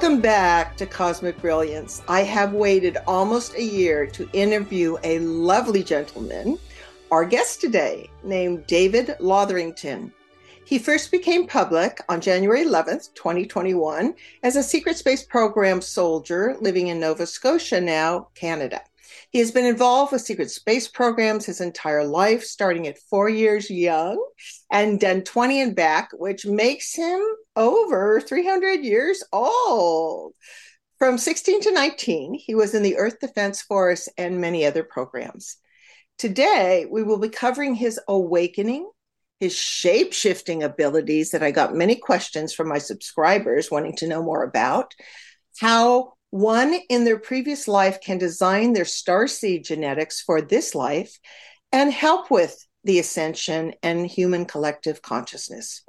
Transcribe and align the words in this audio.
Welcome 0.00 0.20
back 0.20 0.76
to 0.76 0.86
Cosmic 0.86 1.40
Brilliance. 1.40 2.02
I 2.06 2.20
have 2.20 2.52
waited 2.52 2.98
almost 3.08 3.54
a 3.54 3.62
year 3.64 4.06
to 4.06 4.30
interview 4.32 4.96
a 5.02 5.18
lovely 5.18 5.82
gentleman, 5.82 6.56
our 7.10 7.24
guest 7.24 7.60
today, 7.60 8.08
named 8.22 8.64
David 8.68 9.16
Lotherington. 9.18 10.12
He 10.64 10.78
first 10.78 11.10
became 11.10 11.48
public 11.48 12.00
on 12.08 12.20
January 12.20 12.64
11th, 12.64 13.12
2021, 13.14 14.14
as 14.44 14.54
a 14.54 14.62
secret 14.62 14.96
space 14.96 15.24
program 15.24 15.80
soldier 15.80 16.56
living 16.60 16.86
in 16.86 17.00
Nova 17.00 17.26
Scotia, 17.26 17.80
now 17.80 18.28
Canada. 18.36 18.82
He 19.30 19.40
has 19.40 19.50
been 19.50 19.66
involved 19.66 20.12
with 20.12 20.22
secret 20.22 20.50
space 20.50 20.88
programs 20.88 21.44
his 21.44 21.60
entire 21.60 22.04
life, 22.04 22.44
starting 22.44 22.86
at 22.86 22.98
four 23.10 23.28
years 23.28 23.70
young 23.70 24.22
and 24.72 24.98
done 24.98 25.22
20 25.22 25.60
and 25.60 25.76
back, 25.76 26.10
which 26.14 26.46
makes 26.46 26.94
him 26.94 27.20
over 27.54 28.20
300 28.20 28.84
years 28.84 29.22
old. 29.32 30.32
From 30.98 31.18
16 31.18 31.60
to 31.62 31.72
19, 31.72 32.34
he 32.34 32.54
was 32.54 32.74
in 32.74 32.82
the 32.82 32.96
Earth 32.96 33.20
Defense 33.20 33.62
Force 33.62 34.08
and 34.16 34.40
many 34.40 34.64
other 34.64 34.82
programs. 34.82 35.56
Today, 36.16 36.86
we 36.90 37.04
will 37.04 37.18
be 37.18 37.28
covering 37.28 37.74
his 37.74 38.00
awakening, 38.08 38.90
his 39.38 39.54
shape 39.54 40.12
shifting 40.12 40.64
abilities 40.64 41.30
that 41.30 41.42
I 41.42 41.52
got 41.52 41.76
many 41.76 41.94
questions 41.94 42.52
from 42.52 42.66
my 42.66 42.78
subscribers 42.78 43.70
wanting 43.70 43.94
to 43.96 44.08
know 44.08 44.22
more 44.22 44.42
about, 44.42 44.94
how 45.60 46.14
one 46.30 46.74
in 46.88 47.04
their 47.04 47.18
previous 47.18 47.66
life 47.66 48.00
can 48.00 48.18
design 48.18 48.72
their 48.72 48.84
star 48.84 49.26
seed 49.26 49.64
genetics 49.64 50.20
for 50.20 50.42
this 50.42 50.74
life 50.74 51.18
and 51.72 51.92
help 51.92 52.30
with 52.30 52.66
the 52.84 52.98
ascension 52.98 53.74
and 53.82 54.06
human 54.06 54.44
collective 54.44 55.02
consciousness. 55.02 55.84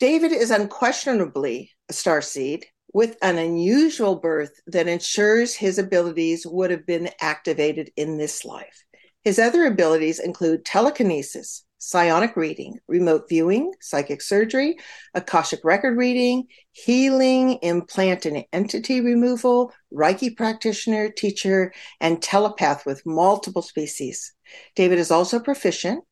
David 0.00 0.32
is 0.32 0.50
unquestionably 0.50 1.72
a 1.88 1.92
star 1.92 2.22
seed 2.22 2.66
with 2.94 3.16
an 3.20 3.38
unusual 3.38 4.16
birth 4.16 4.52
that 4.66 4.88
ensures 4.88 5.54
his 5.54 5.78
abilities 5.78 6.46
would 6.46 6.70
have 6.70 6.86
been 6.86 7.10
activated 7.20 7.90
in 7.96 8.16
this 8.16 8.44
life. 8.44 8.84
His 9.24 9.38
other 9.38 9.66
abilities 9.66 10.20
include 10.20 10.64
telekinesis, 10.64 11.64
psionic 11.78 12.36
reading, 12.36 12.78
remote 12.88 13.28
viewing, 13.28 13.72
psychic 13.80 14.20
surgery, 14.20 14.76
Akashic 15.14 15.60
record 15.64 15.96
reading, 15.96 16.46
healing, 16.72 17.54
implant 17.62 18.26
and 18.26 18.44
entity 18.52 19.00
removal, 19.00 19.72
Reiki 19.92 20.36
practitioner, 20.36 21.08
teacher, 21.08 21.72
and 22.00 22.20
telepath 22.20 22.84
with 22.84 23.06
multiple 23.06 23.62
species. 23.62 24.32
David 24.74 24.98
is 24.98 25.10
also 25.10 25.38
proficient 25.38 26.04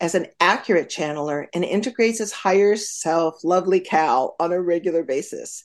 as 0.00 0.14
an 0.14 0.26
accurate 0.40 0.88
channeler 0.88 1.46
and 1.54 1.64
integrates 1.64 2.18
his 2.18 2.32
higher 2.32 2.74
self, 2.74 3.44
lovely 3.44 3.80
Kal, 3.80 4.34
on 4.40 4.52
a 4.52 4.60
regular 4.60 5.04
basis. 5.04 5.62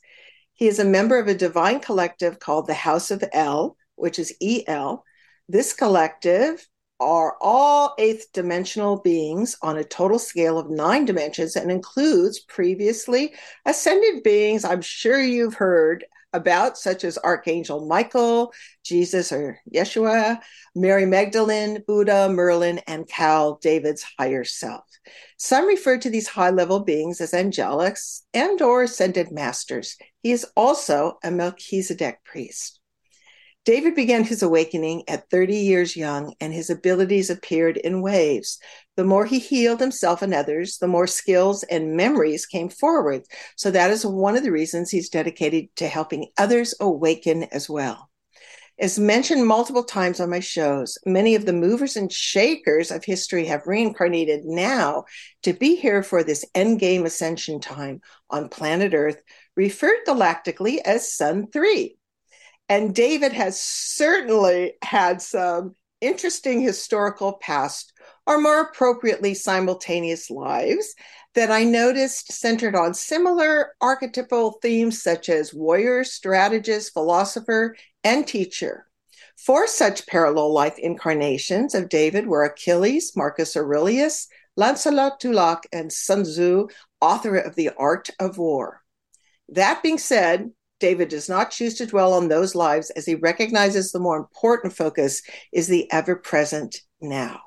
He 0.54 0.68
is 0.68 0.80
a 0.80 0.86
member 0.86 1.18
of 1.18 1.28
a 1.28 1.34
divine 1.34 1.80
collective 1.80 2.40
called 2.40 2.68
the 2.68 2.74
House 2.74 3.12
of 3.12 3.24
El, 3.32 3.78
which 3.96 4.20
is 4.20 4.36
EL. 4.42 5.04
This 5.48 5.74
collective 5.74 6.68
are 7.00 7.36
all 7.42 7.94
eighth 8.00 8.32
dimensional 8.34 8.98
beings 9.02 9.58
on 9.62 9.78
a 9.78 9.84
total 9.84 10.20
scale 10.20 10.58
of 10.58 10.70
nine 10.70 11.06
dimensions 11.06 11.56
and 11.56 11.72
includes 11.72 12.40
previously 12.40 13.34
ascended 13.66 14.24
beings 14.24 14.66
I'm 14.66 14.82
sure 14.82 15.22
you've 15.22 15.56
heard 15.56 16.06
about, 16.34 16.78
such 16.78 17.04
as 17.04 17.18
Archangel 17.18 17.88
Michael, 17.88 18.54
Jesus 18.84 19.32
or 19.32 19.60
Yeshua, 19.74 20.40
Mary 20.76 21.06
Magdalene, 21.06 21.84
Buddha, 21.86 22.30
Merlin, 22.30 22.80
and 22.88 23.08
Kal, 23.08 23.60
David's 23.62 24.06
higher 24.18 24.44
self. 24.44 24.86
Some 25.38 25.68
refer 25.68 25.98
to 25.98 26.10
these 26.10 26.28
high 26.28 26.50
level 26.50 26.82
beings 26.82 27.22
as 27.22 27.32
angelics 27.32 28.22
and 28.34 28.62
or 28.62 28.84
ascended 28.84 29.32
masters. 29.32 29.98
He 30.22 30.32
is 30.32 30.46
also 30.56 31.18
a 31.24 31.32
Melchizedek 31.32 32.24
priest. 32.24 32.77
David 33.68 33.96
began 33.96 34.24
his 34.24 34.44
awakening 34.44 35.04
at 35.10 35.30
30 35.30 35.58
years 35.58 35.98
young, 35.98 36.34
and 36.40 36.54
his 36.54 36.70
abilities 36.70 37.30
appeared 37.30 37.76
in 37.76 38.02
waves. 38.02 38.60
The 38.96 39.04
more 39.04 39.26
he 39.26 39.40
healed 39.40 39.82
himself 39.82 40.22
and 40.22 40.34
others, 40.34 40.78
the 40.78 40.88
more 40.88 41.06
skills 41.06 41.64
and 41.64 41.98
memories 41.98 42.46
came 42.46 42.70
forward. 42.70 43.24
So, 43.58 43.70
that 43.72 43.92
is 43.92 44.06
one 44.06 44.38
of 44.38 44.44
the 44.44 44.54
reasons 44.54 44.90
he's 44.90 45.10
dedicated 45.10 45.68
to 45.76 45.90
helping 45.90 46.30
others 46.38 46.76
awaken 46.80 47.44
as 47.52 47.70
well. 47.70 48.10
As 48.80 48.98
mentioned 48.98 49.46
multiple 49.46 49.84
times 49.84 50.22
on 50.22 50.30
my 50.30 50.40
shows, 50.40 50.98
many 51.06 51.36
of 51.36 51.46
the 51.46 51.52
movers 51.52 51.98
and 51.98 52.10
shakers 52.10 52.90
of 52.90 53.04
history 53.04 53.48
have 53.48 53.68
reincarnated 53.68 54.46
now 54.46 55.04
to 55.44 55.52
be 55.52 55.76
here 55.76 56.04
for 56.04 56.24
this 56.24 56.46
endgame 56.56 57.04
ascension 57.04 57.60
time 57.60 58.00
on 58.30 58.48
planet 58.48 58.94
Earth, 58.94 59.22
referred 59.58 60.06
galactically 60.08 60.78
as 60.86 61.12
Sol 61.12 61.48
3. 61.52 61.98
And 62.70 62.94
David 62.94 63.34
has 63.34 63.60
certainly 63.60 64.74
had 64.82 65.22
some 65.22 65.76
interesting 66.02 66.62
historical 66.62 67.34
past, 67.34 67.94
or 68.26 68.40
more 68.40 68.62
appropriately, 68.62 69.34
simultaneous 69.34 70.30
lives 70.30 70.94
that 71.34 71.52
I 71.52 71.64
noticed 71.64 72.32
centered 72.32 72.76
on 72.76 72.94
similar 72.94 73.74
archetypal 73.80 74.60
themes 74.62 75.02
such 75.02 75.30
as 75.30 75.54
warrior, 75.54 76.04
strategist, 76.04 76.94
philosopher, 76.94 77.76
and 78.04 78.28
teacher. 78.28 78.88
Four 79.38 79.68
such 79.68 80.08
parallel 80.08 80.52
life 80.52 80.78
incarnations 80.80 81.76
of 81.76 81.90
David 81.90 82.28
were 82.28 82.44
Achilles, 82.44 83.16
Marcus 83.16 83.56
Aurelius, 83.56 84.28
Lancelot 84.56 85.20
du 85.20 85.32
Lac, 85.32 85.68
and 85.72 85.94
Sun 85.94 86.24
Tzu, 86.24 86.68
author 87.00 87.38
of 87.38 87.56
The 87.56 87.70
Art 87.78 88.10
of 88.20 88.38
War. 88.38 88.82
That 89.50 89.84
being 89.84 90.00
said, 90.00 90.52
David 90.80 91.10
does 91.10 91.28
not 91.28 91.52
choose 91.52 91.76
to 91.76 91.86
dwell 91.86 92.14
on 92.14 92.28
those 92.28 92.56
lives 92.56 92.90
as 92.92 93.06
he 93.06 93.16
recognizes 93.16 93.92
the 93.92 94.00
more 94.00 94.18
important 94.18 94.74
focus 94.74 95.22
is 95.52 95.68
the 95.68 95.92
ever 95.92 96.16
present 96.16 96.82
now. 97.02 97.42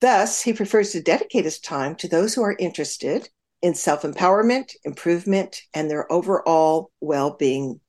Thus, 0.00 0.42
he 0.42 0.52
prefers 0.52 0.92
to 0.92 1.02
dedicate 1.02 1.44
his 1.44 1.58
time 1.58 1.96
to 1.96 2.08
those 2.08 2.34
who 2.34 2.42
are 2.42 2.56
interested 2.58 3.28
in 3.62 3.74
self 3.74 4.02
empowerment, 4.02 4.72
improvement, 4.84 5.62
and 5.74 5.90
their 5.90 6.10
overall 6.12 6.90
well 7.00 7.36
being. 7.36 7.80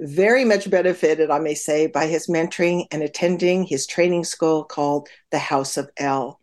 Very 0.00 0.44
much 0.44 0.68
benefited, 0.68 1.30
I 1.30 1.38
may 1.38 1.54
say, 1.54 1.86
by 1.86 2.06
his 2.06 2.26
mentoring 2.26 2.86
and 2.90 3.02
attending 3.02 3.64
his 3.64 3.86
training 3.86 4.24
school 4.24 4.64
called 4.64 5.08
the 5.30 5.38
House 5.38 5.76
of 5.76 5.88
El. 5.96 6.40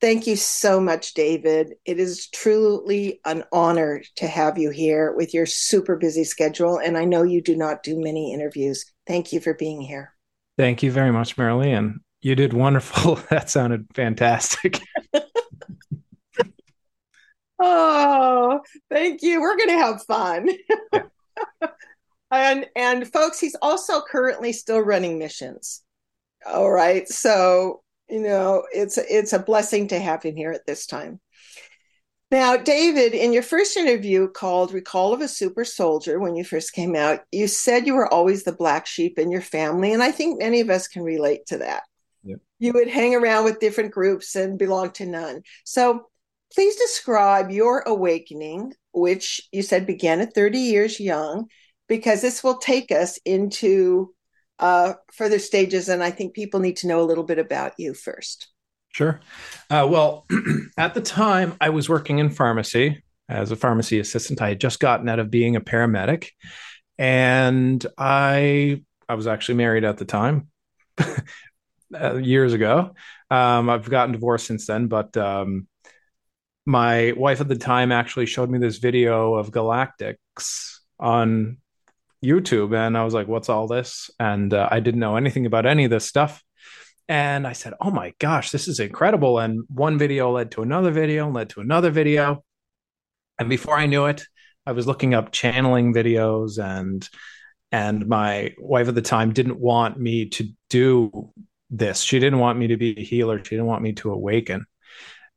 Thank 0.00 0.26
you 0.26 0.36
so 0.36 0.80
much, 0.80 1.12
David. 1.12 1.74
It 1.84 2.00
is 2.00 2.28
truly 2.28 3.20
an 3.26 3.44
honor 3.52 4.02
to 4.16 4.26
have 4.26 4.56
you 4.56 4.70
here 4.70 5.12
with 5.12 5.34
your 5.34 5.44
super 5.44 5.96
busy 5.96 6.24
schedule. 6.24 6.78
And 6.78 6.96
I 6.96 7.04
know 7.04 7.22
you 7.22 7.42
do 7.42 7.54
not 7.54 7.82
do 7.82 8.00
many 8.00 8.32
interviews. 8.32 8.86
Thank 9.06 9.32
you 9.32 9.40
for 9.40 9.52
being 9.52 9.82
here. 9.82 10.14
Thank 10.56 10.82
you 10.82 10.90
very 10.90 11.12
much, 11.12 11.36
Marilee. 11.36 11.76
And 11.76 12.00
you 12.22 12.34
did 12.34 12.54
wonderful. 12.54 13.16
that 13.30 13.50
sounded 13.50 13.86
fantastic. 13.94 14.80
oh, 17.58 18.60
thank 18.90 19.20
you. 19.20 19.42
We're 19.42 19.58
going 19.58 19.68
to 19.68 19.84
have 19.84 20.02
fun. 20.04 20.48
and 22.30 22.66
and 22.74 23.12
folks, 23.12 23.38
he's 23.38 23.56
also 23.60 24.00
currently 24.00 24.54
still 24.54 24.80
running 24.80 25.18
missions. 25.18 25.82
All 26.46 26.70
right. 26.70 27.06
So 27.06 27.82
you 28.10 28.20
know 28.20 28.64
it's 28.72 28.98
it's 28.98 29.32
a 29.32 29.38
blessing 29.38 29.88
to 29.88 29.98
have 29.98 30.22
him 30.22 30.36
here 30.36 30.52
at 30.52 30.66
this 30.66 30.86
time. 30.86 31.20
Now 32.30 32.56
david 32.56 33.14
in 33.14 33.32
your 33.32 33.42
first 33.42 33.76
interview 33.76 34.28
called 34.28 34.72
recall 34.72 35.12
of 35.12 35.20
a 35.20 35.28
super 35.28 35.64
soldier 35.64 36.20
when 36.20 36.36
you 36.36 36.44
first 36.44 36.72
came 36.72 36.94
out 36.94 37.20
you 37.32 37.48
said 37.48 37.86
you 37.86 37.94
were 37.94 38.12
always 38.12 38.44
the 38.44 38.52
black 38.52 38.86
sheep 38.86 39.18
in 39.18 39.32
your 39.32 39.40
family 39.40 39.92
and 39.92 40.02
i 40.02 40.12
think 40.12 40.38
many 40.38 40.60
of 40.60 40.70
us 40.70 40.86
can 40.86 41.02
relate 41.02 41.46
to 41.46 41.58
that. 41.58 41.82
Yep. 42.22 42.38
you 42.58 42.72
would 42.74 42.88
hang 42.88 43.14
around 43.14 43.44
with 43.44 43.60
different 43.60 43.92
groups 43.92 44.36
and 44.36 44.58
belong 44.58 44.90
to 44.92 45.06
none. 45.06 45.42
So 45.64 46.10
please 46.54 46.76
describe 46.76 47.50
your 47.50 47.80
awakening 47.80 48.74
which 48.92 49.40
you 49.52 49.62
said 49.62 49.86
began 49.86 50.20
at 50.20 50.34
30 50.34 50.58
years 50.58 51.00
young 51.00 51.48
because 51.88 52.22
this 52.22 52.42
will 52.42 52.58
take 52.58 52.90
us 52.92 53.18
into 53.24 54.14
uh, 54.60 54.94
further 55.12 55.38
stages. 55.38 55.88
And 55.88 56.02
I 56.04 56.10
think 56.10 56.34
people 56.34 56.60
need 56.60 56.76
to 56.78 56.86
know 56.86 57.00
a 57.00 57.04
little 57.04 57.24
bit 57.24 57.38
about 57.38 57.74
you 57.78 57.94
first. 57.94 58.48
Sure. 58.92 59.20
Uh, 59.68 59.86
well, 59.90 60.26
at 60.78 60.94
the 60.94 61.00
time, 61.00 61.56
I 61.60 61.70
was 61.70 61.88
working 61.88 62.18
in 62.18 62.30
pharmacy 62.30 63.02
as 63.28 63.50
a 63.50 63.56
pharmacy 63.56 64.00
assistant. 64.00 64.42
I 64.42 64.50
had 64.50 64.60
just 64.60 64.80
gotten 64.80 65.08
out 65.08 65.20
of 65.20 65.30
being 65.30 65.56
a 65.56 65.60
paramedic, 65.60 66.30
and 66.98 67.84
I 67.96 68.82
I 69.08 69.14
was 69.14 69.26
actually 69.26 69.56
married 69.56 69.84
at 69.84 69.98
the 69.98 70.04
time, 70.04 70.48
uh, 71.94 72.16
years 72.16 72.52
ago. 72.52 72.94
Um, 73.30 73.70
I've 73.70 73.88
gotten 73.88 74.12
divorced 74.12 74.46
since 74.46 74.66
then, 74.66 74.88
but 74.88 75.16
um, 75.16 75.68
my 76.66 77.12
wife 77.16 77.40
at 77.40 77.48
the 77.48 77.56
time 77.56 77.92
actually 77.92 78.26
showed 78.26 78.50
me 78.50 78.58
this 78.58 78.78
video 78.78 79.34
of 79.34 79.52
galactics 79.52 80.80
on 80.98 81.58
YouTube, 82.24 82.76
and 82.76 82.96
I 82.96 83.04
was 83.04 83.14
like, 83.14 83.28
"What's 83.28 83.48
all 83.48 83.66
this?" 83.66 84.10
And 84.18 84.52
uh, 84.54 84.68
I 84.70 84.80
didn't 84.80 85.00
know 85.00 85.16
anything 85.16 85.46
about 85.46 85.66
any 85.66 85.84
of 85.84 85.90
this 85.90 86.06
stuff. 86.06 86.42
And 87.08 87.46
I 87.46 87.52
said, 87.52 87.74
"Oh 87.80 87.90
my 87.90 88.14
gosh, 88.18 88.50
this 88.50 88.68
is 88.68 88.80
incredible!" 88.80 89.38
And 89.38 89.64
one 89.68 89.98
video 89.98 90.30
led 90.32 90.50
to 90.52 90.62
another 90.62 90.90
video, 90.90 91.30
led 91.30 91.50
to 91.50 91.60
another 91.60 91.90
video, 91.90 92.44
and 93.40 93.48
before 93.48 93.76
I 93.76 93.86
knew 93.86 94.04
it, 94.04 94.22
I 94.66 94.72
was 94.72 94.86
looking 94.86 95.14
up 95.14 95.32
channeling 95.32 95.94
videos 95.94 96.62
and 96.62 97.08
and 97.72 98.06
my 98.06 98.54
wife 98.58 98.88
at 98.88 98.94
the 98.94 99.02
time 99.02 99.32
didn't 99.32 99.58
want 99.58 99.98
me 99.98 100.28
to 100.30 100.48
do 100.68 101.32
this. 101.70 102.02
She 102.02 102.18
didn't 102.18 102.40
want 102.40 102.58
me 102.58 102.66
to 102.68 102.76
be 102.76 102.98
a 102.98 103.02
healer. 103.02 103.38
She 103.42 103.50
didn't 103.50 103.66
want 103.66 103.82
me 103.82 103.92
to 103.94 104.12
awaken. 104.12 104.66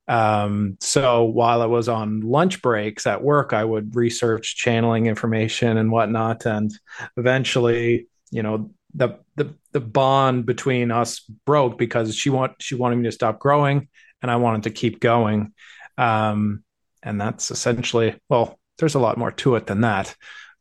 Um, 0.08 0.78
so 0.82 1.24
while 1.24 1.62
I 1.62 1.66
was 1.66 1.88
on 1.88 2.22
lunch 2.22 2.62
breaks 2.62 3.08
at 3.08 3.24
work, 3.24 3.54
I 3.54 3.64
would 3.64 3.96
research 3.96 4.56
channeling 4.56 5.06
information 5.06 5.78
and 5.78 5.92
whatnot. 5.92 6.46
And 6.46 6.72
eventually, 7.18 8.08
you 8.32 8.44
know, 8.44 8.72
the 8.94 9.20
the 9.36 9.56
the 9.72 9.80
bond 9.80 10.46
between 10.46 10.92
us 10.92 11.20
broke 11.46 11.78
because 11.78 12.16
she 12.16 12.30
want 12.30 12.54
she 12.60 12.76
wanted 12.76 12.98
me 12.98 13.06
to 13.06 13.12
stop 13.12 13.40
growing 13.40 13.88
and 14.22 14.30
I 14.30 14.36
wanted 14.36 14.64
to 14.64 14.70
keep 14.70 15.00
going. 15.00 15.54
Um, 15.98 16.64
and 17.02 17.20
that's 17.20 17.50
essentially 17.50 18.16
well, 18.30 18.60
there's 18.78 18.96
a 18.96 19.00
lot 19.00 19.18
more 19.18 19.32
to 19.32 19.56
it 19.56 19.68
than 19.68 19.82
that. 19.82 20.16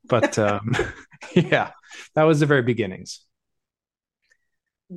But 0.05 0.39
um, 0.39 0.77
yeah, 1.35 1.73
that 2.15 2.25
was 2.25 2.41
the 2.41 2.47
very 2.47 2.63
beginnings 2.63 3.21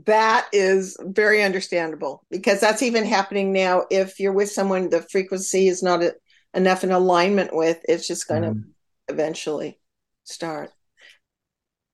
that 0.04 0.48
is 0.52 0.98
very 1.02 1.42
understandable 1.42 2.26
because 2.30 2.60
that's 2.60 2.84
even 2.84 3.06
happening 3.06 3.54
now. 3.54 3.86
If 3.90 4.20
you're 4.20 4.34
with 4.34 4.52
someone 4.52 4.90
the 4.90 5.02
frequency 5.02 5.68
is 5.68 5.82
not 5.82 6.04
a, 6.04 6.16
enough 6.54 6.84
in 6.84 6.92
alignment 6.92 7.56
with, 7.56 7.80
it's 7.88 8.08
just 8.08 8.28
going 8.28 8.44
mm. 8.44 8.54
to 8.54 9.14
eventually 9.14 9.80
start. 10.26 10.72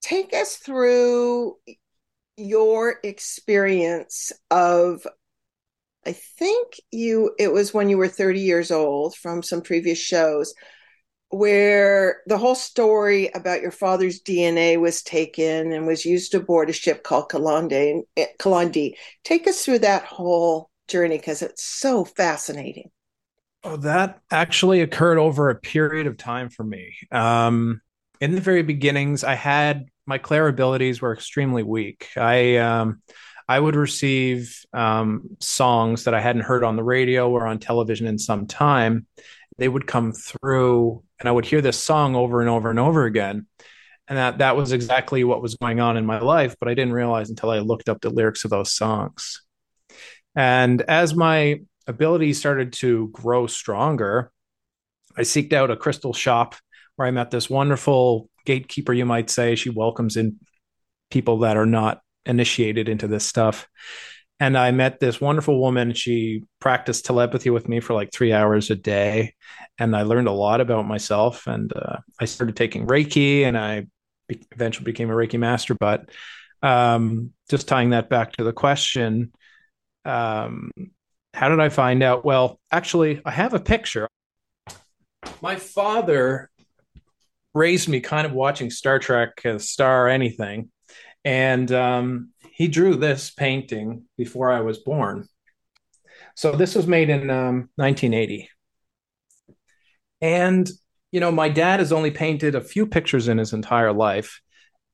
Take 0.02 0.34
us 0.34 0.56
through 0.56 1.58
your 2.38 2.96
experience 3.04 4.32
of 4.50 5.06
I 6.04 6.14
think 6.14 6.78
you 6.92 7.36
it 7.38 7.54
was 7.54 7.72
when 7.74 7.90
you 7.90 8.00
were 8.00 8.08
30 8.08 8.40
years 8.40 8.72
old 8.72 9.16
from 9.16 9.44
some 9.44 9.62
previous 9.62 10.00
shows 10.00 10.56
where 11.32 12.22
the 12.28 12.38
whole 12.38 12.56
story 12.56 13.30
about 13.34 13.62
your 13.62 13.72
father's 13.72 14.22
DNA 14.22 14.80
was 14.80 15.02
taken 15.02 15.72
and 15.72 15.88
was 15.88 16.06
used 16.06 16.36
aboard 16.36 16.70
a 16.70 16.74
ship 16.74 17.04
called 17.04 17.30
Kalandi. 17.30 18.02
Kalandi. 18.40 18.96
Take 19.24 19.48
us 19.48 19.64
through 19.64 19.80
that 19.80 20.04
whole 20.04 20.70
journey 20.88 21.18
because 21.18 21.42
it's 21.42 21.64
so 21.64 22.06
fascinating. 22.06 22.92
Oh, 23.64 23.78
that 23.78 24.20
actually 24.30 24.82
occurred 24.82 25.20
over 25.20 25.50
a 25.50 25.56
period 25.56 26.08
of 26.08 26.18
time 26.18 26.50
for 26.50 26.64
me. 26.64 26.96
Um, 27.12 27.82
in 28.20 28.36
the 28.36 28.42
very 28.42 28.64
beginnings, 28.64 29.24
I 29.24 29.36
had 29.36 29.86
my 30.06 30.18
clair 30.18 30.48
abilities 30.48 31.02
were 31.02 31.14
extremely 31.14 31.64
weak. 31.64 32.10
I 32.18 32.58
um, 32.58 33.02
I 33.48 33.60
would 33.60 33.76
receive 33.76 34.66
um, 34.74 35.38
songs 35.40 36.06
that 36.06 36.14
I 36.14 36.22
hadn't 36.22 36.44
heard 36.44 36.64
on 36.64 36.76
the 36.76 36.84
radio 36.84 37.30
or 37.30 37.46
on 37.48 37.60
television 37.60 38.08
in 38.08 38.18
some 38.18 38.48
time. 38.48 39.06
They 39.58 39.68
would 39.68 39.88
come 39.88 40.12
through 40.12 41.04
and 41.20 41.30
I 41.30 41.32
would 41.32 41.46
hear 41.46 41.62
this 41.62 41.80
song 41.80 42.16
over 42.16 42.42
and 42.42 42.50
over 42.50 42.70
and 42.70 42.80
over 42.80 43.06
again. 43.06 43.48
And 44.08 44.18
that 44.18 44.40
that 44.40 44.58
was 44.58 44.72
exactly 44.72 45.24
what 45.24 45.42
was 45.42 45.56
going 45.56 45.80
on 45.80 45.98
in 45.98 46.06
my 46.06 46.20
life, 46.20 46.56
but 46.60 46.68
I 46.68 46.74
didn't 46.74 46.94
realize 46.94 47.30
until 47.30 47.50
I 47.50 47.60
looked 47.60 47.88
up 47.88 48.02
the 48.02 48.10
lyrics 48.10 48.44
of 48.44 48.50
those 48.50 48.74
songs. 48.74 49.42
And 50.36 50.82
as 50.82 51.16
my 51.16 51.62
ability 51.88 52.34
started 52.34 52.74
to 52.74 53.10
grow 53.10 53.48
stronger, 53.48 54.32
I 55.16 55.22
seeked 55.22 55.54
out 55.54 55.72
a 55.72 55.78
crystal 55.78 56.14
shop 56.14 56.56
where 56.96 57.08
I 57.08 57.12
met 57.12 57.32
this 57.32 57.50
wonderful 57.50 58.30
gatekeeper, 58.46 58.94
you 58.94 59.06
might 59.06 59.30
say. 59.30 59.56
She 59.56 59.70
welcomes 59.70 60.18
in 60.18 60.40
people 61.10 61.40
that 61.40 61.58
are 61.58 61.66
not 61.66 62.02
initiated 62.26 62.90
into 62.90 63.08
this 63.08 63.26
stuff 63.26 63.68
and 64.42 64.58
I 64.58 64.72
met 64.72 65.00
this 65.00 65.22
wonderful 65.22 65.62
woman. 65.62 65.94
She 65.94 66.46
practiced 66.60 67.06
telepathy 67.06 67.52
with 67.52 67.70
me 67.70 67.80
for 67.80 67.94
like 67.94 68.12
three 68.12 68.34
hours 68.34 68.72
a 68.72 68.76
day, 68.76 69.36
and 69.78 69.96
I 69.96 70.02
learned 70.02 70.28
a 70.28 70.32
lot 70.32 70.62
about 70.62 70.88
myself. 70.88 71.46
And 71.46 71.72
uh, 71.76 71.98
I 72.20 72.26
started 72.26 72.56
taking 72.56 72.88
Reiki, 72.88 73.44
and 73.44 73.56
I 73.56 73.86
be- 74.28 74.44
eventually 74.52 74.86
became 74.86 75.12
a 75.12 75.14
Reiki 75.14 75.38
master. 75.38 75.76
But 75.76 76.10
um, 76.64 77.34
just 77.52 77.68
tying 77.68 77.92
that 77.92 78.10
back 78.10 78.32
to 78.34 78.44
the 78.44 78.52
question, 78.52 79.32
um, 80.06 80.72
how 81.36 81.50
did 81.50 81.60
I 81.60 81.70
find 81.70 82.02
out? 82.02 82.26
Well, 82.26 82.60
actually, 82.72 83.22
I 83.24 83.30
have 83.30 83.54
a 83.54 83.60
picture. 83.60 84.08
My 85.40 85.58
father 85.58 86.50
raised 87.54 87.88
me 87.88 88.00
kind 88.00 88.26
of 88.26 88.34
watching 88.34 88.72
Star 88.72 88.98
Trek, 88.98 89.40
Star 89.60 90.08
anything, 90.08 90.72
and 91.24 91.72
um, 91.72 92.32
he 92.62 92.68
drew 92.68 92.96
this 92.96 93.32
painting 93.32 94.04
before 94.20 94.52
I 94.52 94.62
was 94.62 94.78
born. 94.78 95.28
So 96.36 96.52
this 96.52 96.76
was 96.76 96.86
made 96.86 97.10
in 97.10 97.32
um, 97.32 97.70
1980. 97.78 98.52
And, 100.22 100.70
you 101.12 101.20
know, 101.20 101.32
my 101.32 101.50
dad 101.50 101.80
has 101.80 101.92
only 101.92 102.12
painted 102.12 102.54
a 102.54 102.62
few 102.62 102.86
pictures 102.86 103.28
in 103.28 103.40
his 103.40 103.54
entire 103.54 103.92
life. 103.92 104.42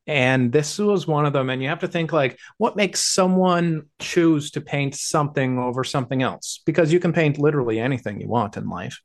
And 0.07 0.49
this 0.49 0.79
was 0.79 1.07
one 1.07 1.25
of 1.25 1.33
them. 1.33 1.49
And 1.49 1.61
you 1.61 1.67
have 1.67 1.81
to 1.81 1.89
think, 1.89 2.13
like, 2.13 2.39
what 2.57 2.77
makes 2.77 3.03
someone 3.03 3.87
choose 3.99 4.51
to 4.51 4.61
paint 4.61 4.95
something 4.95 5.59
over 5.59 5.83
something 5.83 6.23
else? 6.23 6.61
Because 6.65 6.93
you 6.93 7.01
can 7.01 7.11
paint 7.11 7.37
literally 7.37 7.81
anything 7.81 8.21
you 8.21 8.29
want 8.29 8.55
in 8.55 8.69
life. 8.69 9.01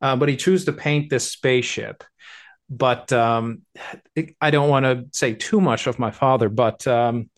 Uh, 0.00 0.14
but 0.14 0.28
he 0.28 0.36
chose 0.36 0.64
to 0.66 0.72
paint 0.72 1.10
this 1.10 1.32
spaceship 1.32 2.04
but 2.68 3.12
um, 3.12 3.62
I 4.40 4.50
don't 4.50 4.68
want 4.68 4.86
to 4.86 5.04
say 5.16 5.34
too 5.34 5.60
much 5.60 5.86
of 5.86 6.00
my 6.00 6.10
father, 6.10 6.48
but 6.48 6.84
um, 6.88 7.30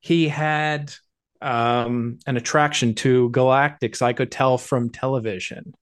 he 0.00 0.28
had 0.28 0.92
um, 1.40 2.18
an 2.26 2.36
attraction 2.36 2.94
to 2.96 3.30
galactics. 3.30 4.02
I 4.02 4.12
could 4.12 4.30
tell 4.30 4.58
from 4.58 4.90
television, 4.90 5.74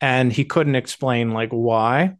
and 0.00 0.32
he 0.32 0.44
couldn't 0.44 0.76
explain 0.76 1.32
like 1.32 1.50
why. 1.50 2.14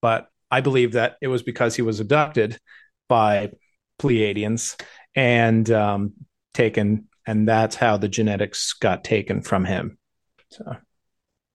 But 0.00 0.28
I 0.50 0.60
believe 0.60 0.92
that 0.92 1.16
it 1.20 1.28
was 1.28 1.42
because 1.42 1.76
he 1.76 1.82
was 1.82 2.00
abducted 2.00 2.58
by 3.08 3.52
Pleiadians 4.00 4.80
and 5.14 5.70
um, 5.70 6.12
taken, 6.54 7.08
and 7.26 7.48
that's 7.48 7.76
how 7.76 7.96
the 7.96 8.08
genetics 8.08 8.72
got 8.72 9.04
taken 9.04 9.42
from 9.42 9.64
him. 9.64 9.98
So 10.50 10.76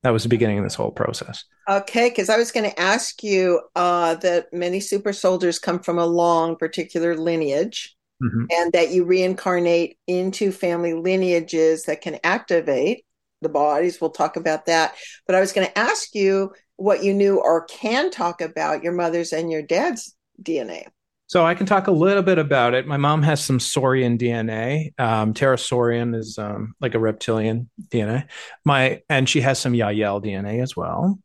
that 0.04 0.12
was 0.12 0.24
the 0.24 0.30
beginning 0.30 0.58
of 0.58 0.64
this 0.64 0.76
whole 0.76 0.92
process. 0.92 1.44
Okay, 1.70 2.10
because 2.10 2.30
I 2.30 2.38
was 2.38 2.52
going 2.52 2.70
to 2.70 2.80
ask 2.80 3.24
you 3.24 3.62
uh, 3.76 4.16
that 4.16 4.54
many 4.54 4.80
super 4.80 5.12
soldiers 5.12 5.60
come 5.60 5.80
from 5.80 6.00
a 6.00 6.06
long 6.06 6.56
particular 6.56 7.16
lineage 7.18 7.97
mm-hmm. 8.22 8.46
and 8.50 8.74
that 8.74 8.92
you 8.92 9.04
reincarnate 9.04 9.98
into 10.08 10.52
family 10.52 10.94
lineages 10.94 11.84
that 11.84 12.02
can 12.02 12.20
activate 12.24 13.06
the 13.42 13.50
bodies. 13.50 14.02
We'll 14.02 14.10
talk 14.10 14.36
about 14.36 14.66
that. 14.66 14.96
But 15.26 15.36
I 15.36 15.40
was 15.40 15.54
going 15.54 15.68
to 15.68 15.78
ask 15.78 16.14
you 16.16 16.54
what 16.76 17.04
you 17.04 17.14
knew 17.14 17.40
or 17.40 17.66
can 17.66 18.12
talk 18.12 18.42
about 18.42 18.84
your 18.84 18.94
mother's 18.94 19.34
and 19.34 19.52
your 19.52 19.62
dad's 19.62 20.16
DNA. 20.42 20.86
So 21.28 21.46
I 21.46 21.56
can 21.56 21.66
talk 21.66 21.88
a 21.88 21.92
little 21.92 22.24
bit 22.24 22.38
about 22.38 22.74
it. 22.74 22.88
My 22.88 22.96
mom 22.96 23.22
has 23.24 23.44
some 23.44 23.60
Saurian 23.60 24.18
DNA. 24.18 24.98
Um, 24.98 25.36
Saurian 25.36 26.14
is 26.14 26.38
um, 26.38 26.74
like 26.80 26.96
a 26.96 27.00
reptilian 27.00 27.70
DNA. 27.90 28.28
My 28.64 29.02
and 29.10 29.28
she 29.28 29.42
has 29.42 29.60
some 29.60 29.74
Yahyel 29.74 30.24
DNA 30.24 30.64
as 30.64 30.76
well. 30.76 31.20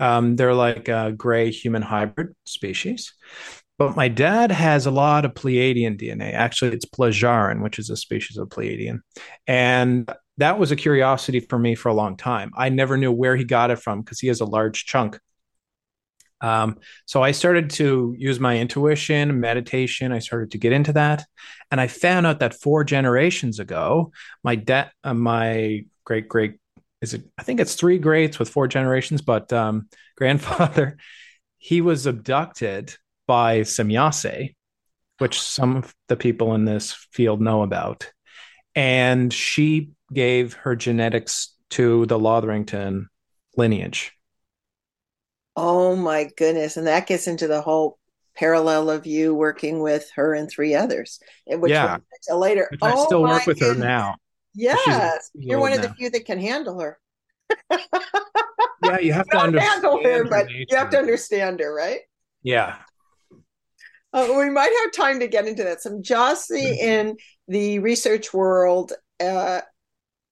Um, 0.00 0.34
they're 0.34 0.54
like 0.54 0.88
a 0.88 1.12
gray 1.16 1.52
human 1.52 1.82
hybrid 1.82 2.34
species. 2.46 3.14
But 3.76 3.96
my 3.96 4.08
dad 4.08 4.52
has 4.52 4.86
a 4.86 4.90
lot 4.90 5.24
of 5.24 5.34
Pleiadian 5.34 6.00
DNA. 6.00 6.32
Actually, 6.32 6.72
it's 6.72 6.84
Plejarin, 6.84 7.62
which 7.62 7.78
is 7.78 7.90
a 7.90 7.96
species 7.96 8.36
of 8.36 8.48
Pleiadian. 8.48 9.00
And 9.46 10.10
that 10.36 10.58
was 10.58 10.70
a 10.70 10.76
curiosity 10.76 11.40
for 11.40 11.58
me 11.58 11.74
for 11.74 11.88
a 11.88 11.94
long 11.94 12.16
time. 12.16 12.52
I 12.56 12.68
never 12.68 12.96
knew 12.96 13.10
where 13.10 13.36
he 13.36 13.44
got 13.44 13.70
it 13.70 13.80
from 13.80 14.00
because 14.00 14.20
he 14.20 14.28
has 14.28 14.40
a 14.40 14.44
large 14.44 14.84
chunk. 14.84 15.18
Um, 16.40 16.78
so 17.06 17.22
I 17.22 17.30
started 17.30 17.70
to 17.70 18.14
use 18.18 18.38
my 18.38 18.58
intuition, 18.58 19.40
meditation. 19.40 20.12
I 20.12 20.18
started 20.18 20.50
to 20.50 20.58
get 20.58 20.72
into 20.72 20.92
that, 20.92 21.24
and 21.70 21.80
I 21.80 21.86
found 21.86 22.26
out 22.26 22.40
that 22.40 22.60
four 22.60 22.84
generations 22.84 23.60
ago, 23.60 24.12
my 24.42 24.54
dad, 24.54 24.90
uh, 25.04 25.14
my 25.14 25.86
great 26.04 26.28
great, 26.28 26.56
is 27.00 27.14
it? 27.14 27.24
I 27.38 27.44
think 27.44 27.60
it's 27.60 27.76
three 27.76 27.98
greats 27.98 28.38
with 28.38 28.50
four 28.50 28.68
generations, 28.68 29.22
but 29.22 29.52
um, 29.52 29.88
grandfather, 30.16 30.98
he 31.56 31.80
was 31.80 32.04
abducted 32.04 32.94
by 33.26 33.60
Semjase, 33.60 34.54
which 35.18 35.36
ah. 35.36 35.40
some 35.40 35.76
of 35.76 35.94
the 36.08 36.16
people 36.16 36.54
in 36.54 36.64
this 36.64 36.92
field 37.12 37.40
know 37.40 37.62
about. 37.62 38.10
And 38.74 39.32
she 39.32 39.90
gave 40.12 40.54
her 40.54 40.74
genetics 40.76 41.54
to 41.70 42.06
the 42.06 42.18
Lotherington 42.18 43.06
lineage. 43.56 44.12
Oh 45.56 45.94
my 45.94 46.30
goodness. 46.36 46.76
And 46.76 46.86
that 46.86 47.06
gets 47.06 47.26
into 47.26 47.46
the 47.46 47.60
whole 47.60 47.98
parallel 48.34 48.90
of 48.90 49.06
you 49.06 49.34
working 49.34 49.80
with 49.80 50.10
her 50.16 50.34
and 50.34 50.50
three 50.50 50.74
others, 50.74 51.20
eh, 51.48 51.54
which 51.54 51.70
yeah. 51.70 51.98
we'll 52.28 52.38
later. 52.38 52.66
Which 52.70 52.82
I 52.82 52.92
oh 52.94 53.06
still 53.06 53.22
work 53.22 53.46
with 53.46 53.60
goodness. 53.60 53.78
her 53.78 53.84
now. 53.84 54.16
Yes. 54.54 55.30
You're 55.34 55.60
one 55.60 55.72
of 55.72 55.82
the 55.82 55.94
few 55.94 56.10
that 56.10 56.24
can 56.24 56.38
handle 56.38 56.80
her. 56.80 56.98
yeah, 57.70 58.98
you 59.00 59.12
have 59.12 59.28
to 59.28 59.38
understand 59.38 59.84
handle 59.84 60.02
her, 60.02 60.24
but 60.24 60.50
you 60.50 60.66
have 60.70 60.90
to 60.90 60.98
understand 60.98 61.60
her, 61.60 61.72
right? 61.72 62.00
Yeah. 62.42 62.76
Uh, 64.14 64.32
we 64.38 64.48
might 64.48 64.72
have 64.82 64.92
time 64.92 65.20
to 65.20 65.26
get 65.26 65.46
into 65.46 65.64
that. 65.64 65.78
Semjase 65.84 66.50
mm-hmm. 66.52 66.88
in 66.88 67.16
the 67.48 67.80
research 67.80 68.32
world 68.32 68.92
uh, 69.20 69.60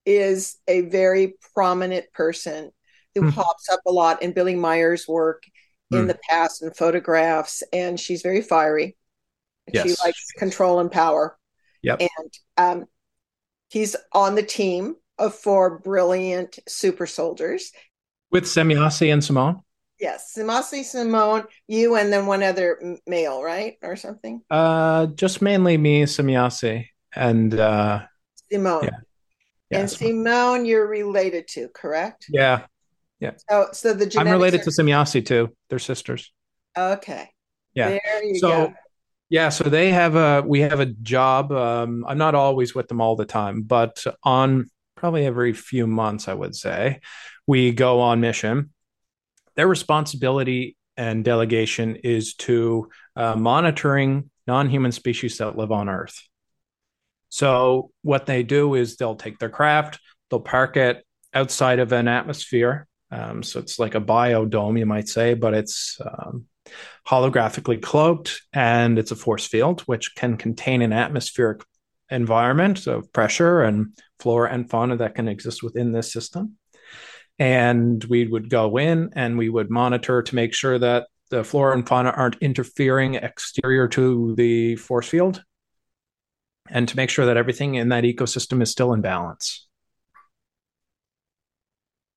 is 0.07 0.57
a 0.69 0.83
very 0.83 1.35
prominent 1.55 2.07
person 2.15 2.71
who 3.15 3.23
mm-hmm. 3.23 3.31
pops 3.31 3.69
up 3.71 3.81
a 3.87 3.93
lot 3.93 4.23
in 4.23 4.33
Billy 4.33 4.55
Meier's 4.55 5.07
work. 5.07 5.43
in 5.91 6.07
the 6.07 6.19
past 6.29 6.63
in 6.63 6.71
photographs, 6.71 7.63
and 7.73 8.01
she's 8.01 8.23
very 8.23 8.41
fiery. 8.41 8.97
Yes. 9.73 9.87
She 9.87 9.95
likes 10.03 10.33
control 10.39 10.81
and 10.81 10.91
power. 10.91 11.37
Yep. 11.83 12.01
And 12.01 12.33
um, 12.57 12.85
he's 13.69 13.97
on 14.13 14.35
the 14.35 14.43
team 14.43 14.97
of 15.19 15.35
four 15.35 15.79
brilliant 15.79 16.59
super 16.69 17.07
soldiers. 17.07 17.73
With 18.31 18.45
Semjase 18.45 19.13
and 19.13 19.23
Simone? 19.23 19.61
Yes, 20.03 20.35
Semjase, 20.37 20.83
Simone, 20.85 21.45
you, 21.69 21.95
and 21.95 22.13
then 22.13 22.27
one 22.27 22.43
other 22.43 22.99
male, 23.07 23.41
right, 23.41 23.77
or 23.83 23.95
something. 23.95 24.43
Uh, 24.51 25.07
just 25.07 25.41
mainly 25.41 25.79
me, 25.79 26.03
Semjase, 26.03 26.89
and 27.15 27.55
uh, 27.55 28.03
Simone. 28.51 28.83
Yeah. 28.83 28.91
yeah, 29.71 29.79
and 29.79 29.89
Simone. 29.89 30.25
Simone, 30.25 30.65
you're 30.67 30.89
related 30.89 31.47
to, 31.51 31.69
correct? 31.69 32.27
yeah. 32.29 32.67
Yeah. 33.21 33.35
So, 33.49 33.69
so 33.73 33.95
the 33.95 34.13
I'm 34.19 34.29
related 34.29 34.63
are- 34.63 34.65
to 34.65 34.71
Semjase 34.71 35.25
too. 35.25 35.55
They're 35.71 35.79
sisters. 35.79 36.33
Okay. 36.77 37.31
Yeah. 37.73 37.91
There 37.91 38.25
you 38.25 38.39
so 38.41 38.49
go. 38.49 38.75
yeah 39.31 39.49
so 39.49 39.65
they 39.65 39.91
have 39.91 40.17
a 40.17 40.43
we 40.45 40.61
have 40.61 40.81
a 40.81 40.87
job 40.87 41.51
um, 41.53 42.05
i'm 42.07 42.19
not 42.19 42.35
always 42.35 42.75
with 42.75 42.89
them 42.89 43.01
all 43.01 43.17
the 43.17 43.25
time 43.25 43.63
but 43.63 44.05
on 44.25 44.69
probably 44.95 45.25
every 45.25 45.55
few 45.55 45.87
months 45.87 46.29
i 46.29 46.35
would 46.35 46.55
say 46.55 47.01
we 47.47 47.73
go 47.73 48.01
on 48.01 48.21
mission 48.21 48.72
their 49.57 49.69
responsibility 49.69 50.77
and 50.97 51.25
delegation 51.25 51.97
is 51.97 52.35
to 52.35 52.89
uh, 53.17 53.35
monitoring 53.35 54.31
non-human 54.47 54.93
species 54.93 55.39
that 55.39 55.57
live 55.57 55.73
on 55.73 55.89
earth. 55.89 56.21
So 57.29 57.91
what 58.03 58.27
they 58.27 58.43
do 58.43 58.75
is 58.75 58.97
they'll 58.97 59.17
take 59.17 59.39
their 59.39 59.49
craft 59.49 59.99
they'll 60.33 60.41
park 60.41 60.77
it 60.79 61.07
outside 61.35 61.79
of 61.79 61.93
an 61.93 62.09
atmosphere. 62.09 62.89
Um, 63.11 63.43
so 63.43 63.61
it's 63.61 63.79
like 63.79 63.95
a 63.95 64.01
biodome 64.01 64.79
you 64.79 64.87
might 64.87 65.07
say 65.07 65.35
but 65.35 65.53
it's 65.53 66.01
um, 66.01 66.47
holographically 67.07 67.81
cloaked 67.81 68.41
and 68.55 68.99
it's 68.99 69.11
a 69.11 69.17
force 69.17 69.47
field 69.47 69.83
which 69.83 70.15
can 70.15 70.39
contain 70.39 70.81
an 70.81 70.95
atmospheric 70.95 71.63
environment 72.11 72.87
of 72.87 73.13
pressure 73.13 73.61
and 73.61 73.99
flora 74.19 74.51
and 74.51 74.71
fauna 74.71 74.97
that 74.97 75.15
can 75.15 75.29
exist 75.29 75.63
within 75.63 75.93
this 75.93 76.11
system 76.11 76.57
and 77.43 78.05
we 78.05 78.25
would 78.29 78.49
go 78.49 78.77
in 78.79 79.11
and 79.17 79.37
we 79.37 79.49
would 79.49 79.69
monitor 79.69 80.23
to 80.23 80.35
make 80.37 80.55
sure 80.55 80.79
that 80.79 81.09
the 81.31 81.43
flora 81.43 81.75
and 81.75 81.89
fauna 81.89 82.11
aren't 82.11 82.37
interfering 82.41 83.15
exterior 83.17 83.89
to 83.89 84.33
the 84.37 84.77
force 84.77 85.09
field 85.09 85.43
and 86.71 86.89
to 86.89 86.97
make 86.97 87.11
sure 87.11 87.27
that 87.27 87.37
everything 87.37 87.75
in 87.75 87.89
that 87.89 88.05
ecosystem 88.05 88.63
is 88.63 88.71
still 88.71 88.93
in 88.93 89.01
balance 89.01 89.67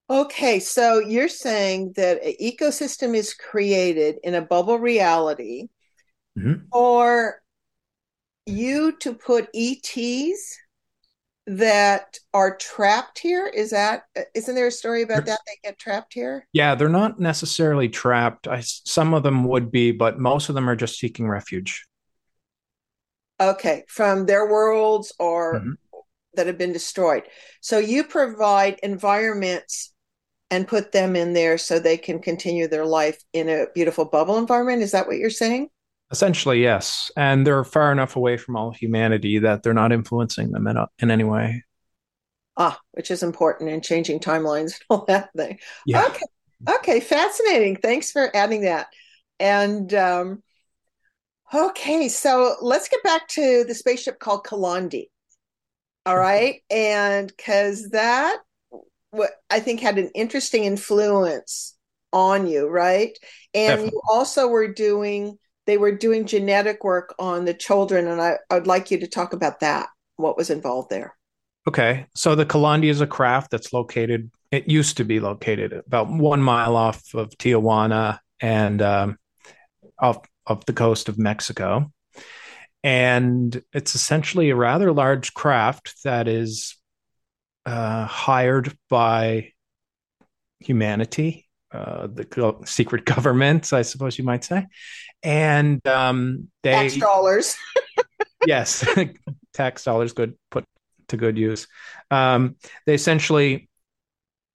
Okay, 0.07 0.59
so 0.59 0.99
you're 0.99 1.27
saying 1.27 1.93
that 1.95 2.23
an 2.23 2.33
ecosystem 2.39 3.15
is 3.15 3.33
created 3.33 4.17
in 4.23 4.35
a 4.35 4.41
bubble 4.43 4.77
reality 4.77 5.69
Mhm. 6.37 6.67
for 6.71 7.41
you 8.45 8.95
to 8.99 9.15
put 9.15 9.49
ETs 9.55 10.59
that 11.47 12.17
are 12.33 12.57
trapped 12.57 13.19
here. 13.19 13.47
Is 13.47 13.69
that 13.71 14.03
isn't 14.33 14.55
there 14.55 14.67
a 14.67 14.71
story 14.71 15.03
about 15.03 15.25
that? 15.25 15.39
They 15.45 15.59
get 15.69 15.77
trapped 15.79 16.13
here? 16.13 16.47
yeah 16.53 16.75
they're 16.75 16.89
not 16.89 17.19
necessarily 17.19 17.89
trapped 17.89 18.47
I, 18.47 18.61
some 18.61 19.13
of 19.13 19.23
them 19.23 19.43
would 19.45 19.71
be 19.71 19.91
but 19.91 20.19
most 20.19 20.49
of 20.49 20.55
them 20.55 20.69
are 20.69 20.75
just 20.75 20.99
seeking 20.99 21.27
refuge 21.27 21.85
Okay, 23.39 23.83
from 23.89 24.25
their 24.25 24.45
worlds 24.49 25.13
or 25.19 25.59
Mhm. 25.59 25.77
that 26.35 26.47
have 26.47 26.57
been 26.57 26.73
destroyed. 26.73 27.23
So 27.61 27.79
you 27.79 28.05
provide 28.05 28.79
environments 28.83 29.93
and 30.51 30.67
put 30.67 30.91
them 30.93 31.15
in 31.15 31.33
there 31.33 31.57
so 31.57 31.79
they 31.79 31.97
can 31.97 32.19
continue 32.21 32.67
their 32.67 32.85
life 32.85 33.23
in 33.33 33.49
a 33.49 33.67
beautiful 33.75 34.05
bubble 34.05 34.37
environment. 34.37 34.83
Is 34.83 34.91
that 34.91 35.07
what 35.07 35.17
you're 35.17 35.29
saying? 35.31 35.69
Essentially, 36.11 36.61
yes. 36.61 37.11
And 37.17 37.45
they're 37.45 37.63
far 37.63 37.91
enough 37.91 38.15
away 38.15 38.37
from 38.37 38.55
all 38.55 38.71
humanity 38.71 39.39
that 39.39 39.63
they're 39.63 39.73
not 39.73 39.91
influencing 39.91 40.51
them 40.51 40.67
in, 40.67 40.77
a, 40.77 40.87
in 40.99 41.11
any 41.11 41.23
way. 41.23 41.63
Ah, 42.57 42.79
which 42.91 43.11
is 43.11 43.23
important 43.23 43.69
in 43.69 43.81
changing 43.81 44.19
timelines 44.19 44.73
and 44.73 44.81
all 44.89 45.05
that 45.05 45.29
thing. 45.35 45.59
Yeah. 45.85 46.05
Okay. 46.05 46.25
Okay, 46.67 46.99
fascinating. 46.99 47.75
Thanks 47.75 48.11
for 48.11 48.35
adding 48.35 48.61
that. 48.61 48.87
And 49.39 49.93
um, 49.93 50.41
okay, 51.53 52.07
so 52.07 52.55
let's 52.61 52.87
get 52.87 53.03
back 53.03 53.27
to 53.29 53.65
the 53.65 53.75
spaceship 53.75 54.19
called 54.19 54.45
Kalandi. 54.45 55.09
All 56.05 56.17
right, 56.17 56.61
and 56.69 57.27
because 57.27 57.89
that 57.89 58.37
what 59.11 59.31
I 59.49 59.59
think 59.59 59.79
had 59.79 59.97
an 59.97 60.11
interesting 60.13 60.63
influence 60.63 61.75
on 62.13 62.47
you, 62.47 62.67
right? 62.67 63.17
And 63.53 63.69
Definitely. 63.69 63.91
you 63.91 64.01
also 64.09 64.47
were 64.47 64.71
doing 64.71 65.37
they 65.65 65.77
were 65.77 65.91
doing 65.91 66.25
genetic 66.25 66.83
work 66.83 67.13
on 67.19 67.45
the 67.45 67.53
children, 67.53 68.07
and 68.07 68.21
I, 68.21 68.37
I'd 68.49 68.67
like 68.67 68.91
you 68.91 68.99
to 68.99 69.07
talk 69.07 69.33
about 69.33 69.59
that. 69.61 69.87
What 70.17 70.37
was 70.37 70.49
involved 70.49 70.89
there? 70.89 71.15
Okay. 71.67 72.05
So 72.15 72.35
the 72.35 72.45
Kalandi 72.45 72.89
is 72.89 73.01
a 73.01 73.07
craft 73.07 73.51
that's 73.51 73.73
located, 73.73 74.31
it 74.51 74.69
used 74.69 74.97
to 74.97 75.03
be 75.03 75.19
located 75.19 75.73
about 75.73 76.09
one 76.09 76.41
mile 76.41 76.75
off 76.75 77.13
of 77.15 77.29
Tijuana 77.31 78.19
and 78.39 78.81
um, 78.81 79.17
off, 79.99 80.19
off 80.45 80.65
the 80.65 80.73
coast 80.73 81.09
of 81.09 81.17
Mexico. 81.17 81.91
And 82.83 83.63
it's 83.73 83.95
essentially 83.95 84.51
a 84.51 84.55
rather 84.55 84.93
large 84.93 85.33
craft 85.33 85.95
that 86.03 86.27
is 86.27 86.75
uh, 87.65 88.05
hired 88.05 88.77
by 88.89 89.53
humanity, 90.59 91.47
uh, 91.71 92.05
the 92.05 92.61
secret 92.65 93.05
government, 93.15 93.73
I 93.73 93.81
suppose 93.81 94.19
you 94.19 94.23
might 94.23 94.43
say. 94.43 94.67
And 95.25 95.85
um, 95.87 96.49
they 96.61 96.71
Tax 96.71 96.97
dollars. 96.97 97.55
yes, 98.47 98.87
tax 99.53 99.83
dollars 99.83 100.13
good 100.13 100.35
put 100.51 100.65
to 101.07 101.17
good 101.17 101.35
use. 101.37 101.67
Um, 102.11 102.55
they 102.85 102.93
essentially 102.93 103.67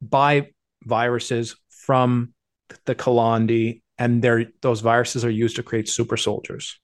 buy 0.00 0.50
viruses 0.84 1.56
from 1.70 2.32
the 2.86 2.94
Kalandi, 2.94 3.82
and 3.98 4.22
they're, 4.22 4.46
those 4.62 4.80
viruses 4.80 5.24
are 5.24 5.30
used 5.30 5.56
to 5.56 5.64
create 5.64 5.88
super 5.88 6.16
soldiers. 6.16 6.78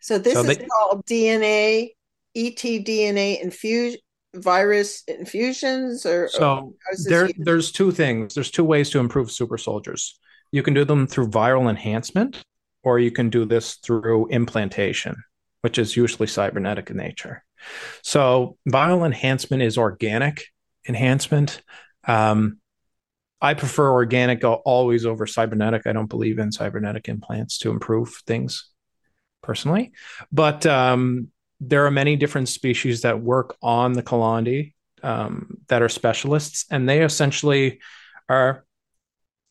So 0.00 0.18
this 0.18 0.34
So 0.34 0.40
is 0.42 0.58
they- 0.58 0.66
called 0.66 1.04
DNA, 1.06 1.90
etDNA 2.36 3.42
infusion, 3.42 4.00
virus 4.34 5.02
infusions, 5.08 6.06
or 6.06 6.28
So 6.28 6.74
this 6.92 7.04
there, 7.06 7.28
there's 7.36 7.72
two 7.72 7.90
things. 7.90 8.34
There's 8.34 8.50
two 8.52 8.64
ways 8.64 8.90
to 8.90 9.00
improve 9.00 9.30
super 9.32 9.58
soldiers. 9.58 10.18
You 10.52 10.62
can 10.62 10.74
do 10.74 10.84
them 10.84 11.06
through 11.06 11.28
viral 11.28 11.70
enhancement, 11.70 12.42
or 12.82 12.98
you 12.98 13.10
can 13.10 13.30
do 13.30 13.44
this 13.44 13.74
through 13.74 14.28
implantation, 14.28 15.16
which 15.62 15.78
is 15.78 15.96
usually 15.96 16.26
cybernetic 16.26 16.90
in 16.90 16.96
nature. 16.96 17.44
So 18.02 18.56
viral 18.68 19.04
enhancement 19.04 19.62
is 19.62 19.78
organic 19.78 20.44
enhancement. 20.88 21.62
Um, 22.06 22.58
I 23.40 23.54
prefer 23.54 23.90
organic 23.90 24.44
always 24.44 25.06
over 25.06 25.26
cybernetic. 25.26 25.86
I 25.86 25.92
don't 25.92 26.10
believe 26.10 26.38
in 26.38 26.52
cybernetic 26.52 27.08
implants 27.08 27.58
to 27.58 27.70
improve 27.70 28.14
things 28.26 28.68
personally, 29.42 29.92
but 30.30 30.66
um, 30.66 31.28
there 31.60 31.86
are 31.86 31.90
many 31.90 32.16
different 32.16 32.48
species 32.48 33.02
that 33.02 33.20
work 33.20 33.56
on 33.62 33.92
the 33.92 34.02
Kalandi 34.02 34.74
um, 35.02 35.58
that 35.68 35.80
are 35.80 35.88
specialists, 35.88 36.66
and 36.70 36.88
they 36.88 37.02
essentially 37.02 37.80
are 38.28 38.64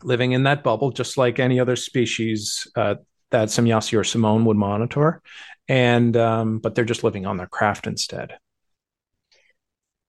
living 0.04 0.32
in 0.32 0.44
that 0.44 0.64
bubble 0.64 0.92
just 0.92 1.18
like 1.18 1.40
any 1.40 1.60
other 1.60 1.76
species 1.76 2.68
uh, 2.76 2.96
that 3.32 3.50
Semjase 3.50 3.98
or 3.98 4.04
Simone 4.04 4.46
would 4.46 4.58
monitor, 4.58 5.22
and 5.68 6.16
um, 6.18 6.60
but 6.60 6.76
they're 6.76 6.86
just 6.86 7.04
living 7.04 7.26
on 7.26 7.38
their 7.38 7.48
craft 7.48 7.88
instead. 7.88 8.34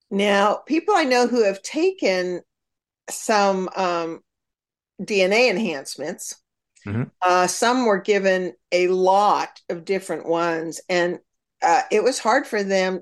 Now, 0.09 0.55
people 0.55 0.93
I 0.95 1.03
know 1.03 1.27
who 1.27 1.43
have 1.43 1.61
taken 1.61 2.41
some 3.09 3.69
um, 3.75 4.21
DNA 5.03 5.49
enhancements, 5.49 6.35
Mhm. 6.85 7.11
uh, 7.21 7.47
some 7.47 7.85
were 7.85 8.01
given 8.01 8.55
a 8.71 8.87
lot 8.89 9.61
of 9.69 9.85
different 9.85 10.27
ones, 10.27 10.81
and 10.89 11.19
uh, 11.61 11.83
it 11.91 12.03
was 12.03 12.19
hard 12.19 12.47
for 12.47 12.63
them, 12.63 13.01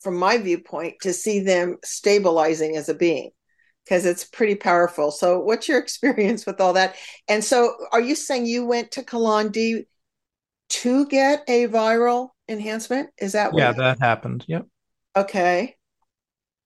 from 0.00 0.16
my 0.16 0.38
viewpoint, 0.38 0.96
to 1.02 1.12
see 1.12 1.40
them 1.40 1.78
stabilizing 1.84 2.76
as 2.76 2.88
a 2.88 2.94
being 2.94 3.30
because 3.86 4.06
it's 4.06 4.24
pretty 4.24 4.56
powerful. 4.56 5.12
So, 5.12 5.40
what's 5.40 5.68
your 5.68 5.78
experience 5.80 6.46
with 6.46 6.60
all 6.60 6.74
that? 6.74 6.96
And 7.28 7.44
so, 7.44 7.74
are 7.92 8.02
you 8.02 8.16
saying 8.16 8.46
you 8.46 8.66
went 8.66 8.92
to 8.92 9.04
Kalandi 9.04 9.86
to 10.70 11.06
get 11.06 11.44
a 11.48 11.68
viral 11.68 12.30
enhancement? 12.48 13.10
Is 13.18 13.32
that 13.32 13.52
what 13.52 13.58
Yeah, 13.60 13.72
that 13.72 13.98
happened. 14.00 14.44
Yep. 14.48 14.66
Okay. 15.16 15.76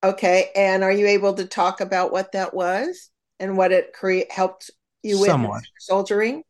Okay. 0.03 0.51
And 0.57 0.83
are 0.83 0.93
you 0.93 1.07
able 1.07 1.35
to 1.35 1.47
talk 1.47 1.81
about 1.81 2.13
what 2.13 2.33
that 2.33 2.55
was 2.55 3.11
and 3.39 3.57
what 3.57 3.73
it 3.73 3.93
create 3.93 4.33
helped 4.33 4.71
you 5.03 5.19
with 5.19 5.31
Somewhat. 5.31 5.63
soldiering? 5.79 6.43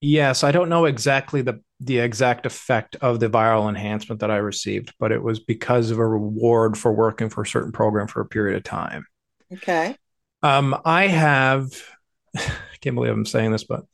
Yes, 0.00 0.44
I 0.44 0.52
don't 0.52 0.68
know 0.68 0.84
exactly 0.84 1.42
the 1.42 1.62
the 1.80 1.98
exact 1.98 2.46
effect 2.46 2.96
of 2.96 3.20
the 3.20 3.28
viral 3.28 3.68
enhancement 3.68 4.20
that 4.20 4.30
I 4.30 4.36
received, 4.36 4.94
but 4.98 5.12
it 5.12 5.22
was 5.22 5.40
because 5.40 5.90
of 5.90 5.98
a 5.98 6.06
reward 6.06 6.78
for 6.78 6.92
working 6.92 7.28
for 7.28 7.42
a 7.42 7.46
certain 7.46 7.72
program 7.72 8.06
for 8.06 8.20
a 8.20 8.26
period 8.26 8.56
of 8.56 8.62
time. 8.64 9.06
Okay. 9.54 9.96
Um, 10.42 10.80
I 10.84 11.06
have 11.06 11.72
I 12.36 12.76
can't 12.80 12.96
believe 12.96 13.12
I'm 13.12 13.26
saying 13.26 13.52
this, 13.52 13.64
but 13.64 13.84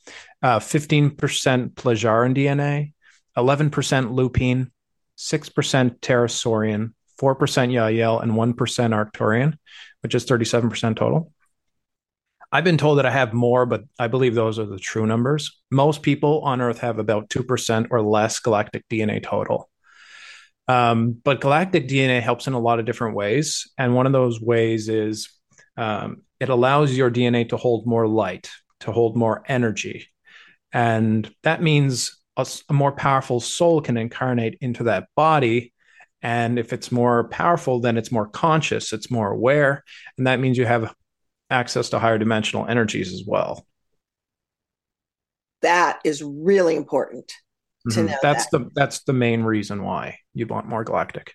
uh, 0.43 0.59
15% 0.59 1.14
Plejarin 1.75 2.35
DNA, 2.35 2.93
11% 3.37 4.12
lupine, 4.12 4.71
6% 5.19 6.00
pterosaurian, 6.00 6.93
4% 7.21 7.37
Yahyel, 7.38 8.23
and 8.23 8.33
1% 8.33 8.55
Arcturian, 8.57 9.55
which 10.00 10.14
is 10.14 10.25
37% 10.25 10.97
total. 10.97 11.33
I've 12.52 12.64
been 12.64 12.79
told 12.79 12.99
that 12.99 13.07
I 13.07 13.11
have 13.11 13.33
more, 13.33 13.64
but 13.64 13.85
I 13.99 14.09
believe 14.09 14.35
those 14.35 14.59
are 14.59 14.67
the 14.67 14.79
true 14.79 15.07
numbers. 15.07 15.61
Most 15.71 16.02
people 16.02 16.40
on 16.40 16.61
Earth 16.61 16.79
have 16.81 16.99
about 16.99 17.29
2% 17.29 17.88
or 17.90 18.02
less 18.02 18.40
galactic 18.40 18.88
DNA 18.88 19.23
total. 19.23 19.71
Um, 20.67 21.12
but 21.12 21.40
galactic 21.40 21.87
DNA 21.87 22.21
helps 22.21 22.47
in 22.47 22.55
a 22.55 22.59
lot 22.59 22.81
of 22.81 22.87
different 22.87 23.14
ways. 23.14 23.71
And 23.79 23.95
one 23.95 24.07
of 24.07 24.12
those 24.12 24.40
ways 24.40 24.88
is 24.88 25.29
um, 25.81 26.23
it 26.39 26.51
allows 26.51 26.95
your 26.95 27.11
DNA 27.11 27.49
to 27.49 27.57
hold 27.57 27.87
more 27.87 28.07
light, 28.07 28.51
to 28.81 28.93
hold 28.93 29.17
more 29.17 29.43
energy. 29.49 30.09
And 30.73 31.29
that 31.43 31.63
means 31.63 32.21
a, 32.37 32.47
a 32.69 32.75
more 32.75 32.93
powerful 32.93 33.41
soul 33.41 33.81
can 33.81 33.97
incarnate 33.97 34.59
into 34.61 34.85
that 34.85 35.09
body. 35.17 35.73
And 36.21 36.59
if 36.59 36.75
it's 36.75 36.93
more 36.93 37.29
powerful, 37.29 37.81
then 37.81 37.97
it's 37.97 38.13
more 38.13 38.29
conscious, 38.29 38.93
it's 38.93 39.11
more 39.11 39.31
aware. 39.31 39.83
And 40.19 40.27
that 40.27 40.39
means 40.39 40.59
you 40.59 40.67
have 40.67 40.95
access 41.49 41.89
to 41.91 41.99
higher 41.99 42.19
dimensional 42.19 42.67
energies 42.67 43.15
as 43.15 43.25
well. 43.27 43.67
That 45.63 46.01
is 46.05 46.23
really 46.23 46.77
important 46.77 47.33
to 47.89 48.01
mm-hmm. 48.01 48.07
know. 48.07 48.17
That's 48.23 48.51
that. 48.51 48.59
the 48.59 48.71
that's 48.75 49.03
the 49.05 49.15
main 49.15 49.45
reason 49.45 49.83
why 49.83 50.19
you 50.35 50.47
want 50.47 50.69
more 50.69 50.85
galactic. 50.85 51.33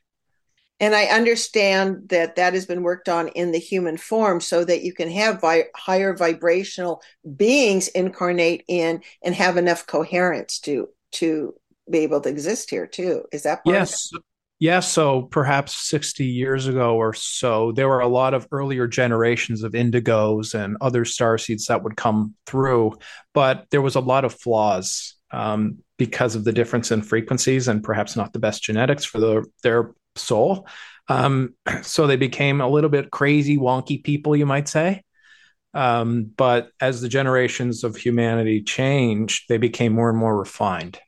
And 0.80 0.94
I 0.94 1.06
understand 1.06 2.10
that 2.10 2.36
that 2.36 2.54
has 2.54 2.66
been 2.66 2.84
worked 2.84 3.08
on 3.08 3.30
in 3.30 3.52
the 3.52 3.60
human 3.60 3.96
form 3.96 4.42
so 4.42 4.66
that 4.66 4.84
you 4.84 4.94
can 4.94 5.10
have 5.10 5.40
vi- 5.40 5.68
higher 5.74 6.14
vibrational 6.14 7.02
beings 7.38 7.88
incarnate 7.90 8.66
in 8.68 9.02
and 9.24 9.34
have 9.36 9.58
enough 9.58 9.88
coherence 9.88 10.60
to 10.62 10.90
to 11.14 11.54
be 11.90 12.00
able 12.00 12.20
to 12.22 12.30
exist 12.30 12.70
here 12.70 12.88
too. 12.88 13.24
Is 13.32 13.44
that 13.44 13.62
yes? 13.66 14.12
Yeah, 14.58 14.80
so 14.80 15.24
perhaps 15.24 15.76
60 15.90 16.26
years 16.26 16.68
ago 16.68 16.96
or 16.96 17.14
so, 17.14 17.74
there 17.74 17.90
were 17.90 18.00
a 18.00 18.08
lot 18.08 18.34
of 18.34 18.48
earlier 18.52 18.88
generations 18.88 19.64
of 19.64 19.74
indigos 19.74 20.56
and 20.56 20.78
other 20.80 21.04
star 21.04 21.38
seeds 21.38 21.66
that 21.66 21.84
would 21.84 21.98
come 21.98 22.36
through, 22.46 22.94
but 23.34 23.66
there 23.70 23.82
was 23.82 23.96
a 23.96 24.00
lot 24.00 24.24
of 24.24 24.34
flaws 24.34 25.16
um, 25.32 25.80
because 25.98 26.36
of 26.36 26.46
the 26.46 26.54
difference 26.54 26.90
in 26.90 27.02
frequencies 27.02 27.68
and 27.68 27.84
perhaps 27.84 28.16
not 28.16 28.32
the 28.32 28.40
best 28.40 28.64
genetics 28.64 29.04
for 29.04 29.20
the, 29.20 29.46
their 29.62 29.92
soul. 30.16 30.68
Um, 31.08 31.56
so 31.82 32.08
they 32.08 32.16
became 32.16 32.62
a 32.62 32.70
little 32.70 32.90
bit 32.90 33.12
crazy, 33.12 33.58
wonky 33.58 34.04
people, 34.04 34.36
you 34.36 34.46
might 34.46 34.68
say. 34.68 35.04
Um, 35.74 36.32
but 36.38 36.70
as 36.80 37.02
the 37.02 37.10
generations 37.10 37.84
of 37.84 37.98
humanity 37.98 38.64
changed, 38.64 39.46
they 39.50 39.58
became 39.58 39.94
more 39.94 40.10
and 40.10 40.18
more 40.18 40.38
refined. 40.38 41.00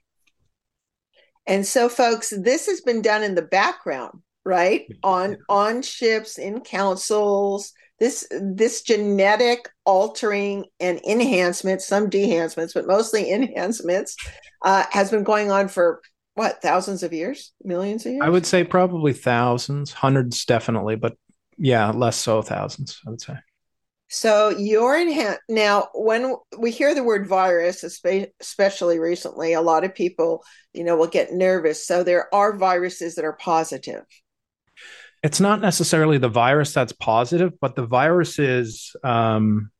And 1.47 1.65
so, 1.65 1.87
folks, 1.87 2.33
this 2.37 2.65
has 2.67 2.81
been 2.81 3.01
done 3.01 3.23
in 3.23 3.35
the 3.35 3.41
background, 3.41 4.19
right? 4.43 4.85
On 5.03 5.37
on 5.47 5.81
ships, 5.81 6.37
in 6.37 6.59
councils. 6.59 7.71
This 7.99 8.27
this 8.29 8.81
genetic 8.81 9.69
altering 9.85 10.65
and 10.81 10.99
enhancement, 11.07 11.81
some 11.81 12.09
dehancements, 12.09 12.73
but 12.73 12.85
mostly 12.85 13.31
enhancements, 13.31 14.17
uh, 14.63 14.83
has 14.91 15.09
been 15.09 15.23
going 15.23 15.49
on 15.49 15.69
for 15.69 16.01
what 16.37 16.61
thousands 16.61 17.01
of 17.01 17.13
years, 17.13 17.51
millions 17.63 18.05
of 18.05 18.11
years. 18.11 18.21
I 18.23 18.29
would 18.29 18.45
say 18.45 18.63
probably 18.63 19.11
thousands, 19.11 19.91
hundreds, 19.91 20.45
definitely, 20.45 20.95
but 20.95 21.17
yeah, 21.57 21.89
less 21.89 22.15
so 22.15 22.43
thousands. 22.43 23.01
I 23.05 23.09
would 23.09 23.21
say. 23.21 23.33
So 24.09 24.49
you're 24.49 24.95
in 24.95 25.35
now. 25.49 25.87
When 25.95 26.35
we 26.57 26.69
hear 26.69 26.93
the 26.93 27.03
word 27.03 27.27
virus, 27.27 27.83
especially 27.83 28.99
recently, 28.99 29.53
a 29.53 29.61
lot 29.61 29.83
of 29.83 29.95
people, 29.95 30.43
you 30.73 30.83
know, 30.83 30.95
will 30.95 31.07
get 31.07 31.33
nervous. 31.33 31.85
So 31.85 32.03
there 32.03 32.33
are 32.33 32.55
viruses 32.55 33.15
that 33.15 33.25
are 33.25 33.33
positive. 33.33 34.03
It's 35.23 35.39
not 35.39 35.59
necessarily 35.59 36.19
the 36.19 36.29
virus 36.29 36.71
that's 36.71 36.93
positive, 36.93 37.59
but 37.59 37.75
the 37.75 37.87
virus 37.87 38.37
is. 38.37 38.95
Um, 39.03 39.71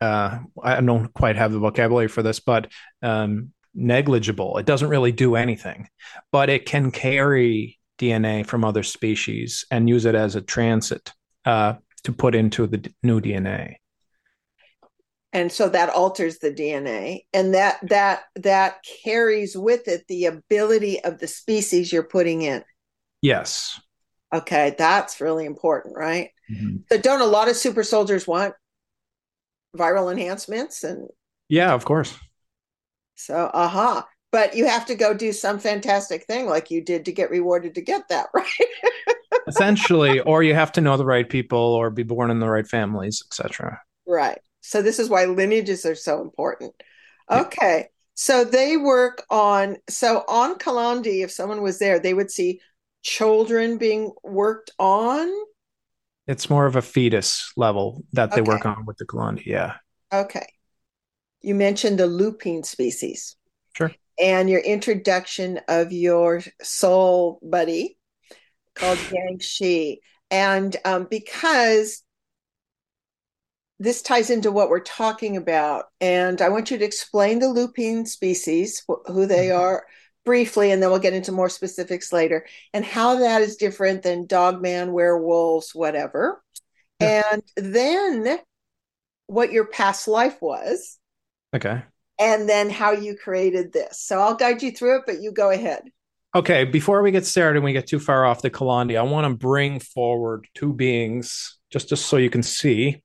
uh, 0.00 0.38
I 0.60 0.80
don't 0.80 1.12
quite 1.12 1.36
have 1.36 1.52
the 1.52 1.60
vocabulary 1.60 2.08
for 2.08 2.22
this, 2.24 2.40
but 2.40 2.72
um, 3.02 3.52
negligible. 3.74 4.58
It 4.58 4.66
doesn't 4.66 4.88
really 4.88 5.12
do 5.12 5.36
anything, 5.36 5.88
but 6.30 6.50
it 6.50 6.66
can 6.66 6.90
carry 6.90 7.78
DNA 7.98 8.46
from 8.46 8.64
other 8.64 8.82
species 8.82 9.64
and 9.70 9.88
use 9.88 10.04
it 10.04 10.14
as 10.14 10.34
a 10.36 10.40
transit. 10.40 11.12
Uh, 11.44 11.74
to 12.04 12.12
put 12.12 12.34
into 12.34 12.66
the 12.66 12.92
new 13.02 13.20
DNA. 13.20 13.76
And 15.32 15.50
so 15.50 15.68
that 15.70 15.88
alters 15.88 16.38
the 16.38 16.52
DNA 16.52 17.24
and 17.32 17.54
that 17.54 17.78
that 17.88 18.24
that 18.36 18.84
carries 19.02 19.56
with 19.56 19.88
it 19.88 20.04
the 20.06 20.26
ability 20.26 21.02
of 21.02 21.18
the 21.18 21.28
species 21.28 21.90
you're 21.90 22.02
putting 22.02 22.42
in. 22.42 22.62
Yes. 23.22 23.80
Okay, 24.34 24.74
that's 24.76 25.20
really 25.20 25.46
important, 25.46 25.96
right? 25.96 26.30
Mm-hmm. 26.50 26.78
So 26.90 27.00
don't 27.00 27.22
a 27.22 27.26
lot 27.26 27.48
of 27.48 27.56
super 27.56 27.82
soldiers 27.82 28.26
want 28.26 28.54
viral 29.76 30.12
enhancements 30.12 30.84
and 30.84 31.08
Yeah, 31.48 31.72
of 31.72 31.86
course. 31.86 32.18
So, 33.24 33.50
aha. 33.52 33.98
Uh-huh. 33.98 34.02
But 34.30 34.56
you 34.56 34.66
have 34.66 34.86
to 34.86 34.94
go 34.94 35.12
do 35.12 35.30
some 35.30 35.58
fantastic 35.58 36.24
thing 36.24 36.46
like 36.46 36.70
you 36.70 36.82
did 36.82 37.04
to 37.04 37.12
get 37.12 37.28
rewarded 37.28 37.74
to 37.74 37.82
get 37.82 38.08
that, 38.08 38.28
right? 38.34 38.46
essentially 39.46 40.20
or 40.20 40.42
you 40.42 40.54
have 40.54 40.72
to 40.72 40.80
know 40.80 40.96
the 40.96 41.04
right 41.04 41.28
people 41.28 41.58
or 41.58 41.90
be 41.90 42.02
born 42.02 42.30
in 42.30 42.40
the 42.40 42.48
right 42.48 42.66
families 42.66 43.22
etc 43.26 43.80
right 44.06 44.38
so 44.60 44.82
this 44.82 44.98
is 44.98 45.08
why 45.08 45.24
lineages 45.24 45.84
are 45.84 45.94
so 45.94 46.20
important 46.20 46.74
okay 47.30 47.78
yeah. 47.78 47.86
so 48.14 48.44
they 48.44 48.76
work 48.76 49.24
on 49.30 49.76
so 49.88 50.24
on 50.28 50.56
kalandi 50.58 51.24
if 51.24 51.30
someone 51.30 51.62
was 51.62 51.78
there 51.78 51.98
they 51.98 52.14
would 52.14 52.30
see 52.30 52.60
children 53.02 53.78
being 53.78 54.12
worked 54.22 54.70
on 54.78 55.28
it's 56.28 56.48
more 56.48 56.66
of 56.66 56.76
a 56.76 56.82
fetus 56.82 57.52
level 57.56 58.04
that 58.12 58.30
they 58.30 58.40
okay. 58.40 58.50
work 58.50 58.66
on 58.66 58.86
with 58.86 58.96
the 58.98 59.06
kalandi 59.06 59.44
yeah 59.46 59.74
okay 60.12 60.46
you 61.42 61.54
mentioned 61.54 61.98
the 61.98 62.06
lupine 62.06 62.62
species 62.62 63.36
sure 63.76 63.92
and 64.20 64.48
your 64.48 64.60
introduction 64.60 65.60
of 65.68 65.92
your 65.92 66.42
soul 66.62 67.38
buddy 67.42 67.96
called 68.74 68.98
Yang 69.12 69.38
Shi. 69.40 70.00
And 70.30 70.74
um, 70.84 71.06
because 71.10 72.02
this 73.78 74.02
ties 74.02 74.30
into 74.30 74.52
what 74.52 74.70
we're 74.70 74.80
talking 74.80 75.36
about, 75.36 75.86
and 76.00 76.40
I 76.40 76.48
want 76.48 76.70
you 76.70 76.78
to 76.78 76.84
explain 76.84 77.38
the 77.38 77.48
lupine 77.48 78.06
species, 78.06 78.82
wh- 78.88 79.10
who 79.10 79.26
they 79.26 79.48
mm-hmm. 79.48 79.60
are 79.60 79.86
briefly, 80.24 80.70
and 80.70 80.80
then 80.80 80.90
we'll 80.90 81.00
get 81.00 81.14
into 81.14 81.32
more 81.32 81.48
specifics 81.48 82.12
later, 82.12 82.46
and 82.72 82.84
how 82.84 83.16
that 83.16 83.42
is 83.42 83.56
different 83.56 84.02
than 84.02 84.26
dogman, 84.26 84.92
werewolves, 84.92 85.74
whatever. 85.74 86.42
Yeah. 87.00 87.22
And 87.32 87.42
then 87.56 88.38
what 89.26 89.52
your 89.52 89.66
past 89.66 90.06
life 90.06 90.40
was. 90.40 90.98
Okay. 91.54 91.82
And 92.18 92.48
then 92.48 92.70
how 92.70 92.92
you 92.92 93.16
created 93.16 93.72
this. 93.72 94.00
So 94.00 94.20
I'll 94.20 94.34
guide 94.34 94.62
you 94.62 94.70
through 94.70 94.98
it, 94.98 95.02
but 95.06 95.20
you 95.20 95.32
go 95.32 95.50
ahead. 95.50 95.82
Okay, 96.34 96.64
before 96.64 97.02
we 97.02 97.10
get 97.10 97.26
started 97.26 97.58
and 97.58 97.64
we 97.64 97.74
get 97.74 97.86
too 97.86 97.98
far 97.98 98.24
off 98.24 98.40
the 98.40 98.50
Kalandi, 98.50 98.98
I 98.98 99.02
want 99.02 99.26
to 99.26 99.36
bring 99.36 99.80
forward 99.80 100.46
two 100.54 100.72
beings 100.72 101.58
just, 101.70 101.90
just 101.90 102.06
so 102.06 102.16
you 102.16 102.30
can 102.30 102.42
see. 102.42 103.02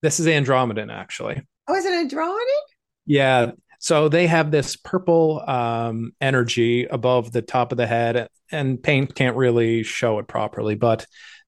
This 0.00 0.18
is 0.18 0.26
Andromedan, 0.26 0.90
actually. 0.90 1.42
Oh, 1.68 1.74
is 1.74 1.84
it 1.84 1.92
Andromedan? 1.92 2.62
Yeah. 3.06 3.52
So 3.80 4.08
they 4.08 4.26
have 4.26 4.50
this 4.50 4.76
purple 4.76 5.42
um, 5.46 6.12
energy 6.22 6.86
above 6.86 7.32
the 7.32 7.42
top 7.42 7.70
of 7.70 7.76
the 7.76 7.86
head, 7.86 8.28
and 8.50 8.82
paint 8.82 9.14
can't 9.14 9.36
really 9.36 9.82
show 9.82 10.18
it 10.18 10.26
properly, 10.26 10.74
but 10.74 11.06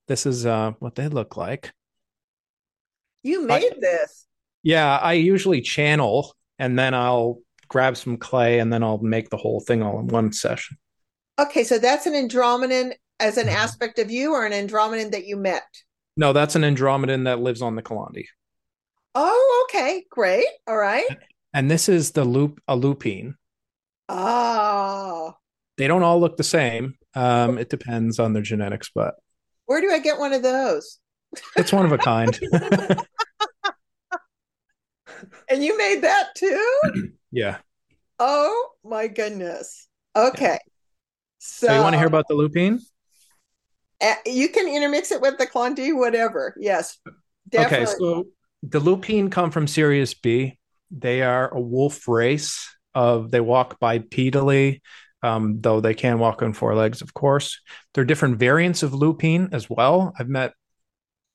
this 0.09 0.27
is 0.27 0.45
uh, 0.45 0.73
what 0.81 0.97
they 0.97 1.09
look 1.09 1.39
like. 1.39 1.73
You 3.23 3.47
made 3.47 3.73
I, 3.73 3.81
this. 3.81 4.26
Yeah, 4.67 4.97
I 4.97 5.13
usually 5.13 5.61
channel 5.61 6.35
and 6.59 6.77
then 6.77 6.93
I'll 6.93 7.39
grab 7.69 7.97
some 7.97 8.17
clay 8.17 8.59
and 8.59 8.73
then 8.73 8.83
I'll 8.83 8.99
make 8.99 9.31
the 9.31 9.37
whole 9.37 9.61
thing 9.61 9.81
all 9.81 10.01
in 10.01 10.09
one 10.09 10.33
session. 10.33 10.77
Okay, 11.39 11.63
so 11.63 11.79
that's 11.79 12.05
an 12.07 12.15
Andromedan 12.15 12.95
as 13.21 13.37
an 13.37 13.47
mm-hmm. 13.47 13.55
aspect 13.55 14.01
of 14.01 14.11
you 14.11 14.33
or 14.33 14.45
an 14.45 14.51
Andromedan 14.51 15.13
that 15.13 15.25
you 15.25 15.37
met? 15.37 15.63
No, 16.17 16.33
that's 16.33 16.57
an 16.57 16.63
Andromedan 16.63 17.27
that 17.27 17.39
lives 17.39 17.63
on 17.63 17.77
the 17.77 17.83
Kalandi. 17.83 18.25
Oh, 19.15 19.69
okay, 19.69 20.05
great. 20.11 20.49
All 20.67 20.77
right. 20.77 21.07
And 21.55 21.71
this 21.71 21.89
is 21.89 22.11
the 22.11 22.25
loop 22.25 22.61
a 22.67 22.75
lupine. 22.75 23.37
Oh. 24.09 25.35
They 25.77 25.87
don't 25.87 26.03
all 26.03 26.19
look 26.19 26.39
the 26.39 26.43
same. 26.43 26.95
Um, 27.15 27.57
it 27.59 27.71
depends 27.71 28.19
on 28.19 28.33
their 28.33 28.43
genetics, 28.43 28.91
but 28.93 29.15
where 29.67 29.81
do 29.81 29.93
I 29.93 30.01
get 30.01 30.19
one 30.19 30.33
of 30.33 30.43
those? 30.43 30.99
It's 31.55 31.73
one 31.73 31.87
of 31.87 31.93
a 31.93 31.99
kind. 31.99 32.37
and 35.51 35.63
you 35.63 35.77
made 35.77 36.03
that 36.03 36.35
too? 36.35 36.81
yeah. 37.31 37.59
Oh 38.19 38.71
my 38.85 39.09
goodness. 39.09 39.89
Okay. 40.15 40.59
So, 41.39 41.67
so 41.67 41.75
you 41.75 41.81
want 41.81 41.93
to 41.95 41.99
hear 41.99 42.07
about 42.07 42.27
the 42.29 42.35
lupine? 42.35 42.81
Uh, 44.01 44.15
you 44.27 44.49
can 44.49 44.69
intermix 44.69 45.11
it 45.11 45.21
with 45.21 45.39
the 45.39 45.47
Kalandi, 45.47 45.95
whatever. 45.97 46.55
Yes, 46.59 46.99
definitely. 47.49 47.87
Okay, 47.87 47.99
so 47.99 48.25
the 48.63 48.81
lupine 48.81 49.31
come 49.31 49.51
from 49.51 49.67
Sirius 49.67 50.15
B. 50.15 50.59
They 50.91 51.23
are 51.23 51.53
a 51.53 51.61
wolf 51.61 52.07
race 52.09 52.75
of 52.95 53.31
they 53.31 53.41
walk 53.41 53.81
bipedally, 53.81 54.81
um, 55.23 55.61
though 55.61 55.81
they 55.81 55.95
can 55.95 56.19
walk 56.19 56.43
on 56.43 56.53
four 56.53 56.75
legs, 56.75 57.03
of 57.03 57.15
course. 57.15 57.61
There 57.95 58.03
are 58.03 58.07
different 58.07 58.39
variants 58.39 58.83
of 58.83 58.95
lupine 58.95 59.49
as 59.53 59.69
well. 59.69 60.13
I've 60.19 60.29
met 60.29 60.53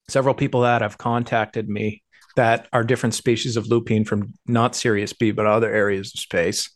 several 0.07 0.35
people 0.35 0.61
that 0.61 0.81
have 0.81 0.97
contacted 0.97 1.69
me 1.69 2.03
that 2.35 2.67
are 2.71 2.83
different 2.83 3.15
species 3.15 3.57
of 3.57 3.67
lupine 3.67 4.05
from 4.05 4.33
not 4.47 4.75
Sirius 4.75 5.13
B, 5.13 5.31
but 5.31 5.45
other 5.45 5.71
areas 5.71 6.13
of 6.13 6.19
space, 6.19 6.69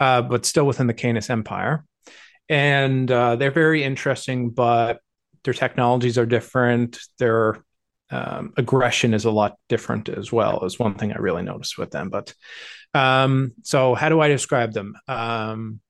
uh, 0.00 0.22
but 0.22 0.46
still 0.46 0.66
within 0.66 0.86
the 0.86 0.94
Canis 0.94 1.30
Empire. 1.30 1.84
And 2.48 3.10
uh, 3.10 3.36
they're 3.36 3.50
very 3.50 3.82
interesting, 3.82 4.50
but 4.50 5.00
their 5.44 5.54
technologies 5.54 6.18
are 6.18 6.26
different. 6.26 6.98
Their 7.18 7.62
um, 8.10 8.52
aggression 8.56 9.14
is 9.14 9.24
a 9.24 9.30
lot 9.30 9.56
different 9.68 10.08
as 10.08 10.30
well, 10.30 10.64
is 10.64 10.78
one 10.78 10.94
thing 10.94 11.12
I 11.12 11.18
really 11.18 11.42
noticed 11.42 11.78
with 11.78 11.90
them. 11.90 12.10
But 12.10 12.34
um, 12.92 13.52
so, 13.62 13.94
how 13.94 14.08
do 14.08 14.20
I 14.20 14.28
describe 14.28 14.72
them? 14.72 14.94
Um, 15.08 15.80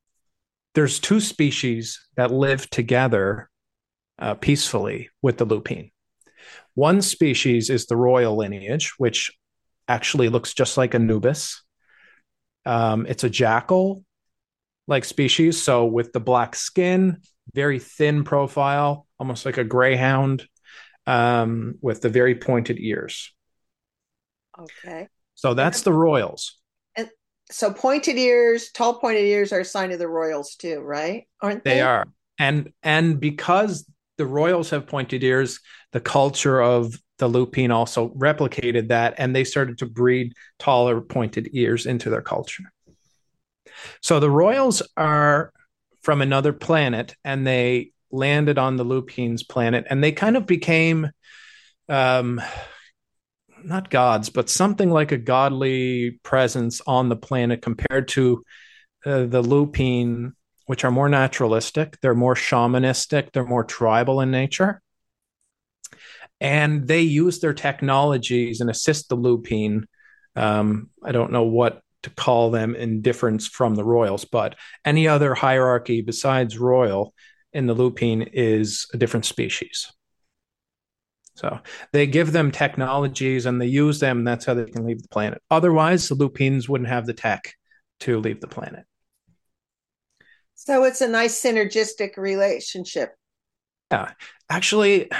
there's 0.74 0.98
two 0.98 1.20
species 1.20 2.00
that 2.16 2.33
live 2.33 2.68
together 2.70 3.48
uh, 4.18 4.35
peacefully 4.35 5.11
with 5.22 5.38
the 5.38 5.44
lupine. 5.44 5.90
One 6.74 7.02
species 7.02 7.70
is 7.70 7.87
the 7.87 7.96
royal 7.96 8.37
lineage, 8.37 8.94
which 8.98 9.32
actually 9.88 10.28
looks 10.28 10.54
just 10.54 10.76
like 10.76 10.94
Anubis. 10.94 11.62
Um, 12.66 13.06
it's 13.06 13.24
a 13.24 13.30
jackal 13.30 14.04
like 14.87 15.04
species. 15.04 15.62
So, 15.62 15.87
with 15.87 16.12
the 16.12 16.20
black 16.20 16.54
skin, 16.54 17.18
very 17.54 17.78
thin 17.78 18.24
profile, 18.24 19.06
almost 19.18 19.46
like 19.46 19.58
a 19.58 19.64
greyhound, 19.64 20.46
um, 21.06 21.76
with 21.80 22.00
the 22.00 22.08
very 22.08 22.34
pointed 22.34 22.78
ears. 22.78 23.32
Okay. 24.58 25.08
So, 25.34 25.54
that's 25.54 25.82
the 25.82 25.92
royals. 25.92 26.58
And 26.96 27.08
so, 27.50 27.72
pointed 27.72 28.16
ears, 28.16 28.70
tall 28.72 28.98
pointed 28.98 29.24
ears 29.24 29.52
are 29.52 29.60
a 29.60 29.64
sign 29.64 29.92
of 29.92 29.98
the 29.98 30.08
royals 30.08 30.56
too, 30.56 30.80
right? 30.80 31.26
Aren't 31.40 31.64
they? 31.64 31.74
They 31.74 31.80
are. 31.82 32.06
And 32.38 32.72
and 32.82 33.20
because 33.20 33.88
the 34.16 34.27
royals 34.27 34.70
have 34.70 34.87
pointed 34.87 35.22
ears, 35.24 35.61
the 35.92 36.00
culture 36.00 36.61
of 36.61 36.94
the 37.18 37.29
lupine 37.29 37.70
also 37.70 38.09
replicated 38.11 38.88
that 38.88 39.14
and 39.18 39.35
they 39.35 39.44
started 39.44 39.79
to 39.79 39.87
breed 39.87 40.33
taller 40.59 41.00
pointed 41.00 41.48
ears 41.53 41.87
into 41.87 42.11
their 42.11 42.22
culture. 42.22 42.64
So 44.00 44.20
the 44.20 44.31
royals 44.31 44.83
are 44.96 45.53
from 46.03 46.20
another 46.20 46.53
planet 46.53 47.14
and 47.24 47.46
they 47.46 47.92
landed 48.11 48.59
on 48.59 48.77
the 48.77 48.85
lupine's 48.85 49.42
planet 49.42 49.87
and 49.90 50.03
they 50.03 50.12
kind 50.12 50.37
of 50.37 50.46
became 50.46 51.11
um 51.88 52.40
not 53.64 53.90
gods 53.90 54.31
but 54.31 54.48
something 54.48 54.88
like 54.88 55.11
a 55.11 55.18
godly 55.18 56.20
presence 56.22 56.81
on 56.87 57.09
the 57.09 57.16
planet 57.16 57.61
compared 57.61 58.07
to 58.07 58.44
uh, 59.05 59.24
the 59.24 59.42
lupine 59.42 60.33
which 60.66 60.85
are 60.85 60.90
more 60.90 61.09
naturalistic 61.09 61.98
they're 62.00 62.14
more 62.14 62.35
shamanistic 62.35 63.33
they're 63.33 63.44
more 63.44 63.64
tribal 63.64 64.20
in 64.20 64.31
nature 64.31 64.81
and 66.40 66.87
they 66.87 67.00
use 67.00 67.38
their 67.40 67.55
technologies 67.55 68.61
and 68.61 68.70
assist 68.70 69.09
the 69.09 69.14
lupine 69.14 69.87
um, 70.37 70.90
i 71.03 71.12
don't 71.12 71.33
know 71.33 71.44
what 71.44 71.81
to 72.05 72.11
call 72.11 72.50
them 72.50 72.74
in 72.77 73.03
difference 73.03 73.48
from 73.48 73.74
the 73.74 73.85
royals, 73.85 74.24
but 74.24 74.55
any 74.85 75.09
other 75.09 75.35
hierarchy 75.35 76.00
besides 76.03 76.59
royal 76.59 77.12
in 77.53 77.66
the 77.66 77.74
lupine 77.74 78.22
is 78.33 78.87
a 78.94 78.96
different 78.96 79.27
species. 79.27 79.90
So 81.37 81.59
they 81.92 82.07
give 82.07 82.31
them 82.31 82.53
technologies 82.53 83.46
and 83.46 83.61
they 83.61 83.66
use 83.66 83.98
them. 83.98 84.18
And 84.18 84.29
that's 84.29 84.44
how 84.44 84.55
they 84.55 84.66
can 84.66 84.87
leave 84.87 85.03
the 85.03 85.09
planet. 85.09 85.42
Otherwise, 85.50 86.09
the 86.09 86.14
lupines 86.14 86.68
wouldn't 86.68 86.90
have 86.90 87.07
the 87.07 87.14
tech 87.14 87.55
to 88.00 88.20
leave 88.20 88.40
the 88.40 88.46
planet. 88.46 88.85
So 90.64 90.85
it's 90.85 91.03
a 91.03 91.09
nice 91.09 91.40
synergistic 91.40 92.16
relationship. 92.16 93.14
Yeah. 93.90 94.12
Actually, 94.48 95.11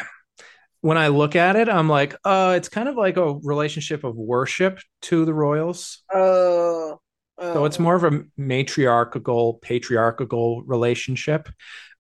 when 0.81 0.97
I 0.97 1.09
look 1.09 1.37
at 1.37 1.55
it, 1.57 1.69
I'm 1.69 1.89
like, 1.89 2.17
uh, 2.25 2.55
it's 2.57 2.71
kind 2.71 2.89
of 2.89 2.97
like 2.97 3.19
a 3.19 3.35
relationship 3.35 4.05
of 4.05 4.17
worship 4.17 4.81
to 5.03 5.27
the 5.27 5.35
royals. 5.35 6.03
Oh. 6.13 6.99
oh. 7.37 7.55
So 7.55 7.67
it's 7.67 7.79
more 7.79 7.95
of 7.95 8.05
a 8.05 8.23
matriarchal, 8.39 9.55
patriarchal 9.61 10.63
relationship 10.63 11.51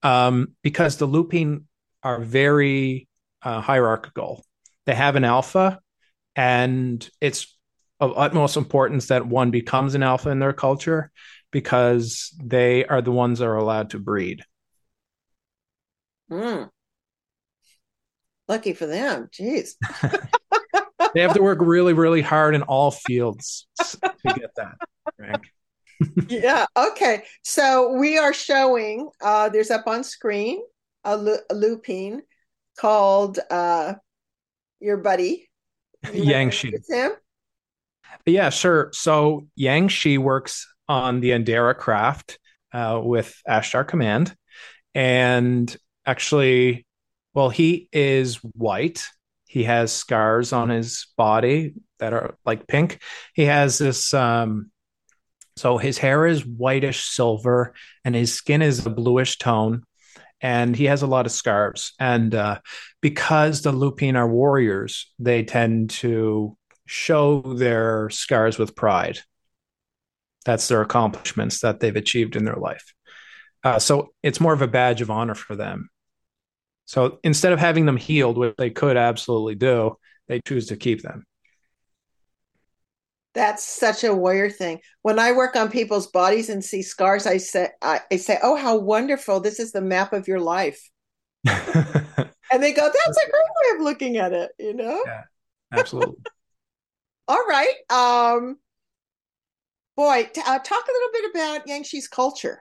um, 0.03 0.55
because 0.63 0.97
the 0.97 1.07
lupine 1.07 1.67
are 2.03 2.21
very 2.21 3.09
uh, 3.43 3.61
hierarchical. 3.61 4.43
They 4.87 4.95
have 4.95 5.17
an 5.17 5.25
alpha, 5.25 5.81
and 6.35 7.07
it's 7.21 7.55
of 8.01 8.15
utmost 8.17 8.57
importance 8.57 9.09
that 9.09 9.27
one 9.27 9.51
becomes 9.51 9.95
an 9.95 10.03
alpha 10.03 10.31
in 10.31 10.39
their 10.39 10.53
culture 10.53 11.13
because 11.55 12.37
they 12.43 12.85
are 12.85 13.01
the 13.01 13.13
ones 13.13 13.39
that 13.39 13.47
are 13.47 13.57
allowed 13.57 13.91
to 13.91 14.01
breed. 14.01 14.43
Hmm. 16.29 16.65
Lucky 18.49 18.73
for 18.73 18.87
them. 18.87 19.29
Jeez. 19.33 19.75
they 21.15 21.21
have 21.21 21.35
to 21.35 21.43
work 21.43 21.59
really, 21.61 21.93
really 21.93 22.23
hard 22.23 22.57
in 22.57 22.63
all 22.63 22.91
fields 22.91 23.69
to 23.79 24.35
get 24.35 24.51
that 24.57 24.75
rank. 25.17 25.45
yeah. 26.27 26.67
Okay. 26.77 27.23
So 27.45 27.93
we 27.93 28.19
are 28.19 28.35
showing, 28.35 29.09
uh, 29.23 29.49
there's 29.51 29.71
up 29.71 29.87
on 29.87 30.03
screen 30.03 30.61
a, 31.05 31.37
a 31.49 31.55
lupine 31.55 32.23
called 32.77 33.39
uh, 33.49 33.95
your 34.81 34.97
buddy. 34.97 35.49
Yang 36.13 36.51
Shi. 36.51 36.75
Him? 36.89 37.13
Yeah, 38.27 38.51
sure. 38.51 38.91
So 38.93 39.47
Yang 39.55 39.89
Shi 39.89 40.19
works 40.19 40.67
on 40.89 41.21
the 41.21 41.31
Andera 41.31 41.77
craft 41.77 42.39
uh, 42.73 43.01
with 43.03 43.41
Ashtar 43.49 43.87
Command. 43.87 44.35
And 44.95 45.75
actually, 46.07 46.87
well, 47.33 47.51
he 47.51 47.89
is 47.93 48.37
white. 48.37 49.07
He 49.47 49.65
has 49.65 49.93
scars 49.93 50.53
on 50.53 50.69
his 50.69 51.07
body 51.17 51.75
that 51.99 52.13
are 52.13 52.37
like 52.45 52.67
pink. 52.67 53.01
He 53.35 53.45
has 53.45 53.79
this 53.79 54.13
um 54.13 54.71
so 55.57 55.79
his 55.79 55.99
hair 55.99 56.27
is 56.27 56.45
whitish 56.45 57.05
silver 57.05 57.75
and 58.05 58.15
his 58.15 58.35
skin 58.35 58.63
is 58.63 58.85
a 58.85 58.91
bluish 58.91 59.39
tone 59.39 59.85
and 60.41 60.75
he 60.75 60.85
has 60.87 61.03
a 61.03 61.07
lot 61.07 61.27
of 61.27 61.33
scars 61.33 61.93
and 61.99 62.35
uh, 62.35 62.59
because 63.01 63.63
the 63.63 63.73
lupine 63.73 64.17
are 64.17 64.29
warriors 64.29 65.13
they 65.19 65.45
tend 65.45 65.91
to 65.91 66.57
show 66.87 67.41
their 67.41 68.11
scars 68.11 68.59
with 68.59 68.75
pride 68.75 69.21
that's 70.45 70.69
their 70.69 70.83
accomplishments 70.83 71.61
that 71.61 71.81
they've 71.81 71.97
achieved 71.97 72.37
in 72.37 72.45
their 72.45 72.57
life 72.57 72.95
uh, 73.65 73.79
so 73.79 74.09
it's 74.23 74.41
more 74.41 74.53
of 74.53 74.63
a 74.63 74.69
badge 74.69 75.01
of 75.01 75.11
honor 75.11 75.35
for 75.35 75.57
them 75.57 75.89
so 76.87 77.19
instead 77.25 77.53
of 77.53 77.59
having 77.59 77.87
them 77.87 77.97
healed, 77.97 78.37
which 78.37 78.57
they 78.57 78.71
could 78.71 78.97
absolutely 78.97 79.55
do, 79.55 79.97
they 80.29 80.41
choose 80.41 80.67
to 80.69 80.77
keep 80.77 81.03
them. 81.03 81.27
That's 83.35 83.65
such 83.65 84.05
a 84.05 84.15
warrior 84.15 84.51
thing. 84.51 84.81
When 85.03 85.19
I 85.19 85.33
work 85.33 85.57
on 85.57 85.71
people's 85.71 86.07
bodies 86.07 86.49
and 86.49 86.65
see 86.65 86.83
scars, 86.83 87.27
I 87.27 87.39
say, 87.39 87.71
I, 87.83 88.01
I 88.13 88.17
say, 88.17 88.39
"Oh, 88.43 88.55
how 88.55 88.77
wonderful! 88.77 89.41
This 89.41 89.59
is 89.59 89.73
the 89.73 89.81
map 89.81 90.13
of 90.13 90.29
your 90.29 90.39
life." 90.39 90.89
and 91.45 92.63
they 92.63 92.73
go, 92.73 92.83
"That's 92.83 93.19
a 93.19 93.31
great 93.31 93.33
way 93.33 93.77
of 93.77 93.83
looking 93.83 94.19
at 94.19 94.33
it," 94.33 94.53
you 94.59 94.75
know? 94.75 95.03
Yeah, 95.05 95.23
absolutely. 95.73 96.23
All 97.29 97.45
right, 97.49 97.75
um, 97.91 98.59
boy, 99.97 100.29
uh, 100.47 100.59
talk 100.59 100.85
a 100.89 100.93
little 100.93 101.11
bit 101.13 101.31
about 101.31 101.67
Yangshi's 101.67 102.09
culture. 102.09 102.61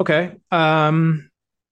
Okay. 0.00 0.32
Um, 0.50 1.30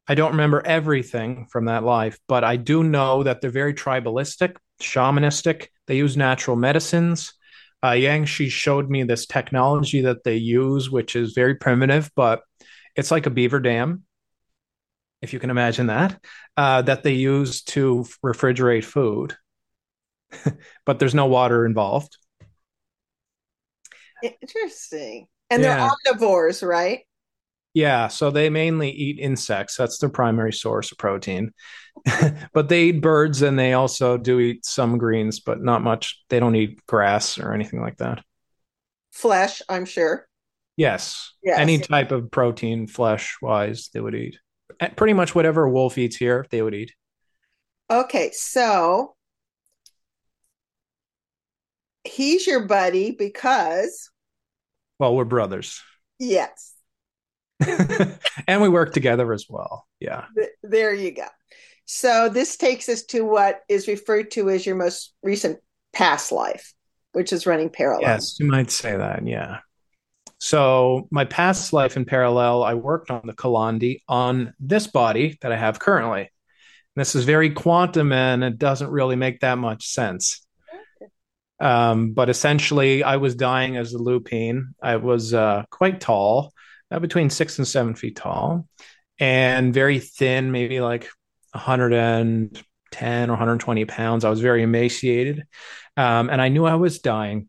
I 0.09 0.15
don't 0.15 0.33
remember 0.33 0.63
everything 0.65 1.47
from 1.51 1.67
that 1.67 1.85
life, 1.85 2.19
but 2.29 2.45
I 2.45 2.57
do 2.57 2.85
know 2.85 3.23
that 3.23 3.41
they're 3.41 3.51
very 3.51 3.75
tribalistic, 3.75 4.57
shamanistic. 4.81 5.69
They 5.87 5.97
use 5.97 6.17
natural 6.17 6.57
medicines. 6.57 7.33
Uh, 7.85 7.93
Yang 7.93 8.25
Shi 8.27 8.49
showed 8.49 8.89
me 8.89 9.03
this 9.03 9.27
technology 9.27 10.03
that 10.03 10.25
they 10.25 10.37
use, 10.37 10.91
which 10.91 11.17
is 11.17 11.33
very 11.33 11.55
primitive, 11.57 12.11
but 12.15 12.43
it's 12.95 13.11
like 13.11 13.27
a 13.27 13.31
beaver 13.31 13.61
dam, 13.61 14.05
if 15.23 15.33
you 15.33 15.39
can 15.39 15.51
imagine 15.51 15.89
that, 15.89 16.19
uh, 16.57 16.83
that 16.83 17.03
they 17.03 17.15
use 17.15 17.63
to 17.63 18.07
refrigerate 18.25 18.85
food. 18.85 19.37
but 20.87 20.99
there's 20.99 21.15
no 21.15 21.27
water 21.27 21.67
involved. 21.67 22.17
Interesting. 24.23 25.27
And 25.51 25.63
yeah. 25.63 25.89
they're 26.05 26.15
omnivores, 26.15 26.67
right? 26.67 27.01
Yeah, 27.75 28.09
so 28.09 28.31
they 28.31 28.49
mainly 28.49 28.91
eat 28.91 29.19
insects. 29.19 29.77
That's 29.77 29.99
their 29.99 30.09
primary 30.09 30.53
source 30.53 30.93
of 30.93 30.99
protein. 30.99 31.53
but 32.55 32.69
they 32.71 32.85
eat 32.85 33.03
birds 33.03 33.43
and 33.43 33.59
they 33.59 33.75
also 33.75 34.17
do 34.17 34.41
eat 34.41 34.65
some 34.65 34.97
greens, 34.97 35.41
but 35.41 35.63
not 35.63 35.83
much. 35.83 36.23
They 36.31 36.41
don't 36.41 36.57
eat 36.57 36.85
grass 36.87 37.39
or 37.39 37.53
anything 37.53 37.83
like 37.83 37.99
that. 37.99 38.25
Flesh, 39.13 39.61
I'm 39.69 39.85
sure. 39.85 40.27
Yes. 40.77 41.35
yes. 41.43 41.59
Any 41.59 41.79
type 41.79 42.13
of 42.13 42.31
protein, 42.31 42.87
flesh 42.87 43.37
wise, 43.43 43.91
they 43.93 44.01
would 44.01 44.15
eat. 44.15 44.39
Pretty 44.97 45.13
much 45.13 45.35
whatever 45.35 45.65
a 45.65 45.71
wolf 45.71 45.99
eats 45.99 46.17
here, 46.17 46.47
they 46.51 46.63
would 46.63 46.75
eat. 46.75 46.95
Okay, 47.91 48.31
so 48.33 49.16
he's 52.07 52.47
your 52.47 52.67
buddy 52.67 53.11
because 53.13 54.11
well, 54.99 55.15
we're 55.15 55.25
brothers. 55.25 55.83
Yes. 56.19 56.75
and 58.47 58.63
we 58.63 58.69
work 58.69 58.93
together 58.93 59.33
as 59.33 59.47
well. 59.49 59.87
Yeah. 60.01 60.27
There 60.63 60.95
you 60.95 61.13
go. 61.13 61.27
So 61.85 62.29
this 62.29 62.57
takes 62.57 62.89
us 62.89 63.03
to 63.05 63.23
what 63.23 63.61
is 63.69 63.89
referred 63.89 64.31
to 64.33 64.51
as 64.51 64.67
your 64.67 64.77
most 64.77 65.15
recent 65.23 65.59
past 65.93 66.33
life, 66.33 66.75
which 67.13 67.33
is 67.33 67.47
running 67.47 67.71
parallel. 67.71 68.03
Yes, 68.03 68.39
you 68.41 68.47
might 68.47 68.71
say 68.71 68.97
that. 68.97 69.27
Yeah. 69.27 69.59
So 70.39 71.09
my 71.11 71.25
past 71.25 71.73
life 71.73 71.97
in 71.97 72.05
parallel, 72.05 72.63
I 72.63 72.75
worked 72.75 73.11
on 73.11 73.23
the 73.25 73.33
Kalandi 73.33 74.01
on 74.09 74.53
this 74.59 74.87
body 74.87 75.39
that 75.41 75.53
I 75.53 75.57
have 75.57 75.79
currently. 75.79 76.31
This 76.95 77.15
is 77.15 77.25
very 77.25 77.51
quantum 77.51 78.13
and 78.13 78.43
it 78.43 78.59
doesn't 78.59 78.91
really 78.91 79.17
make 79.17 79.41
that 79.41 79.59
much 79.59 79.87
sense. 79.87 80.46
Um, 81.59 82.13
but 82.13 82.29
essentially, 82.29 83.03
I 83.03 83.17
was 83.17 83.35
dying 83.35 83.77
as 83.77 83.93
a 83.93 83.99
lupine. 83.99 84.75
I 84.83 84.97
was 84.97 85.33
uh, 85.33 85.65
quite 85.71 86.01
tall, 86.01 86.53
uh, 86.91 86.99
between 86.99 87.31
six 87.31 87.59
and 87.59 87.67
seven 87.67 87.95
feet 87.95 88.17
tall, 88.17 88.69
and 89.19 89.73
very 89.73 89.99
thin, 89.99 90.53
maybe 90.53 90.81
like 90.81 91.09
110 91.53 93.31
or 93.31 93.33
120 93.33 93.85
pounds. 93.87 94.25
I 94.25 94.31
was 94.31 94.41
very 94.41 94.63
emaciated, 94.63 95.45
um, 95.97 96.29
and 96.31 96.41
I 96.41 96.49
knew 96.49 96.67
I 96.67 96.75
was 96.75 96.99
dying. 96.99 97.49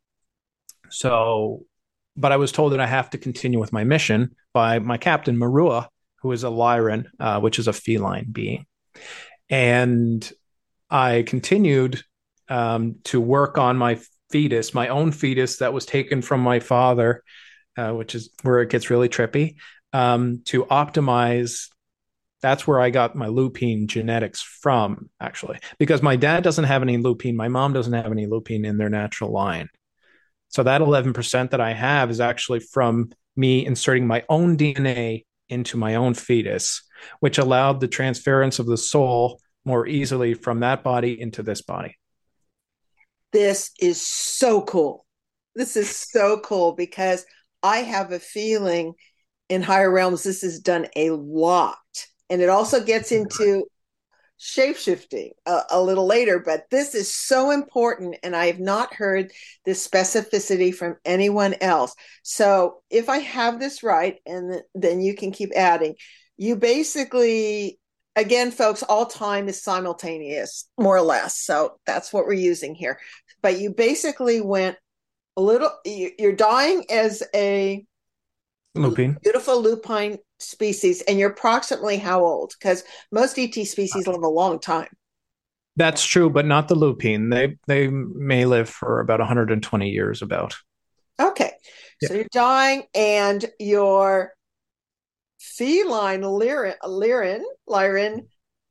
So, 0.90 1.66
but 2.16 2.32
I 2.32 2.38
was 2.38 2.52
told 2.52 2.72
that 2.72 2.80
I 2.80 2.88
have 2.88 3.10
to 3.10 3.18
continue 3.18 3.60
with 3.60 3.74
my 3.74 3.84
mission 3.84 4.36
by 4.54 4.80
my 4.80 4.98
captain, 4.98 5.38
Marua, 5.38 5.88
who 6.22 6.32
is 6.32 6.44
a 6.44 6.48
Lyran, 6.48 7.06
uh, 7.20 7.40
which 7.42 7.60
is 7.60 7.68
a 7.68 7.74
feline 7.74 8.28
being. 8.32 8.66
And 9.50 10.30
I 10.90 11.24
continued 11.28 12.02
um, 12.50 12.96
to 13.06 13.20
work 13.20 13.58
on 13.58 13.78
my 13.78 14.00
fetus, 14.30 14.74
my 14.74 14.90
own 14.90 15.12
fetus 15.12 15.58
that 15.58 15.74
was 15.74 15.86
taken 15.86 16.22
from 16.22 16.42
my 16.42 16.60
father, 16.60 17.24
uh, 17.78 17.92
which 17.92 18.16
is 18.16 18.30
where 18.44 18.60
it 18.62 18.70
gets 18.70 18.90
really 18.90 19.10
trippy, 19.10 19.56
um, 19.94 20.42
to 20.46 20.66
optimize. 20.66 21.70
That's 22.42 22.68
where 22.68 22.80
I 22.80 22.90
got 22.90 23.16
my 23.16 23.28
lupine 23.28 23.88
genetics 23.88 24.42
from, 24.42 25.10
actually, 25.20 25.60
because 25.80 26.02
my 26.02 26.16
dad 26.16 26.44
doesn't 26.44 26.66
have 26.66 26.82
any 26.82 26.98
lupine, 26.98 27.36
my 27.36 27.48
mom 27.48 27.74
doesn't 27.74 27.94
have 27.94 28.12
any 28.12 28.28
lupine 28.28 28.66
in 28.66 28.78
their 28.78 28.90
natural 28.90 29.32
line. 29.32 29.70
So 30.50 30.64
that 30.64 30.82
11% 30.82 31.52
that 31.52 31.62
I 31.62 31.74
have 31.74 32.10
is 32.10 32.22
actually 32.22 32.60
from 32.60 33.12
me 33.36 33.66
inserting 33.66 34.08
my 34.08 34.24
own 34.30 34.58
DNA 34.58 35.26
into 35.50 35.78
my 35.78 35.96
own 35.96 36.14
fetus, 36.14 36.84
which 37.20 37.38
allowed 37.38 37.80
the 37.80 37.88
transference 37.88 38.60
of 38.60 38.66
the 38.66 38.78
soul 38.78 39.42
more 39.66 39.86
easily 39.88 40.34
from 40.34 40.62
that 40.62 40.84
body 40.84 41.20
into 41.20 41.44
this 41.44 41.62
body. 41.62 41.98
This 43.32 43.72
is 43.80 44.02
so 44.02 44.62
cool. 44.62 45.06
This 45.56 45.76
is 45.76 45.90
so 45.90 46.40
cool 46.40 46.74
because 46.74 47.26
I 47.64 47.80
have 47.80 48.12
a 48.12 48.20
feeling 48.20 48.94
in 49.50 49.62
higher 49.62 49.92
realms 49.92 50.24
this 50.24 50.44
is 50.44 50.60
done 50.60 50.88
a 50.96 51.12
lot. 51.12 51.78
And 52.30 52.42
it 52.42 52.50
also 52.50 52.84
gets 52.84 53.12
into 53.12 53.66
shapeshifting 54.40 55.32
a, 55.46 55.62
a 55.72 55.82
little 55.82 56.06
later, 56.06 56.40
but 56.40 56.66
this 56.70 56.94
is 56.94 57.14
so 57.14 57.52
important. 57.52 58.18
And 58.24 58.36
I 58.36 58.48
have 58.48 58.60
not 58.60 58.94
heard 58.94 59.32
this 59.66 59.86
specificity 59.86 60.74
from 60.74 60.98
anyone 61.06 61.56
else. 61.62 61.96
So 62.24 62.82
if 62.90 63.10
I 63.10 63.20
have 63.20 63.60
this 63.60 63.84
right, 63.84 64.18
and 64.26 64.62
then 64.76 65.02
you 65.02 65.16
can 65.16 65.32
keep 65.32 65.52
adding, 65.56 65.96
you 66.36 66.56
basically 66.56 67.80
again, 68.18 68.52
folks, 68.52 68.84
all 68.84 69.06
time 69.06 69.48
is 69.48 69.62
simultaneous, 69.62 70.68
more 70.78 70.98
or 70.98 71.02
less. 71.02 71.38
So 71.38 71.80
that's 71.86 72.12
what 72.12 72.26
we're 72.26 72.34
using 72.34 72.76
here. 72.76 73.00
But 73.42 73.60
you 73.60 73.70
basically 73.70 74.42
went 74.42 74.76
a 75.38 75.42
little, 75.42 75.72
you're 75.86 76.36
dying 76.36 76.86
as 76.90 77.24
a 77.34 77.86
lupine, 78.76 79.18
beautiful 79.24 79.62
lupine 79.62 80.18
species, 80.40 81.02
and 81.02 81.20
you're 81.20 81.30
approximately 81.30 81.98
how 81.98 82.26
old? 82.26 82.54
Because 82.60 82.84
most 83.12 83.38
ET 83.38 83.54
species 83.54 84.08
live 84.08 84.24
a 84.24 84.28
long 84.28 84.60
time. 84.60 84.90
That's 85.76 86.04
true, 86.04 86.32
but 86.32 86.48
not 86.48 86.68
the 86.68 86.76
lupine. 86.76 87.30
They 87.30 87.56
they 87.68 87.88
may 87.88 88.46
live 88.46 88.68
for 88.68 89.00
about 89.00 89.20
120 89.20 89.90
years. 89.92 90.24
About. 90.24 90.58
Okay, 91.22 91.52
yeah. 92.02 92.10
so 92.10 92.16
you're 92.16 92.26
dying, 92.32 92.84
and 92.96 93.46
you're 93.60 94.34
feline 95.48 96.22
Lyran, 96.22 96.76
Lyran, 96.84 97.42
Lyran 97.70 98.28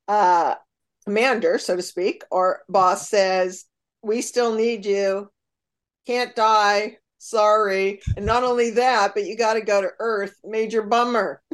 uh, 0.09 0.55
commander, 1.05 1.59
so 1.59 1.77
to 1.77 1.83
speak, 1.83 2.23
or 2.31 2.63
boss 2.69 3.09
says, 3.09 3.65
"We 4.03 4.23
still 4.23 4.55
need 4.55 4.85
you. 4.85 5.31
Can't 6.07 6.35
die. 6.37 6.99
Sorry." 7.19 8.01
And 8.17 8.27
not 8.27 8.45
only 8.45 8.71
that, 8.73 9.15
but 9.15 9.25
you 9.25 9.37
got 9.37 9.55
to 9.55 9.63
go 9.63 9.81
to 9.81 9.91
Earth. 9.99 10.35
Major 10.45 10.83
bummer. 10.83 11.43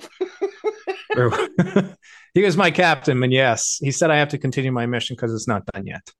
he 2.35 2.43
was 2.43 2.57
my 2.57 2.71
captain, 2.71 3.23
and 3.23 3.33
yes, 3.33 3.79
he 3.81 3.91
said 3.91 4.11
I 4.11 4.17
have 4.17 4.31
to 4.31 4.39
continue 4.39 4.73
my 4.73 4.87
mission 4.87 5.17
because 5.17 5.33
it's 5.33 5.49
not 5.49 5.65
done 5.73 5.87
yet. 5.87 6.11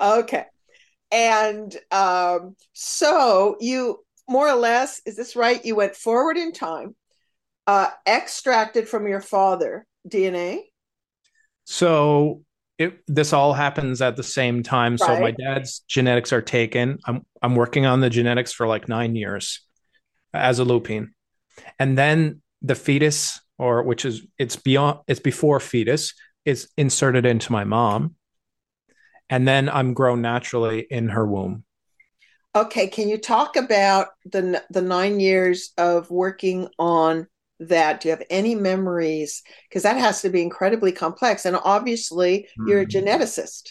Okay, 0.00 0.44
and 1.10 1.74
um, 1.90 2.56
so 2.72 3.56
you 3.60 4.04
more 4.28 4.48
or 4.48 4.56
less 4.56 5.00
is 5.06 5.16
this 5.16 5.36
right? 5.36 5.64
You 5.64 5.76
went 5.76 5.94
forward 5.94 6.36
in 6.36 6.52
time 6.52 6.94
uh, 7.66 7.88
extracted 8.06 8.88
from 8.88 9.06
your 9.06 9.20
father 9.20 9.86
DNA? 10.08 10.60
So 11.64 12.42
it, 12.78 12.98
this 13.06 13.32
all 13.32 13.52
happens 13.52 14.02
at 14.02 14.16
the 14.16 14.22
same 14.22 14.62
time. 14.62 14.92
Right. 14.92 15.00
So 15.00 15.20
my 15.20 15.30
dad's 15.30 15.80
genetics 15.88 16.32
are 16.32 16.42
taken. 16.42 16.98
I'm 17.06 17.24
I'm 17.40 17.54
working 17.54 17.86
on 17.86 18.00
the 18.00 18.10
genetics 18.10 18.52
for 18.52 18.66
like 18.66 18.88
nine 18.88 19.14
years 19.14 19.60
as 20.34 20.58
a 20.58 20.64
lupine, 20.64 21.14
and 21.78 21.96
then 21.96 22.42
the 22.62 22.74
fetus, 22.74 23.40
or 23.58 23.82
which 23.82 24.04
is 24.04 24.22
it's 24.38 24.56
beyond 24.56 25.00
it's 25.06 25.20
before 25.20 25.60
fetus, 25.60 26.14
is 26.44 26.68
inserted 26.76 27.26
into 27.26 27.52
my 27.52 27.64
mom, 27.64 28.16
and 29.30 29.46
then 29.46 29.68
I'm 29.68 29.94
grown 29.94 30.22
naturally 30.22 30.80
in 30.80 31.10
her 31.10 31.26
womb. 31.26 31.64
Okay, 32.54 32.88
can 32.88 33.08
you 33.08 33.18
talk 33.18 33.56
about 33.56 34.08
the 34.24 34.62
the 34.70 34.82
nine 34.82 35.20
years 35.20 35.72
of 35.78 36.10
working 36.10 36.68
on 36.78 37.28
that? 37.68 38.00
Do 38.00 38.08
you 38.08 38.10
have 38.10 38.24
any 38.30 38.54
memories? 38.54 39.42
Because 39.68 39.82
that 39.82 39.96
has 39.96 40.22
to 40.22 40.30
be 40.30 40.42
incredibly 40.42 40.92
complex. 40.92 41.44
And 41.44 41.56
obviously, 41.56 42.48
mm. 42.58 42.68
you're 42.68 42.80
a 42.80 42.84
hmm. 42.84 42.90
geneticist. 42.90 43.70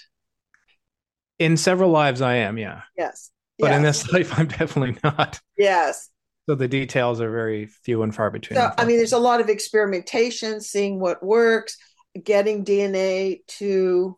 In 1.39 1.57
several 1.57 1.89
lives, 1.89 2.21
I 2.21 2.35
am, 2.35 2.57
yeah. 2.57 2.81
Yes. 2.97 3.31
But 3.57 3.67
yes. 3.67 3.77
in 3.77 3.83
this 3.83 4.11
life, 4.13 4.37
I'm 4.37 4.47
definitely 4.47 4.97
not. 5.03 5.39
Yes. 5.57 6.09
So 6.49 6.55
the 6.55 6.67
details 6.67 7.21
are 7.21 7.31
very 7.31 7.67
few 7.67 8.03
and 8.03 8.13
far 8.13 8.31
between. 8.31 8.57
So, 8.57 8.71
I 8.77 8.85
mean, 8.85 8.97
there's 8.97 9.13
a 9.13 9.19
lot 9.19 9.41
of 9.41 9.49
experimentation, 9.49 10.59
seeing 10.59 10.99
what 10.99 11.23
works, 11.23 11.77
getting 12.23 12.65
DNA 12.65 13.45
to 13.59 14.17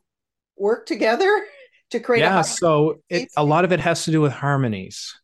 work 0.58 0.86
together 0.86 1.46
to 1.92 2.00
create. 2.00 2.22
Yeah. 2.22 2.42
So 2.42 3.02
it, 3.10 3.30
a 3.36 3.44
lot 3.44 3.66
of 3.66 3.72
it 3.72 3.80
has 3.80 4.06
to 4.06 4.12
do 4.12 4.22
with 4.22 4.32
harmonies. 4.32 5.20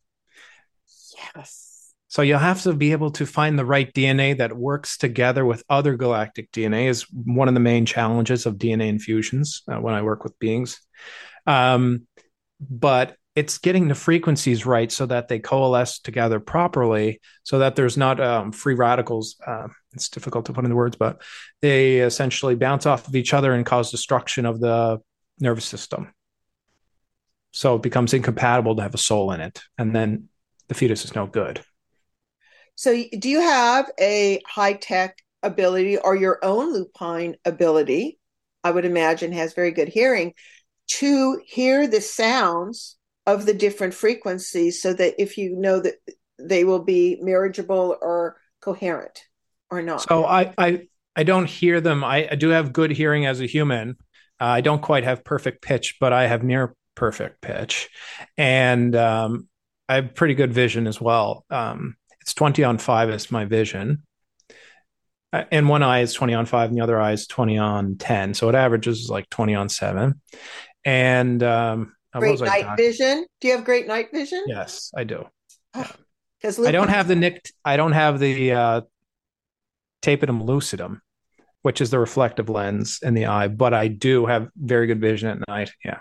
Yes 1.35 1.68
so 2.09 2.23
you'll 2.23 2.39
have 2.39 2.63
to 2.63 2.73
be 2.73 2.91
able 2.91 3.11
to 3.11 3.25
find 3.27 3.57
the 3.57 3.65
right 3.65 3.93
DNA 3.93 4.35
that 4.39 4.57
works 4.57 4.97
together 4.97 5.45
with 5.45 5.63
other 5.69 5.95
galactic 5.95 6.51
DNA 6.51 6.87
is 6.89 7.03
one 7.11 7.47
of 7.47 7.53
the 7.53 7.59
main 7.59 7.85
challenges 7.85 8.47
of 8.47 8.55
DNA 8.55 8.89
infusions 8.89 9.61
uh, 9.71 9.77
when 9.77 9.93
I 9.93 10.01
work 10.01 10.23
with 10.23 10.37
beings. 10.39 10.81
Um, 11.45 12.07
but 12.59 13.15
it's 13.35 13.59
getting 13.59 13.87
the 13.87 13.95
frequencies 13.95 14.65
right 14.65 14.91
so 14.91 15.05
that 15.05 15.27
they 15.27 15.37
coalesce 15.37 15.99
together 15.99 16.39
properly 16.39 17.21
so 17.43 17.59
that 17.59 17.75
there's 17.75 17.95
not 17.95 18.19
um, 18.19 18.51
free 18.51 18.73
radicals. 18.73 19.35
Uh, 19.45 19.67
it's 19.93 20.09
difficult 20.09 20.47
to 20.47 20.53
put 20.53 20.65
into 20.65 20.75
words, 20.75 20.95
but 20.95 21.21
they 21.61 21.99
essentially 21.99 22.55
bounce 22.55 22.87
off 22.87 23.07
of 23.07 23.15
each 23.15 23.35
other 23.35 23.53
and 23.53 23.67
cause 23.67 23.91
destruction 23.91 24.47
of 24.47 24.59
the 24.59 24.99
nervous 25.39 25.65
system. 25.65 26.11
So 27.51 27.75
it 27.75 27.83
becomes 27.83 28.15
incompatible 28.15 28.75
to 28.77 28.81
have 28.81 28.95
a 28.95 28.99
soul 28.99 29.31
in 29.31 29.41
it. 29.41 29.61
And 29.77 29.95
then 29.95 30.29
the 30.69 30.73
fetus 30.73 31.05
is 31.05 31.13
no 31.13 31.27
good. 31.27 31.63
So, 32.79 32.93
do 32.93 33.27
you 33.27 33.41
have 33.41 33.91
a 33.99 34.39
high 34.47 34.71
tech 34.71 35.17
ability 35.43 35.97
or 35.97 36.15
your 36.15 36.39
own 36.41 36.71
lupine 36.71 37.35
ability? 37.43 38.19
I 38.63 38.71
would 38.71 38.85
imagine 38.85 39.33
has 39.33 39.53
very 39.53 39.71
good 39.71 39.89
hearing 39.89 40.33
to 40.91 41.41
hear 41.45 41.87
the 41.87 41.99
sounds 41.99 42.95
of 43.25 43.45
the 43.45 43.53
different 43.53 43.95
frequencies 43.95 44.81
so 44.81 44.93
that 44.93 45.15
if 45.21 45.37
you 45.37 45.57
know 45.57 45.81
that 45.81 45.95
they 46.39 46.63
will 46.63 46.79
be 46.79 47.19
marriageable 47.21 47.97
or 48.01 48.37
coherent 48.61 49.25
or 49.69 49.81
not. 49.81 50.07
So, 50.07 50.23
I, 50.23 50.53
I, 50.57 50.87
I 51.17 51.23
don't 51.23 51.49
hear 51.49 51.81
them. 51.81 52.05
I, 52.05 52.29
I 52.31 52.35
do 52.35 52.47
have 52.47 52.71
good 52.71 52.91
hearing 52.91 53.25
as 53.25 53.41
a 53.41 53.45
human. 53.45 53.97
Uh, 54.39 54.45
I 54.45 54.61
don't 54.61 54.81
quite 54.81 55.03
have 55.03 55.25
perfect 55.25 55.61
pitch, 55.61 55.97
but 55.99 56.13
I 56.13 56.27
have 56.27 56.43
near 56.43 56.73
perfect 56.95 57.41
pitch. 57.41 57.89
And 58.37 58.95
um, 58.95 59.49
I 59.89 59.95
have 59.95 60.15
pretty 60.15 60.33
good 60.33 60.53
vision 60.53 60.87
as 60.87 61.01
well. 61.01 61.43
Um, 61.49 61.97
it's 62.29 62.35
20 62.35 62.63
on 62.63 62.77
5 62.77 63.09
is 63.09 63.31
my 63.31 63.45
vision 63.45 64.03
and 65.33 65.67
one 65.67 65.81
eye 65.81 66.01
is 66.01 66.13
20 66.13 66.35
on 66.35 66.45
5 66.45 66.69
and 66.69 66.77
the 66.77 66.83
other 66.83 67.01
eye 67.01 67.13
is 67.13 67.25
20 67.25 67.57
on 67.57 67.97
10 67.97 68.35
so 68.35 68.49
it 68.49 68.55
averages 68.55 69.09
like 69.09 69.27
20 69.31 69.55
on 69.55 69.67
7 69.67 70.21
and 70.85 71.41
um, 71.41 71.95
Uh, 72.13 72.19
great 72.19 72.39
night 72.39 72.77
vision. 72.77 73.25
Do 73.41 73.47
you 73.47 73.55
have 73.55 73.65
great 73.65 73.87
night 73.87 74.09
vision? 74.13 74.43
Yes, 74.47 74.91
I 74.95 75.05
do. 75.05 75.25
Because 75.73 76.59
I 76.59 76.71
don't 76.71 76.89
have 76.89 77.07
the 77.07 77.15
nick. 77.15 77.51
I 77.65 77.77
don't 77.77 77.91
have 77.91 78.19
the 78.19 78.53
uh, 78.53 78.81
tapetum 80.01 80.43
lucidum, 80.43 81.01
which 81.61 81.81
is 81.81 81.89
the 81.89 81.99
reflective 81.99 82.49
lens 82.49 82.99
in 83.03 83.13
the 83.13 83.25
eye, 83.25 83.47
but 83.47 83.73
I 83.73 83.89
do 83.89 84.25
have 84.25 84.49
very 84.55 84.87
good 84.87 85.01
vision 85.01 85.29
at 85.29 85.47
night. 85.47 85.71
Yeah. 85.83 85.99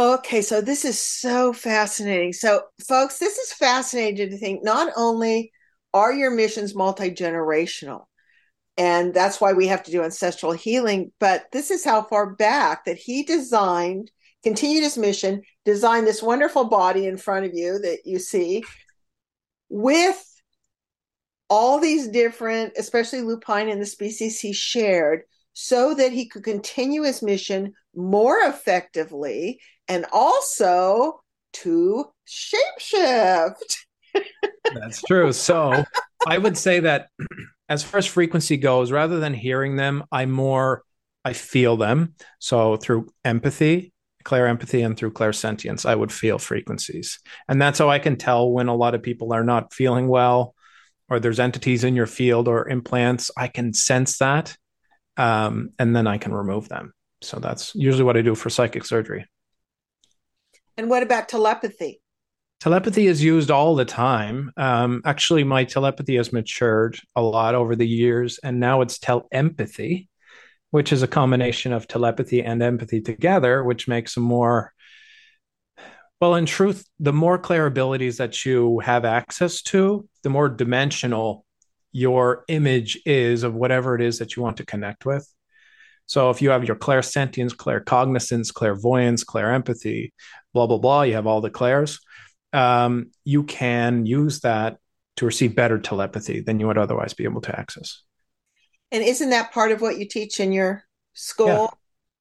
Okay, 0.00 0.40
so 0.40 0.62
this 0.62 0.86
is 0.86 0.98
so 0.98 1.52
fascinating. 1.52 2.32
So, 2.32 2.62
folks, 2.88 3.18
this 3.18 3.36
is 3.36 3.52
fascinating 3.52 4.30
to 4.30 4.38
think 4.38 4.64
not 4.64 4.90
only 4.96 5.52
are 5.92 6.10
your 6.10 6.30
missions 6.30 6.74
multi 6.74 7.10
generational, 7.10 8.04
and 8.78 9.12
that's 9.12 9.42
why 9.42 9.52
we 9.52 9.66
have 9.66 9.82
to 9.82 9.90
do 9.90 10.02
ancestral 10.02 10.52
healing, 10.52 11.12
but 11.20 11.44
this 11.52 11.70
is 11.70 11.84
how 11.84 12.00
far 12.04 12.34
back 12.34 12.86
that 12.86 12.96
he 12.96 13.24
designed, 13.24 14.10
continued 14.42 14.84
his 14.84 14.96
mission, 14.96 15.42
designed 15.66 16.06
this 16.06 16.22
wonderful 16.22 16.64
body 16.64 17.04
in 17.04 17.18
front 17.18 17.44
of 17.44 17.52
you 17.52 17.78
that 17.80 17.98
you 18.06 18.18
see 18.18 18.64
with 19.68 20.24
all 21.50 21.78
these 21.78 22.08
different, 22.08 22.72
especially 22.78 23.20
lupine 23.20 23.68
and 23.68 23.82
the 23.82 23.86
species 23.86 24.40
he 24.40 24.54
shared, 24.54 25.24
so 25.52 25.92
that 25.92 26.12
he 26.12 26.26
could 26.26 26.42
continue 26.42 27.02
his 27.02 27.20
mission 27.20 27.74
more 27.94 28.38
effectively 28.40 29.60
and 29.88 30.06
also 30.12 31.20
to 31.52 32.04
shapeshift. 32.26 33.76
That's 34.74 35.02
true. 35.02 35.32
So 35.32 35.84
I 36.26 36.38
would 36.38 36.56
say 36.56 36.80
that 36.80 37.08
as 37.68 37.82
far 37.82 37.98
as 37.98 38.06
frequency 38.06 38.56
goes, 38.56 38.92
rather 38.92 39.20
than 39.20 39.34
hearing 39.34 39.76
them, 39.76 40.04
I 40.12 40.26
more 40.26 40.82
I 41.24 41.32
feel 41.32 41.76
them. 41.76 42.14
So 42.38 42.76
through 42.76 43.08
empathy, 43.24 43.92
clair 44.24 44.46
empathy, 44.46 44.82
and 44.82 44.96
through 44.96 45.12
clairsentience, 45.12 45.84
I 45.84 45.94
would 45.94 46.12
feel 46.12 46.38
frequencies. 46.38 47.18
And 47.48 47.60
that's 47.60 47.78
how 47.78 47.90
I 47.90 47.98
can 47.98 48.16
tell 48.16 48.50
when 48.50 48.68
a 48.68 48.74
lot 48.74 48.94
of 48.94 49.02
people 49.02 49.32
are 49.32 49.44
not 49.44 49.74
feeling 49.74 50.08
well 50.08 50.54
or 51.08 51.20
there's 51.20 51.40
entities 51.40 51.84
in 51.84 51.96
your 51.96 52.06
field 52.06 52.48
or 52.48 52.68
implants. 52.68 53.30
I 53.36 53.48
can 53.48 53.74
sense 53.74 54.18
that. 54.18 54.56
Um, 55.16 55.70
and 55.78 55.94
then 55.94 56.06
I 56.06 56.18
can 56.18 56.32
remove 56.32 56.68
them. 56.68 56.94
So 57.22 57.38
that's 57.38 57.74
usually 57.74 58.04
what 58.04 58.16
I 58.16 58.22
do 58.22 58.34
for 58.34 58.50
psychic 58.50 58.84
surgery. 58.84 59.26
And 60.76 60.88
what 60.88 61.02
about 61.02 61.28
telepathy? 61.28 62.00
Telepathy 62.60 63.06
is 63.06 63.22
used 63.22 63.50
all 63.50 63.74
the 63.74 63.84
time. 63.84 64.52
Um, 64.56 65.02
actually, 65.04 65.44
my 65.44 65.64
telepathy 65.64 66.16
has 66.16 66.32
matured 66.32 66.98
a 67.16 67.22
lot 67.22 67.54
over 67.54 67.74
the 67.74 67.88
years, 67.88 68.38
and 68.42 68.60
now 68.60 68.82
it's 68.82 68.98
telempathy, 68.98 70.08
which 70.70 70.92
is 70.92 71.02
a 71.02 71.08
combination 71.08 71.72
of 71.72 71.88
telepathy 71.88 72.42
and 72.42 72.62
empathy 72.62 73.00
together, 73.00 73.64
which 73.64 73.88
makes 73.88 74.16
a 74.16 74.20
more 74.20 74.72
well, 76.20 76.34
in 76.34 76.44
truth, 76.44 76.86
the 76.98 77.14
more 77.14 77.38
clear 77.38 77.64
abilities 77.64 78.18
that 78.18 78.44
you 78.44 78.80
have 78.80 79.06
access 79.06 79.62
to, 79.62 80.06
the 80.22 80.28
more 80.28 80.50
dimensional 80.50 81.46
your 81.92 82.44
image 82.48 83.00
is 83.06 83.42
of 83.42 83.54
whatever 83.54 83.94
it 83.94 84.02
is 84.02 84.18
that 84.18 84.36
you 84.36 84.42
want 84.42 84.58
to 84.58 84.66
connect 84.66 85.06
with. 85.06 85.26
So 86.10 86.28
if 86.30 86.42
you 86.42 86.50
have 86.50 86.64
your 86.64 86.74
clairsentience, 86.74 87.54
claircognizance, 87.54 88.52
clairvoyance, 88.52 89.22
clairempathy, 89.22 90.10
blah 90.52 90.66
blah 90.66 90.78
blah, 90.78 91.02
you 91.02 91.14
have 91.14 91.28
all 91.28 91.40
the 91.40 91.50
clairs. 91.50 92.00
Um, 92.52 93.12
you 93.22 93.44
can 93.44 94.06
use 94.06 94.40
that 94.40 94.78
to 95.18 95.26
receive 95.26 95.54
better 95.54 95.78
telepathy 95.78 96.40
than 96.40 96.58
you 96.58 96.66
would 96.66 96.78
otherwise 96.78 97.14
be 97.14 97.22
able 97.22 97.42
to 97.42 97.56
access. 97.56 98.02
And 98.90 99.04
isn't 99.04 99.30
that 99.30 99.52
part 99.52 99.70
of 99.70 99.82
what 99.82 100.00
you 100.00 100.04
teach 100.08 100.40
in 100.40 100.50
your 100.50 100.82
school? 101.14 101.46
Yeah, 101.46 101.68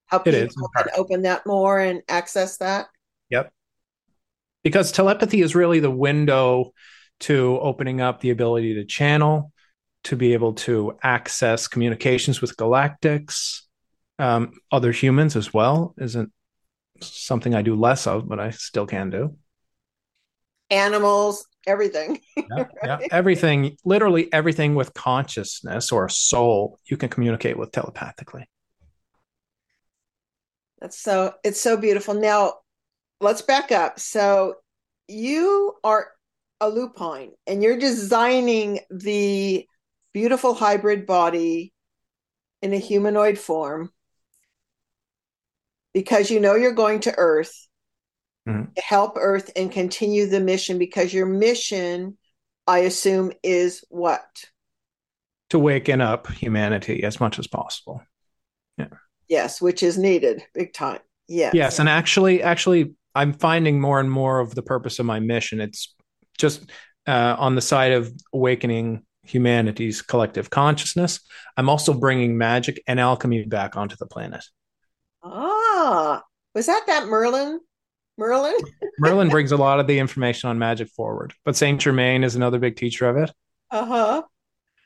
How 0.06 0.20
people 0.20 0.70
can 0.78 0.88
open 0.96 1.24
that 1.24 1.48
more 1.48 1.80
and 1.80 2.04
access 2.08 2.58
that? 2.58 2.90
Yep. 3.32 3.52
Because 4.64 4.92
telepathy 4.92 5.42
is 5.42 5.56
really 5.56 5.80
the 5.80 5.90
window 5.90 6.74
to 7.22 7.58
opening 7.60 8.02
up 8.02 8.22
the 8.22 8.30
ability 8.30 8.76
to 8.76 8.86
channel, 8.86 9.52
to 10.04 10.16
be 10.16 10.34
able 10.34 10.54
to 10.54 10.96
access 11.02 11.68
communications 11.68 12.40
with 12.40 12.56
galactics, 12.56 13.62
um, 14.20 14.52
other 14.72 14.92
humans 14.92 15.36
as 15.36 15.54
well 15.54 15.96
isn't 15.98 16.32
something 17.02 17.56
I 17.56 17.62
do 17.62 17.76
less 17.76 18.06
of, 18.06 18.28
but 18.28 18.40
I 18.40 18.52
still 18.52 18.86
can 18.86 19.10
do. 19.10 19.38
Animals, 20.70 21.48
everything. 21.66 22.20
yeah, 22.36 22.66
yeah, 22.84 23.00
everything, 23.12 23.78
literally 23.86 24.32
everything 24.32 24.76
with 24.76 24.94
consciousness 24.94 25.92
or 25.92 26.06
a 26.06 26.10
soul, 26.10 26.78
you 26.86 26.98
can 26.98 27.10
communicate 27.10 27.58
with 27.58 27.72
telepathically. 27.72 28.48
That's 30.80 31.00
so, 31.00 31.34
it's 31.44 31.60
so 31.60 31.78
beautiful. 31.78 32.14
Now, 32.14 32.56
let's 33.20 33.42
back 33.42 33.72
up. 33.72 34.00
So, 34.00 34.56
you 35.08 35.76
are 35.84 36.12
a 36.62 36.70
lupine 36.70 37.32
and 37.48 37.64
you're 37.64 37.80
designing 37.80 38.80
the 38.92 39.66
beautiful 40.14 40.54
hybrid 40.54 41.06
body 41.06 41.74
in 42.62 42.74
a 42.74 42.78
humanoid 42.78 43.40
form 43.40 43.92
because 45.94 46.30
you 46.30 46.40
know 46.40 46.56
you're 46.56 46.74
going 46.74 47.00
to 47.02 47.14
Earth 47.18 47.68
mm-hmm. 48.48 48.72
to 48.74 48.82
help 48.82 49.14
Earth 49.18 49.52
and 49.56 49.72
continue 49.72 50.28
the 50.28 50.40
mission 50.40 50.78
because 50.78 51.14
your 51.14 51.26
mission, 51.26 52.18
I 52.68 52.80
assume, 52.80 53.32
is 53.44 53.84
what? 53.90 54.26
To 55.50 55.60
waken 55.60 56.02
up 56.02 56.28
humanity 56.32 57.04
as 57.04 57.20
much 57.20 57.40
as 57.40 57.48
possible. 57.48 58.04
Yeah. 58.78 58.88
Yes, 59.28 59.62
which 59.62 59.84
is 59.84 59.98
needed 59.98 60.44
big 60.54 60.74
time. 60.74 61.00
Yes. 61.28 61.54
Yes. 61.54 61.80
And 61.80 61.90
actually, 61.90 62.42
actually, 62.42 62.94
I'm 63.16 63.34
finding 63.34 63.80
more 63.80 64.00
and 64.00 64.10
more 64.10 64.40
of 64.40 64.56
the 64.56 64.64
purpose 64.64 65.00
of 65.00 65.06
my 65.06 65.20
mission. 65.20 65.60
It's 65.60 65.96
just 66.38 66.70
uh, 67.08 67.36
on 67.38 67.56
the 67.56 67.62
side 67.62 67.92
of 67.92 68.12
awakening 68.34 69.04
humanity's 69.24 70.02
collective 70.02 70.50
consciousness. 70.50 71.20
I'm 71.58 71.70
also 71.70 71.94
bringing 71.94 72.38
magic 72.38 72.82
and 72.88 73.00
alchemy 73.00 73.46
back 73.46 73.76
onto 73.76 73.96
the 73.96 74.08
planet. 74.08 74.44
Ah, 75.92 76.22
was 76.54 76.68
that 76.68 76.84
that 76.86 77.08
Merlin? 77.08 77.60
Merlin? 78.16 78.54
Merlin 79.00 79.30
brings 79.30 79.52
a 79.52 79.58
lot 79.58 79.80
of 79.80 79.88
the 79.88 79.98
information 79.98 80.48
on 80.48 80.60
magic 80.60 80.88
forward, 80.90 81.34
but 81.44 81.56
Saint 81.56 81.82
Germain 81.82 82.24
is 82.24 82.36
another 82.36 82.60
big 82.60 82.76
teacher 82.76 83.10
of 83.10 83.18
it. 83.18 83.32
Uh 83.72 83.86
huh. 83.86 84.22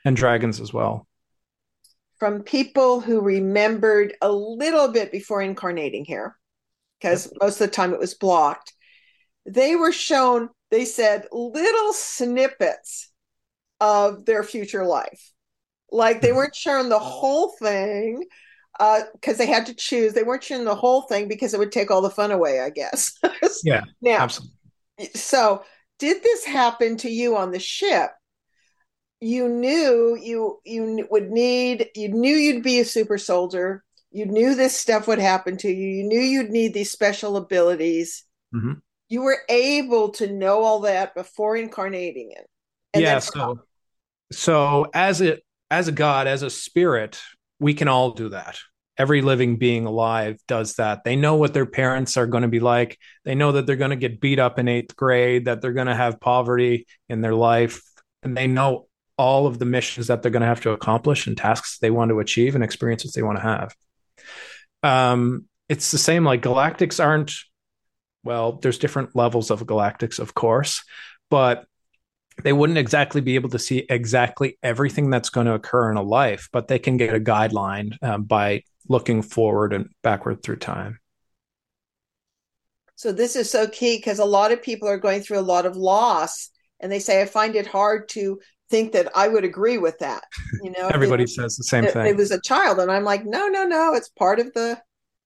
And 0.06 0.16
dragons 0.16 0.62
as 0.62 0.72
well. 0.72 1.06
From 2.20 2.44
people 2.44 3.02
who 3.02 3.20
remembered 3.20 4.16
a 4.22 4.32
little 4.32 4.88
bit 4.88 5.12
before 5.12 5.42
incarnating 5.42 6.06
here, 6.06 6.38
because 7.02 7.26
yep. 7.26 7.34
most 7.42 7.60
of 7.60 7.68
the 7.68 7.76
time 7.76 7.94
it 7.94 8.00
was 8.00 8.14
blocked, 8.14 8.72
they 9.46 9.76
were 9.76 9.92
shown, 9.92 10.48
they 10.72 10.86
said, 10.86 11.28
little 11.34 11.92
snippets 11.92 13.12
of 13.82 14.24
their 14.24 14.44
future 14.44 14.86
life. 14.86 15.32
Like 15.92 16.22
they 16.22 16.30
hmm. 16.30 16.38
weren't 16.38 16.56
shown 16.56 16.88
the 16.88 16.98
whole 16.98 17.50
thing 17.50 18.24
because 18.78 19.36
uh, 19.36 19.38
they 19.38 19.46
had 19.46 19.68
to 19.68 19.74
choose. 19.74 20.14
They 20.14 20.24
weren't 20.24 20.44
shooting 20.44 20.66
the 20.66 20.76
whole 20.76 21.04
thing 21.04 21.28
because 21.28 21.54
it 21.54 21.60
would 21.60 21.72
take 21.72 21.92
all 21.92 22.02
the 22.02 22.10
fun 22.10 22.32
away, 22.32 22.60
I 22.62 22.70
guess. 22.70 23.18
yeah, 23.64 23.84
now, 24.02 24.20
absolutely. 24.20 24.56
So, 25.16 25.64
did 26.00 26.24
this 26.24 26.44
happen 26.46 26.98
to 26.98 27.10
you 27.10 27.38
on 27.38 27.52
the 27.52 27.60
ship? 27.60 28.12
You 29.22 29.48
knew 29.48 30.18
you 30.22 30.60
you 30.66 31.08
would 31.10 31.30
need. 31.30 31.90
You 31.96 32.10
knew 32.10 32.36
you'd 32.36 32.64
be 32.64 32.80
a 32.80 32.86
super 32.86 33.18
soldier. 33.18 33.84
You 34.12 34.26
knew 34.26 34.56
this 34.56 34.80
stuff 34.80 35.08
would 35.08 35.20
happen 35.20 35.58
to 35.58 35.70
you. 35.70 35.88
You 35.88 36.04
knew 36.04 36.20
you'd 36.20 36.52
need 36.52 36.74
these 36.74 36.92
special 36.92 37.38
abilities. 37.38 38.24
Mm-hmm. 38.54 38.74
You 39.10 39.22
were 39.22 39.40
able 39.50 40.10
to 40.14 40.32
know 40.32 40.62
all 40.62 40.82
that 40.82 41.16
before 41.16 41.56
incarnating 41.56 42.32
it. 42.32 42.48
yeah. 43.00 43.20
So, 43.20 43.62
so 44.32 44.88
as 44.94 45.22
a 45.22 45.40
as 45.72 45.88
a 45.88 45.92
god, 45.92 46.28
as 46.28 46.42
a 46.42 46.50
spirit, 46.50 47.20
we 47.60 47.74
can 47.74 47.88
all 47.88 48.12
do 48.12 48.30
that. 48.30 48.60
Every 48.98 49.22
living 49.22 49.58
being 49.58 49.86
alive 49.86 50.40
does 50.48 50.76
that. 50.76 51.04
They 51.04 51.16
know 51.16 51.36
what 51.36 51.54
their 51.54 51.66
parents 51.66 52.16
are 52.18 52.28
going 52.28 52.44
to 52.44 52.48
be 52.48 52.60
like. 52.60 53.00
They 53.26 53.34
know 53.34 53.54
that 53.54 53.66
they're 53.66 53.76
going 53.76 53.90
to 53.90 53.96
get 53.96 54.22
beat 54.22 54.40
up 54.40 54.60
in 54.60 54.68
eighth 54.68 54.96
grade, 54.96 55.46
that 55.46 55.62
they're 55.62 55.74
going 55.74 55.88
to 55.88 55.96
have 55.96 56.20
poverty 56.20 56.86
in 57.10 57.22
their 57.22 57.34
life. 57.34 57.82
And 58.22 58.38
they 58.38 58.48
know 58.48 58.88
all 59.18 59.48
of 59.48 59.60
the 59.60 59.66
missions 59.66 60.08
that 60.08 60.22
they're 60.22 60.32
going 60.32 60.42
to 60.42 60.48
have 60.48 60.62
to 60.62 60.72
accomplish 60.72 61.28
and 61.28 61.38
tasks 61.38 61.80
they 61.80 61.92
want 61.92 62.10
to 62.10 62.20
achieve 62.20 62.56
and 62.56 62.64
experiences 62.64 63.14
they 63.14 63.24
want 63.24 63.38
to 63.38 63.44
have. 63.44 63.76
Um, 64.84 65.46
it's 65.70 65.92
the 65.92 65.98
same 65.98 66.24
like 66.24 66.42
galactics 66.42 67.04
aren't, 67.04 67.34
well, 68.24 68.54
there's 68.54 68.78
different 68.78 69.16
levels 69.16 69.52
of 69.52 69.62
galactics, 69.66 70.20
of 70.20 70.34
course, 70.34 70.84
but 71.30 71.66
they 72.44 72.54
wouldn't 72.54 72.80
exactly 72.80 73.22
be 73.22 73.36
able 73.36 73.50
to 73.50 73.60
see 73.60 73.86
exactly 73.90 74.58
everything 74.64 75.10
that's 75.10 75.30
going 75.30 75.46
to 75.46 75.54
occur 75.54 75.92
in 75.92 75.98
a 75.98 76.02
life, 76.02 76.50
but 76.52 76.68
they 76.68 76.80
can 76.80 76.98
get 76.98 77.14
a 77.14 77.20
guideline 77.20 77.96
um, 78.02 78.24
by 78.24 78.64
looking 78.88 79.22
forward 79.22 79.74
and 79.74 79.90
backward 80.02 80.44
through 80.44 80.58
time. 80.58 81.00
So 82.96 83.12
this 83.12 83.36
is 83.36 83.50
so 83.50 83.68
key 83.68 83.98
because 83.98 84.20
a 84.20 84.26
lot 84.26 84.52
of 84.52 84.62
people 84.62 84.88
are 84.88 84.98
going 84.98 85.22
through 85.22 85.40
a 85.40 85.42
lot 85.42 85.66
of 85.66 85.76
loss, 85.76 86.50
and 86.80 86.92
they 86.92 87.00
say 87.00 87.22
I 87.22 87.26
find 87.26 87.56
it 87.56 87.68
hard 87.68 88.08
to 88.10 88.40
think 88.70 88.94
that 88.94 89.12
I 89.16 89.28
would 89.28 89.44
agree 89.44 89.78
with 89.78 90.00
that. 90.00 90.24
You 90.62 90.72
know, 90.72 90.88
everybody 90.88 91.28
says 91.28 91.56
the 91.56 91.64
same 91.64 91.86
it, 91.86 91.94
thing. 91.94 92.06
It 92.06 92.16
was 92.16 92.32
a 92.32 92.42
child, 92.42 92.80
and 92.80 92.92
I'm 92.92 93.04
like, 93.04 93.26
no, 93.26 93.48
no, 93.48 93.66
no, 93.66 93.94
it's 93.94 94.10
part 94.10 94.40
of 94.40 94.54
the. 94.54 94.80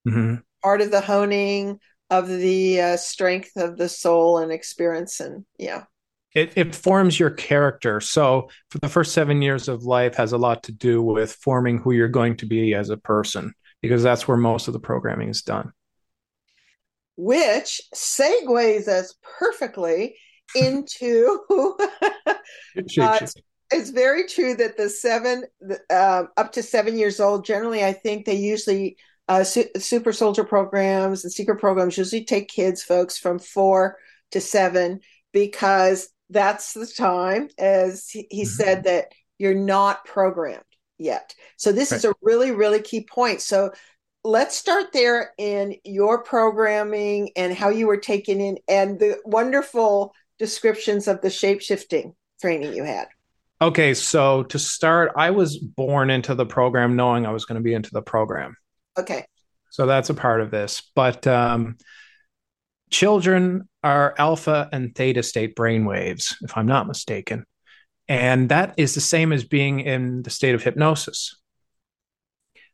Mm-hmm. 0.07 0.35
part 0.63 0.79
of 0.79 0.89
the 0.89 1.01
honing 1.01 1.79
of 2.09 2.29
the 2.29 2.79
uh, 2.79 2.97
strength 2.97 3.51
of 3.57 3.75
the 3.75 3.89
soul 3.89 4.37
and 4.37 4.53
experience 4.53 5.19
and 5.19 5.45
yeah 5.59 5.83
it, 6.33 6.53
it 6.55 6.75
forms 6.75 7.19
your 7.19 7.29
character. 7.29 7.99
So 7.99 8.49
for 8.69 8.79
the 8.79 8.89
first 8.89 9.13
seven 9.13 9.41
years 9.41 9.67
of 9.67 9.83
life 9.83 10.15
has 10.15 10.33
a 10.33 10.37
lot 10.37 10.63
to 10.63 10.71
do 10.71 11.01
with 11.01 11.33
forming 11.33 11.79
who 11.79 11.91
you're 11.91 12.07
going 12.07 12.37
to 12.37 12.45
be 12.45 12.73
as 12.73 12.89
a 12.89 12.97
person 12.97 13.53
because 13.81 14.03
that's 14.03 14.27
where 14.27 14.37
most 14.37 14.67
of 14.67 14.73
the 14.73 14.79
programming 14.79 15.29
is 15.29 15.41
done. 15.41 15.71
Which 17.15 17.81
segues 17.95 18.87
us 18.87 19.15
perfectly 19.39 20.15
into 20.55 21.43
uh, 22.99 23.19
it's 23.71 23.89
very 23.89 24.27
true 24.27 24.55
that 24.55 24.77
the 24.77 24.89
seven 24.89 25.43
uh, 25.89 26.23
up 26.37 26.53
to 26.53 26.63
seven 26.63 26.97
years 26.97 27.19
old 27.19 27.43
generally 27.43 27.83
i 27.83 27.91
think 27.91 28.25
they 28.25 28.35
usually 28.35 28.95
uh, 29.27 29.43
su- 29.43 29.67
super 29.77 30.13
soldier 30.13 30.45
programs 30.45 31.25
and 31.25 31.33
secret 31.33 31.59
programs 31.59 31.97
usually 31.97 32.23
take 32.23 32.47
kids 32.47 32.81
folks 32.81 33.17
from 33.17 33.39
four 33.39 33.97
to 34.31 34.39
seven 34.39 35.01
because 35.33 36.09
that's 36.29 36.73
the 36.73 36.87
time 36.87 37.49
as 37.57 38.09
he 38.09 38.23
mm-hmm. 38.23 38.45
said 38.45 38.83
that 38.83 39.11
you're 39.37 39.53
not 39.53 40.05
programmed 40.05 40.63
yet 40.97 41.35
so 41.57 41.71
this 41.71 41.91
right. 41.91 41.97
is 41.97 42.05
a 42.05 42.13
really 42.21 42.51
really 42.51 42.81
key 42.81 43.01
point 43.01 43.41
so 43.41 43.71
let's 44.23 44.55
start 44.55 44.87
there 44.93 45.31
in 45.37 45.75
your 45.83 46.23
programming 46.23 47.29
and 47.35 47.53
how 47.53 47.69
you 47.69 47.87
were 47.87 47.97
taken 47.97 48.41
in 48.41 48.57
and 48.67 48.99
the 48.99 49.17
wonderful 49.23 50.13
descriptions 50.39 51.07
of 51.07 51.21
the 51.21 51.29
shape 51.29 51.61
shifting 51.61 52.13
training 52.41 52.73
you 52.73 52.83
had 52.83 53.07
okay 53.61 53.93
so 53.93 54.43
to 54.43 54.57
start 54.57 55.11
i 55.15 55.29
was 55.29 55.57
born 55.57 56.09
into 56.09 56.33
the 56.33 56.45
program 56.45 56.95
knowing 56.95 57.25
i 57.25 57.31
was 57.31 57.45
going 57.45 57.59
to 57.59 57.63
be 57.63 57.73
into 57.73 57.91
the 57.91 58.01
program 58.01 58.55
Okay. 58.97 59.25
So 59.69 59.85
that's 59.85 60.09
a 60.09 60.13
part 60.13 60.41
of 60.41 60.51
this. 60.51 60.81
But 60.95 61.27
um, 61.27 61.77
children 62.89 63.67
are 63.83 64.15
alpha 64.17 64.69
and 64.71 64.95
theta 64.95 65.23
state 65.23 65.55
brainwaves, 65.55 66.35
if 66.41 66.57
I'm 66.57 66.67
not 66.67 66.87
mistaken. 66.87 67.45
And 68.07 68.49
that 68.49 68.75
is 68.77 68.95
the 68.95 69.01
same 69.01 69.33
as 69.33 69.43
being 69.43 69.81
in 69.81 70.23
the 70.23 70.29
state 70.29 70.55
of 70.55 70.63
hypnosis. 70.63 71.37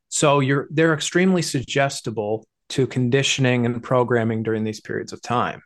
So 0.10 0.42
you're 0.42 0.68
they're 0.70 0.94
extremely 0.94 1.42
suggestible 1.42 2.46
to 2.70 2.86
conditioning 2.86 3.66
and 3.66 3.82
programming 3.82 4.44
during 4.44 4.64
these 4.64 4.80
periods 4.80 5.12
of 5.12 5.22
time. 5.22 5.62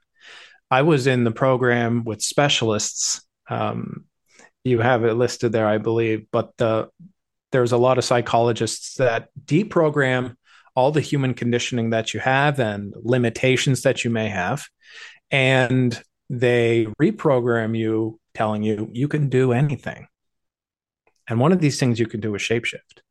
I 0.72 0.82
was 0.82 1.08
in 1.08 1.24
the 1.24 1.32
program 1.32 2.04
with 2.04 2.22
specialists. 2.22 3.22
Um, 3.50 4.06
you 4.64 4.80
have 4.80 5.06
it 5.06 5.14
listed 5.14 5.52
there, 5.52 5.68
I 5.68 5.78
believe, 5.78 6.28
but 6.32 6.52
the, 6.58 6.90
there's 7.52 7.72
a 7.72 7.78
lot 7.78 7.98
of 7.98 8.04
psychologists 8.04 8.96
that 8.96 9.30
deprogram 9.46 10.36
all 10.78 10.92
the 10.92 11.02
human 11.02 11.34
conditioning 11.34 11.90
that 11.90 12.14
you 12.14 12.20
have 12.20 12.60
and 12.60 12.94
limitations 12.98 13.82
that 13.82 14.04
you 14.04 14.12
may 14.12 14.30
have. 14.30 14.68
And 15.32 16.00
they 16.30 16.86
reprogram 17.02 17.76
you, 17.76 18.20
telling 18.36 18.62
you 18.62 18.88
you 18.94 19.08
can 19.08 19.28
do 19.28 19.54
anything. 19.54 20.08
And 21.28 21.40
one 21.40 21.52
of 21.52 21.60
these 21.60 21.80
things 21.80 22.00
you 22.00 22.06
can 22.06 22.20
do 22.20 22.36
is 22.36 22.44
shapeshift. 22.44 23.02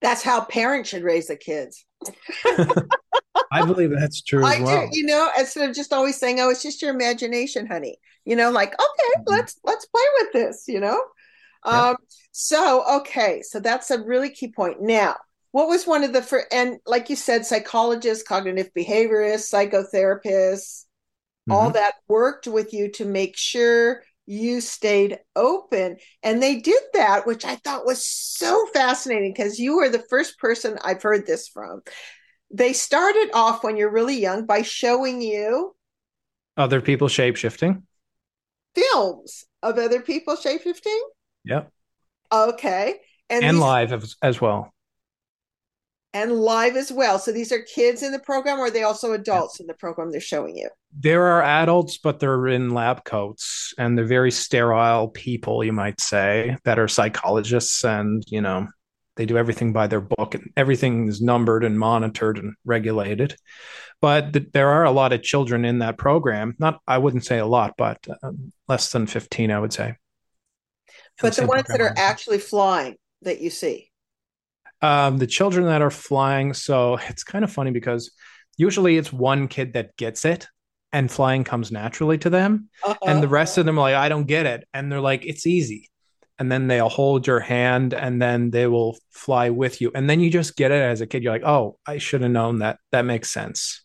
That's 0.00 0.22
how 0.22 0.42
parents 0.44 0.90
should 0.90 1.02
raise 1.02 1.26
their 1.26 1.36
kids. 1.36 1.84
I 3.50 3.66
believe 3.66 3.90
that's 3.90 4.22
true 4.22 4.44
I 4.44 4.60
well. 4.60 4.88
do. 4.88 4.98
You 4.98 5.06
know, 5.06 5.30
instead 5.36 5.68
of 5.68 5.74
just 5.74 5.92
always 5.92 6.16
saying, 6.16 6.40
"Oh, 6.40 6.50
it's 6.50 6.62
just 6.62 6.80
your 6.80 6.92
imagination, 6.92 7.66
honey." 7.66 7.98
You 8.24 8.34
know, 8.34 8.50
like, 8.50 8.72
okay, 8.72 9.20
mm-hmm. 9.20 9.30
let's 9.30 9.58
let's 9.62 9.84
play 9.86 10.02
with 10.20 10.32
this. 10.32 10.64
You 10.66 10.80
know, 10.80 11.00
um, 11.64 11.96
so 12.32 13.00
okay, 13.00 13.42
so 13.42 13.60
that's 13.60 13.90
a 13.90 14.02
really 14.02 14.30
key 14.30 14.52
point. 14.52 14.80
Now, 14.80 15.16
what 15.52 15.68
was 15.68 15.86
one 15.86 16.02
of 16.02 16.12
the 16.12 16.22
for 16.22 16.44
and 16.52 16.78
like 16.86 17.10
you 17.10 17.16
said, 17.16 17.46
psychologists, 17.46 18.26
cognitive 18.26 18.70
behaviorists, 18.76 19.52
psychotherapists, 19.52 20.84
mm-hmm. 21.48 21.52
all 21.52 21.70
that 21.70 21.94
worked 22.08 22.46
with 22.46 22.72
you 22.72 22.90
to 22.92 23.04
make 23.04 23.36
sure 23.36 24.02
you 24.26 24.60
stayed 24.60 25.18
open. 25.34 25.96
And 26.22 26.42
they 26.42 26.60
did 26.60 26.82
that, 26.94 27.26
which 27.26 27.44
I 27.44 27.56
thought 27.56 27.86
was 27.86 28.04
so 28.04 28.66
fascinating 28.72 29.32
because 29.32 29.58
you 29.58 29.76
were 29.76 29.88
the 29.88 30.04
first 30.08 30.38
person 30.38 30.78
I've 30.82 31.02
heard 31.02 31.26
this 31.26 31.48
from. 31.48 31.82
They 32.50 32.72
started 32.72 33.30
off 33.34 33.64
when 33.64 33.76
you're 33.76 33.90
really 33.90 34.20
young 34.20 34.46
by 34.46 34.62
showing 34.62 35.22
you 35.22 35.74
other 36.56 36.80
people 36.80 37.08
shapeshifting 37.08 37.82
films 38.74 39.44
of 39.62 39.78
other 39.78 40.00
people 40.00 40.36
shapeshifting 40.36 41.00
Yep. 41.44 41.70
Okay. 42.32 42.94
And, 43.28 43.44
and 43.44 43.56
these, 43.56 43.62
live 43.62 43.92
as, 43.92 44.16
as 44.22 44.40
well. 44.40 44.72
And 46.14 46.32
live 46.32 46.76
as 46.76 46.92
well. 46.92 47.18
So 47.18 47.32
these 47.32 47.52
are 47.52 47.62
kids 47.62 48.02
in 48.02 48.12
the 48.12 48.18
program, 48.18 48.58
or 48.58 48.66
are 48.66 48.70
they 48.70 48.82
also 48.82 49.12
adults 49.12 49.60
in 49.60 49.66
the 49.66 49.74
program 49.74 50.10
they're 50.10 50.20
showing 50.20 50.56
you? 50.56 50.68
There 50.98 51.24
are 51.24 51.42
adults, 51.42 51.98
but 51.98 52.20
they're 52.20 52.48
in 52.48 52.70
lab 52.70 53.04
coats 53.04 53.72
and 53.78 53.96
they're 53.96 54.04
very 54.04 54.30
sterile 54.30 55.08
people, 55.08 55.64
you 55.64 55.72
might 55.72 56.00
say, 56.00 56.56
that 56.64 56.78
are 56.78 56.88
psychologists 56.88 57.82
and, 57.84 58.22
you 58.28 58.42
know, 58.42 58.68
they 59.16 59.26
do 59.26 59.38
everything 59.38 59.72
by 59.72 59.86
their 59.86 60.00
book 60.00 60.34
and 60.34 60.50
everything 60.56 61.08
is 61.08 61.20
numbered 61.20 61.64
and 61.64 61.78
monitored 61.78 62.38
and 62.38 62.54
regulated 62.64 63.36
but 64.00 64.32
th- 64.32 64.48
there 64.52 64.68
are 64.70 64.84
a 64.84 64.90
lot 64.90 65.12
of 65.12 65.22
children 65.22 65.64
in 65.64 65.78
that 65.80 65.98
program 65.98 66.54
not 66.58 66.80
i 66.86 66.98
wouldn't 66.98 67.24
say 67.24 67.38
a 67.38 67.46
lot 67.46 67.74
but 67.76 68.04
um, 68.22 68.52
less 68.68 68.90
than 68.90 69.06
15 69.06 69.50
i 69.50 69.58
would 69.58 69.72
say 69.72 69.94
but 71.20 71.36
the 71.36 71.46
ones 71.46 71.64
that 71.68 71.80
are 71.80 71.94
actually 71.96 72.38
flying 72.38 72.96
that 73.22 73.40
you 73.40 73.50
see. 73.50 73.90
Um, 74.80 75.18
the 75.18 75.26
children 75.26 75.66
that 75.66 75.82
are 75.82 75.90
flying. 75.90 76.54
So 76.54 76.98
it's 77.08 77.24
kind 77.24 77.44
of 77.44 77.52
funny 77.52 77.70
because 77.70 78.10
usually 78.56 78.96
it's 78.96 79.12
one 79.12 79.48
kid 79.48 79.74
that 79.74 79.96
gets 79.96 80.24
it 80.24 80.48
and 80.92 81.10
flying 81.10 81.44
comes 81.44 81.70
naturally 81.70 82.18
to 82.18 82.30
them. 82.30 82.68
Uh-huh. 82.82 82.98
And 83.06 83.22
the 83.22 83.28
rest 83.28 83.58
of 83.58 83.64
them 83.64 83.78
are 83.78 83.82
like, 83.82 83.94
I 83.94 84.08
don't 84.08 84.26
get 84.26 84.46
it. 84.46 84.66
And 84.74 84.90
they're 84.90 85.00
like, 85.00 85.24
it's 85.24 85.46
easy. 85.46 85.88
And 86.38 86.50
then 86.50 86.66
they'll 86.66 86.88
hold 86.88 87.26
your 87.26 87.38
hand 87.38 87.94
and 87.94 88.20
then 88.20 88.50
they 88.50 88.66
will 88.66 88.98
fly 89.10 89.50
with 89.50 89.80
you. 89.80 89.92
And 89.94 90.10
then 90.10 90.18
you 90.18 90.30
just 90.30 90.56
get 90.56 90.72
it 90.72 90.82
as 90.82 91.00
a 91.00 91.06
kid. 91.06 91.22
You're 91.22 91.32
like, 91.32 91.44
oh, 91.44 91.78
I 91.86 91.98
should 91.98 92.22
have 92.22 92.30
known 92.32 92.58
that. 92.58 92.78
That 92.90 93.02
makes 93.02 93.30
sense. 93.30 93.84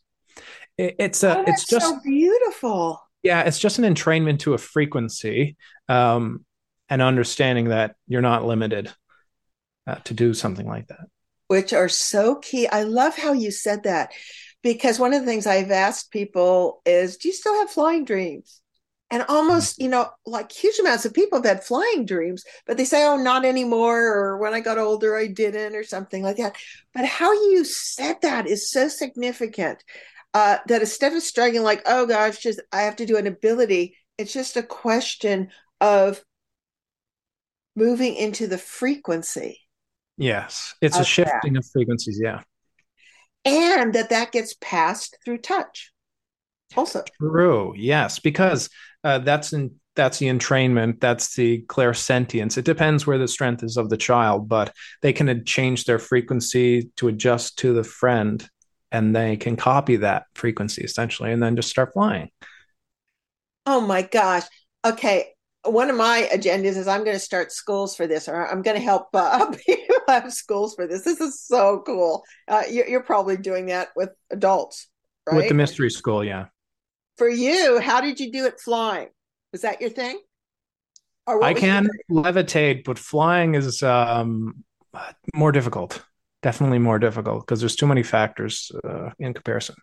It, 0.78 0.96
it's 0.98 1.22
a, 1.22 1.38
oh, 1.38 1.44
it's 1.46 1.68
just 1.68 1.86
so 1.86 2.00
beautiful. 2.04 3.00
Yeah, 3.22 3.42
it's 3.42 3.60
just 3.60 3.78
an 3.78 3.86
entrainment 3.86 4.40
to 4.40 4.54
a 4.56 4.58
frequency. 4.58 5.58
Um, 5.88 6.46
and 6.90 7.02
understanding 7.02 7.70
that 7.70 7.96
you're 8.08 8.22
not 8.22 8.46
limited 8.46 8.92
uh, 9.86 9.96
to 10.06 10.14
do 10.14 10.34
something 10.34 10.68
like 10.68 10.88
that. 10.88 11.08
Which 11.48 11.74
are 11.74 11.90
so 11.90 12.36
key. 12.36 12.68
I 12.68 12.84
love 12.84 13.16
how 13.16 13.34
you 13.34 13.52
said 13.52 13.84
that 13.84 14.12
because 14.62 15.00
one 15.00 15.14
of 15.14 15.22
the 15.22 15.26
things 15.26 15.48
I've 15.48 15.72
asked 15.72 16.12
people 16.12 16.82
is, 16.86 17.18
do 17.18 17.30
you 17.30 17.34
still 17.34 17.58
have 17.60 17.70
flying 17.70 18.06
dreams? 18.06 18.62
And 19.10 19.24
almost, 19.30 19.76
mm-hmm. 19.76 19.84
you 19.84 19.90
know, 19.90 20.10
like 20.26 20.52
huge 20.52 20.80
amounts 20.80 21.06
of 21.06 21.14
people 21.14 21.38
have 21.38 21.46
had 21.46 21.64
flying 21.64 22.06
dreams, 22.06 22.44
but 22.66 22.76
they 22.76 22.84
say, 22.84 23.06
oh, 23.06 23.16
not 23.16 23.46
anymore, 23.46 24.06
or 24.06 24.38
when 24.38 24.54
I 24.54 24.60
got 24.60 24.78
older, 24.78 25.16
I 25.16 25.28
didn't, 25.28 25.76
or 25.76 25.84
something 25.84 26.22
like 26.22 26.38
that. 26.38 26.58
But 26.94 27.06
how 27.06 27.32
you 27.32 27.64
said 27.64 28.18
that 28.22 28.48
is 28.48 28.70
so 28.70 28.90
significant 28.90 29.82
uh, 30.34 30.58
that 30.68 30.82
instead 30.82 31.14
of 31.14 31.24
struggling, 31.24 31.64
like, 31.64 31.84
oh 31.86 32.06
gosh, 32.06 32.40
just 32.40 32.60
I 32.74 32.82
have 32.82 32.98
to 32.98 33.06
do 33.06 33.16
an 33.16 33.28
ability, 33.28 33.96
it's 34.18 34.34
just 34.34 34.58
a 34.58 34.64
question 34.64 35.50
of 35.80 36.22
moving 37.78 38.16
into 38.16 38.48
the 38.48 38.58
frequency. 38.58 39.62
Yes, 40.18 40.74
it's 40.82 40.98
a 40.98 41.06
shifting 41.06 41.54
that. 41.54 41.60
of 41.60 41.66
frequencies. 41.72 42.20
Yeah, 42.22 42.42
and 43.46 43.94
that 43.94 44.10
that 44.10 44.32
gets 44.32 44.56
passed 44.60 45.18
through 45.24 45.38
touch. 45.38 45.94
Also 46.76 47.04
true. 47.22 47.74
Yes, 47.78 48.20
because 48.20 48.70
uh, 49.04 49.20
that's 49.20 49.54
in 49.54 49.76
that's 49.96 50.20
the 50.20 50.28
entrainment 50.28 51.02
that's 51.02 51.36
the 51.36 51.64
clairsentience 51.64 52.56
it 52.56 52.64
depends 52.64 53.08
where 53.08 53.18
the 53.18 53.28
strength 53.28 53.64
is 53.64 53.78
of 53.78 53.90
the 53.90 53.98
child 53.98 54.48
but 54.48 54.72
they 55.02 55.12
can 55.12 55.44
change 55.44 55.86
their 55.86 55.98
frequency 55.98 56.92
to 56.96 57.08
adjust 57.08 57.58
to 57.58 57.74
the 57.74 57.84
friend 57.84 58.48
and 58.92 59.16
they 59.16 59.36
can 59.36 59.56
copy 59.56 59.96
that 59.96 60.26
frequency 60.36 60.84
essentially 60.84 61.32
and 61.32 61.42
then 61.42 61.56
just 61.56 61.70
start 61.70 61.92
flying 61.94 62.30
oh 63.66 63.82
my 63.82 64.04
gosh 64.04 64.44
okay 64.86 65.30
one 65.68 65.90
of 65.90 65.96
my 65.96 66.30
agendas 66.34 66.78
is 66.78 66.88
I'm 66.88 67.04
going 67.04 67.16
to 67.16 67.20
start 67.20 67.52
schools 67.52 67.96
for 67.96 68.08
this, 68.08 68.28
or 68.28 68.48
I'm 68.48 68.62
going 68.62 68.78
to 68.78 68.84
help 68.84 69.08
uh, 69.14 69.52
people 69.66 69.96
have 70.08 70.34
schools 70.34 70.76
for 70.76 70.88
this. 70.88 71.04
This 71.04 71.22
is 71.22 71.42
so 71.42 71.84
cool. 71.86 72.24
Uh, 72.48 72.64
you're, 72.70 72.88
you're, 72.88 73.04
probably 73.04 73.38
doing 73.38 73.68
that 73.68 73.90
with 73.96 74.10
adults, 74.32 74.88
right? 75.26 75.38
With 75.38 75.48
the 75.48 75.54
mystery 75.54 75.90
school, 75.90 76.24
yeah. 76.24 76.46
For 77.18 77.30
you, 77.30 77.80
how 77.80 78.02
did 78.02 78.20
you 78.20 78.32
do 78.32 78.46
it 78.46 78.60
flying? 78.60 79.10
Was 79.52 79.62
that 79.62 79.82
your 79.82 79.90
thing? 79.90 80.20
I 81.28 81.54
can 81.54 81.90
levitate, 82.10 82.86
but 82.86 82.98
flying 82.98 83.56
is 83.56 83.84
um, 83.84 84.64
more 85.34 85.52
difficult. 85.52 86.02
Definitely 86.42 86.80
more 86.80 87.00
difficult 87.00 87.46
because 87.46 87.60
there's 87.60 87.76
too 87.76 87.88
many 87.88 88.04
factors 88.04 88.72
uh, 88.84 89.10
in 89.20 89.34
comparison. 89.34 89.76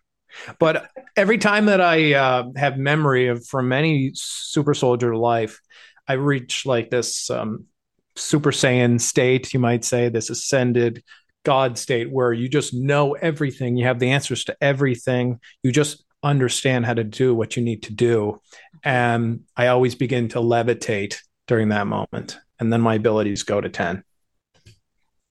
But 0.59 0.89
every 1.15 1.37
time 1.37 1.67
that 1.67 1.81
I 1.81 2.13
uh, 2.13 2.49
have 2.55 2.77
memory 2.77 3.27
of 3.27 3.45
from 3.45 3.71
any 3.71 4.11
super 4.13 4.73
soldier 4.73 5.15
life, 5.15 5.59
I 6.07 6.13
reach 6.13 6.65
like 6.65 6.89
this 6.89 7.29
um, 7.29 7.65
super 8.15 8.51
saiyan 8.51 9.01
state, 9.01 9.53
you 9.53 9.59
might 9.59 9.83
say, 9.83 10.09
this 10.09 10.29
ascended 10.29 11.03
God 11.43 11.77
state 11.77 12.11
where 12.11 12.33
you 12.33 12.49
just 12.49 12.73
know 12.73 13.13
everything. 13.13 13.77
You 13.77 13.85
have 13.85 13.99
the 13.99 14.11
answers 14.11 14.45
to 14.45 14.57
everything. 14.61 15.39
You 15.63 15.71
just 15.71 16.03
understand 16.23 16.85
how 16.85 16.95
to 16.95 17.03
do 17.03 17.35
what 17.35 17.55
you 17.55 17.63
need 17.63 17.83
to 17.83 17.93
do. 17.93 18.41
And 18.83 19.41
I 19.55 19.67
always 19.67 19.95
begin 19.95 20.29
to 20.29 20.39
levitate 20.39 21.17
during 21.47 21.69
that 21.69 21.87
moment. 21.87 22.37
And 22.59 22.73
then 22.73 22.81
my 22.81 22.95
abilities 22.95 23.43
go 23.43 23.61
to 23.61 23.69
10. 23.69 24.03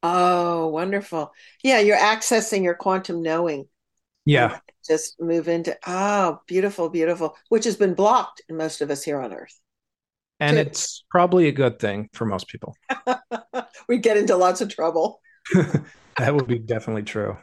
Oh, 0.03 0.69
wonderful. 0.69 1.33
Yeah, 1.63 1.81
you're 1.81 1.97
accessing 1.97 2.63
your 2.63 2.75
quantum 2.75 3.23
knowing. 3.23 3.67
Yeah. 4.25 4.59
Just 4.87 5.21
move 5.21 5.49
into, 5.49 5.77
oh, 5.87 6.41
beautiful, 6.47 6.89
beautiful, 6.89 7.37
which 7.49 7.65
has 7.65 7.77
been 7.77 7.95
blocked 7.95 8.43
in 8.49 8.57
most 8.57 8.81
of 8.81 8.91
us 8.91 9.03
here 9.03 9.21
on 9.21 9.33
Earth. 9.33 9.59
And 10.41 10.59
it's 10.59 11.05
probably 11.11 11.49
a 11.49 11.53
good 11.53 11.79
thing 11.79 12.09
for 12.13 12.27
most 12.27 12.49
people. 12.49 12.77
we 13.89 13.99
get 13.99 14.17
into 14.17 14.37
lots 14.37 14.61
of 14.61 14.69
trouble. 14.69 15.21
that 15.55 16.35
would 16.35 16.47
be 16.47 16.59
definitely 16.59 17.03
true. 17.03 17.37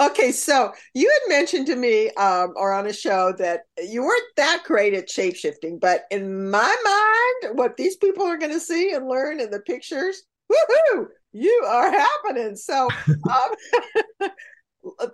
Okay, 0.00 0.32
so 0.32 0.72
you 0.94 1.08
had 1.08 1.36
mentioned 1.36 1.66
to 1.68 1.76
me 1.76 2.10
um, 2.12 2.52
or 2.56 2.72
on 2.72 2.86
a 2.86 2.92
show 2.92 3.32
that 3.38 3.60
you 3.78 4.02
weren't 4.02 4.24
that 4.36 4.62
great 4.64 4.92
at 4.92 5.08
shapeshifting, 5.08 5.78
but 5.80 6.04
in 6.10 6.50
my 6.50 6.74
mind, 6.84 7.56
what 7.56 7.76
these 7.76 7.96
people 7.96 8.26
are 8.26 8.36
going 8.36 8.50
to 8.50 8.58
see 8.58 8.92
and 8.92 9.06
learn 9.06 9.38
in 9.38 9.50
the 9.50 9.60
pictures, 9.60 10.24
woohoo, 10.50 11.06
you 11.32 11.64
are 11.68 11.92
happening. 11.92 12.56
So, 12.56 12.88
um, 13.30 14.30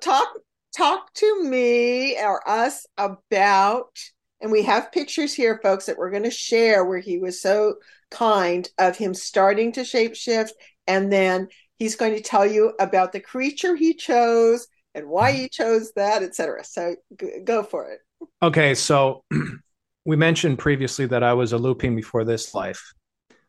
talk 0.00 0.28
talk 0.76 1.12
to 1.14 1.44
me 1.44 2.18
or 2.18 2.48
us 2.48 2.86
about, 2.96 3.98
and 4.40 4.50
we 4.50 4.62
have 4.62 4.92
pictures 4.92 5.34
here, 5.34 5.60
folks, 5.62 5.86
that 5.86 5.98
we're 5.98 6.10
going 6.10 6.22
to 6.24 6.30
share 6.30 6.84
where 6.84 6.98
he 6.98 7.18
was 7.18 7.40
so 7.40 7.76
kind 8.10 8.68
of 8.78 8.96
him 8.96 9.14
starting 9.14 9.72
to 9.72 9.80
shapeshift 9.80 10.50
and 10.86 11.12
then 11.12 11.48
He's 11.80 11.96
going 11.96 12.14
to 12.14 12.20
tell 12.20 12.44
you 12.44 12.74
about 12.78 13.12
the 13.12 13.20
creature 13.20 13.74
he 13.74 13.94
chose 13.94 14.68
and 14.94 15.08
why 15.08 15.32
he 15.32 15.44
mm-hmm. 15.44 15.62
chose 15.62 15.92
that, 15.96 16.22
etc. 16.22 16.62
So 16.62 16.94
g- 17.18 17.40
go 17.42 17.62
for 17.62 17.90
it. 17.90 18.00
Okay, 18.42 18.74
so 18.74 19.24
we 20.04 20.14
mentioned 20.14 20.58
previously 20.58 21.06
that 21.06 21.22
I 21.22 21.32
was 21.32 21.54
a 21.54 21.58
lupine 21.58 21.96
before 21.96 22.24
this 22.24 22.54
life. 22.54 22.92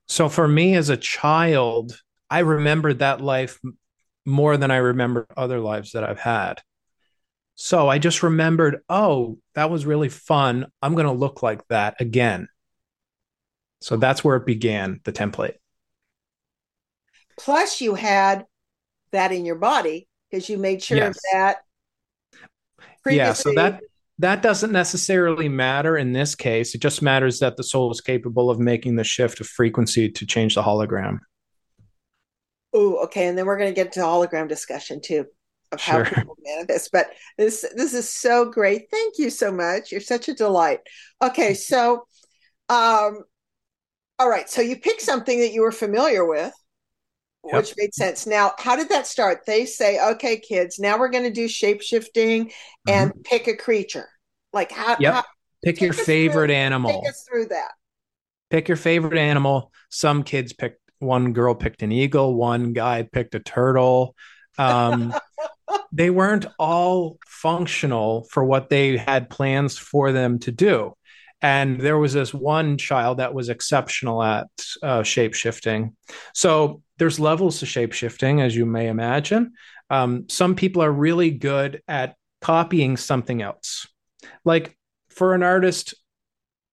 So 0.07 0.29
for 0.29 0.47
me 0.47 0.75
as 0.75 0.87
a 0.87 0.95
child, 0.95 1.99
I 2.29 2.39
remembered 2.39 2.99
that 2.99 3.19
life 3.19 3.59
more 4.25 4.55
than 4.55 4.71
I 4.71 4.77
remember 4.77 5.27
other 5.35 5.59
lives 5.59 5.91
that 5.91 6.05
I've 6.05 6.19
had. 6.19 6.61
So 7.55 7.87
I 7.87 7.99
just 7.99 8.23
remembered, 8.23 8.81
oh, 8.89 9.37
that 9.55 9.69
was 9.69 9.85
really 9.85 10.09
fun. 10.09 10.67
I'm 10.81 10.93
going 10.93 11.05
to 11.05 11.11
look 11.11 11.43
like 11.43 11.67
that 11.67 11.99
again. 11.99 12.47
So 13.81 13.97
that's 13.97 14.23
where 14.23 14.35
it 14.35 14.45
began, 14.45 14.99
the 15.03 15.11
template. 15.11 15.55
Plus, 17.37 17.81
you 17.81 17.95
had 17.95 18.45
that 19.11 19.31
in 19.31 19.45
your 19.45 19.55
body 19.55 20.07
because 20.29 20.49
you 20.49 20.57
made 20.57 20.83
sure 20.83 20.97
yes. 20.97 21.09
of 21.09 21.21
that. 21.33 21.57
Previously. 23.03 23.17
Yeah, 23.17 23.33
so 23.33 23.53
that 23.53 23.81
that 24.19 24.43
doesn't 24.43 24.71
necessarily 24.71 25.49
matter 25.49 25.97
in 25.97 26.13
this 26.13 26.35
case. 26.35 26.75
It 26.75 26.81
just 26.81 27.01
matters 27.01 27.39
that 27.39 27.57
the 27.57 27.63
soul 27.63 27.89
is 27.91 28.01
capable 28.01 28.51
of 28.51 28.59
making 28.59 28.95
the 28.95 29.03
shift 29.03 29.41
of 29.41 29.47
frequency 29.47 30.09
to 30.09 30.25
change 30.27 30.53
the 30.53 30.61
hologram. 30.61 31.19
Oh, 32.71 33.03
okay. 33.05 33.27
And 33.27 33.35
then 33.35 33.47
we're 33.47 33.57
going 33.57 33.73
to 33.73 33.75
get 33.75 33.93
to 33.93 34.01
hologram 34.01 34.47
discussion 34.47 35.01
too 35.01 35.25
of 35.71 35.79
how 35.81 36.03
sure. 36.03 36.15
people 36.15 36.37
manifest. 36.43 36.91
But 36.91 37.11
this 37.37 37.65
this 37.75 37.93
is 37.93 38.09
so 38.09 38.45
great. 38.45 38.87
Thank 38.91 39.17
you 39.17 39.29
so 39.29 39.51
much. 39.51 39.91
You're 39.91 40.01
such 40.01 40.27
a 40.27 40.33
delight. 40.33 40.79
Okay, 41.21 41.53
so 41.53 42.05
um 42.69 43.23
all 44.19 44.29
right, 44.29 44.49
so 44.49 44.61
you 44.61 44.77
picked 44.77 45.01
something 45.01 45.39
that 45.39 45.51
you 45.51 45.61
were 45.61 45.71
familiar 45.71 46.25
with 46.25 46.53
Yep. 47.45 47.55
which 47.55 47.73
made 47.75 47.93
sense. 47.93 48.27
Now, 48.27 48.51
how 48.59 48.75
did 48.75 48.89
that 48.89 49.07
start? 49.07 49.45
They 49.47 49.65
say, 49.65 49.99
okay, 50.11 50.37
kids, 50.37 50.77
now 50.77 50.99
we're 50.99 51.09
going 51.09 51.23
to 51.23 51.31
do 51.31 51.47
shape 51.47 51.81
shifting 51.81 52.51
and 52.87 53.09
mm-hmm. 53.09 53.21
pick 53.21 53.47
a 53.47 53.57
creature. 53.57 54.07
Like, 54.53 54.71
how? 54.71 54.97
Yep. 54.99 55.13
how 55.13 55.23
pick 55.63 55.81
your 55.81 55.93
favorite 55.93 56.47
through, 56.47 56.55
animal. 56.55 57.01
Take 57.01 57.09
us 57.09 57.25
through 57.27 57.47
that. 57.47 57.71
Pick 58.51 58.67
your 58.67 58.77
favorite 58.77 59.17
animal. 59.17 59.71
Some 59.89 60.23
kids 60.23 60.53
picked, 60.53 60.81
one 60.99 61.33
girl 61.33 61.55
picked 61.55 61.81
an 61.81 61.91
eagle, 61.91 62.35
one 62.35 62.73
guy 62.73 63.07
picked 63.11 63.33
a 63.33 63.39
turtle. 63.39 64.15
Um, 64.57 65.13
they 65.91 66.09
weren't 66.09 66.45
all 66.59 67.17
functional 67.25 68.25
for 68.31 68.43
what 68.43 68.69
they 68.69 68.97
had 68.97 69.29
plans 69.29 69.77
for 69.77 70.11
them 70.11 70.39
to 70.39 70.51
do. 70.51 70.95
And 71.41 71.79
there 71.79 71.97
was 71.97 72.13
this 72.13 72.33
one 72.33 72.77
child 72.77 73.17
that 73.17 73.33
was 73.33 73.49
exceptional 73.49 74.21
at 74.21 74.47
uh, 74.83 75.03
shape 75.03 75.33
shifting. 75.33 75.95
So 76.33 76.83
there's 76.97 77.19
levels 77.19 77.59
to 77.59 77.65
shape 77.65 77.93
shifting, 77.93 78.41
as 78.41 78.55
you 78.55 78.65
may 78.65 78.87
imagine. 78.87 79.53
Um, 79.89 80.29
some 80.29 80.55
people 80.55 80.83
are 80.83 80.91
really 80.91 81.31
good 81.31 81.81
at 81.87 82.15
copying 82.41 82.95
something 82.95 83.41
else. 83.41 83.87
Like 84.45 84.77
for 85.09 85.33
an 85.33 85.41
artist, 85.41 85.95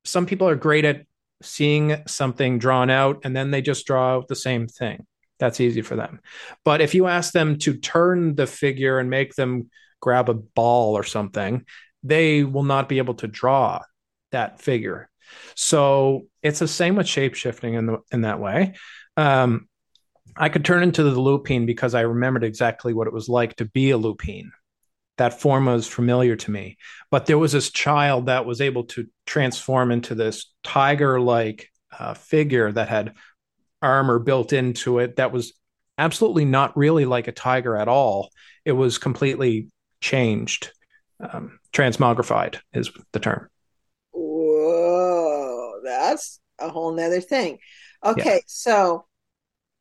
some 0.04 0.26
people 0.26 0.48
are 0.48 0.54
great 0.54 0.84
at 0.84 1.06
seeing 1.42 2.02
something 2.06 2.58
drawn 2.58 2.90
out 2.90 3.20
and 3.24 3.34
then 3.34 3.50
they 3.50 3.62
just 3.62 3.86
draw 3.86 4.16
out 4.16 4.28
the 4.28 4.36
same 4.36 4.66
thing. 4.66 5.06
That's 5.38 5.60
easy 5.60 5.82
for 5.82 5.96
them. 5.96 6.20
But 6.64 6.80
if 6.80 6.94
you 6.94 7.06
ask 7.06 7.32
them 7.32 7.58
to 7.58 7.76
turn 7.76 8.34
the 8.34 8.46
figure 8.46 8.98
and 8.98 9.08
make 9.08 9.34
them 9.34 9.70
grab 10.00 10.28
a 10.28 10.34
ball 10.34 10.96
or 10.96 11.04
something, 11.04 11.64
they 12.02 12.44
will 12.44 12.64
not 12.64 12.88
be 12.88 12.98
able 12.98 13.14
to 13.14 13.28
draw 13.28 13.80
that 14.32 14.60
figure. 14.60 15.08
So 15.54 16.26
it's 16.42 16.58
the 16.58 16.68
same 16.68 16.96
with 16.96 17.08
shape 17.08 17.34
shifting 17.34 17.74
in 17.74 17.86
the 17.86 17.98
in 18.10 18.22
that 18.22 18.40
way. 18.40 18.74
Um, 19.16 19.68
I 20.36 20.48
could 20.48 20.64
turn 20.64 20.82
into 20.82 21.02
the 21.02 21.20
lupine 21.20 21.66
because 21.66 21.94
I 21.94 22.02
remembered 22.02 22.44
exactly 22.44 22.94
what 22.94 23.08
it 23.08 23.12
was 23.12 23.28
like 23.28 23.56
to 23.56 23.64
be 23.64 23.90
a 23.90 23.98
lupine. 23.98 24.52
That 25.16 25.40
form 25.40 25.66
was 25.66 25.88
familiar 25.88 26.36
to 26.36 26.50
me. 26.50 26.76
But 27.10 27.26
there 27.26 27.38
was 27.38 27.50
this 27.50 27.70
child 27.70 28.26
that 28.26 28.46
was 28.46 28.60
able 28.60 28.84
to 28.84 29.08
transform 29.26 29.90
into 29.90 30.14
this 30.14 30.52
tiger 30.62 31.20
like 31.20 31.68
uh, 31.98 32.14
figure 32.14 32.70
that 32.70 32.88
had 32.88 33.14
armor 33.82 34.18
built 34.18 34.52
into 34.52 34.98
it 34.98 35.16
that 35.16 35.32
was 35.32 35.52
absolutely 35.98 36.44
not 36.44 36.76
really 36.76 37.04
like 37.04 37.28
a 37.28 37.32
tiger 37.32 37.76
at 37.76 37.88
all. 37.88 38.30
It 38.64 38.72
was 38.72 38.98
completely 38.98 39.68
changed. 40.00 40.72
Um, 41.20 41.58
transmogrified 41.72 42.58
is 42.72 42.90
the 43.12 43.20
term. 43.20 43.48
Whoa, 44.12 45.80
that's 45.84 46.40
a 46.60 46.68
whole 46.68 46.92
nother 46.92 47.20
thing. 47.20 47.58
Okay, 48.04 48.34
yeah. 48.34 48.40
so 48.46 49.06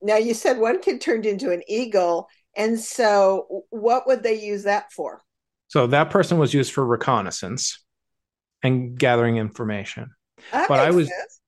now 0.01 0.17
you 0.17 0.33
said 0.33 0.57
one 0.57 0.81
kid 0.81 1.01
turned 1.01 1.25
into 1.25 1.51
an 1.51 1.61
eagle, 1.67 2.27
and 2.55 2.79
so 2.79 3.65
what 3.69 4.07
would 4.07 4.23
they 4.23 4.43
use 4.43 4.63
that 4.63 4.91
for? 4.91 5.21
So 5.67 5.87
that 5.87 6.09
person 6.09 6.37
was 6.37 6.53
used 6.53 6.71
for 6.71 6.85
reconnaissance 6.85 7.83
and 8.63 8.97
gathering 8.97 9.37
information. 9.37 10.09
That 10.51 10.67
but 10.67 10.79
I 10.79 10.91
was, 10.91 11.07
sense. 11.07 11.41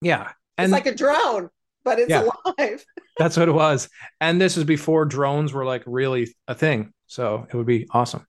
yeah, 0.00 0.32
and 0.58 0.66
it's 0.66 0.72
like 0.72 0.86
a 0.86 0.94
drone, 0.94 1.50
but 1.84 1.98
it's 1.98 2.10
yeah, 2.10 2.28
alive. 2.44 2.84
that's 3.18 3.36
what 3.36 3.48
it 3.48 3.52
was. 3.52 3.88
And 4.20 4.40
this 4.40 4.56
is 4.56 4.64
before 4.64 5.04
drones 5.04 5.52
were 5.52 5.64
like 5.64 5.82
really 5.86 6.34
a 6.48 6.54
thing, 6.54 6.92
so 7.06 7.46
it 7.48 7.56
would 7.56 7.66
be 7.66 7.86
awesome. 7.90 8.26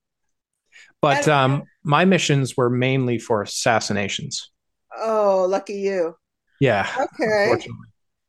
But 1.02 1.28
um, 1.28 1.64
my 1.84 2.06
missions 2.06 2.56
were 2.56 2.70
mainly 2.70 3.20
for 3.20 3.42
assassinations. 3.42 4.52
Oh, 4.98 5.46
lucky 5.50 5.76
you. 5.76 6.16
Yeah. 6.60 6.90
Okay. 7.20 7.68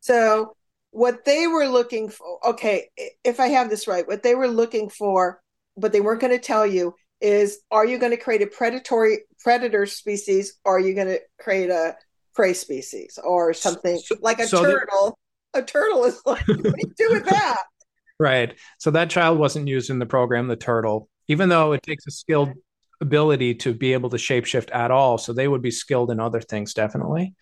So 0.01 0.57
what 0.95 1.25
they 1.25 1.49
were 1.49 1.67
looking 1.67 2.09
for 2.09 2.39
okay 2.47 2.89
if 3.25 3.41
i 3.41 3.49
have 3.49 3.69
this 3.69 3.89
right 3.89 4.07
what 4.07 4.23
they 4.23 4.37
were 4.37 4.47
looking 4.47 4.89
for 4.89 5.43
but 5.77 5.93
they 5.93 6.01
weren't 6.01 6.21
going 6.21 6.33
to 6.33 6.39
tell 6.39 6.65
you 6.65 6.95
is 7.21 7.59
are 7.73 7.85
you 7.85 7.99
going 7.99 8.13
to 8.13 8.17
create 8.17 8.43
a 8.43 8.47
predatory 8.47 9.19
predator 9.41 9.87
species 9.87 10.55
or 10.65 10.77
are 10.77 10.81
you 10.81 10.95
going 10.95 11.09
to 11.09 11.21
create 11.41 11.69
a 11.69 11.97
prey 12.35 12.53
species 12.53 13.19
or 13.23 13.53
something 13.55 13.99
so, 13.99 14.17
like 14.21 14.39
a 14.39 14.47
so 14.47 14.63
turtle. 14.63 15.19
The, 15.53 15.61
a 15.61 15.63
turtle 15.63 16.05
is 16.05 16.21
like 16.27 16.47
what 16.49 16.63
do 16.63 16.73
you 16.79 16.93
do 16.97 17.09
with 17.11 17.25
that? 17.27 17.59
Right. 18.19 18.55
So 18.79 18.91
that 18.93 19.11
child 19.11 19.39
wasn't 19.39 19.69
used 19.69 19.91
in 19.91 19.99
the 19.99 20.07
program 20.07 20.49
the 20.49 20.57
turtle 20.57 21.09
even 21.27 21.49
though 21.49 21.73
it 21.73 21.83
takes 21.83 22.07
a 22.07 22.11
skilled 22.11 22.51
ability 23.01 23.55
to 23.55 23.73
be 23.73 23.93
able 23.93 24.11
to 24.11 24.17
shapeshift 24.17 24.75
at 24.75 24.91
all. 24.91 25.19
So 25.19 25.33
they 25.33 25.49
would 25.49 25.63
be 25.63 25.71
skilled 25.71 26.11
in 26.11 26.21
other 26.21 26.41
things 26.41 26.75
definitely. 26.75 27.35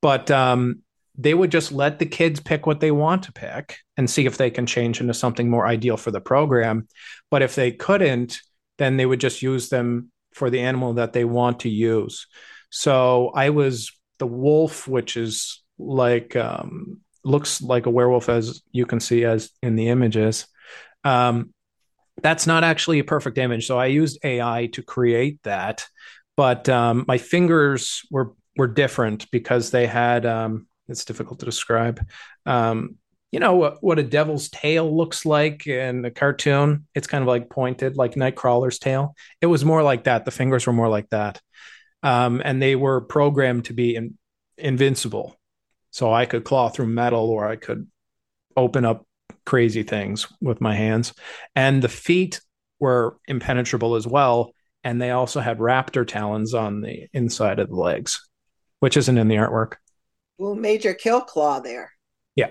But 0.00 0.30
um 0.30 0.82
they 1.16 1.34
would 1.34 1.50
just 1.50 1.72
let 1.72 1.98
the 1.98 2.06
kids 2.06 2.40
pick 2.40 2.66
what 2.66 2.80
they 2.80 2.90
want 2.90 3.24
to 3.24 3.32
pick 3.32 3.76
and 3.96 4.08
see 4.08 4.24
if 4.24 4.38
they 4.38 4.50
can 4.50 4.64
change 4.64 5.00
into 5.00 5.12
something 5.12 5.48
more 5.48 5.66
ideal 5.66 5.98
for 5.98 6.10
the 6.10 6.20
program. 6.20 6.88
But 7.30 7.42
if 7.42 7.54
they 7.54 7.70
couldn't, 7.70 8.40
then 8.78 8.96
they 8.96 9.04
would 9.04 9.20
just 9.20 9.42
use 9.42 9.68
them 9.68 10.10
for 10.32 10.48
the 10.48 10.60
animal 10.60 10.94
that 10.94 11.12
they 11.12 11.24
want 11.24 11.60
to 11.60 11.68
use. 11.68 12.26
So 12.70 13.30
I 13.34 13.50
was 13.50 13.92
the 14.22 14.26
wolf, 14.28 14.86
which 14.86 15.16
is 15.16 15.64
like 15.80 16.36
um, 16.36 17.00
looks 17.24 17.60
like 17.60 17.86
a 17.86 17.90
werewolf, 17.90 18.28
as 18.28 18.62
you 18.70 18.86
can 18.86 19.00
see 19.00 19.24
as 19.24 19.50
in 19.64 19.74
the 19.74 19.88
images. 19.88 20.46
Um, 21.02 21.52
that's 22.22 22.46
not 22.46 22.62
actually 22.62 23.00
a 23.00 23.04
perfect 23.04 23.36
image, 23.36 23.66
so 23.66 23.80
I 23.80 23.86
used 23.86 24.20
AI 24.22 24.68
to 24.74 24.82
create 24.84 25.42
that. 25.42 25.84
But 26.36 26.68
um, 26.68 27.04
my 27.08 27.18
fingers 27.18 28.02
were 28.12 28.34
were 28.56 28.68
different 28.68 29.28
because 29.32 29.72
they 29.72 29.88
had 29.88 30.24
um, 30.24 30.68
it's 30.86 31.04
difficult 31.04 31.40
to 31.40 31.46
describe. 31.46 32.06
Um, 32.46 32.98
you 33.32 33.40
know 33.40 33.56
what, 33.56 33.82
what 33.82 33.98
a 33.98 34.04
devil's 34.04 34.50
tail 34.50 34.96
looks 34.96 35.26
like 35.26 35.66
in 35.66 36.04
a 36.04 36.12
cartoon. 36.12 36.86
It's 36.94 37.08
kind 37.08 37.22
of 37.22 37.28
like 37.28 37.50
pointed, 37.50 37.96
like 37.96 38.14
Nightcrawler's 38.14 38.78
tail. 38.78 39.16
It 39.40 39.46
was 39.46 39.64
more 39.64 39.82
like 39.82 40.04
that. 40.04 40.24
The 40.24 40.30
fingers 40.30 40.64
were 40.64 40.72
more 40.72 40.90
like 40.90 41.08
that, 41.10 41.40
um, 42.02 42.42
and 42.44 42.60
they 42.60 42.76
were 42.76 43.00
programmed 43.00 43.66
to 43.66 43.72
be 43.72 43.94
in, 43.96 44.18
invincible. 44.56 45.36
So 45.90 46.12
I 46.12 46.26
could 46.26 46.44
claw 46.44 46.68
through 46.68 46.86
metal, 46.86 47.30
or 47.30 47.46
I 47.46 47.56
could 47.56 47.86
open 48.56 48.84
up 48.84 49.06
crazy 49.44 49.82
things 49.82 50.26
with 50.40 50.60
my 50.60 50.74
hands. 50.74 51.12
And 51.54 51.82
the 51.82 51.88
feet 51.88 52.40
were 52.80 53.16
impenetrable 53.26 53.94
as 53.94 54.06
well. 54.06 54.54
And 54.84 55.00
they 55.00 55.10
also 55.10 55.40
had 55.40 55.58
raptor 55.58 56.06
talons 56.06 56.54
on 56.54 56.80
the 56.80 57.06
inside 57.12 57.58
of 57.58 57.68
the 57.68 57.76
legs, 57.76 58.28
which 58.80 58.96
isn't 58.96 59.18
in 59.18 59.28
the 59.28 59.36
artwork. 59.36 59.74
Well, 60.38 60.54
Major 60.54 60.94
Kill 60.94 61.20
Claw 61.20 61.60
there. 61.60 61.92
Yeah. 62.34 62.50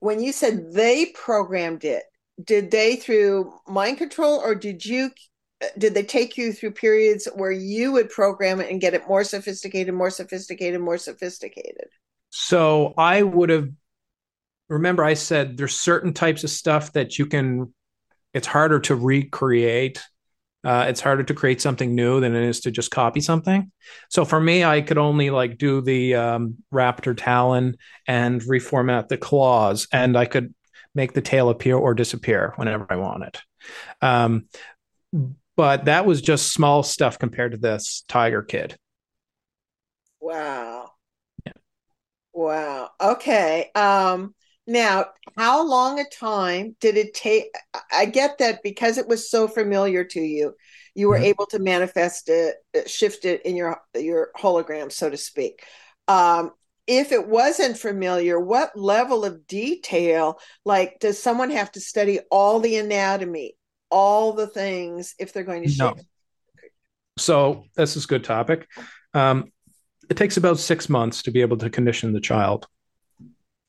When 0.00 0.22
you 0.22 0.32
said 0.32 0.72
they 0.72 1.06
programmed 1.06 1.84
it, 1.84 2.02
did 2.42 2.70
they 2.70 2.96
through 2.96 3.54
mind 3.66 3.98
control 3.98 4.38
or 4.38 4.54
did 4.54 4.84
you 4.84 5.10
did 5.78 5.94
they 5.94 6.02
take 6.02 6.36
you 6.36 6.52
through 6.52 6.72
periods 6.72 7.28
where 7.34 7.52
you 7.52 7.92
would 7.92 8.10
program 8.10 8.60
it 8.60 8.70
and 8.70 8.80
get 8.80 8.94
it 8.94 9.08
more 9.08 9.24
sophisticated, 9.24 9.94
more 9.94 10.10
sophisticated, 10.10 10.80
more 10.80 10.98
sophisticated? 10.98 11.88
So 12.30 12.94
I 12.98 13.22
would 13.22 13.50
have 13.50 13.68
remember 14.68 15.04
I 15.04 15.14
said 15.14 15.56
there's 15.56 15.76
certain 15.76 16.12
types 16.12 16.42
of 16.42 16.50
stuff 16.50 16.92
that 16.94 17.18
you 17.18 17.26
can 17.26 17.72
it's 18.32 18.46
harder 18.46 18.80
to 18.80 18.96
recreate. 18.96 20.02
Uh, 20.64 20.86
it's 20.88 21.00
harder 21.00 21.22
to 21.22 21.34
create 21.34 21.60
something 21.60 21.94
new 21.94 22.20
than 22.20 22.34
it 22.34 22.42
is 22.42 22.60
to 22.60 22.70
just 22.70 22.90
copy 22.90 23.20
something. 23.20 23.70
So 24.08 24.24
for 24.24 24.40
me, 24.40 24.64
I 24.64 24.80
could 24.80 24.96
only 24.96 25.30
like 25.30 25.58
do 25.58 25.82
the 25.82 26.14
um, 26.14 26.56
raptor 26.72 27.14
talon 27.16 27.76
and 28.08 28.40
reformat 28.40 29.08
the 29.08 29.18
claws, 29.18 29.86
and 29.92 30.16
I 30.16 30.24
could 30.24 30.54
make 30.94 31.12
the 31.12 31.20
tail 31.20 31.50
appear 31.50 31.76
or 31.76 31.92
disappear 31.92 32.54
whenever 32.56 32.86
I 32.88 32.96
wanted. 32.96 33.36
Um, 34.00 34.46
but 35.56 35.86
that 35.86 36.06
was 36.06 36.22
just 36.22 36.52
small 36.52 36.82
stuff 36.82 37.18
compared 37.18 37.52
to 37.52 37.58
this 37.58 38.04
Tiger 38.08 38.42
Kid. 38.42 38.76
Wow. 40.20 40.90
Yeah. 41.44 41.52
Wow. 42.32 42.90
Okay. 43.00 43.70
Um, 43.74 44.34
now, 44.66 45.06
how 45.36 45.66
long 45.66 46.00
a 46.00 46.04
time 46.08 46.76
did 46.80 46.96
it 46.96 47.12
take? 47.14 47.54
I 47.92 48.06
get 48.06 48.38
that 48.38 48.62
because 48.62 48.96
it 48.96 49.06
was 49.06 49.30
so 49.30 49.46
familiar 49.46 50.04
to 50.04 50.20
you, 50.20 50.54
you 50.94 51.08
were 51.08 51.16
mm-hmm. 51.16 51.24
able 51.24 51.46
to 51.46 51.58
manifest 51.58 52.30
it, 52.30 52.56
shift 52.86 53.24
it 53.24 53.44
in 53.44 53.56
your 53.56 53.80
your 53.94 54.30
hologram, 54.36 54.90
so 54.90 55.10
to 55.10 55.16
speak. 55.16 55.64
Um, 56.08 56.52
if 56.86 57.12
it 57.12 57.26
wasn't 57.26 57.78
familiar, 57.78 58.38
what 58.38 58.78
level 58.78 59.24
of 59.24 59.46
detail, 59.46 60.38
like, 60.64 60.98
does 61.00 61.22
someone 61.22 61.50
have 61.50 61.72
to 61.72 61.80
study 61.80 62.20
all 62.30 62.60
the 62.60 62.76
anatomy, 62.76 63.56
all 63.94 64.32
the 64.32 64.48
things 64.48 65.14
if 65.20 65.32
they're 65.32 65.44
going 65.44 65.68
to? 65.68 65.76
No. 65.78 65.94
So 67.16 67.64
this 67.76 67.96
is 67.96 68.04
a 68.04 68.08
good 68.08 68.24
topic. 68.24 68.68
Um, 69.14 69.52
it 70.10 70.16
takes 70.16 70.36
about 70.36 70.58
six 70.58 70.88
months 70.88 71.22
to 71.22 71.30
be 71.30 71.40
able 71.40 71.56
to 71.58 71.70
condition 71.70 72.12
the 72.12 72.20
child 72.20 72.66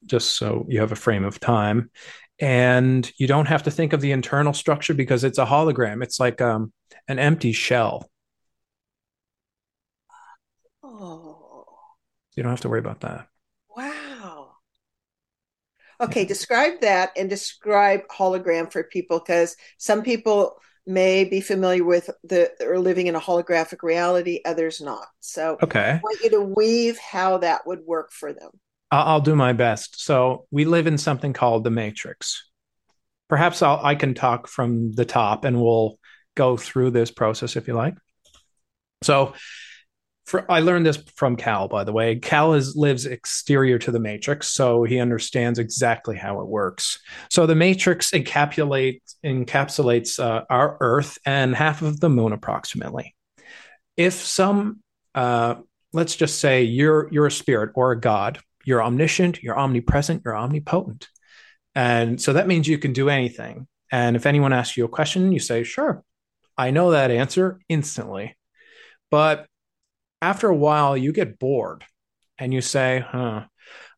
just 0.06 0.36
so 0.36 0.66
you 0.68 0.80
have 0.80 0.92
a 0.92 0.96
frame 0.96 1.24
of 1.24 1.40
time. 1.40 1.92
And 2.40 3.10
you 3.18 3.28
don't 3.28 3.48
have 3.48 3.64
to 3.64 3.72
think 3.72 3.94
of 3.94 4.02
the 4.02 4.12
internal 4.12 4.54
structure 4.54 4.94
because 4.94 5.24
it's 5.24 5.38
a 5.38 5.46
hologram. 5.46 6.04
It's 6.04 6.20
like 6.20 6.42
um, 6.42 6.74
an 7.08 7.20
empty 7.20 7.54
shell. 7.54 8.10
Oh. 10.84 11.66
You 12.36 12.44
don't 12.44 12.52
have 12.52 12.62
to 12.62 12.70
worry 12.70 12.80
about 12.80 13.02
that. 13.02 13.28
Okay, 16.02 16.26
describe 16.26 16.82
that 16.82 17.12
and 17.16 17.30
describe 17.30 18.02
hologram 18.12 18.72
for 18.72 18.84
people 18.84 19.20
because 19.20 19.56
some 19.78 20.04
people 20.04 20.58
may 20.88 21.24
be 21.24 21.42
familiar 21.42 21.84
with 21.84 22.10
the 22.24 22.52
or 22.62 22.80
living 22.80 23.08
in 23.08 23.16
a 23.16 23.20
holographic 23.20 23.82
reality, 23.82 24.42
others 24.46 24.82
not. 24.82 25.08
So 25.20 25.58
okay. 25.64 25.92
I 25.92 26.00
want 26.04 26.22
you 26.24 26.30
to 26.32 26.42
weave 26.42 26.98
how 27.00 27.40
that 27.40 27.66
would 27.66 27.82
work 27.86 28.12
for 28.12 28.34
them. 28.34 28.52
I'll 28.92 29.22
do 29.22 29.36
my 29.36 29.54
best. 29.54 30.02
So 30.02 30.46
we 30.52 30.66
live 30.66 30.88
in 30.88 30.98
something 30.98 31.34
called 31.34 31.64
the 31.64 31.72
matrix. 31.72 32.50
Perhaps 33.28 33.62
I'll, 33.62 33.84
I 33.84 33.96
can 33.96 34.14
talk 34.14 34.48
from 34.48 34.92
the 34.94 35.06
top 35.06 35.44
and 35.44 35.60
we'll 35.60 35.98
go 36.36 36.56
through 36.56 36.92
this 36.92 37.12
process 37.12 37.56
if 37.56 37.68
you 37.68 37.74
like. 37.74 37.96
So 39.02 39.34
for, 40.26 40.52
I 40.52 40.60
learned 40.60 40.86
this 40.86 40.98
from 41.16 41.36
Kal, 41.36 41.68
by 41.68 41.84
the 41.84 41.94
way. 41.94 42.16
Kal 42.16 42.54
is, 42.54 42.76
lives 42.76 43.06
exterior 43.06 43.78
to 43.80 43.92
the 43.92 44.00
matrix, 44.00 44.50
so 44.50 44.84
he 44.84 45.00
understands 45.00 45.60
exactly 45.60 46.18
how 46.18 46.42
it 46.42 46.48
works. 46.48 47.00
So 47.30 47.46
the 47.46 47.56
matrix 47.56 48.12
encapsulates, 48.12 49.16
encapsulates 49.24 50.20
uh, 50.20 50.44
our 50.50 50.78
Earth 50.80 51.18
and 51.26 51.56
half 51.56 51.82
of 51.82 52.00
the 52.00 52.10
moon 52.10 52.34
approximately. 52.34 53.16
If 53.98 54.14
some, 54.14 54.82
uh, 55.14 55.56
let's 55.94 56.16
just 56.16 56.40
say 56.40 56.64
you're 56.64 57.08
you're 57.12 57.28
a 57.28 57.32
spirit 57.32 57.72
or 57.76 57.92
a 57.92 58.00
god, 58.00 58.40
you're 58.66 58.84
omniscient, 58.84 59.42
you're 59.44 59.58
omnipresent, 59.58 60.24
you're 60.26 60.38
omnipotent. 60.38 61.08
And 61.76 62.20
so 62.20 62.34
that 62.34 62.48
means 62.48 62.68
you 62.68 62.78
can 62.78 62.94
do 62.94 63.10
anything. 63.10 63.68
And 63.92 64.16
if 64.16 64.26
anyone 64.26 64.54
asks 64.54 64.76
you 64.76 64.86
a 64.86 64.90
question, 64.90 65.32
you 65.32 65.40
say, 65.40 65.64
sure, 65.64 66.04
I 66.58 66.72
know 66.72 66.92
that 66.92 67.12
answer 67.12 67.60
instantly. 67.70 68.36
But 69.12 69.46
after 70.26 70.50
a 70.50 70.56
while, 70.56 70.98
you 70.98 71.12
get 71.12 71.38
bored 71.38 71.84
and 72.40 72.52
you 72.52 72.60
say, 72.60 73.06
huh, 73.08 73.46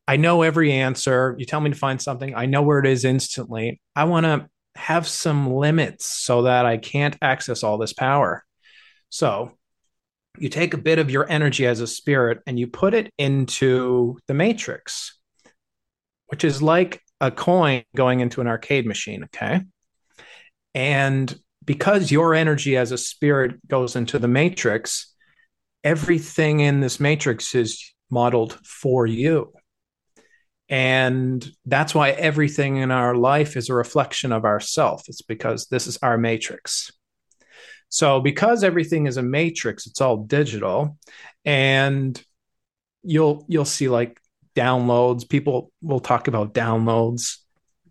I 0.06 0.16
know 0.18 0.42
every 0.42 0.72
answer. 0.72 1.34
You 1.38 1.46
tell 1.46 1.60
me 1.60 1.70
to 1.70 1.76
find 1.76 2.00
something, 2.02 2.34
I 2.34 2.44
know 2.44 2.60
where 2.60 2.80
it 2.80 2.86
is 2.86 3.06
instantly. 3.06 3.80
I 3.96 4.04
want 4.04 4.26
to 4.26 4.46
have 4.74 5.08
some 5.08 5.50
limits 5.50 6.04
so 6.04 6.42
that 6.42 6.66
I 6.66 6.76
can't 6.76 7.16
access 7.22 7.62
all 7.62 7.78
this 7.78 7.94
power. 7.94 8.44
So 9.08 9.52
you 10.38 10.50
take 10.50 10.74
a 10.74 10.78
bit 10.78 10.98
of 10.98 11.10
your 11.10 11.26
energy 11.30 11.66
as 11.66 11.80
a 11.80 11.86
spirit 11.86 12.40
and 12.46 12.58
you 12.58 12.66
put 12.66 12.92
it 12.92 13.10
into 13.16 14.18
the 14.28 14.34
matrix, 14.34 15.18
which 16.26 16.44
is 16.44 16.60
like 16.60 17.00
a 17.22 17.30
coin 17.30 17.84
going 17.96 18.20
into 18.20 18.42
an 18.42 18.46
arcade 18.46 18.86
machine. 18.86 19.24
Okay. 19.24 19.62
And 20.74 21.34
because 21.64 22.12
your 22.12 22.34
energy 22.34 22.76
as 22.76 22.92
a 22.92 22.98
spirit 22.98 23.66
goes 23.66 23.96
into 23.96 24.18
the 24.18 24.28
matrix, 24.28 25.14
everything 25.84 26.60
in 26.60 26.80
this 26.80 27.00
matrix 27.00 27.54
is 27.54 27.92
modeled 28.10 28.58
for 28.64 29.06
you. 29.06 29.52
And 30.68 31.46
that's 31.64 31.94
why 31.94 32.10
everything 32.10 32.76
in 32.76 32.90
our 32.90 33.14
life 33.14 33.56
is 33.56 33.70
a 33.70 33.74
reflection 33.74 34.32
of 34.32 34.44
ourself. 34.44 35.04
It's 35.08 35.22
because 35.22 35.66
this 35.66 35.86
is 35.86 35.98
our 36.02 36.18
matrix. 36.18 36.90
So 37.88 38.20
because 38.20 38.64
everything 38.64 39.06
is 39.06 39.16
a 39.16 39.22
matrix, 39.22 39.86
it's 39.86 40.00
all 40.00 40.18
digital, 40.18 40.98
and 41.44 42.22
you'll 43.02 43.46
you'll 43.48 43.64
see 43.64 43.88
like 43.88 44.20
downloads. 44.54 45.26
People 45.26 45.72
will 45.80 46.00
talk 46.00 46.28
about 46.28 46.52
downloads. 46.52 47.38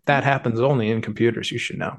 That 0.06 0.22
happens 0.22 0.60
only 0.60 0.90
in 0.90 1.02
computers. 1.02 1.50
You 1.50 1.58
should 1.58 1.78
know. 1.78 1.98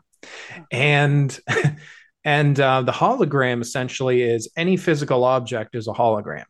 And 0.72 1.38
and 2.24 2.60
uh, 2.60 2.82
the 2.82 2.92
hologram 2.92 3.62
essentially 3.62 4.22
is 4.22 4.50
any 4.58 4.78
physical 4.78 5.24
object 5.24 5.76
is 5.76 5.88
a 5.88 5.94
hologram. 5.94 6.46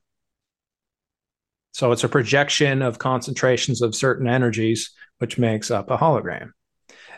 So 1.74 1.91
it's 1.91 2.03
a 2.03 2.09
projection 2.09 2.82
of 2.82 2.99
concentrations 2.99 3.82
of 3.82 3.95
certain 3.95 4.28
energies, 4.28 4.91
which 5.20 5.38
makes 5.38 5.70
up 5.70 5.91
a 5.91 5.97
hologram. 5.97 6.51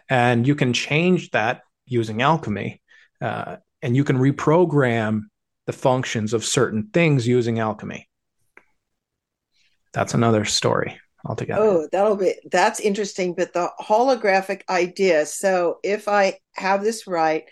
And 0.09 0.45
you 0.45 0.55
can 0.55 0.73
change 0.73 1.31
that 1.31 1.61
using 1.85 2.21
alchemy. 2.21 2.81
Uh, 3.21 3.57
and 3.81 3.95
you 3.95 4.03
can 4.03 4.17
reprogram 4.17 5.21
the 5.65 5.73
functions 5.73 6.33
of 6.33 6.43
certain 6.43 6.89
things 6.93 7.27
using 7.27 7.59
alchemy. 7.59 8.07
That's 9.93 10.13
another 10.13 10.45
story 10.45 10.99
altogether. 11.25 11.61
Oh, 11.61 11.87
that'll 11.91 12.15
be 12.15 12.35
that's 12.51 12.79
interesting. 12.79 13.33
But 13.33 13.53
the 13.53 13.69
holographic 13.79 14.61
idea. 14.69 15.25
So 15.25 15.79
if 15.83 16.07
I 16.07 16.39
have 16.55 16.83
this 16.83 17.07
right, 17.07 17.45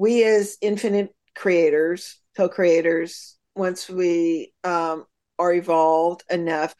we 0.00 0.24
as 0.24 0.56
infinite 0.62 1.14
creators, 1.36 2.18
co-creators, 2.34 3.36
once 3.54 3.86
we 3.86 4.50
um, 4.64 5.04
are 5.38 5.52
evolved 5.52 6.24
enough, 6.30 6.74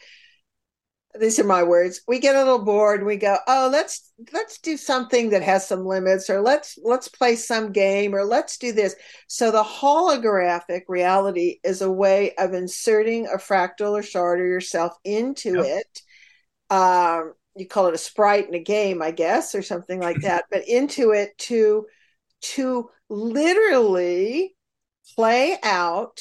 these 1.19 1.39
are 1.41 1.45
my 1.45 1.65
words 1.65 2.03
we 2.07 2.21
get 2.21 2.37
a 2.37 2.39
little 2.39 2.65
bored 2.65 3.01
and 3.01 3.07
we 3.07 3.17
go 3.17 3.37
oh 3.49 3.69
let's 3.73 4.13
let's 4.33 4.61
do 4.61 4.77
something 4.77 5.31
that 5.31 5.43
has 5.43 5.67
some 5.67 5.85
limits 5.85 6.31
or 6.31 6.41
let's 6.41 6.79
let's 6.85 7.09
play 7.09 7.35
some 7.35 7.73
game 7.73 8.15
or 8.15 8.25
let's 8.25 8.59
do 8.59 8.71
this 8.71 8.95
so 9.27 9.51
the 9.51 9.61
holographic 9.61 10.83
reality 10.87 11.59
is 11.65 11.83
a 11.83 11.91
way 11.91 12.33
of 12.37 12.55
inserting 12.55 13.27
a 13.27 13.39
fractal 13.39 13.99
or 13.99 14.05
shard 14.05 14.39
or 14.39 14.47
yourself 14.47 14.93
into 15.03 15.57
yep. 15.57 15.83
it 15.83 16.03
um, 16.73 17.35
you 17.57 17.67
call 17.67 17.89
it 17.89 17.95
a 17.95 17.99
sprite 17.99 18.47
in 18.47 18.55
a 18.55 18.63
game 18.63 19.03
i 19.03 19.11
guess 19.11 19.53
or 19.53 19.63
something 19.63 19.99
like 19.99 20.17
that 20.23 20.45
but 20.49 20.69
into 20.69 21.11
it 21.11 21.37
to 21.39 21.87
to 22.41 22.91
literally 23.09 24.55
play 25.17 25.59
out 25.63 26.21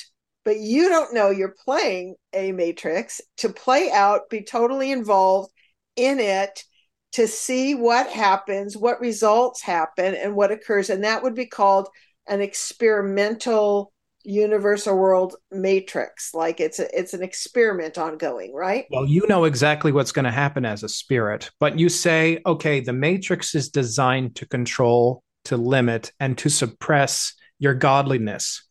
but 0.50 0.60
you 0.60 0.90
don't 0.90 1.14
know 1.14 1.30
you're 1.30 1.56
playing 1.64 2.16
a 2.34 2.52
matrix 2.52 3.22
to 3.38 3.50
play 3.50 3.92
out, 3.92 4.30
be 4.30 4.42
totally 4.42 4.92
involved 4.92 5.52
in 5.96 6.20
it, 6.20 6.64
to 7.12 7.28
see 7.28 7.76
what 7.76 8.10
happens, 8.10 8.78
what 8.78 9.00
results 9.00 9.62
happen, 9.62 10.16
and 10.16 10.36
what 10.36 10.52
occurs. 10.52 10.90
And 10.90 11.04
that 11.04 11.22
would 11.22 11.36
be 11.36 11.46
called 11.46 11.88
an 12.28 12.42
experimental 12.42 13.92
universal 14.24 14.98
world 14.98 15.36
matrix 15.50 16.34
like 16.34 16.60
it's 16.60 16.78
a, 16.78 17.00
it's 17.00 17.14
an 17.14 17.24
experiment 17.24 17.98
ongoing 17.98 18.54
right 18.54 18.86
well 18.92 19.06
you 19.06 19.26
know 19.30 19.46
exactly 19.46 19.94
what's 19.94 20.12
going 20.12 20.26
to 20.26 20.32
happen 20.32 20.66
as 20.66 20.84
a 20.84 20.90
spirit 20.90 21.50
but 21.58 21.80
you 21.80 21.88
say 21.88 22.38
okay 22.46 22.82
the 22.82 22.92
matrix 22.92 23.56
is 23.56 23.70
designed 23.70 24.36
to 24.36 24.46
control 24.46 25.24
to 25.46 25.58
limit 25.58 26.12
and 26.20 26.38
to 26.40 26.50
suppress 26.50 27.34
your 27.58 27.74
godliness. 27.74 28.68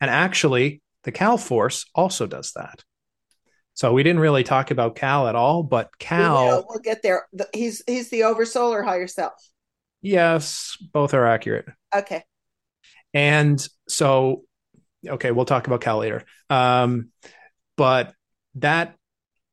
And 0.00 0.10
actually 0.10 0.82
the 1.04 1.12
Kal 1.12 1.38
force 1.38 1.86
also 1.94 2.26
does 2.26 2.52
that. 2.52 2.84
So 3.74 3.92
we 3.92 4.02
didn't 4.02 4.20
really 4.20 4.44
talk 4.44 4.70
about 4.70 4.96
Kal 4.96 5.28
at 5.28 5.34
all 5.34 5.62
but 5.62 5.98
Kal 5.98 6.46
we'll, 6.46 6.66
we'll 6.68 6.78
get 6.80 7.02
there. 7.02 7.26
He's 7.52 7.82
he's 7.86 8.10
the 8.10 8.24
oversoul 8.24 8.72
or 8.72 8.82
higher 8.82 9.06
self? 9.06 9.34
Yes 10.02 10.76
both 10.92 11.14
are 11.14 11.26
accurate. 11.26 11.66
Okay. 11.94 12.24
And 13.12 13.66
so 13.88 14.44
okay, 15.06 15.30
we'll 15.30 15.44
talk 15.44 15.66
about 15.66 15.80
Kal 15.80 15.98
later. 15.98 16.24
Um, 16.50 17.10
but 17.76 18.14
that 18.56 18.96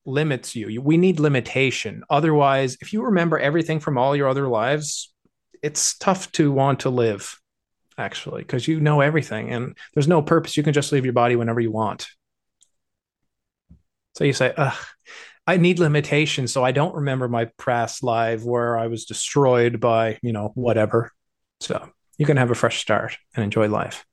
limits 0.06 0.56
you. 0.56 0.82
We 0.82 0.98
need 0.98 1.20
limitation. 1.20 2.04
Otherwise, 2.10 2.78
if 2.82 2.94
you 2.94 3.04
remember 3.04 3.38
everything 3.38 3.80
from 3.80 3.98
all 3.98 4.16
your 4.16 4.28
other 4.28 4.48
lives, 4.48 5.11
it's 5.62 5.98
tough 5.98 6.32
to 6.34 6.52
want 6.52 6.82
to 6.82 6.90
live, 6.90 7.40
actually, 7.98 8.42
because 8.42 8.68
you 8.68 8.80
know 8.80 9.02
everything 9.02 9.52
and 9.52 9.78
there's 9.94 10.08
no 10.08 10.22
purpose. 10.22 10.58
You 10.58 10.64
can 10.64 10.74
just 10.74 10.92
leave 10.92 11.06
your 11.06 11.14
body 11.14 11.36
whenever 11.36 11.60
you 11.60 11.72
want. 11.72 12.08
So 14.16 14.24
you 14.24 14.34
say, 14.34 14.54
Ugh, 14.58 14.78
I 15.48 15.58
need 15.58 15.80
limitation. 15.80 16.48
So 16.48 16.64
I 16.64 16.72
don't 16.72 16.96
remember 16.96 17.28
my 17.28 17.46
past 17.58 18.04
life 18.04 18.44
where 18.44 18.78
I 18.78 18.88
was 18.88 19.06
destroyed 19.06 19.80
by, 19.80 20.20
you 20.22 20.34
know, 20.34 20.52
whatever. 20.56 21.12
So 21.60 21.90
you 22.18 22.26
can 22.26 22.38
have 22.38 22.52
a 22.52 22.56
fresh 22.56 22.80
start 22.82 23.18
and 23.36 23.44
enjoy 23.44 23.68
life 23.68 24.06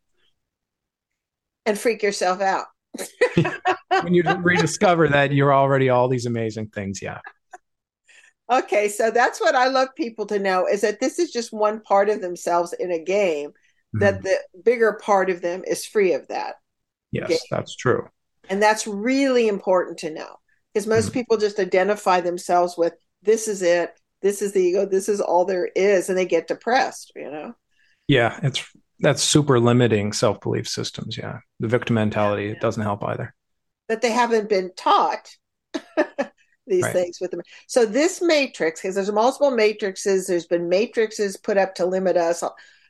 and 1.69 1.79
freak 1.79 2.03
yourself 2.03 2.41
out. 2.41 2.67
when 4.03 4.15
you 4.15 4.23
rediscover 4.39 5.07
that 5.09 5.33
you're 5.33 5.53
already 5.53 5.91
all 5.91 6.09
these 6.09 6.27
amazing 6.27 6.69
things, 6.69 7.01
yeah. 7.03 7.21
Okay, 8.51 8.89
so 8.89 9.11
that's 9.11 9.41
what 9.41 9.55
I 9.55 9.69
love 9.69 9.89
people 9.95 10.27
to 10.27 10.39
know 10.39 10.67
is 10.67 10.81
that 10.81 11.01
this 11.01 11.19
is 11.19 11.31
just 11.31 11.53
one 11.53 11.81
part 11.81 12.09
of 12.09 12.21
themselves 12.21 12.73
in 12.73 12.91
a 12.91 12.99
game, 12.99 13.51
mm-hmm. 13.51 13.99
that 14.01 14.23
the 14.23 14.39
bigger 14.65 14.99
part 15.03 15.29
of 15.29 15.43
them 15.43 15.63
is 15.67 15.85
free 15.85 16.15
of 16.15 16.29
that. 16.29 16.55
Yes, 17.13 17.29
game. 17.29 17.39
that's 17.51 17.77
true. 17.77 18.09
And 18.49 18.63
that's 18.63 18.87
really 18.87 19.49
important 19.49 19.99
to 19.99 20.11
know 20.11 20.37
because 20.73 20.87
most 20.87 21.07
mm-hmm. 21.07 21.15
people 21.15 21.37
just 21.37 21.59
identify 21.59 22.21
themselves 22.21 22.77
with 22.79 22.95
this 23.23 23.49
is 23.49 23.63
it, 23.63 23.93
this 24.23 24.41
is 24.43 24.53
the 24.53 24.63
ego, 24.63 24.87
this 24.87 25.09
is 25.09 25.21
all 25.21 25.45
there 25.45 25.69
is, 25.75 26.09
and 26.09 26.17
they 26.17 26.27
get 26.27 26.49
depressed, 26.49 27.13
you 27.15 27.31
know? 27.31 27.55
Yeah, 28.07 28.39
it's 28.43 28.65
that's 29.01 29.23
super 29.23 29.61
limiting 29.61 30.13
self 30.13 30.41
belief 30.41 30.67
systems. 30.67 31.17
Yeah, 31.17 31.41
the 31.61 31.69
victim 31.69 31.95
mentality 31.95 32.49
it 32.49 32.61
doesn't 32.61 32.83
help 32.83 33.05
either. 33.05 33.35
But 33.87 34.01
they 34.01 34.11
haven't 34.11 34.49
been 34.49 34.73
taught 34.77 35.31
these 36.69 36.85
right. 36.85 36.93
things 36.93 37.19
with 37.21 37.31
them. 37.31 37.41
So 37.67 37.87
this 37.87 38.21
matrix, 38.23 38.81
because 38.81 38.95
there's 38.95 39.13
multiple 39.13 39.51
matrices, 39.51 40.27
there's 40.27 40.47
been 40.47 40.69
matrices 40.69 41.37
put 41.37 41.57
up 41.57 41.75
to 41.77 41.87
limit 41.87 42.17
us, 42.17 42.43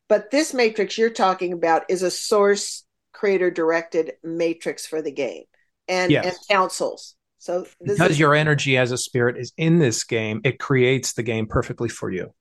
but 0.09 0.31
this 0.31 0.55
matrix 0.55 0.99
you're 0.99 1.11
talking 1.11 1.53
about 1.53 1.85
is 1.89 2.03
a 2.03 2.11
source 2.11 2.85
creator 3.13 3.51
directed 3.51 4.13
matrix 4.23 4.87
for 4.87 5.03
the 5.03 5.13
game 5.13 5.45
and, 5.89 6.11
yes. 6.11 6.27
and 6.27 6.37
councils. 6.51 7.15
So 7.39 7.67
because 7.83 8.13
is- 8.13 8.19
your 8.19 8.35
energy 8.35 8.77
as 8.77 8.93
a 8.93 8.99
spirit 8.99 9.37
is 9.39 9.53
in 9.57 9.79
this 9.79 10.05
game, 10.05 10.41
it 10.45 10.59
creates 10.59 11.13
the 11.13 11.23
game 11.23 11.47
perfectly 11.47 11.89
for 11.89 12.11
you. 12.11 12.35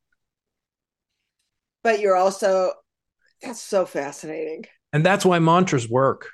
But 1.84 2.00
you're 2.00 2.16
also 2.16 2.74
that's 3.42 3.62
so 3.62 3.86
fascinating. 3.86 4.66
And 4.94 5.06
that's 5.06 5.26
why 5.26 5.40
mantras 5.40 5.88
work. 5.88 6.30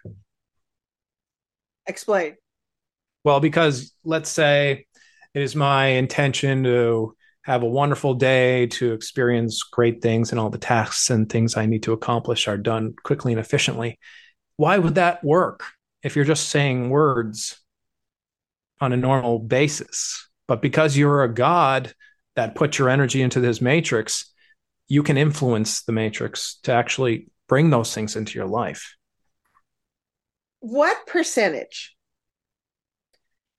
Explain. 1.86 2.38
Well, 3.24 3.40
because 3.40 3.94
let's 4.04 4.30
say 4.30 4.86
it 5.34 5.42
is 5.42 5.56
my 5.56 5.88
intention 5.88 6.64
to 6.64 7.16
have 7.44 7.64
a 7.64 7.68
wonderful 7.68 8.14
day, 8.14 8.68
to 8.68 8.94
experience 8.94 9.64
great 9.64 10.02
things, 10.02 10.32
and 10.32 10.40
all 10.40 10.50
the 10.50 10.58
tasks 10.58 11.10
and 11.10 11.30
things 11.30 11.58
I 11.58 11.66
need 11.66 11.84
to 11.84 11.94
accomplish 11.94 12.48
are 12.48 12.58
done 12.58 12.94
quickly 13.04 13.34
and 13.34 13.40
efficiently. 13.40 14.00
Why 14.56 14.78
would 14.78 14.96
that 14.96 15.24
work 15.24 15.64
if 16.04 16.16
you're 16.16 16.26
just 16.26 16.50
saying 16.50 16.90
words 16.90 17.60
on 18.80 18.94
a 18.94 18.98
normal 18.98 19.40
basis? 19.40 20.30
But 20.48 20.62
because 20.62 20.96
you're 20.96 21.24
a 21.24 21.34
God 21.34 21.94
that 22.36 22.56
put 22.56 22.78
your 22.78 22.90
energy 22.90 23.22
into 23.22 23.40
this 23.40 23.62
matrix, 23.62 24.32
you 24.88 25.04
can 25.04 25.18
influence 25.18 25.84
the 25.84 25.92
matrix 25.92 26.60
to 26.64 26.72
actually 26.72 27.28
bring 27.48 27.70
those 27.70 27.94
things 27.94 28.16
into 28.16 28.38
your 28.38 28.48
life. 28.48 28.96
What 30.60 31.08
percentage 31.08 31.96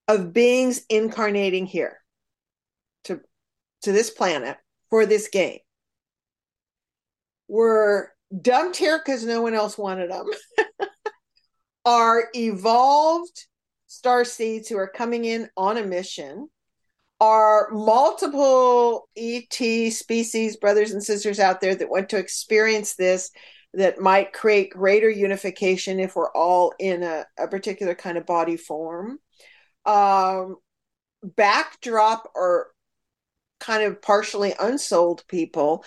of 0.08 0.32
beings 0.32 0.82
incarnating 0.88 1.66
here 1.66 1.98
to, 3.04 3.20
to 3.82 3.92
this 3.92 4.10
planet 4.10 4.56
for 4.90 5.06
this 5.06 5.28
game. 5.28 5.58
Were 7.48 8.12
dumped 8.40 8.76
here 8.76 8.98
because 8.98 9.24
no 9.24 9.42
one 9.42 9.54
else 9.54 9.76
wanted 9.76 10.10
them, 10.10 10.26
are 11.84 12.28
evolved 12.34 13.46
star 13.86 14.24
seeds 14.24 14.68
who 14.68 14.76
are 14.76 14.88
coming 14.88 15.24
in 15.24 15.48
on 15.56 15.76
a 15.76 15.84
mission. 15.84 16.48
Are 17.20 17.68
multiple 17.70 19.08
ET 19.16 19.54
species, 19.92 20.56
brothers 20.56 20.90
and 20.90 21.02
sisters 21.02 21.38
out 21.38 21.60
there 21.60 21.74
that 21.74 21.88
want 21.88 22.08
to 22.10 22.18
experience 22.18 22.96
this 22.96 23.30
that 23.72 24.00
might 24.00 24.32
create 24.32 24.70
greater 24.70 25.08
unification 25.10 26.00
if 26.00 26.16
we're 26.16 26.30
all 26.32 26.72
in 26.78 27.02
a, 27.02 27.24
a 27.38 27.48
particular 27.48 27.94
kind 27.94 28.18
of 28.18 28.26
body 28.26 28.56
form. 28.56 29.18
Um, 29.86 30.56
backdrop 31.22 32.30
or 32.34 32.68
kind 33.60 33.84
of 33.84 34.00
partially 34.02 34.54
unsold 34.58 35.24
people. 35.28 35.84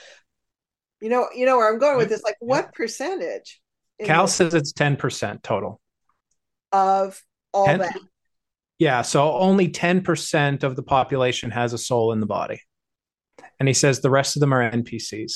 You 1.01 1.09
know, 1.09 1.27
you 1.35 1.45
know 1.45 1.57
where 1.57 1.71
I'm 1.71 1.79
going 1.79 1.97
with 1.97 2.09
this. 2.09 2.23
Like, 2.23 2.37
what 2.39 2.73
percentage? 2.73 3.61
Kal 4.03 4.27
says 4.27 4.53
it's 4.53 4.71
ten 4.71 4.95
percent 4.95 5.43
total 5.43 5.79
of 6.71 7.21
all 7.53 7.65
10? 7.65 7.79
that. 7.79 7.97
Yeah, 8.79 9.01
so 9.01 9.33
only 9.33 9.69
10% 9.69 10.63
of 10.63 10.75
the 10.75 10.83
population 10.83 11.49
has 11.51 11.73
a 11.73 11.77
soul 11.77 12.11
in 12.13 12.19
the 12.19 12.27
body. 12.27 12.61
And 13.59 13.67
he 13.67 13.73
says 13.73 13.99
the 13.99 14.09
rest 14.09 14.35
of 14.35 14.39
them 14.39 14.53
are 14.53 14.69
NPCs. 14.69 15.33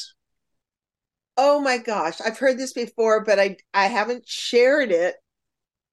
Oh 1.37 1.59
my 1.59 1.77
gosh, 1.77 2.21
I've 2.21 2.37
heard 2.37 2.59
this 2.59 2.73
before, 2.73 3.23
but 3.23 3.39
I 3.39 3.57
I 3.73 3.87
haven't 3.87 4.27
shared 4.27 4.91
it 4.91 5.15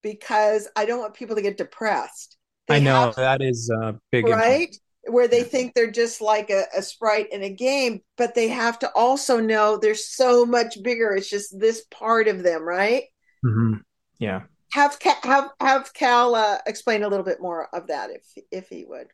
because 0.02 0.68
I 0.76 0.84
don't 0.84 0.98
want 0.98 1.14
people 1.14 1.36
to 1.36 1.42
get 1.42 1.56
depressed. 1.56 2.36
They 2.68 2.76
I 2.76 2.78
know 2.80 3.06
have, 3.06 3.16
that 3.16 3.42
is 3.42 3.70
uh, 3.70 3.92
big, 4.10 4.26
right? 4.26 4.74
Where 5.08 5.28
they 5.28 5.42
think 5.42 5.74
they're 5.74 5.90
just 5.90 6.20
like 6.20 6.50
a, 6.50 6.64
a 6.76 6.82
sprite 6.82 7.32
in 7.32 7.42
a 7.42 7.48
game, 7.48 8.02
but 8.16 8.34
they 8.34 8.48
have 8.48 8.78
to 8.80 8.90
also 8.94 9.40
know 9.40 9.78
they're 9.78 9.94
so 9.94 10.44
much 10.44 10.82
bigger. 10.82 11.14
It's 11.14 11.30
just 11.30 11.58
this 11.58 11.84
part 11.90 12.28
of 12.28 12.42
them, 12.42 12.62
right? 12.62 13.04
Mm-hmm. 13.44 13.78
Yeah 14.18 14.42
have 14.72 14.98
have 15.22 15.50
have 15.60 15.92
Kal 15.94 16.34
uh, 16.34 16.58
explain 16.66 17.02
a 17.02 17.08
little 17.08 17.24
bit 17.24 17.40
more 17.40 17.68
of 17.72 17.88
that 17.88 18.10
if 18.10 18.44
if 18.50 18.68
he 18.68 18.84
would. 18.84 19.08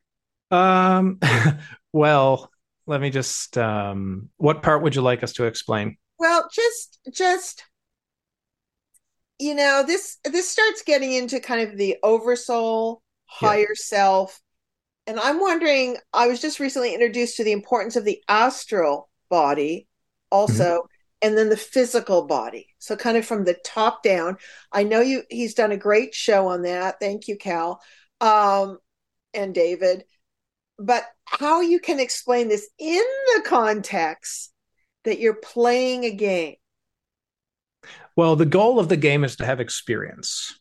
Um, 0.51 1.19
well, 1.93 2.51
let 2.87 3.01
me 3.01 3.11
just. 3.11 3.57
Um, 3.57 4.31
what 4.37 4.63
part 4.63 4.83
would 4.83 4.95
you 4.95 5.03
like 5.03 5.23
us 5.23 5.33
to 5.35 5.45
explain? 5.45 5.97
Well, 6.19 6.49
just 6.53 6.99
just 7.13 7.65
you 9.39 9.55
know 9.55 9.85
this 9.87 10.19
this 10.25 10.49
starts 10.49 10.83
getting 10.83 11.13
into 11.13 11.41
kind 11.41 11.69
of 11.69 11.77
the 11.77 11.97
oversoul, 12.03 13.03
higher 13.35 13.61
yeah. 13.61 13.75
self, 13.75 14.41
and 15.07 15.19
I'm 15.19 15.41
wondering. 15.41 15.97
I 16.13 16.29
was 16.29 16.41
just 16.41 16.61
recently 16.61 16.95
introduced 16.95 17.37
to 17.37 17.45
the 17.45 17.53
importance 17.53 17.97
of 17.97 18.05
the 18.05 18.23
astral 18.29 19.11
body, 19.29 19.87
also. 20.31 20.65
Mm-hmm 20.65 20.87
and 21.25 21.39
then 21.39 21.49
the 21.49 21.57
physical 21.57 22.27
body. 22.27 22.69
So 22.79 22.97
kind 22.97 23.17
of 23.17 23.25
from 23.25 23.45
the 23.45 23.57
top 23.65 24.03
down. 24.03 24.37
I 24.71 24.83
know 24.83 25.01
you 25.01 25.23
he's 25.31 25.55
done 25.55 25.73
a 25.73 25.77
great 25.77 26.15
show 26.15 26.49
on 26.49 26.63
that. 26.63 27.01
Thank 27.01 27.29
you, 27.29 27.39
Kal. 27.39 27.81
Um, 28.21 28.77
and 29.33 29.55
David. 29.55 30.05
But 30.79 31.05
how 31.25 31.63
you 31.63 31.81
can 31.81 31.99
explain 31.99 32.49
this 32.49 32.69
in 32.79 33.03
the 33.37 33.43
context 33.47 34.53
that 35.05 35.19
you're 35.19 35.33
playing 35.33 36.05
a 36.05 36.11
game. 36.11 36.57
Well, 38.17 38.37
the 38.37 38.45
goal 38.45 38.79
of 38.79 38.91
the 38.91 38.97
game 38.97 39.25
is 39.25 39.37
to 39.37 39.47
have 39.47 39.61
experience. 39.61 40.59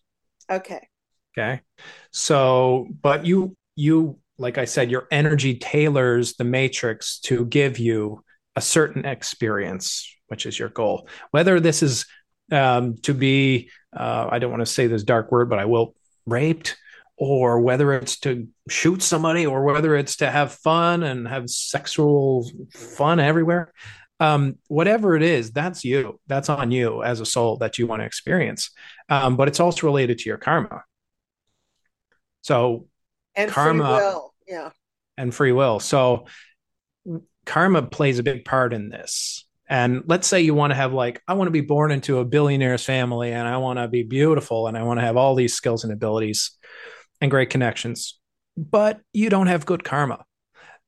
Okay. 0.49 0.87
Okay. 1.37 1.61
So, 2.11 2.87
but 3.01 3.25
you 3.25 3.55
you 3.75 4.19
like 4.37 4.57
I 4.57 4.65
said, 4.65 4.89
your 4.89 5.07
energy 5.11 5.55
tailors 5.55 6.33
the 6.33 6.43
matrix 6.43 7.19
to 7.21 7.45
give 7.45 7.77
you 7.77 8.23
a 8.55 8.61
certain 8.61 9.05
experience 9.05 10.09
which 10.33 10.47
is 10.47 10.57
your 10.57 10.69
goal. 10.69 11.07
Whether 11.29 11.59
this 11.59 11.83
is 11.83 12.07
um, 12.51 12.95
to 13.03 13.13
be, 13.13 13.69
uh, 13.95 14.27
I 14.31 14.39
don't 14.39 14.49
want 14.49 14.61
to 14.61 14.65
say 14.65 14.87
this 14.87 15.03
dark 15.03 15.31
word, 15.31 15.47
but 15.47 15.59
I 15.59 15.65
will, 15.65 15.93
raped, 16.25 16.75
or 17.17 17.59
whether 17.59 17.93
it's 17.93 18.17
to 18.21 18.47
shoot 18.67 19.03
somebody 19.03 19.45
or 19.45 19.63
whether 19.63 19.95
it's 19.95 20.17
to 20.17 20.31
have 20.31 20.53
fun 20.53 21.03
and 21.03 21.27
have 21.27 21.49
sexual 21.51 22.49
fun 22.73 23.19
everywhere 23.19 23.71
um, 24.19 24.57
whatever 24.67 25.15
it 25.15 25.21
is 25.21 25.51
that's 25.51 25.85
you 25.85 26.19
that's 26.25 26.49
on 26.49 26.71
you 26.71 27.03
as 27.03 27.19
a 27.19 27.25
soul 27.25 27.57
that 27.57 27.77
you 27.77 27.85
want 27.85 28.01
to 28.01 28.05
experience 28.05 28.71
um, 29.09 29.37
but 29.37 29.47
it's 29.47 29.59
also 29.59 29.85
related 29.85 30.17
to 30.17 30.27
your 30.27 30.37
karma 30.37 30.81
so 32.43 32.87
and 33.35 33.49
karma 33.49 33.97
free 33.97 34.05
will. 34.05 34.33
Yeah. 34.47 34.69
and 35.17 35.33
free 35.33 35.51
will 35.51 35.79
so 35.79 36.27
karma 37.45 37.81
plays 37.81 38.19
a 38.19 38.23
big 38.23 38.45
part 38.45 38.71
in 38.71 38.89
this 38.89 39.45
and 39.67 40.03
let's 40.05 40.27
say 40.27 40.41
you 40.41 40.53
want 40.53 40.69
to 40.71 40.75
have 40.75 40.93
like 40.93 41.21
i 41.27 41.33
want 41.33 41.47
to 41.47 41.51
be 41.51 41.61
born 41.61 41.91
into 41.91 42.19
a 42.19 42.25
billionaire's 42.25 42.85
family 42.85 43.31
and 43.31 43.47
i 43.47 43.57
want 43.57 43.79
to 43.79 43.87
be 43.87 44.03
beautiful 44.03 44.67
and 44.67 44.77
i 44.77 44.83
want 44.83 44.99
to 44.99 45.05
have 45.05 45.17
all 45.17 45.33
these 45.33 45.55
skills 45.55 45.83
and 45.83 45.91
abilities 45.91 46.51
and 47.23 47.31
great 47.31 47.49
connections, 47.49 48.19
but 48.57 48.99
you 49.13 49.29
don't 49.29 49.47
have 49.47 49.65
good 49.65 49.83
karma. 49.83 50.25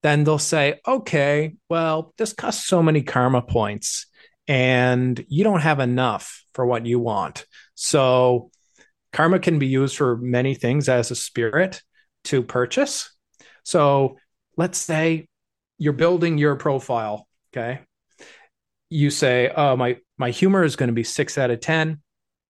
Then 0.03 0.25
they'll 0.25 0.37
say, 0.37 0.81
okay, 0.85 1.55
well, 1.69 2.13
this 2.17 2.33
costs 2.33 2.67
so 2.67 2.83
many 2.83 3.03
karma 3.03 3.41
points 3.41 4.07
and 4.45 5.23
you 5.29 5.45
don't 5.45 5.61
have 5.61 5.79
enough 5.79 6.43
for 6.53 6.65
what 6.65 6.85
you 6.85 6.99
want. 6.99 7.45
So 7.73 8.51
karma 9.15 9.39
can 9.39 9.59
be 9.59 9.67
used 9.67 9.97
for 9.97 10.17
many 10.17 10.53
things 10.55 10.89
as 10.89 11.09
a 11.09 11.15
spirit 11.15 11.81
to 12.25 12.43
purchase. 12.43 13.09
So 13.63 14.17
let's 14.57 14.77
say 14.77 15.27
you're 15.77 15.93
building 15.93 16.37
your 16.37 16.55
profile, 16.55 17.27
okay? 17.51 17.81
You 18.89 19.09
say, 19.09 19.51
"Oh, 19.55 19.75
my 19.75 19.97
my 20.17 20.29
humor 20.29 20.63
is 20.63 20.75
going 20.75 20.87
to 20.87 20.93
be 20.93 21.03
6 21.03 21.37
out 21.37 21.49
of 21.49 21.59
10. 21.59 22.01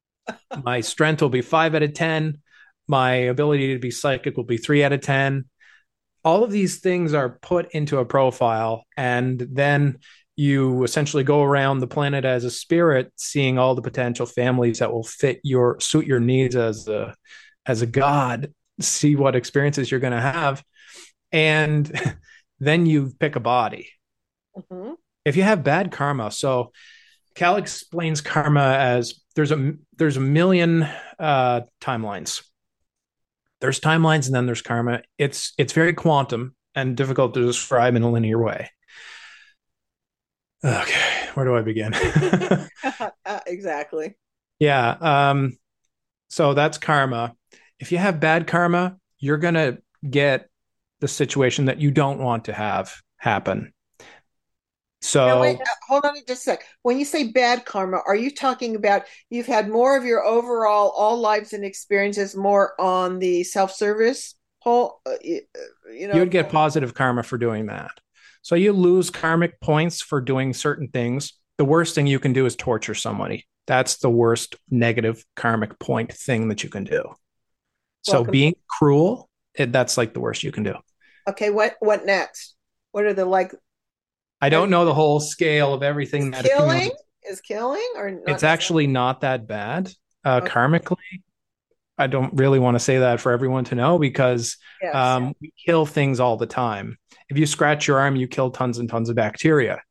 my 0.64 0.82
strength 0.82 1.22
will 1.22 1.30
be 1.30 1.42
5 1.42 1.76
out 1.76 1.84
of 1.84 1.94
10 1.94 2.42
my 2.88 3.14
ability 3.14 3.74
to 3.74 3.80
be 3.80 3.92
psychic 3.92 4.38
will 4.38 4.44
be 4.44 4.58
three 4.58 4.84
out 4.84 4.94
of 4.94 5.02
10. 5.02 5.46
All 6.24 6.44
of 6.44 6.52
these 6.52 6.80
things 6.80 7.14
are 7.14 7.38
put 7.42 7.72
into 7.72 8.00
a 8.00 8.06
profile, 8.06 8.86
and 8.98 9.40
then 9.40 10.00
you 10.36 10.84
essentially 10.84 11.24
go 11.24 11.42
around 11.44 11.80
the 11.80 11.88
planet 11.88 12.26
as 12.26 12.44
a 12.44 12.52
spirit, 12.52 13.12
seeing 13.16 13.58
all 13.58 13.76
the 13.76 13.82
potential 13.82 14.26
families 14.26 14.80
that 14.80 14.92
will 14.92 15.04
fit 15.04 15.40
your 15.44 15.80
suit 15.80 16.06
your 16.06 16.20
needs 16.20 16.56
as 16.56 16.88
a 16.88 17.16
as 17.66 17.82
a 17.82 17.88
god. 17.88 18.54
See 18.82 19.16
what 19.16 19.36
experiences 19.36 19.90
you're 19.90 20.02
going 20.02 20.12
to 20.12 20.20
have, 20.20 20.64
and 21.32 22.18
then 22.60 22.86
you 22.86 23.14
pick 23.20 23.36
a 23.36 23.40
body. 23.40 23.90
Mm-hmm. 24.58 24.94
If 25.24 25.38
you 25.38 25.44
have 25.44 25.64
bad 25.64 25.92
karma, 25.92 26.32
so 26.32 26.72
Kal 27.36 27.56
explains 27.56 28.22
karma 28.22 28.74
as 28.78 29.22
there's 29.36 29.52
a 29.52 29.74
there's 29.98 30.18
a 30.18 30.22
million 30.22 30.88
uh, 31.18 31.62
timelines 31.80 32.42
there's 33.62 33.80
timelines 33.80 34.28
and 34.28 34.36
then 34.36 34.46
there's 34.46 34.62
karma. 34.62 35.02
It's 35.18 35.54
it's 35.58 35.74
very 35.74 35.94
quantum 35.94 36.56
and 36.76 36.96
difficult 36.96 37.34
to 37.34 37.46
describe 37.46 37.96
in 37.96 38.04
a 38.04 38.12
linear 38.12 38.42
way. 38.42 38.70
Okay, 40.66 41.30
where 41.36 41.46
do 41.46 41.56
I 41.56 41.62
begin? 41.62 41.94
Uh, 43.26 43.40
exactly. 43.48 44.16
Yeah. 44.60 44.90
Um, 45.02 45.58
so 46.30 46.54
that's 46.54 46.78
karma. 46.78 47.36
If 47.80 47.92
you 47.92 47.98
have 47.98 48.20
bad 48.20 48.46
karma, 48.46 48.98
you're 49.20 49.38
gonna 49.38 49.80
get 50.08 50.50
the 51.00 51.08
situation 51.08 51.66
that 51.66 51.80
you 51.80 51.92
don't 51.92 52.20
want 52.20 52.46
to 52.46 52.54
have 52.54 52.94
happen. 53.18 53.74
So 55.02 55.28
now, 55.28 55.42
wait, 55.42 55.60
uh, 55.60 55.66
hold 55.88 56.06
on 56.06 56.16
just 56.28 56.30
a 56.30 56.36
sec. 56.36 56.64
When 56.82 56.98
you 56.98 57.06
say 57.06 57.32
bad 57.32 57.66
karma, 57.66 58.02
are 58.06 58.16
you 58.16 58.32
talking 58.32 58.76
about 58.76 59.04
you've 59.30 59.46
had 59.46 59.70
more 59.70 59.98
of 59.98 60.04
your 60.04 60.24
overall 60.24 60.90
all 60.92 61.20
lives 61.20 61.54
and 61.54 61.64
experiences 61.64 62.36
more 62.36 62.80
on 62.80 63.20
the 63.20 63.44
self 63.44 63.72
service 63.72 64.36
whole? 64.60 65.02
Uh, 65.06 65.12
you 65.22 65.42
know, 66.08 66.16
you 66.16 66.20
would 66.22 66.32
get 66.32 66.50
positive 66.50 66.94
karma 66.94 67.24
for 67.24 67.38
doing 67.38 67.68
that. 67.68 67.92
So 68.46 68.54
you 68.54 68.74
lose 68.74 69.10
karmic 69.10 69.60
points 69.60 70.04
for 70.04 70.22
doing 70.22 70.54
certain 70.54 70.88
things. 70.88 71.34
The 71.58 71.66
worst 71.66 71.96
thing 71.96 72.06
you 72.06 72.20
can 72.20 72.32
do 72.32 72.46
is 72.46 72.56
torture 72.56 72.94
somebody. 72.94 73.48
That's 73.66 73.98
the 73.98 74.10
worst 74.12 74.56
negative 74.70 75.26
karmic 75.36 75.80
point 75.80 76.14
thing 76.14 76.50
that 76.50 76.64
you 76.64 76.70
can 76.70 76.84
do. 76.84 77.06
So 78.04 78.18
Welcome. 78.18 78.32
being 78.32 78.56
cruel, 78.68 79.32
it, 79.56 79.72
that's 79.72 79.98
like 79.98 80.14
the 80.14 80.20
worst 80.20 80.44
you 80.44 80.52
can 80.52 80.62
do. 80.62 80.76
Okay, 81.28 81.50
what 81.50 81.74
what 81.80 82.06
next? 82.06 82.56
What 82.92 83.06
are 83.06 83.16
the 83.16 83.26
like 83.26 83.52
I 84.40 84.50
don't 84.50 84.70
know 84.70 84.86
the 84.86 84.94
whole 84.94 85.20
scale 85.20 85.74
of 85.74 85.82
everything 85.82 86.32
is 86.32 86.44
that 86.44 86.46
killing 86.46 86.92
is 87.28 87.42
killing 87.42 87.94
or 87.96 88.22
it's 88.28 88.44
actually 88.44 88.86
not 88.86 89.22
that 89.22 89.48
bad 89.48 89.92
uh, 90.24 90.42
okay. 90.44 90.52
karmically. 90.52 91.24
I 91.98 92.08
don't 92.08 92.34
really 92.34 92.60
want 92.60 92.76
to 92.76 92.80
say 92.80 93.00
that 93.00 93.22
for 93.22 93.32
everyone 93.32 93.64
to 93.66 93.76
know 93.76 93.98
because 93.98 94.58
yes. 94.82 94.94
um, 94.94 95.34
we 95.40 95.54
kill 95.66 95.86
things 95.86 96.20
all 96.20 96.38
the 96.38 96.46
time. 96.46 96.98
If 97.30 97.38
you 97.38 97.46
scratch 97.46 97.88
your 97.88 98.00
arm, 98.00 98.16
you 98.16 98.28
kill 98.28 98.52
tons 98.52 98.78
and 98.78 98.90
tons 98.90 99.10
of 99.10 99.16
bacteria. 99.16 99.82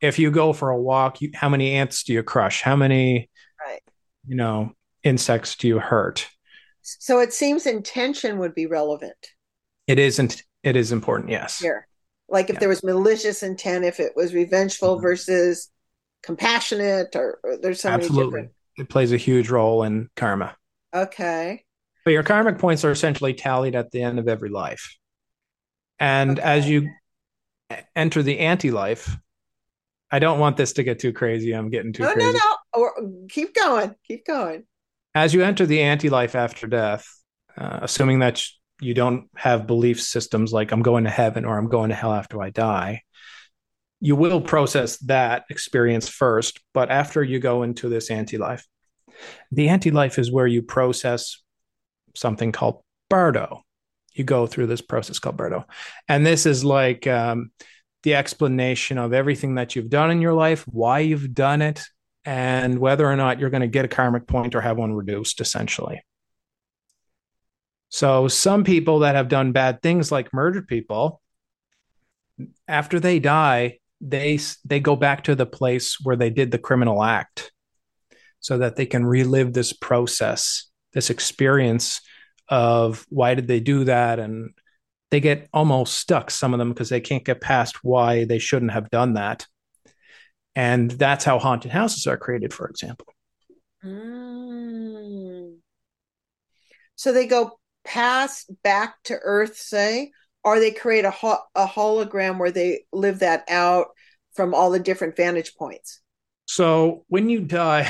If 0.00 0.18
you 0.18 0.30
go 0.30 0.52
for 0.52 0.70
a 0.70 0.80
walk, 0.80 1.22
you, 1.22 1.30
how 1.34 1.48
many 1.48 1.72
ants 1.72 2.04
do 2.04 2.12
you 2.12 2.22
crush? 2.22 2.60
How 2.60 2.76
many, 2.76 3.30
right. 3.64 3.80
you 4.26 4.36
know, 4.36 4.72
insects 5.02 5.56
do 5.56 5.66
you 5.66 5.78
hurt? 5.78 6.28
So 6.82 7.20
it 7.20 7.32
seems 7.32 7.66
intention 7.66 8.38
would 8.38 8.54
be 8.54 8.66
relevant. 8.66 9.16
It 9.86 9.98
isn't. 9.98 10.42
It 10.62 10.76
is 10.76 10.92
important. 10.92 11.30
Yes. 11.30 11.58
Here. 11.58 11.86
Like 12.28 12.50
if 12.50 12.54
yeah. 12.54 12.60
there 12.60 12.68
was 12.68 12.84
malicious 12.84 13.42
intent, 13.42 13.84
if 13.84 14.00
it 14.00 14.12
was 14.14 14.34
revengeful 14.34 14.96
mm-hmm. 14.96 15.02
versus 15.02 15.70
compassionate, 16.22 17.16
or, 17.16 17.38
or 17.42 17.56
there's 17.56 17.80
so 17.80 17.88
Absolutely. 17.88 18.18
many 18.18 18.26
different. 18.26 18.50
It 18.76 18.88
plays 18.88 19.12
a 19.12 19.16
huge 19.16 19.50
role 19.50 19.84
in 19.84 20.10
karma. 20.16 20.56
Okay. 20.94 21.64
But 22.04 22.12
your 22.12 22.22
karmic 22.22 22.58
points 22.58 22.84
are 22.84 22.90
essentially 22.90 23.34
tallied 23.34 23.74
at 23.74 23.90
the 23.90 24.02
end 24.02 24.18
of 24.18 24.28
every 24.28 24.50
life. 24.50 24.96
And 25.98 26.38
okay. 26.38 26.48
as 26.48 26.68
you 26.68 26.90
enter 27.96 28.22
the 28.22 28.40
anti 28.40 28.70
life, 28.70 29.16
I 30.10 30.18
don't 30.18 30.38
want 30.38 30.56
this 30.56 30.74
to 30.74 30.82
get 30.84 30.98
too 30.98 31.12
crazy. 31.12 31.52
I'm 31.52 31.70
getting 31.70 31.92
too 31.92 32.04
no, 32.04 32.12
crazy. 32.12 32.38
No, 32.38 32.56
no, 32.76 32.90
no. 32.98 33.26
Keep 33.28 33.54
going. 33.54 33.94
Keep 34.06 34.26
going. 34.26 34.64
As 35.14 35.32
you 35.32 35.42
enter 35.42 35.66
the 35.66 35.80
anti 35.80 36.08
life 36.10 36.34
after 36.34 36.66
death, 36.66 37.06
uh, 37.56 37.80
assuming 37.82 38.18
that 38.20 38.44
you 38.80 38.94
don't 38.94 39.28
have 39.36 39.66
belief 39.66 40.00
systems 40.00 40.52
like 40.52 40.72
I'm 40.72 40.82
going 40.82 41.04
to 41.04 41.10
heaven 41.10 41.44
or 41.44 41.56
I'm 41.56 41.68
going 41.68 41.88
to 41.90 41.94
hell 41.94 42.12
after 42.12 42.42
I 42.42 42.50
die. 42.50 43.02
You 44.00 44.16
will 44.16 44.40
process 44.40 44.98
that 44.98 45.44
experience 45.48 46.08
first, 46.08 46.60
but 46.74 46.90
after 46.90 47.22
you 47.22 47.38
go 47.38 47.62
into 47.62 47.88
this 47.88 48.10
anti 48.10 48.36
life, 48.36 48.66
the 49.50 49.68
anti 49.68 49.90
life 49.90 50.18
is 50.18 50.32
where 50.32 50.46
you 50.46 50.62
process 50.62 51.42
something 52.14 52.52
called 52.52 52.82
Bardo. 53.10 53.62
You 54.14 54.24
go 54.24 54.46
through 54.46 54.68
this 54.68 54.80
process 54.80 55.18
called 55.18 55.36
Bardo. 55.36 55.66
And 56.08 56.24
this 56.24 56.46
is 56.46 56.64
like 56.64 57.06
um, 57.06 57.50
the 58.02 58.14
explanation 58.14 58.98
of 58.98 59.12
everything 59.12 59.56
that 59.56 59.74
you've 59.74 59.90
done 59.90 60.10
in 60.10 60.20
your 60.20 60.34
life, 60.34 60.62
why 60.68 61.00
you've 61.00 61.34
done 61.34 61.62
it, 61.62 61.82
and 62.24 62.78
whether 62.78 63.06
or 63.06 63.16
not 63.16 63.38
you're 63.38 63.50
going 63.50 63.60
to 63.60 63.66
get 63.66 63.84
a 63.84 63.88
karmic 63.88 64.26
point 64.26 64.54
or 64.54 64.60
have 64.60 64.78
one 64.78 64.94
reduced, 64.94 65.40
essentially. 65.40 66.00
So 67.88 68.28
some 68.28 68.64
people 68.64 69.00
that 69.00 69.14
have 69.14 69.28
done 69.28 69.52
bad 69.52 69.82
things 69.82 70.10
like 70.10 70.32
murdered 70.32 70.66
people 70.66 71.20
after 72.66 72.98
they 72.98 73.20
die 73.20 73.78
they 74.00 74.38
they 74.64 74.80
go 74.80 74.96
back 74.96 75.24
to 75.24 75.34
the 75.34 75.46
place 75.46 75.98
where 76.02 76.16
they 76.16 76.30
did 76.30 76.50
the 76.50 76.58
criminal 76.58 77.02
act 77.02 77.52
so 78.44 78.58
that 78.58 78.76
they 78.76 78.84
can 78.84 79.06
relive 79.06 79.52
this 79.52 79.72
process 79.72 80.66
this 80.92 81.08
experience 81.08 82.00
of 82.48 83.06
why 83.08 83.34
did 83.34 83.48
they 83.48 83.58
do 83.58 83.84
that 83.84 84.18
and 84.18 84.50
they 85.10 85.18
get 85.18 85.48
almost 85.52 85.96
stuck 85.96 86.30
some 86.30 86.52
of 86.52 86.58
them 86.58 86.68
because 86.68 86.88
they 86.88 87.00
can't 87.00 87.24
get 87.24 87.40
past 87.40 87.82
why 87.82 88.24
they 88.24 88.38
shouldn't 88.38 88.72
have 88.72 88.90
done 88.90 89.14
that 89.14 89.46
and 90.54 90.90
that's 90.90 91.24
how 91.24 91.38
haunted 91.38 91.70
houses 91.70 92.06
are 92.06 92.18
created 92.18 92.52
for 92.52 92.68
example 92.68 93.06
mm. 93.82 95.56
so 96.96 97.12
they 97.12 97.26
go 97.26 97.58
past 97.84 98.50
back 98.62 99.02
to 99.04 99.14
Earth, 99.22 99.56
say, 99.56 100.10
or 100.42 100.58
they 100.58 100.70
create 100.70 101.04
a, 101.04 101.10
ho- 101.10 101.42
a 101.54 101.66
hologram 101.66 102.38
where 102.38 102.50
they 102.50 102.84
live 102.92 103.20
that 103.20 103.44
out 103.48 103.88
from 104.34 104.54
all 104.54 104.70
the 104.70 104.80
different 104.80 105.16
vantage 105.16 105.54
points. 105.54 106.00
So 106.46 107.04
when 107.08 107.28
you 107.28 107.40
die, 107.40 107.88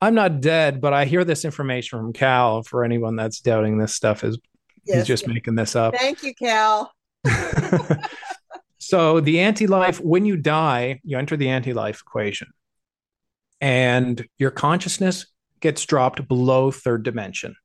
I'm 0.00 0.14
not 0.14 0.40
dead, 0.40 0.80
but 0.80 0.92
I 0.92 1.04
hear 1.04 1.24
this 1.24 1.44
information 1.44 1.98
from 1.98 2.12
Kal. 2.12 2.62
For 2.62 2.84
anyone 2.84 3.16
that's 3.16 3.40
doubting 3.40 3.78
this 3.78 3.94
stuff, 3.94 4.24
is 4.24 4.38
yes, 4.84 4.98
he's 4.98 5.06
just 5.06 5.22
yes. 5.24 5.34
making 5.34 5.54
this 5.54 5.76
up. 5.76 5.94
Thank 5.96 6.22
you, 6.22 6.34
Kal. 6.34 6.92
so 8.78 9.20
the 9.20 9.40
anti-life, 9.40 10.00
when 10.00 10.24
you 10.24 10.36
die, 10.36 11.00
you 11.04 11.18
enter 11.18 11.36
the 11.36 11.48
anti-life 11.48 12.00
equation, 12.00 12.48
and 13.60 14.26
your 14.38 14.50
consciousness 14.50 15.26
gets 15.60 15.84
dropped 15.84 16.26
below 16.28 16.70
third 16.70 17.02
dimension. 17.02 17.56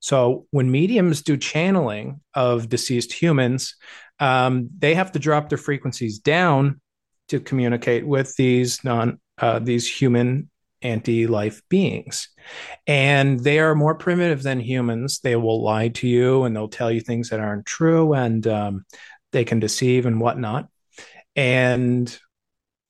So 0.00 0.46
when 0.50 0.70
mediums 0.70 1.22
do 1.22 1.36
channeling 1.36 2.20
of 2.34 2.68
deceased 2.68 3.12
humans, 3.12 3.76
um, 4.18 4.68
they 4.78 4.94
have 4.94 5.12
to 5.12 5.18
drop 5.20 5.48
their 5.48 5.58
frequencies 5.58 6.18
down 6.18 6.80
to 7.28 7.38
communicate 7.38 8.06
with 8.06 8.34
these 8.36 8.82
non 8.84 9.20
uh, 9.38 9.58
these 9.58 9.88
human 9.88 10.50
anti 10.82 11.26
life 11.26 11.62
beings. 11.68 12.28
And 12.86 13.40
they 13.40 13.58
are 13.58 13.74
more 13.74 13.94
primitive 13.94 14.42
than 14.42 14.60
humans. 14.60 15.20
They 15.20 15.36
will 15.36 15.62
lie 15.62 15.88
to 15.88 16.08
you 16.08 16.44
and 16.44 16.54
they'll 16.54 16.68
tell 16.68 16.90
you 16.90 17.00
things 17.00 17.30
that 17.30 17.40
aren't 17.40 17.66
true 17.66 18.14
and 18.14 18.46
um, 18.46 18.84
they 19.32 19.44
can 19.44 19.60
deceive 19.60 20.06
and 20.06 20.20
whatnot. 20.20 20.68
And 21.34 22.16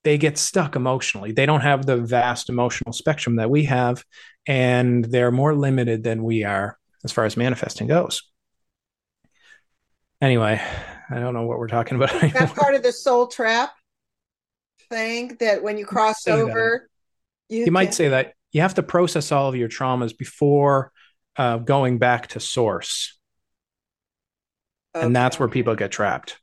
they 0.04 0.18
get 0.18 0.38
stuck 0.38 0.76
emotionally. 0.76 1.32
They 1.32 1.46
don't 1.46 1.60
have 1.60 1.86
the 1.86 1.96
vast 1.96 2.48
emotional 2.48 2.92
spectrum 2.92 3.36
that 3.36 3.50
we 3.50 3.64
have, 3.64 4.04
and 4.46 5.04
they're 5.04 5.30
more 5.30 5.54
limited 5.54 6.02
than 6.02 6.24
we 6.24 6.44
are 6.44 6.78
as 7.04 7.12
far 7.12 7.24
as 7.24 7.36
manifesting 7.36 7.86
goes. 7.86 8.22
Anyway, 10.20 10.60
I 11.10 11.18
don't 11.18 11.34
know 11.34 11.46
what 11.46 11.58
we're 11.58 11.68
talking 11.68 11.96
about. 11.96 12.10
That 12.32 12.54
part 12.54 12.74
of 12.74 12.82
the 12.82 12.92
soul 12.92 13.26
trap 13.26 13.72
thing 14.88 15.36
that 15.40 15.62
when 15.62 15.78
you 15.78 15.86
cross 15.86 16.26
over, 16.26 16.88
you, 17.52 17.66
you 17.66 17.72
might 17.72 17.94
say 17.94 18.08
that 18.08 18.34
you 18.50 18.62
have 18.62 18.74
to 18.74 18.82
process 18.82 19.32
all 19.32 19.48
of 19.48 19.56
your 19.56 19.68
traumas 19.68 20.16
before 20.16 20.92
uh, 21.36 21.58
going 21.58 21.98
back 21.98 22.28
to 22.28 22.40
source. 22.40 23.18
Okay. 24.94 25.06
And 25.06 25.14
that's 25.14 25.38
where 25.38 25.48
people 25.48 25.74
get 25.74 25.90
trapped. 25.90 26.38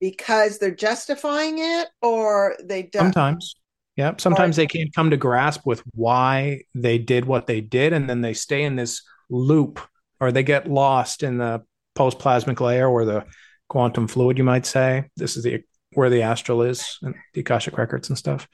Because 0.00 0.58
they're 0.58 0.74
justifying 0.74 1.58
it, 1.58 1.88
or 2.00 2.56
they 2.62 2.82
don't. 2.82 3.04
Sometimes. 3.04 3.54
Yeah. 3.96 4.14
Sometimes 4.18 4.58
or- 4.58 4.62
they 4.62 4.66
can't 4.66 4.94
come 4.94 5.10
to 5.10 5.16
grasp 5.16 5.62
with 5.64 5.82
why 5.94 6.62
they 6.74 6.98
did 6.98 7.24
what 7.24 7.46
they 7.46 7.60
did. 7.60 7.92
And 7.92 8.08
then 8.08 8.20
they 8.20 8.34
stay 8.34 8.62
in 8.62 8.76
this 8.76 9.02
loop 9.30 9.80
or 10.20 10.32
they 10.32 10.42
get 10.42 10.68
lost 10.68 11.22
in 11.22 11.38
the 11.38 11.62
post 11.94 12.18
plasmic 12.18 12.60
layer 12.60 12.88
or 12.88 13.04
the 13.04 13.24
quantum 13.68 14.08
fluid, 14.08 14.38
you 14.38 14.44
might 14.44 14.66
say. 14.66 15.04
This 15.16 15.36
is 15.36 15.44
the 15.44 15.62
where 15.94 16.10
the 16.10 16.22
astral 16.22 16.62
is 16.62 16.98
and 17.02 17.14
the 17.34 17.42
Akashic 17.42 17.76
records 17.76 18.08
and 18.08 18.16
stuff. 18.16 18.48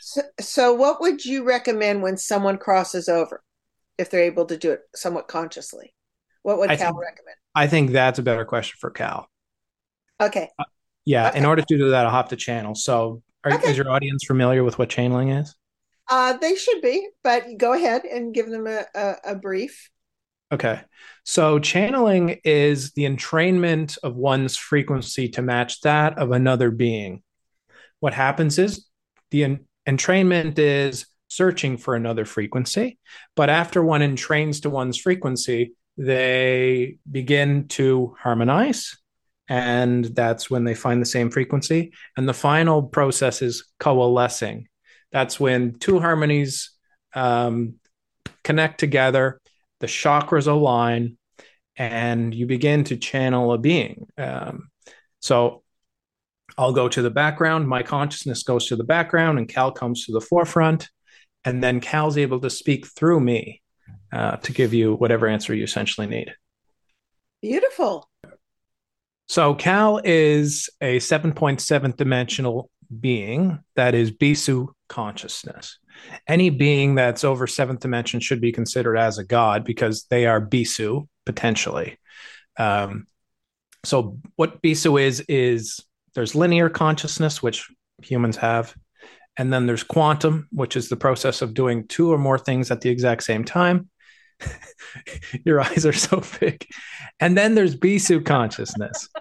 So, 0.00 0.22
so, 0.40 0.74
what 0.74 1.00
would 1.00 1.24
you 1.24 1.44
recommend 1.44 2.02
when 2.02 2.16
someone 2.16 2.58
crosses 2.58 3.08
over, 3.08 3.42
if 3.96 4.10
they're 4.10 4.22
able 4.22 4.46
to 4.46 4.56
do 4.56 4.72
it 4.72 4.80
somewhat 4.94 5.28
consciously? 5.28 5.94
What 6.42 6.58
would 6.58 6.70
I 6.70 6.76
Kal 6.76 6.92
think, 6.92 7.00
recommend? 7.00 7.36
I 7.54 7.66
think 7.66 7.90
that's 7.90 8.18
a 8.18 8.22
better 8.22 8.44
question 8.44 8.76
for 8.80 8.90
Kal. 8.90 9.28
Okay. 10.20 10.48
Uh, 10.58 10.64
yeah. 11.04 11.28
Okay. 11.28 11.38
In 11.38 11.44
order 11.44 11.62
to 11.62 11.78
do 11.78 11.90
that, 11.90 12.06
I'll 12.06 12.12
have 12.12 12.28
to 12.28 12.36
channel. 12.36 12.74
So, 12.74 13.22
are, 13.44 13.52
okay. 13.52 13.70
is 13.70 13.76
your 13.76 13.90
audience 13.90 14.24
familiar 14.24 14.64
with 14.64 14.78
what 14.78 14.88
channeling 14.88 15.30
is? 15.30 15.54
Uh, 16.10 16.34
they 16.38 16.54
should 16.54 16.80
be, 16.80 17.08
but 17.22 17.44
go 17.58 17.74
ahead 17.74 18.04
and 18.04 18.32
give 18.32 18.48
them 18.48 18.66
a, 18.66 18.84
a, 18.94 19.14
a 19.24 19.34
brief. 19.34 19.90
Okay. 20.50 20.80
So 21.24 21.58
channeling 21.58 22.40
is 22.44 22.92
the 22.92 23.04
entrainment 23.04 23.98
of 24.02 24.16
one's 24.16 24.56
frequency 24.56 25.28
to 25.30 25.42
match 25.42 25.82
that 25.82 26.18
of 26.18 26.30
another 26.30 26.70
being. 26.70 27.22
What 28.00 28.14
happens 28.14 28.58
is 28.58 28.86
the 29.30 29.58
entrainment 29.88 30.58
is 30.58 31.06
searching 31.28 31.76
for 31.76 31.94
another 31.94 32.24
frequency, 32.24 32.98
but 33.34 33.50
after 33.50 33.82
one 33.82 34.00
entrains 34.00 34.62
to 34.62 34.70
one's 34.70 34.98
frequency, 34.98 35.72
they 35.96 36.98
begin 37.10 37.68
to 37.68 38.14
harmonize. 38.18 38.96
And 39.48 40.04
that's 40.04 40.50
when 40.50 40.64
they 40.64 40.74
find 40.74 41.00
the 41.00 41.06
same 41.06 41.30
frequency. 41.30 41.92
And 42.16 42.28
the 42.28 42.34
final 42.34 42.82
process 42.82 43.40
is 43.40 43.66
coalescing. 43.80 44.68
That's 45.10 45.40
when 45.40 45.78
two 45.78 46.00
harmonies 46.00 46.70
um, 47.14 47.74
connect 48.44 48.78
together 48.78 49.40
the 49.80 49.86
chakras 49.86 50.46
align 50.46 51.16
and 51.76 52.34
you 52.34 52.46
begin 52.46 52.84
to 52.84 52.96
channel 52.96 53.52
a 53.52 53.58
being. 53.58 54.08
Um, 54.18 54.70
so 55.20 55.62
I'll 56.58 56.72
go 56.72 56.88
to 56.88 57.02
the 57.02 57.10
background, 57.10 57.68
my 57.68 57.82
consciousness 57.82 58.42
goes 58.42 58.66
to 58.66 58.76
the 58.76 58.84
background, 58.84 59.38
and 59.38 59.48
Kal 59.48 59.72
comes 59.72 60.06
to 60.06 60.12
the 60.12 60.20
forefront. 60.20 60.88
And 61.44 61.62
then 61.62 61.80
Kal's 61.80 62.18
able 62.18 62.40
to 62.40 62.50
speak 62.50 62.86
through 62.86 63.20
me 63.20 63.62
uh, 64.12 64.36
to 64.36 64.52
give 64.52 64.74
you 64.74 64.94
whatever 64.94 65.28
answer 65.28 65.54
you 65.54 65.64
essentially 65.64 66.06
need. 66.06 66.34
Beautiful. 67.40 68.10
So 69.28 69.54
Kal 69.54 70.00
is 70.02 70.68
a 70.80 70.98
7.7 70.98 71.96
dimensional 71.96 72.70
being 73.00 73.60
that 73.76 73.94
is 73.94 74.10
Bisu 74.10 74.68
consciousness 74.88 75.78
any 76.26 76.50
being 76.50 76.94
that's 76.94 77.24
over 77.24 77.46
seventh 77.46 77.80
dimension 77.80 78.20
should 78.20 78.40
be 78.40 78.52
considered 78.52 78.96
as 78.96 79.18
a 79.18 79.24
god 79.24 79.64
because 79.64 80.04
they 80.10 80.26
are 80.26 80.40
bisu 80.40 81.06
potentially. 81.26 81.98
Um, 82.58 83.06
so 83.84 84.18
what 84.36 84.62
bisu 84.62 85.00
is 85.00 85.20
is 85.28 85.80
there's 86.18 86.34
linear 86.34 86.68
consciousness 86.68 87.40
which 87.44 87.70
humans 88.02 88.36
have, 88.38 88.74
and 89.36 89.52
then 89.52 89.66
there's 89.66 89.84
quantum, 89.84 90.48
which 90.50 90.76
is 90.76 90.88
the 90.88 90.96
process 90.96 91.42
of 91.42 91.54
doing 91.54 91.86
two 91.86 92.12
or 92.12 92.18
more 92.18 92.40
things 92.40 92.72
at 92.72 92.80
the 92.80 92.90
exact 92.90 93.22
same 93.22 93.44
time. 93.44 93.88
Your 95.44 95.60
eyes 95.60 95.86
are 95.86 95.92
so 95.92 96.24
big, 96.40 96.66
and 97.20 97.38
then 97.38 97.54
there's 97.54 97.76
bisu 97.76 98.26
consciousness. 98.26 99.08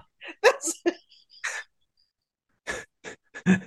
how 3.46 3.60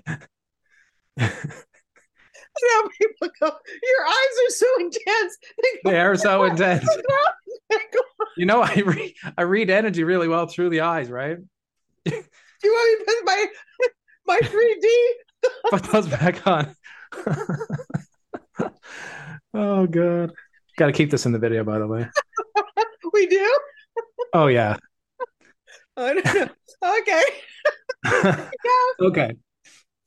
people 2.99 3.29
go, 3.41 3.47
your 3.47 4.07
eyes 4.09 4.37
are 4.45 4.51
so 4.51 4.67
intense. 4.81 5.39
They, 5.63 5.69
they 5.93 6.01
are 6.01 6.17
so 6.17 6.43
intense. 6.43 6.85
you 8.37 8.47
know, 8.47 8.61
I 8.61 8.75
read 8.85 9.13
I 9.39 9.43
read 9.43 9.71
energy 9.71 10.03
really 10.03 10.27
well 10.27 10.49
through 10.49 10.71
the 10.71 10.81
eyes, 10.81 11.09
right? 11.09 11.39
Do 12.61 12.69
you 12.69 12.75
want 12.75 12.99
me 12.99 13.05
to 13.05 13.13
put 13.13 13.25
my 13.25 13.47
my 14.27 14.41
3D? 14.41 14.87
put 15.71 15.83
those 15.85 16.09
back 16.09 16.47
on. 16.47 16.75
oh 19.55 19.87
god. 19.87 20.33
Gotta 20.77 20.93
keep 20.93 21.11
this 21.11 21.27
in 21.27 21.33
the 21.33 21.39
video, 21.39 21.65
by 21.65 21.79
the 21.79 21.87
way. 21.87 22.09
we 23.13 23.27
do? 23.27 23.59
Oh 24.33 24.47
yeah. 24.47 24.77
Oh, 26.83 26.99
okay. 27.01 27.23
okay. 29.01 29.33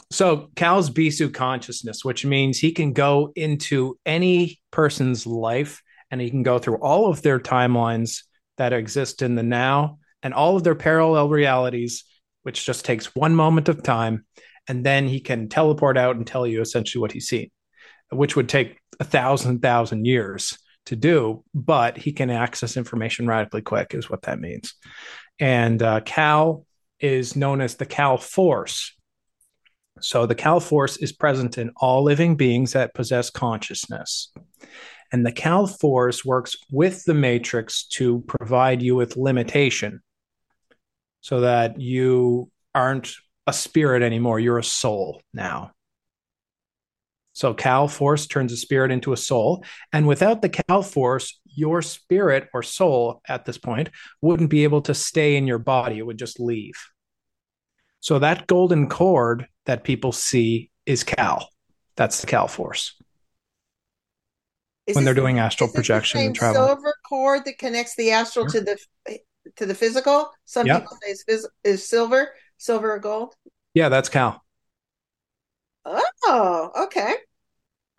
So 0.09 0.49
Kal's 0.55 0.89
Bisu 0.89 1.31
consciousness, 1.31 2.03
which 2.03 2.25
means 2.25 2.57
he 2.57 2.71
can 2.71 2.93
go 2.93 3.31
into 3.35 3.99
any 4.05 4.59
person's 4.71 5.27
life 5.27 5.83
and 6.09 6.19
he 6.19 6.31
can 6.31 6.41
go 6.41 6.57
through 6.57 6.77
all 6.77 7.09
of 7.11 7.21
their 7.21 7.39
timelines 7.39 8.23
that 8.57 8.73
exist 8.73 9.21
in 9.21 9.35
the 9.35 9.43
now 9.43 9.99
and 10.23 10.33
all 10.33 10.55
of 10.55 10.63
their 10.63 10.75
parallel 10.75 11.29
realities, 11.29 12.05
which 12.43 12.65
just 12.65 12.85
takes 12.85 13.15
one 13.15 13.35
moment 13.35 13.69
of 13.69 13.83
time. 13.83 14.25
And 14.67 14.85
then 14.85 15.07
he 15.07 15.19
can 15.19 15.49
teleport 15.49 15.97
out 15.97 16.15
and 16.15 16.25
tell 16.25 16.47
you 16.47 16.61
essentially 16.61 17.01
what 17.01 17.11
he's 17.11 17.27
seen, 17.27 17.51
which 18.11 18.35
would 18.35 18.47
take 18.47 18.77
a 18.99 19.03
thousand, 19.03 19.61
thousand 19.61 20.05
years 20.05 20.57
to 20.85 20.95
do, 20.95 21.43
but 21.53 21.97
he 21.97 22.13
can 22.13 22.29
access 22.29 22.77
information 22.77 23.27
radically 23.27 23.61
quick, 23.61 23.93
is 23.93 24.09
what 24.09 24.23
that 24.23 24.39
means. 24.39 24.73
And 25.39 25.81
uh, 25.81 26.01
Kal 26.01 26.65
is 26.99 27.35
known 27.35 27.59
as 27.59 27.75
the 27.75 27.85
Kal 27.85 28.17
Force 28.17 28.93
so 29.99 30.25
the 30.25 30.35
Kal 30.35 30.59
Force 30.59 30.97
is 30.97 31.11
present 31.11 31.57
in 31.57 31.71
all 31.77 32.03
living 32.03 32.35
beings 32.35 32.73
that 32.73 32.93
possess 32.93 33.29
consciousness. 33.29 34.31
And 35.11 35.25
the 35.25 35.31
Kal 35.31 35.67
Force 35.67 36.25
works 36.25 36.55
with 36.71 37.03
the 37.05 37.13
matrix 37.13 37.85
to 37.89 38.21
provide 38.27 38.81
you 38.81 38.95
with 38.95 39.15
limitation 39.15 40.01
so 41.23 41.39
that 41.39 41.79
you 41.79 42.51
aren't 42.75 43.15
a 43.47 43.53
spirit 43.53 44.03
anymore. 44.03 44.41
You're 44.41 44.59
a 44.59 44.63
soul 44.63 45.21
now. 45.33 45.71
So 47.31 47.53
Kal 47.53 47.87
Force 47.87 48.27
turns 48.27 48.51
a 48.51 48.57
spirit 48.57 48.91
into 48.91 49.13
a 49.13 49.17
soul. 49.17 49.63
And 49.93 50.05
without 50.05 50.41
the 50.41 50.49
Kal 50.49 50.83
Force, 50.83 51.39
your 51.45 51.81
spirit 51.81 52.49
or 52.53 52.61
soul 52.61 53.21
at 53.27 53.45
this 53.45 53.57
point 53.57 53.89
wouldn't 54.21 54.49
be 54.49 54.65
able 54.65 54.81
to 54.81 54.93
stay 54.93 55.37
in 55.37 55.47
your 55.47 55.59
body. 55.59 55.97
It 55.97 56.05
would 56.05 56.19
just 56.19 56.41
leave. 56.41 56.75
So 58.01 58.19
that 58.19 58.45
golden 58.45 58.89
cord 58.89 59.47
that 59.65 59.85
people 59.85 60.11
see 60.11 60.71
is 60.85 61.05
Kal. 61.05 61.49
That's 61.95 62.19
the 62.19 62.27
Kal 62.27 62.49
force. 62.49 62.99
Is 64.87 64.97
when 64.97 65.05
they're 65.05 65.13
doing 65.13 65.39
astral 65.39 65.69
projection 65.69 66.19
and 66.19 66.35
travel. 66.35 66.67
Silver 66.67 66.93
cord 67.07 67.45
that 67.45 67.57
connects 67.57 67.95
the 67.95 68.11
astral 68.11 68.49
sure. 68.49 68.59
to 68.59 68.77
the 69.05 69.19
to 69.55 69.65
the 69.65 69.75
physical. 69.75 70.31
Some 70.45 70.67
yep. 70.67 70.81
people 70.81 70.97
say 71.01 71.11
is, 71.11 71.47
is 71.63 71.87
silver, 71.87 72.29
silver 72.57 72.93
or 72.93 72.99
gold. 72.99 73.35
Yeah, 73.73 73.89
that's 73.89 74.09
Kal. 74.09 74.43
Oh, 75.85 76.71
okay. 76.85 77.15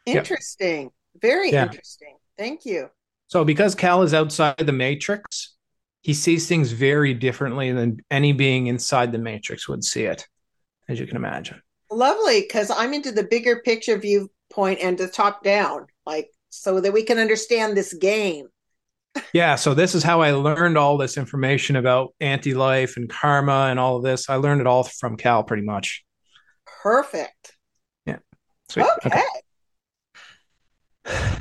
Interesting. 0.06 0.84
Yep. 0.84 0.92
Very 1.22 1.52
yeah. 1.52 1.64
interesting. 1.64 2.16
Thank 2.38 2.64
you. 2.64 2.90
So, 3.28 3.44
because 3.44 3.74
Kal 3.74 4.02
is 4.02 4.14
outside 4.14 4.58
the 4.58 4.72
matrix, 4.72 5.54
he 6.02 6.14
sees 6.14 6.46
things 6.46 6.72
very 6.72 7.14
differently 7.14 7.72
than 7.72 8.00
any 8.10 8.32
being 8.32 8.66
inside 8.66 9.12
the 9.12 9.18
matrix 9.18 9.68
would 9.68 9.84
see 9.84 10.04
it, 10.04 10.26
as 10.88 11.00
you 11.00 11.06
can 11.06 11.16
imagine. 11.16 11.62
Lovely, 11.90 12.42
because 12.42 12.70
I'm 12.70 12.92
into 12.92 13.12
the 13.12 13.24
bigger 13.24 13.60
picture 13.64 13.96
viewpoint 13.98 14.80
and 14.80 14.98
the 14.98 15.08
top 15.08 15.42
down, 15.42 15.86
like 16.04 16.28
so 16.50 16.80
that 16.80 16.92
we 16.92 17.02
can 17.02 17.18
understand 17.18 17.76
this 17.76 17.94
game. 17.94 18.48
Yeah, 19.32 19.56
so 19.56 19.74
this 19.74 19.94
is 19.94 20.02
how 20.02 20.20
I 20.20 20.32
learned 20.32 20.78
all 20.78 20.96
this 20.96 21.16
information 21.16 21.76
about 21.76 22.14
anti-life 22.20 22.96
and 22.96 23.08
karma 23.08 23.66
and 23.70 23.78
all 23.78 23.96
of 23.96 24.02
this. 24.02 24.28
I 24.28 24.36
learned 24.36 24.60
it 24.60 24.66
all 24.66 24.84
from 24.84 25.16
Kal 25.16 25.44
pretty 25.44 25.62
much. 25.62 26.04
Perfect. 26.82 27.56
Yeah. 28.06 28.18
Sweet. 28.68 28.86
Okay. 29.04 29.22
okay. 31.06 31.36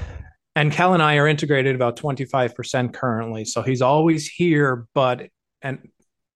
And 0.56 0.72
Kal 0.72 0.94
and 0.94 1.02
I 1.02 1.16
are 1.16 1.28
integrated 1.28 1.74
about 1.74 1.98
25% 1.98 2.94
currently. 2.94 3.44
So 3.44 3.64
he's 3.64 3.82
always 3.82 4.28
here, 4.28 4.86
but 4.94 5.30
and 5.64 5.90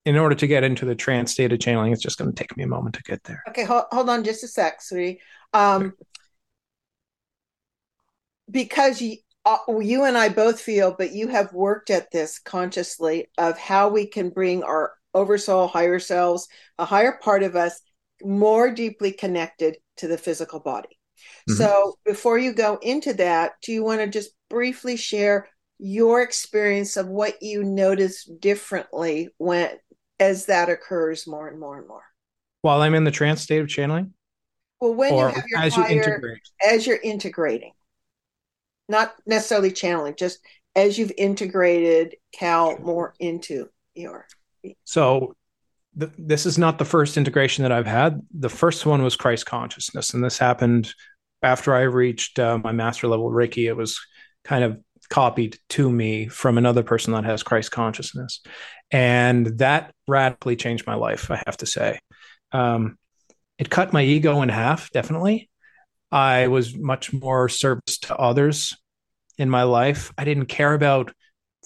in 0.04 0.16
order 0.16 0.34
to 0.34 0.46
get 0.46 0.64
into 0.64 0.84
the 0.84 0.96
trance 0.96 1.30
state 1.30 1.52
of 1.52 1.60
channeling, 1.60 1.92
it's 1.92 2.02
just 2.02 2.18
going 2.18 2.32
to 2.32 2.34
take 2.34 2.56
me 2.56 2.64
a 2.64 2.66
moment 2.66 2.96
to 2.96 3.02
get 3.02 3.22
there. 3.24 3.42
Okay, 3.48 3.64
hold, 3.64 3.84
hold 3.92 4.10
on 4.10 4.24
just 4.24 4.42
a 4.42 4.48
sec, 4.48 4.82
sweetie. 4.82 5.20
Um, 5.52 5.92
because 8.50 9.00
you, 9.00 9.18
uh, 9.48 9.78
you 9.78 10.04
and 10.04 10.16
I 10.16 10.28
both 10.28 10.60
feel, 10.60 10.94
but 10.96 11.12
you 11.12 11.28
have 11.28 11.52
worked 11.52 11.90
at 11.90 12.10
this 12.10 12.38
consciously 12.38 13.28
of 13.38 13.58
how 13.58 13.88
we 13.88 14.06
can 14.06 14.30
bring 14.30 14.62
our 14.62 14.92
oversoul, 15.14 15.68
higher 15.68 15.98
selves, 15.98 16.48
a 16.78 16.84
higher 16.84 17.18
part 17.22 17.42
of 17.42 17.56
us 17.56 17.80
more 18.22 18.70
deeply 18.70 19.12
connected 19.12 19.76
to 19.96 20.08
the 20.08 20.18
physical 20.18 20.60
body. 20.60 20.98
Mm-hmm. 21.48 21.54
So, 21.54 21.94
before 22.04 22.38
you 22.38 22.52
go 22.52 22.78
into 22.82 23.14
that, 23.14 23.52
do 23.62 23.72
you 23.72 23.82
want 23.82 24.00
to 24.00 24.06
just 24.06 24.30
briefly 24.50 24.96
share 24.96 25.48
your 25.78 26.22
experience 26.22 26.96
of 26.96 27.08
what 27.08 27.42
you 27.42 27.64
notice 27.64 28.24
differently 28.24 29.30
when 29.38 29.70
as 30.20 30.46
that 30.46 30.68
occurs 30.68 31.26
more 31.26 31.48
and 31.48 31.58
more 31.58 31.78
and 31.78 31.88
more? 31.88 32.02
While 32.62 32.82
I'm 32.82 32.94
in 32.94 33.04
the 33.04 33.10
trance 33.10 33.42
state 33.42 33.60
of 33.60 33.68
channeling? 33.68 34.12
Well, 34.80 34.94
when 34.94 35.14
you 35.14 35.26
have 35.26 35.44
your 35.48 35.60
as 35.60 35.74
higher, 35.74 35.90
you 35.90 35.96
integrate. 35.98 36.42
as 36.64 36.86
you're 36.86 37.00
integrating, 37.02 37.72
not 38.88 39.14
necessarily 39.26 39.70
channeling, 39.70 40.14
just 40.16 40.40
as 40.74 40.98
you've 40.98 41.12
integrated 41.16 42.16
Kal 42.32 42.78
more 42.78 43.14
into 43.18 43.68
your. 43.94 44.26
So 44.84 45.34
this 45.94 46.46
is 46.46 46.58
not 46.58 46.78
the 46.78 46.84
first 46.84 47.16
integration 47.16 47.62
that 47.62 47.72
I've 47.72 47.86
had. 47.86 48.22
The 48.38 48.48
first 48.48 48.86
one 48.86 49.02
was 49.02 49.16
Christ 49.16 49.46
consciousness, 49.46 50.14
and 50.14 50.22
this 50.22 50.38
happened 50.38 50.92
after 51.42 51.74
I 51.74 51.82
reached 51.82 52.38
uh, 52.38 52.58
my 52.58 52.72
master 52.72 53.08
level 53.08 53.30
Reiki. 53.30 53.68
It 53.68 53.74
was 53.74 53.98
kind 54.44 54.64
of 54.64 54.78
copied 55.10 55.58
to 55.70 55.90
me 55.90 56.28
from 56.28 56.58
another 56.58 56.82
person 56.82 57.12
that 57.14 57.24
has 57.24 57.42
Christ 57.42 57.72
consciousness, 57.72 58.40
and 58.90 59.46
that 59.58 59.92
radically 60.06 60.56
changed 60.56 60.86
my 60.86 60.94
life. 60.94 61.30
I 61.30 61.42
have 61.46 61.56
to 61.58 61.66
say, 61.66 61.98
um, 62.52 62.96
it 63.58 63.70
cut 63.70 63.92
my 63.92 64.02
ego 64.02 64.42
in 64.42 64.48
half. 64.48 64.90
Definitely, 64.90 65.50
I 66.10 66.48
was 66.48 66.76
much 66.76 67.12
more 67.12 67.48
service 67.48 67.98
to 68.02 68.16
others 68.16 68.76
in 69.36 69.50
my 69.50 69.64
life. 69.64 70.12
I 70.16 70.24
didn't 70.24 70.46
care 70.46 70.74
about 70.74 71.12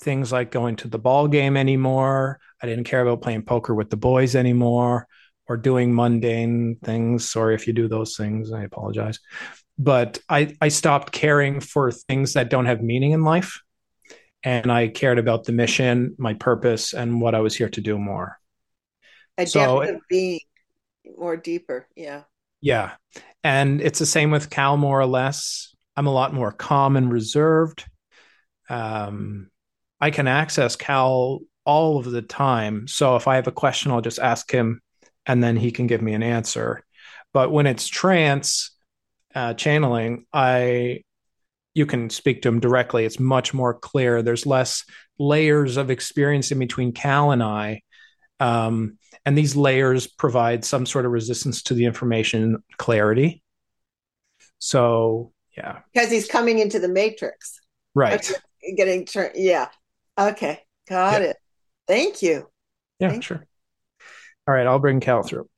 things 0.01 0.33
like 0.33 0.51
going 0.51 0.77
to 0.77 0.89
the 0.89 0.99
ball 0.99 1.29
game 1.29 1.57
anymore. 1.57 2.41
I 2.63 2.67
didn't 2.67 2.85
care 2.85 3.03
about 3.03 3.23
playing 3.23 3.43
poker 3.43 3.75
with 3.75 3.91
the 3.91 3.97
boys 3.97 4.35
anymore 4.35 5.07
or 5.49 5.57
doing 5.57 5.95
mundane 5.95 6.77
things. 6.85 7.31
Sorry 7.31 7.55
if 7.55 7.67
you 7.67 7.73
do 7.73 7.89
those 7.89 8.17
things, 8.17 8.53
I 8.53 8.63
apologize. 8.63 9.21
But 9.79 10.19
I, 10.29 10.57
I 10.61 10.69
stopped 10.69 11.13
caring 11.13 11.61
for 11.61 11.91
things 11.91 12.35
that 12.35 12.51
don't 12.51 12.67
have 12.67 12.83
meaning 12.83 13.13
in 13.13 13.25
life. 13.25 13.61
And 14.45 14.73
I 14.73 14.89
cared 14.89 15.19
about 15.19 15.45
the 15.45 15.53
mission, 15.53 16.17
my 16.19 16.35
purpose, 16.35 16.95
and 16.95 17.21
what 17.21 17.35
I 17.35 17.41
was 17.41 17.55
here 17.55 17.69
to 17.71 17.81
do 17.81 17.97
more. 17.97 18.39
A 19.39 19.47
so 19.47 19.83
depth 19.83 19.97
of 19.97 20.01
being 20.09 20.41
more 21.17 21.37
deeper. 21.37 21.87
Yeah. 21.95 22.23
Yeah. 22.63 22.93
And 23.45 23.81
it's 23.83 23.99
the 23.99 24.07
same 24.07 24.31
with 24.31 24.49
Kal, 24.49 24.77
more 24.77 24.99
or 24.99 25.07
less. 25.07 25.75
I'm 25.97 26.07
a 26.07 26.13
lot 26.13 26.33
more 26.33 26.53
calm 26.53 26.97
and 26.97 27.13
reserved. 27.13 27.85
Um, 28.71 29.51
I 30.01 30.11
can 30.11 30.27
access 30.27 30.77
Kal 30.77 31.41
all 31.65 31.99
of 31.99 32.11
the 32.11 32.23
time. 32.23 32.89
So 32.89 33.17
if 33.17 33.29
I 33.29 33.37
have 33.37 33.47
a 33.47 33.53
question, 33.53 33.93
I'll 33.93 34.01
just 34.01 34.19
ask 34.19 34.51
him 34.51 34.81
and 35.27 35.43
then 35.43 35.57
he 35.57 35.71
can 35.71 35.87
give 35.87 36.03
me 36.03 36.15
an 36.15 36.23
answer. 36.23 36.83
But 37.33 37.53
when 37.53 37.67
it's 37.67 37.89
trance 37.89 38.71
uh, 39.35 39.55
channeling, 39.55 40.27
I 40.33 41.03
you 41.75 41.87
can 41.87 42.11
speak 42.11 42.43
to 42.43 42.49
him 42.49 42.61
directly. 42.61 43.07
It's 43.07 43.19
much 43.19 43.55
more 43.55 43.73
clear. 43.73 44.23
There's 44.23 44.45
less 44.45 44.85
layers 45.19 45.79
of 45.79 45.91
experience 45.91 46.53
in 46.53 46.59
between 46.59 46.93
Kal 46.93 47.31
and 47.31 47.43
I. 47.43 47.81
Um, 48.41 48.99
and 49.25 49.37
these 49.37 49.57
layers 49.57 50.07
provide 50.07 50.65
some 50.65 50.87
sort 50.87 51.07
of 51.07 51.13
resistance 51.13 51.63
to 51.65 51.75
the 51.75 51.85
information 51.85 52.63
clarity. 52.77 53.43
So, 54.59 55.33
yeah. 55.57 55.81
Because 55.93 56.11
he's 56.11 56.29
coming 56.29 56.59
into 56.59 56.79
the 56.79 56.89
matrix. 56.89 57.61
Right. 57.95 58.31
Getting, 58.77 59.05
turned. 59.07 59.33
yeah. 59.35 59.69
Okay. 60.19 60.61
Got 60.89 61.23
yeah. 61.23 61.29
it. 61.29 61.37
Thank 61.87 62.23
you. 62.23 62.49
Yeah, 63.01 63.11
Thank 63.11 63.25
sure. 63.25 63.47
All 64.47 64.55
right, 64.55 64.67
I'll 64.67 64.79
bring 64.79 65.01
Kal 65.01 65.23
through. 65.23 65.49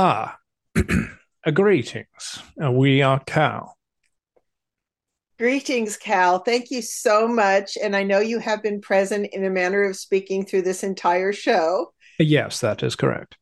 Ah, 0.00 0.38
greetings. 1.54 2.40
Uh, 2.62 2.70
we 2.70 3.02
are 3.02 3.18
Kal. 3.26 3.76
Greetings, 5.40 5.96
Kal. 5.96 6.38
Thank 6.38 6.70
you 6.70 6.82
so 6.82 7.26
much. 7.26 7.76
And 7.82 7.96
I 7.96 8.04
know 8.04 8.20
you 8.20 8.38
have 8.38 8.62
been 8.62 8.80
present 8.80 9.26
in 9.32 9.44
a 9.44 9.50
manner 9.50 9.82
of 9.82 9.96
speaking 9.96 10.46
through 10.46 10.62
this 10.62 10.84
entire 10.84 11.32
show. 11.32 11.92
Yes, 12.20 12.60
that 12.60 12.84
is 12.84 12.94
correct. 12.94 13.38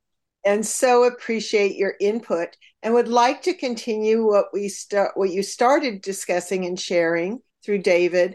And 0.46 0.64
so 0.64 1.04
appreciate 1.04 1.76
your 1.76 1.92
input 2.00 2.56
and 2.82 2.94
would 2.94 3.08
like 3.08 3.42
to 3.42 3.52
continue 3.52 4.26
what 4.26 4.46
we 4.54 4.70
start 4.70 5.10
what 5.14 5.28
you 5.28 5.42
started 5.42 6.00
discussing 6.00 6.64
and 6.64 6.80
sharing 6.80 7.40
through 7.66 7.82
David 7.82 8.34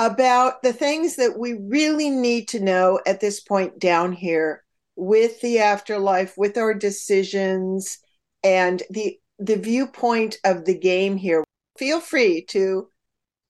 about 0.00 0.60
the 0.64 0.72
things 0.72 1.14
that 1.16 1.38
we 1.38 1.52
really 1.52 2.10
need 2.10 2.48
to 2.48 2.58
know 2.58 2.98
at 3.06 3.20
this 3.20 3.38
point 3.38 3.78
down 3.78 4.10
here 4.10 4.63
with 4.96 5.40
the 5.40 5.58
afterlife, 5.58 6.36
with 6.36 6.56
our 6.56 6.74
decisions, 6.74 7.98
and 8.42 8.82
the 8.90 9.18
the 9.38 9.56
viewpoint 9.56 10.38
of 10.44 10.64
the 10.64 10.78
game 10.78 11.16
here. 11.16 11.44
Feel 11.78 12.00
free 12.00 12.44
to 12.46 12.88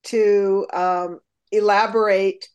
to 0.05 0.67
um, 0.73 1.19
elaborate 1.51 2.47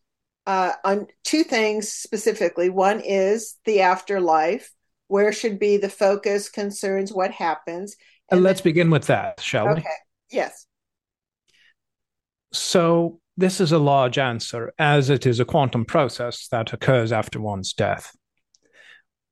uh, 0.47 0.73
on 0.85 1.07
two 1.25 1.45
things 1.45 1.91
specifically. 1.91 2.71
One 2.71 3.01
is 3.01 3.57
the 3.65 3.83
afterlife. 3.83 4.73
Where 5.09 5.33
should 5.33 5.59
be 5.59 5.77
the 5.77 5.89
focus? 5.89 6.49
Concerns 6.49 7.13
what 7.13 7.33
happens. 7.33 7.97
And, 8.31 8.39
and 8.39 8.45
let's 8.45 8.61
then, 8.61 8.71
begin 8.71 8.91
with 8.91 9.07
that, 9.07 9.41
shall 9.41 9.65
okay. 9.69 9.75
we? 9.75 9.81
Okay. 9.81 9.89
Yes. 10.31 10.67
So 12.53 13.21
this 13.37 13.61
is 13.61 13.73
a 13.73 13.79
large 13.79 14.19
answer, 14.19 14.73
as 14.79 15.11
it 15.11 15.27
is 15.27 15.41
a 15.41 15.45
quantum 15.45 15.85
process 15.85 16.49
that 16.49 16.73
occurs 16.73 17.13
after 17.13 17.41
one's 17.41 17.73
death 17.73 18.17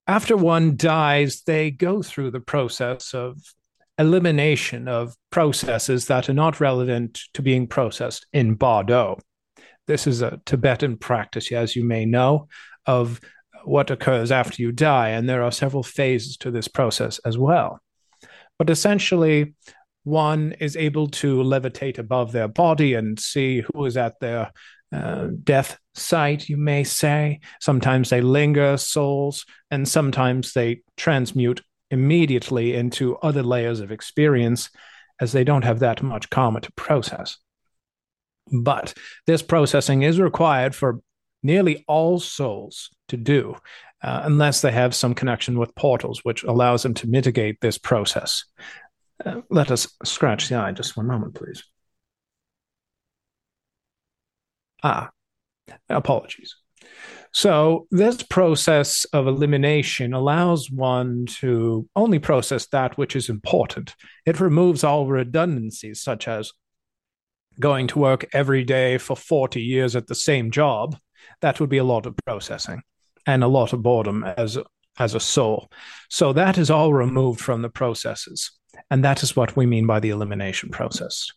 after 0.09 0.37
one 0.37 0.77
dies, 0.77 1.43
they 1.43 1.71
go 1.71 2.03
through 2.03 2.31
the 2.31 2.41
process 2.41 3.13
of 3.13 3.37
elimination 3.99 4.89
of 4.89 5.15
processes 5.31 6.07
that 6.07 6.31
are 6.31 6.35
not 6.35 6.61
relevant 6.61 7.21
to 7.35 7.43
being 7.43 7.67
processed 7.67 8.27
in 8.33 8.55
Bardo. 8.55 9.19
This 9.87 10.07
is 10.07 10.23
a 10.23 10.41
Tibetan 10.47 10.97
practice, 10.97 11.53
as 11.53 11.77
you 11.77 11.85
may 11.85 12.07
know, 12.07 12.49
of 12.87 13.21
what 13.65 13.91
occurs 13.91 14.33
after 14.33 14.63
you 14.63 14.73
die. 14.73 15.11
And 15.11 15.29
there 15.29 15.43
are 15.43 15.53
several 15.53 15.83
phases 15.83 16.39
to 16.39 16.51
this 16.51 16.69
process 16.69 17.19
as 17.27 17.37
well. 17.37 17.81
But 18.59 18.71
essentially, 18.71 19.55
one 20.05 20.53
is 20.59 20.77
able 20.77 21.09
to 21.09 21.37
levitate 21.43 21.99
above 21.99 22.33
their 22.33 22.49
body 22.49 22.95
and 22.95 23.21
see 23.21 23.61
who 23.61 23.85
is 23.85 23.97
at 23.97 24.21
their 24.21 24.53
uh, 24.93 25.29
death 25.45 25.79
site, 25.95 26.49
you 26.49 26.57
may 26.57 26.85
say. 26.85 27.41
Sometimes 27.61 28.11
they 28.11 28.21
linger, 28.21 28.77
souls, 28.77 29.45
and 29.71 29.87
sometimes 29.87 30.53
they 30.53 30.83
transmute 30.97 31.63
immediately 31.91 32.75
into 32.75 33.17
other 33.19 33.43
layers 33.43 33.81
of 33.81 33.91
experience 33.91 34.71
as 35.21 35.33
they 35.33 35.45
don't 35.45 35.65
have 35.65 35.81
that 35.81 36.03
much 36.03 36.31
karma 36.31 36.61
to 36.61 36.73
process. 36.73 37.39
But 38.51 38.95
this 39.27 39.43
processing 39.43 40.03
is 40.03 40.21
required 40.21 40.75
for 40.75 41.01
nearly 41.43 41.85
all 41.87 42.19
souls 42.19 42.91
to 43.09 43.17
do, 43.17 43.57
uh, 44.03 44.23
unless 44.25 44.61
they 44.61 44.73
have 44.73 44.95
some 44.95 45.15
connection 45.15 45.59
with 45.59 45.75
portals, 45.75 46.21
which 46.25 46.45
allows 46.45 46.83
them 46.83 46.95
to 46.95 47.09
mitigate 47.09 47.61
this 47.61 47.79
process. 47.79 48.45
Uh, 49.25 49.41
let 49.51 49.71
us 49.71 49.89
scratch 50.05 50.49
the 50.49 50.55
eye 50.55 50.73
just 50.73 50.97
one 50.97 51.07
moment, 51.07 51.35
please. 51.35 51.65
Ah, 54.83 55.11
apologies. 55.89 56.57
So, 57.33 57.87
this 57.91 58.23
process 58.23 59.05
of 59.13 59.27
elimination 59.27 60.15
allows 60.15 60.71
one 60.71 61.27
to 61.41 61.87
only 61.95 62.19
process 62.19 62.67
that 62.69 62.97
which 62.97 63.15
is 63.15 63.29
important. 63.29 63.95
It 64.25 64.41
removes 64.41 64.83
all 64.83 65.07
redundancies, 65.07 66.01
such 66.03 66.27
as 66.27 66.53
going 67.61 67.87
to 67.89 67.99
work 67.99 68.27
every 68.33 68.65
day 68.65 68.99
for 68.99 69.17
40 69.17 69.61
years 69.61 69.97
at 69.97 70.07
the 70.07 70.15
same 70.15 70.51
job, 70.51 70.97
that 71.41 71.61
would 71.61 71.69
be 71.69 71.79
a 71.79 71.85
lot 71.85 72.07
of 72.07 72.17
processing 72.25 72.83
and 73.27 73.43
a 73.43 73.49
lot 73.49 73.73
of 73.73 73.83
boredom 73.83 74.25
as 74.25 74.59
as 74.99 75.15
a 75.15 75.21
soul. 75.21 75.71
So 76.09 76.33
that 76.33 76.59
is 76.59 76.71
all 76.71 76.93
removed 76.93 77.41
from 77.41 77.63
the 77.63 77.69
processes. 77.69 78.51
And 78.91 79.05
that 79.05 79.23
is 79.23 79.37
what 79.37 79.57
we 79.57 79.65
mean 79.65 79.87
by 79.87 80.01
the 80.01 80.11
elimination 80.11 80.71
process. 80.71 81.29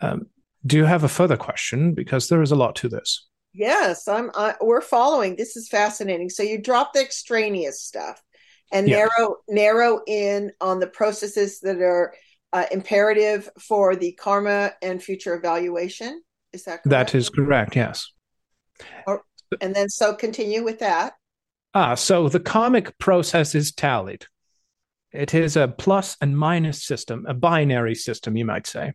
Um, 0.00 0.26
do 0.66 0.76
you 0.76 0.84
have 0.84 1.04
a 1.04 1.08
further 1.08 1.36
question? 1.36 1.94
Because 1.94 2.28
there 2.28 2.42
is 2.42 2.52
a 2.52 2.56
lot 2.56 2.76
to 2.76 2.88
this. 2.88 3.26
Yes, 3.52 4.08
I'm. 4.08 4.30
I, 4.34 4.54
we're 4.60 4.80
following. 4.80 5.36
This 5.36 5.56
is 5.56 5.68
fascinating. 5.68 6.28
So 6.28 6.42
you 6.42 6.60
drop 6.60 6.92
the 6.92 7.00
extraneous 7.00 7.82
stuff 7.82 8.20
and 8.72 8.88
yeah. 8.88 9.06
narrow 9.06 9.36
narrow 9.48 10.00
in 10.06 10.52
on 10.60 10.80
the 10.80 10.88
processes 10.88 11.60
that 11.60 11.80
are 11.80 12.14
uh, 12.52 12.64
imperative 12.72 13.48
for 13.60 13.94
the 13.94 14.12
karma 14.12 14.72
and 14.82 15.02
future 15.02 15.34
evaluation. 15.34 16.22
Is 16.52 16.64
that 16.64 16.82
correct? 16.82 16.88
That 16.88 17.14
is 17.14 17.30
correct. 17.30 17.76
Yes. 17.76 18.10
Or, 19.06 19.22
and 19.60 19.74
then 19.74 19.88
so 19.88 20.14
continue 20.14 20.64
with 20.64 20.80
that. 20.80 21.14
Ah, 21.74 21.94
so 21.94 22.28
the 22.28 22.40
karmic 22.40 22.96
process 22.98 23.54
is 23.54 23.72
tallied. 23.72 24.26
It 25.12 25.34
is 25.34 25.56
a 25.56 25.68
plus 25.68 26.16
and 26.20 26.36
minus 26.36 26.84
system, 26.84 27.24
a 27.28 27.34
binary 27.34 27.94
system, 27.94 28.36
you 28.36 28.44
might 28.44 28.66
say. 28.66 28.94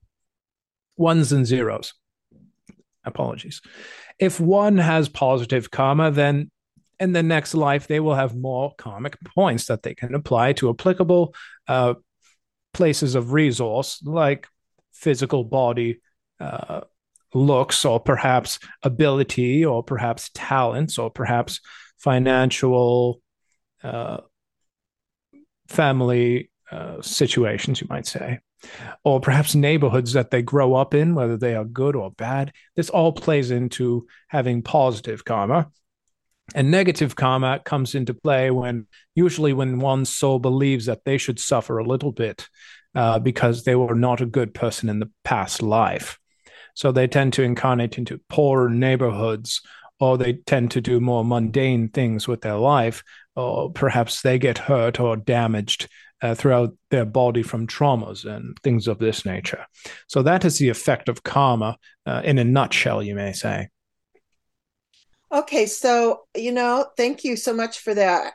Ones 1.00 1.32
and 1.32 1.46
zeros. 1.46 1.94
Apologies. 3.06 3.62
If 4.20 4.40
one 4.40 4.78
has 4.78 5.08
positive 5.08 5.72
karma, 5.72 6.12
then 6.12 6.52
in 7.00 7.14
the 7.14 7.24
next 7.24 7.56
life 7.56 7.88
they 7.88 8.02
will 8.02 8.16
have 8.16 8.36
more 8.36 8.74
karmic 8.78 9.18
points 9.22 9.68
that 9.68 9.82
they 9.82 9.96
can 9.96 10.14
apply 10.14 10.54
to 10.54 10.70
applicable 10.70 11.34
uh, 11.70 11.94
places 12.74 13.16
of 13.16 13.32
resource, 13.32 14.04
like 14.04 14.46
physical 14.92 15.46
body 15.46 16.02
uh, 16.42 16.82
looks, 17.34 17.86
or 17.86 18.02
perhaps 18.02 18.60
ability, 18.84 19.64
or 19.64 19.82
perhaps 19.82 20.30
talents, 20.34 20.98
or 20.98 21.10
perhaps 21.10 21.62
financial, 21.98 23.22
uh, 23.84 24.18
family 25.70 26.52
uh, 26.72 27.02
situations, 27.02 27.80
you 27.80 27.88
might 27.90 28.06
say, 28.06 28.40
or 29.04 29.20
perhaps 29.20 29.56
neighborhoods 29.56 30.14
that 30.14 30.32
they 30.32 30.42
grow 30.42 30.76
up 30.76 30.94
in, 30.94 31.16
whether 31.16 31.38
they 31.38 31.56
are 31.56 31.66
good 31.66 31.96
or 31.96 32.12
bad. 32.12 32.54
This 32.76 32.90
all 32.90 33.12
plays 33.12 33.52
into 33.52 34.08
having 34.28 34.62
positive 34.62 35.24
karma. 35.26 35.72
And 36.56 36.72
negative 36.72 37.16
karma 37.16 37.60
comes 37.64 37.94
into 37.94 38.14
play 38.14 38.50
when, 38.50 38.88
usually, 39.14 39.54
when 39.54 39.80
one's 39.80 40.10
soul 40.10 40.40
believes 40.40 40.88
that 40.88 41.06
they 41.06 41.18
should 41.18 41.40
suffer 41.40 41.78
a 41.78 41.86
little 41.86 42.12
bit 42.12 42.48
uh, 42.96 43.20
because 43.20 43.64
they 43.64 43.76
were 43.76 43.96
not 43.96 44.22
a 44.22 44.26
good 44.26 44.54
person 44.54 44.90
in 44.90 45.00
the 45.00 45.12
past 45.24 45.62
life. 45.62 46.18
So 46.74 46.92
they 46.92 47.08
tend 47.08 47.34
to 47.34 47.44
incarnate 47.44 47.98
into 47.98 48.22
poor 48.30 48.68
neighborhoods 48.70 49.62
or 50.00 50.18
they 50.18 50.34
tend 50.34 50.72
to 50.72 50.82
do 50.82 51.00
more 51.00 51.26
mundane 51.26 51.90
things 51.90 52.28
with 52.28 52.42
their 52.42 52.56
life, 52.56 53.04
or 53.36 53.72
perhaps 53.72 54.22
they 54.22 54.40
get 54.40 54.58
hurt 54.58 55.00
or 55.00 55.18
damaged 55.18 55.88
uh, 56.22 56.36
throughout 56.36 56.76
their 56.92 57.06
body 57.06 57.44
from 57.44 57.68
traumas 57.68 58.26
and 58.26 58.58
things 58.64 58.88
of 58.88 59.00
this 59.00 59.26
nature. 59.26 59.66
So 60.08 60.22
that 60.24 60.46
is 60.46 60.58
the 60.58 60.70
effect 60.70 61.10
of 61.10 61.24
karma 61.24 61.78
uh, 62.06 62.22
in 62.24 62.38
a 62.38 62.44
nutshell, 62.44 63.02
you 63.04 63.16
may 63.16 63.34
say. 63.34 63.70
Okay, 65.32 65.66
so 65.66 66.22
you 66.36 66.52
know, 66.52 66.88
thank 66.98 67.24
you 67.24 67.36
so 67.36 67.54
much 67.54 67.80
for 67.80 67.94
that. 67.94 68.34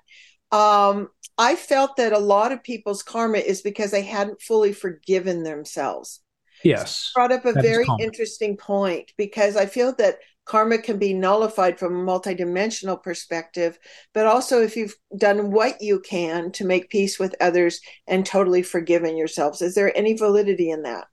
Um, 0.53 1.09
I 1.37 1.57
felt 1.57 1.97
that 1.97 2.13
a 2.13 2.19
lot 2.19 2.53
of 2.53 2.63
people's 2.63 3.03
karma 3.03 3.39
is 3.39 3.63
because 3.63 3.91
they 3.91 4.03
hadn't 4.03 4.41
fully 4.41 4.73
forgiven 4.73 5.43
themselves. 5.43 6.21
Yes. 6.63 6.97
So 6.97 7.11
brought 7.15 7.33
up 7.33 7.45
a 7.45 7.53
very 7.61 7.87
interesting 8.01 8.57
point 8.57 9.13
because 9.19 9.57
I 9.57 9.67
feel 9.67 9.95
that 9.99 10.19
karma 10.45 10.79
can 10.79 10.99
be 10.99 11.15
nullified 11.15 11.79
from 11.79 11.95
a 11.97 12.05
multidimensional 12.05 13.03
perspective, 13.03 13.79
but 14.13 14.27
also 14.27 14.63
if 14.63 14.77
you've 14.77 14.97
done 15.17 15.51
what 15.51 15.81
you 15.81 16.01
can 16.01 16.53
to 16.53 16.65
make 16.65 16.91
peace 16.91 17.19
with 17.19 17.35
others 17.41 17.81
and 18.07 18.27
totally 18.27 18.63
forgiven 18.63 19.17
yourselves. 19.17 19.63
Is 19.63 19.75
there 19.75 19.97
any 19.97 20.15
validity 20.17 20.71
in 20.71 20.83
that? 20.83 21.07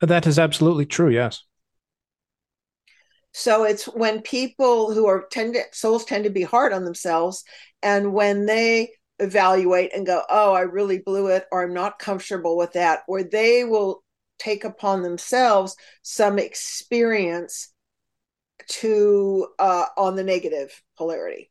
That 0.00 0.26
is 0.26 0.38
absolutely 0.38 0.86
true, 0.86 1.08
yes. 1.08 1.42
So 3.32 3.64
it's 3.64 3.84
when 3.84 4.22
people 4.22 4.92
who 4.94 5.06
are 5.06 5.26
tend 5.30 5.54
to, 5.54 5.62
souls 5.72 6.04
tend 6.04 6.24
to 6.24 6.30
be 6.30 6.42
hard 6.42 6.72
on 6.72 6.84
themselves, 6.84 7.44
and 7.82 8.12
when 8.12 8.46
they 8.46 8.92
evaluate 9.18 9.94
and 9.94 10.06
go, 10.06 10.22
"Oh, 10.28 10.52
I 10.52 10.60
really 10.60 10.98
blew 10.98 11.28
it," 11.28 11.46
or 11.52 11.62
"I'm 11.62 11.74
not 11.74 11.98
comfortable 11.98 12.56
with 12.56 12.72
that," 12.72 13.02
or 13.06 13.22
they 13.22 13.64
will 13.64 14.02
take 14.38 14.64
upon 14.64 15.02
themselves 15.02 15.76
some 16.02 16.38
experience 16.38 17.68
to 18.68 19.48
uh, 19.58 19.86
on 19.96 20.16
the 20.16 20.24
negative 20.24 20.82
polarity. 20.96 21.50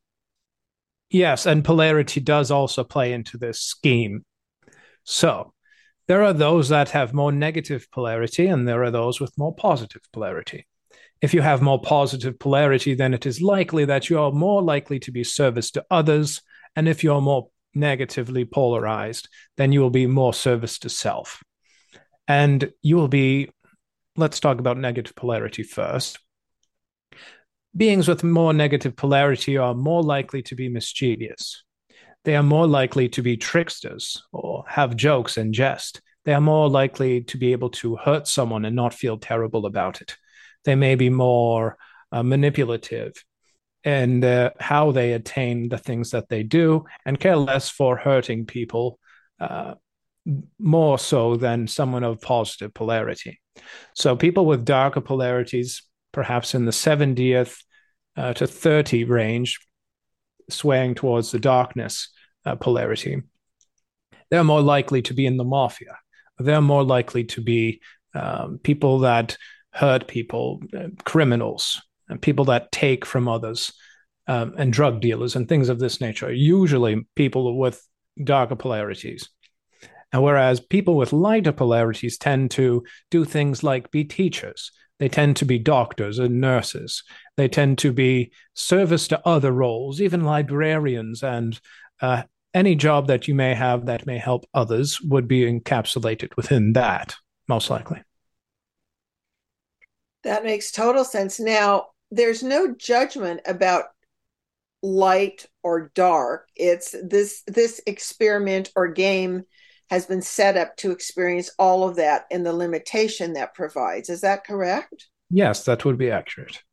Yes, 1.10 1.46
and 1.46 1.64
polarity 1.64 2.20
does 2.20 2.52
also 2.52 2.84
play 2.84 3.14
into 3.14 3.38
this 3.38 3.62
scheme. 3.62 4.26
So 5.04 5.54
there 6.08 6.24
are 6.24 6.34
those 6.34 6.70
that 6.70 6.90
have 6.90 7.14
more 7.14 7.32
negative 7.32 7.88
polarity, 7.92 8.48
and 8.48 8.68
there 8.68 8.84
are 8.84 8.92
those 8.92 9.20
with 9.20 9.38
more 9.38 9.54
positive 9.54 10.02
polarity. 10.12 10.68
If 11.22 11.34
you 11.34 11.42
have 11.42 11.62
more 11.62 11.82
positive 11.82 12.38
polarity, 12.38 12.94
then 12.96 13.14
it 13.14 13.26
is 13.26 13.42
likely 13.42 13.86
that 13.86 14.10
you 14.10 14.20
are 14.20 14.32
more 14.32 14.62
likely 14.62 15.00
to 15.00 15.12
be 15.12 15.24
service 15.24 15.72
to 15.72 15.86
others. 15.90 16.42
And 16.76 16.88
if 16.88 17.04
you're 17.04 17.22
more 17.22 17.48
negatively 17.74 18.46
polarized, 18.46 19.30
then 19.58 19.72
you 19.72 19.80
will 19.80 19.90
be 19.90 20.08
more 20.08 20.34
service 20.34 20.78
to 20.80 20.90
self. 20.90 21.42
And 22.28 22.72
you 22.82 22.98
will 22.98 23.08
be, 23.08 23.50
let's 24.18 24.40
talk 24.40 24.60
about 24.60 24.78
negative 24.78 25.16
polarity 25.16 25.64
first 25.64 26.20
beings 27.76 28.08
with 28.08 28.24
more 28.24 28.54
negative 28.54 28.96
polarity 28.96 29.58
are 29.58 29.74
more 29.74 30.02
likely 30.02 30.42
to 30.44 30.56
be 30.56 30.70
mischievous. 30.70 31.64
They 32.24 32.36
are 32.36 32.44
more 32.44 32.68
likely 32.68 33.10
to 33.10 33.22
be 33.22 33.38
tricksters 33.38 34.24
or 34.32 34.64
have 34.68 34.96
jokes 34.96 35.38
and 35.38 35.54
jest. 35.54 36.02
They 36.24 36.34
are 36.34 36.42
more 36.42 36.70
likely 36.70 37.22
to 37.22 37.38
be 37.38 37.52
able 37.52 37.70
to 37.72 37.98
hurt 37.98 38.28
someone 38.28 38.66
and 38.66 38.76
not 38.76 38.94
feel 38.94 39.18
terrible 39.18 39.66
about 39.66 40.02
it. 40.02 40.16
They 40.64 40.76
may 40.76 40.96
be 40.96 41.10
more 41.10 41.78
uh, 42.12 42.24
manipulative 42.24 43.14
in 43.84 44.24
how 44.60 44.92
they 44.92 45.14
attain 45.14 45.70
the 45.70 45.78
things 45.78 46.12
that 46.12 46.28
they 46.28 46.42
do 46.42 46.86
and 47.06 47.20
care 47.20 47.36
less 47.36 47.70
for 47.70 47.96
hurting 47.96 48.48
people 48.48 48.98
uh, 49.40 49.76
more 50.58 50.98
so 50.98 51.36
than 51.36 51.68
someone 51.68 52.04
of 52.04 52.20
positive 52.22 52.74
polarity. 52.74 53.40
So, 53.94 54.16
people 54.16 54.48
with 54.48 54.66
darker 54.66 55.02
polarities 55.02 55.84
perhaps 56.12 56.56
in 56.56 56.66
the 56.66 56.72
70th 56.72 57.62
uh, 58.18 58.34
to 58.34 58.48
30 58.48 59.04
range, 59.06 59.60
swaying 60.50 60.96
towards 60.96 61.32
the 61.32 61.40
darkness 61.40 62.10
uh, 62.46 62.56
polarity. 62.56 63.22
They're 64.30 64.44
more 64.44 64.62
likely 64.62 65.02
to 65.04 65.14
be 65.14 65.26
in 65.26 65.38
the 65.38 65.44
mafia. 65.44 65.98
They're 66.40 66.62
more 66.62 66.84
likely 66.84 67.24
to 67.26 67.42
be 67.42 67.82
um, 68.14 68.60
people 68.64 69.00
that 69.00 69.38
hurt 69.72 70.08
people, 70.08 70.62
uh, 70.78 70.88
criminals, 71.04 71.82
and 72.08 72.22
people 72.22 72.46
that 72.46 72.72
take 72.72 73.06
from 73.06 73.28
others, 73.28 73.74
um, 74.28 74.56
and 74.58 74.74
drug 74.74 75.02
dealers 75.02 75.36
and 75.36 75.48
things 75.48 75.70
of 75.70 75.80
this 75.80 76.02
nature. 76.02 76.32
Usually, 76.32 77.06
people 77.16 77.58
with 77.58 77.86
darker 78.24 78.56
polarities. 78.56 79.30
And 80.12 80.24
whereas 80.24 80.60
people 80.60 80.96
with 80.96 81.14
lighter 81.14 81.52
polarities 81.52 82.18
tend 82.18 82.52
to 82.52 82.86
do 83.12 83.26
things 83.26 83.64
like 83.64 83.92
be 83.92 84.04
teachers, 84.04 84.72
they 85.00 85.10
tend 85.10 85.36
to 85.38 85.46
be 85.46 85.60
doctors 85.60 86.20
and 86.20 86.40
nurses. 86.40 87.04
They 87.38 87.48
tend 87.48 87.78
to 87.80 87.92
be 87.92 88.32
service 88.54 89.08
to 89.10 89.28
other 89.28 89.52
roles, 89.52 90.00
even 90.00 90.24
librarians 90.24 91.22
and 91.24 91.60
uh, 92.02 92.24
any 92.54 92.76
job 92.76 93.08
that 93.08 93.28
you 93.28 93.36
may 93.36 93.54
have 93.54 93.88
that 93.88 94.06
may 94.06 94.18
help 94.18 94.46
others 94.54 95.02
would 95.02 95.28
be 95.28 95.42
encapsulated 95.42 96.36
within 96.38 96.74
that, 96.74 97.16
most 97.50 97.70
likely. 97.70 98.02
That 100.24 100.44
makes 100.46 100.72
total 100.72 101.04
sense. 101.04 101.40
Now, 101.40 101.88
there's 102.12 102.42
no 102.42 102.74
judgment 102.74 103.42
about 103.46 103.86
light 104.82 105.46
or 105.64 105.92
dark. 105.94 106.48
It's 106.56 106.96
this 107.04 107.44
this 107.48 107.82
experiment 107.86 108.72
or 108.76 108.88
game 108.88 109.44
has 109.90 110.06
been 110.06 110.22
set 110.22 110.58
up 110.58 110.76
to 110.78 110.92
experience 110.92 111.52
all 111.60 111.88
of 111.88 111.98
that 111.98 112.26
and 112.32 112.46
the 112.46 112.54
limitation 112.54 113.34
that 113.34 113.54
provides. 113.54 114.10
Is 114.10 114.22
that 114.22 114.46
correct? 114.46 115.08
Yes, 115.30 115.66
that 115.66 115.86
would 115.86 115.98
be 115.98 116.10
accurate. 116.10 116.64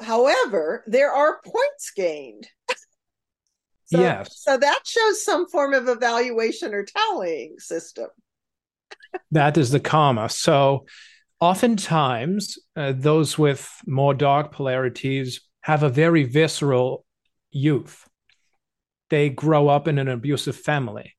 However, 0.00 0.84
there 0.86 1.12
are 1.12 1.40
points 1.44 1.92
gained. 1.96 2.46
so, 3.86 4.00
yes. 4.00 4.40
So 4.40 4.56
that 4.56 4.80
shows 4.86 5.24
some 5.24 5.48
form 5.48 5.74
of 5.74 5.88
evaluation 5.88 6.74
or 6.74 6.84
tallying 6.84 7.56
system. 7.58 8.08
that 9.30 9.56
is 9.56 9.70
the 9.70 9.80
karma. 9.80 10.28
So 10.28 10.86
oftentimes, 11.40 12.58
uh, 12.76 12.92
those 12.94 13.38
with 13.38 13.70
more 13.86 14.14
dark 14.14 14.52
polarities 14.52 15.40
have 15.62 15.82
a 15.82 15.88
very 15.88 16.24
visceral 16.24 17.04
youth. 17.50 18.06
They 19.10 19.30
grow 19.30 19.68
up 19.68 19.88
in 19.88 19.98
an 19.98 20.08
abusive 20.08 20.56
family 20.56 21.16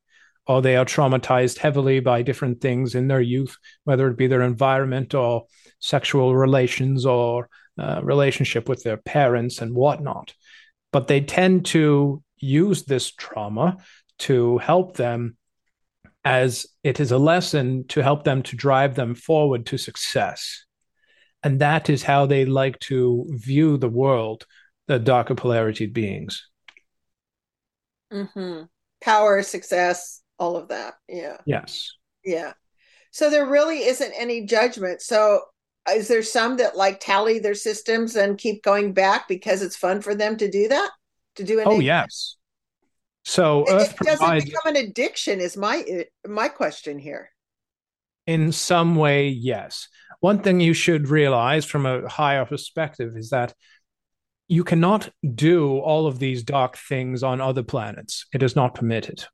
or 0.47 0.61
they 0.61 0.77
are 0.77 0.85
traumatized 0.85 1.57
heavily 1.57 1.99
by 1.99 2.21
different 2.21 2.61
things 2.61 2.95
in 2.95 3.07
their 3.07 3.21
youth, 3.21 3.57
whether 3.83 4.07
it 4.07 4.17
be 4.17 4.27
their 4.27 4.41
environment 4.41 5.13
or 5.13 5.45
sexual 5.79 6.35
relations 6.35 7.05
or 7.05 7.49
uh, 7.77 8.01
relationship 8.03 8.67
with 8.67 8.83
their 8.83 8.97
parents 8.97 9.61
and 9.61 9.75
whatnot. 9.75 10.33
But 10.91 11.07
they 11.07 11.21
tend 11.21 11.65
to 11.67 12.23
use 12.37 12.83
this 12.83 13.11
trauma 13.11 13.77
to 14.19 14.57
help 14.57 14.95
them 14.97 15.37
as 16.23 16.65
it 16.83 16.99
is 16.99 17.11
a 17.11 17.17
lesson 17.17 17.85
to 17.87 18.03
help 18.03 18.23
them 18.23 18.43
to 18.43 18.55
drive 18.55 18.95
them 18.95 19.15
forward 19.15 19.65
to 19.67 19.77
success. 19.77 20.65
And 21.43 21.59
that 21.61 21.89
is 21.89 22.03
how 22.03 22.25
they 22.25 22.45
like 22.45 22.79
to 22.79 23.25
view 23.29 23.77
the 23.77 23.89
world, 23.89 24.45
the 24.87 24.99
darker 24.99 25.35
polarity 25.35 25.85
beings. 25.85 26.49
Mm-hmm. 28.11 28.63
Power, 29.01 29.43
success, 29.43 30.21
all 30.39 30.57
of 30.57 30.69
that. 30.69 30.95
Yeah. 31.07 31.37
Yes. 31.45 31.93
Yeah. 32.25 32.53
So 33.11 33.29
there 33.29 33.45
really 33.45 33.83
isn't 33.85 34.13
any 34.17 34.45
judgment. 34.45 35.01
So 35.01 35.41
is 35.89 36.07
there 36.07 36.23
some 36.23 36.57
that 36.57 36.75
like 36.75 36.99
tally 36.99 37.39
their 37.39 37.55
systems 37.55 38.15
and 38.15 38.37
keep 38.37 38.63
going 38.63 38.93
back 38.93 39.27
because 39.27 39.61
it's 39.61 39.77
fun 39.77 40.01
for 40.01 40.15
them 40.15 40.37
to 40.37 40.49
do 40.49 40.67
that? 40.67 40.91
To 41.35 41.43
do 41.43 41.59
it? 41.59 41.67
Oh 41.67 41.79
yes. 41.79 42.35
So 43.23 43.65
it, 43.65 43.73
Earth 43.73 43.93
it 43.93 44.05
doesn't 44.05 44.17
provides, 44.17 44.45
become 44.45 44.75
an 44.75 44.77
addiction. 44.77 45.39
Is 45.39 45.57
my 45.57 45.83
uh, 45.83 46.29
my 46.29 46.47
question 46.47 46.97
here? 46.97 47.29
In 48.25 48.51
some 48.51 48.95
way, 48.95 49.29
yes. 49.29 49.87
One 50.19 50.39
thing 50.39 50.59
you 50.59 50.73
should 50.73 51.09
realize 51.09 51.65
from 51.65 51.85
a 51.85 52.07
higher 52.09 52.45
perspective 52.45 53.15
is 53.15 53.29
that 53.29 53.53
you 54.47 54.63
cannot 54.63 55.09
do 55.35 55.77
all 55.79 56.07
of 56.07 56.19
these 56.19 56.43
dark 56.43 56.77
things 56.77 57.21
on 57.21 57.41
other 57.41 57.63
planets. 57.63 58.25
It 58.33 58.43
is 58.43 58.55
not 58.55 58.75
permitted. 58.75 59.25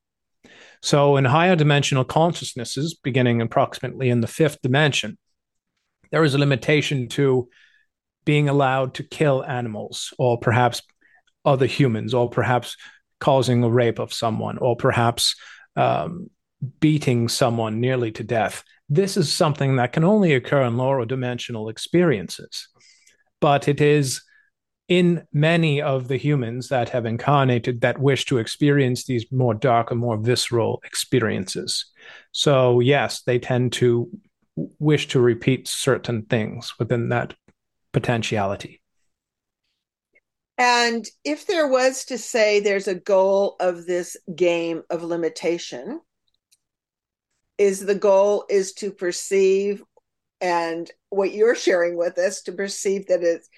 So, 0.82 1.16
in 1.16 1.26
higher 1.26 1.56
dimensional 1.56 2.04
consciousnesses, 2.04 2.96
beginning 2.96 3.42
approximately 3.42 4.10
in 4.10 4.22
the 4.22 4.28
fifth 4.28 4.62
dimension, 4.62 5.18
there 6.14 6.24
is 6.24 6.36
a 6.36 6.38
limitation 6.38 7.10
to 7.10 7.50
being 8.24 8.48
allowed 8.48 8.94
to 8.94 9.04
kill 9.04 9.44
animals 9.44 10.14
or 10.20 10.38
perhaps 10.38 10.84
other 11.44 11.66
humans 11.66 12.14
or 12.14 12.30
perhaps 12.30 12.78
causing 13.20 13.64
a 13.64 13.70
rape 13.70 13.98
of 13.98 14.14
someone 14.14 14.60
or 14.60 14.76
perhaps 14.76 15.36
um, 15.76 16.30
beating 16.80 17.28
someone 17.28 17.82
nearly 17.82 18.12
to 18.12 18.24
death. 18.24 18.64
This 18.90 19.18
is 19.18 19.34
something 19.34 19.78
that 19.78 19.92
can 19.92 20.04
only 20.04 20.36
occur 20.36 20.62
in 20.62 20.78
lower 20.78 21.04
dimensional 21.04 21.68
experiences. 21.68 22.68
But 23.42 23.68
it 23.68 23.82
is 23.82 24.22
in 24.88 25.26
many 25.34 25.82
of 25.82 26.10
the 26.10 26.18
humans 26.18 26.68
that 26.68 26.90
have 26.90 27.08
incarnated 27.08 27.82
that 27.82 27.98
wish 28.00 28.26
to 28.26 28.38
experience 28.38 29.06
these 29.06 29.26
more 29.32 29.56
dark 29.56 29.90
and 29.90 30.00
more 30.00 30.18
visceral 30.18 30.80
experiences. 30.86 31.88
So, 32.32 32.82
yes, 32.82 33.24
they 33.24 33.40
tend 33.40 33.74
to 33.74 34.12
wish 34.56 35.08
to 35.10 35.20
repeat 35.20 35.68
certain 35.68 36.24
things 36.24 36.74
within 36.80 37.10
that 37.10 37.34
potentiality. 37.92 38.82
And 40.58 41.06
if 41.24 41.48
there 41.48 41.68
was 41.68 42.06
to 42.06 42.18
say 42.18 42.60
there's 42.60 42.88
a 42.88 42.96
goal 42.96 43.56
of 43.60 43.86
this 43.86 44.16
game 44.36 44.84
of 44.90 45.02
limitation, 45.04 46.00
is 47.58 47.80
the 47.80 47.96
goal 47.96 48.46
is 48.50 48.74
to 48.74 48.92
perceive 48.92 49.84
and 50.42 50.92
what 51.10 51.34
you're 51.34 51.56
sharing 51.56 51.98
with 51.98 52.18
us 52.18 52.42
to 52.44 52.52
perceive 52.52 53.08
that 53.08 53.24
it's 53.24 53.50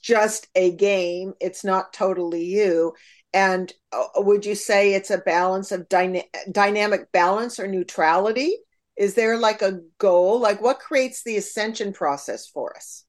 just 0.00 0.48
a 0.54 0.72
game 0.72 1.32
it's 1.40 1.64
not 1.64 1.92
totally 1.92 2.44
you 2.44 2.92
and 3.32 3.72
uh, 3.92 4.04
would 4.16 4.44
you 4.44 4.54
say 4.54 4.94
it's 4.94 5.10
a 5.10 5.18
balance 5.18 5.72
of 5.72 5.88
dyna- 5.88 6.22
dynamic 6.50 7.10
balance 7.12 7.58
or 7.58 7.66
neutrality 7.66 8.56
is 8.98 9.14
there 9.14 9.38
like 9.38 9.62
a 9.62 9.80
goal? 9.98 10.40
Like 10.40 10.60
what 10.60 10.80
creates 10.80 11.22
the 11.22 11.36
ascension 11.36 11.92
process 11.92 12.48
for 12.48 12.76
us? 12.76 13.04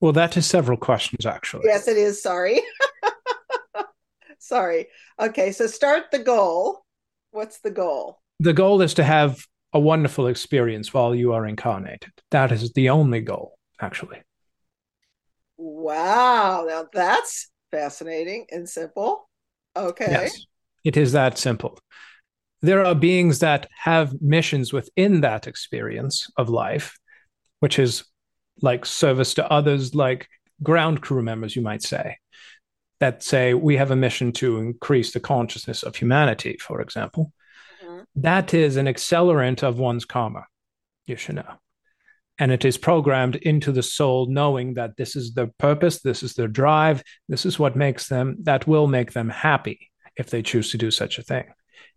Well 0.00 0.12
that 0.12 0.36
is 0.36 0.46
several 0.46 0.78
questions 0.78 1.26
actually. 1.26 1.64
Yes 1.64 1.88
it 1.88 1.96
is. 1.96 2.22
Sorry. 2.22 2.60
Sorry. 4.38 4.86
Okay 5.20 5.50
so 5.50 5.66
start 5.66 6.04
the 6.12 6.20
goal. 6.20 6.84
What's 7.32 7.60
the 7.60 7.70
goal? 7.70 8.20
The 8.38 8.52
goal 8.52 8.80
is 8.80 8.94
to 8.94 9.04
have 9.04 9.44
a 9.72 9.80
wonderful 9.80 10.28
experience 10.28 10.94
while 10.94 11.14
you 11.14 11.32
are 11.32 11.44
incarnated. 11.44 12.12
That 12.30 12.52
is 12.52 12.72
the 12.72 12.90
only 12.90 13.20
goal 13.20 13.58
actually. 13.80 14.22
Wow. 15.56 16.64
Now 16.68 16.86
that's 16.92 17.50
fascinating 17.72 18.46
and 18.52 18.68
simple. 18.68 19.28
Okay. 19.76 20.10
Yes, 20.10 20.46
it 20.84 20.96
is 20.96 21.10
that 21.12 21.38
simple. 21.38 21.78
There 22.60 22.84
are 22.84 22.94
beings 22.94 23.38
that 23.40 23.68
have 23.76 24.20
missions 24.20 24.72
within 24.72 25.20
that 25.20 25.46
experience 25.46 26.30
of 26.36 26.48
life, 26.48 26.98
which 27.60 27.78
is 27.78 28.04
like 28.60 28.84
service 28.84 29.34
to 29.34 29.50
others, 29.50 29.94
like 29.94 30.28
ground 30.62 31.00
crew 31.00 31.22
members, 31.22 31.54
you 31.54 31.62
might 31.62 31.82
say, 31.82 32.16
that 32.98 33.22
say, 33.22 33.54
we 33.54 33.76
have 33.76 33.92
a 33.92 33.96
mission 33.96 34.32
to 34.32 34.58
increase 34.58 35.12
the 35.12 35.20
consciousness 35.20 35.84
of 35.84 35.94
humanity, 35.94 36.56
for 36.60 36.80
example. 36.80 37.32
Mm-hmm. 37.84 38.00
That 38.16 38.54
is 38.54 38.76
an 38.76 38.86
accelerant 38.86 39.62
of 39.62 39.78
one's 39.78 40.04
karma, 40.04 40.46
you 41.06 41.16
should 41.16 41.36
know 41.36 41.58
and 42.38 42.52
it 42.52 42.64
is 42.64 42.78
programmed 42.78 43.36
into 43.36 43.72
the 43.72 43.82
soul 43.82 44.26
knowing 44.26 44.74
that 44.74 44.96
this 44.96 45.16
is 45.16 45.34
their 45.34 45.50
purpose 45.58 46.00
this 46.00 46.22
is 46.22 46.34
their 46.34 46.48
drive 46.48 47.02
this 47.28 47.44
is 47.44 47.58
what 47.58 47.76
makes 47.76 48.08
them 48.08 48.36
that 48.42 48.66
will 48.66 48.86
make 48.86 49.12
them 49.12 49.28
happy 49.28 49.90
if 50.16 50.30
they 50.30 50.42
choose 50.42 50.70
to 50.70 50.78
do 50.78 50.90
such 50.90 51.18
a 51.18 51.22
thing 51.22 51.44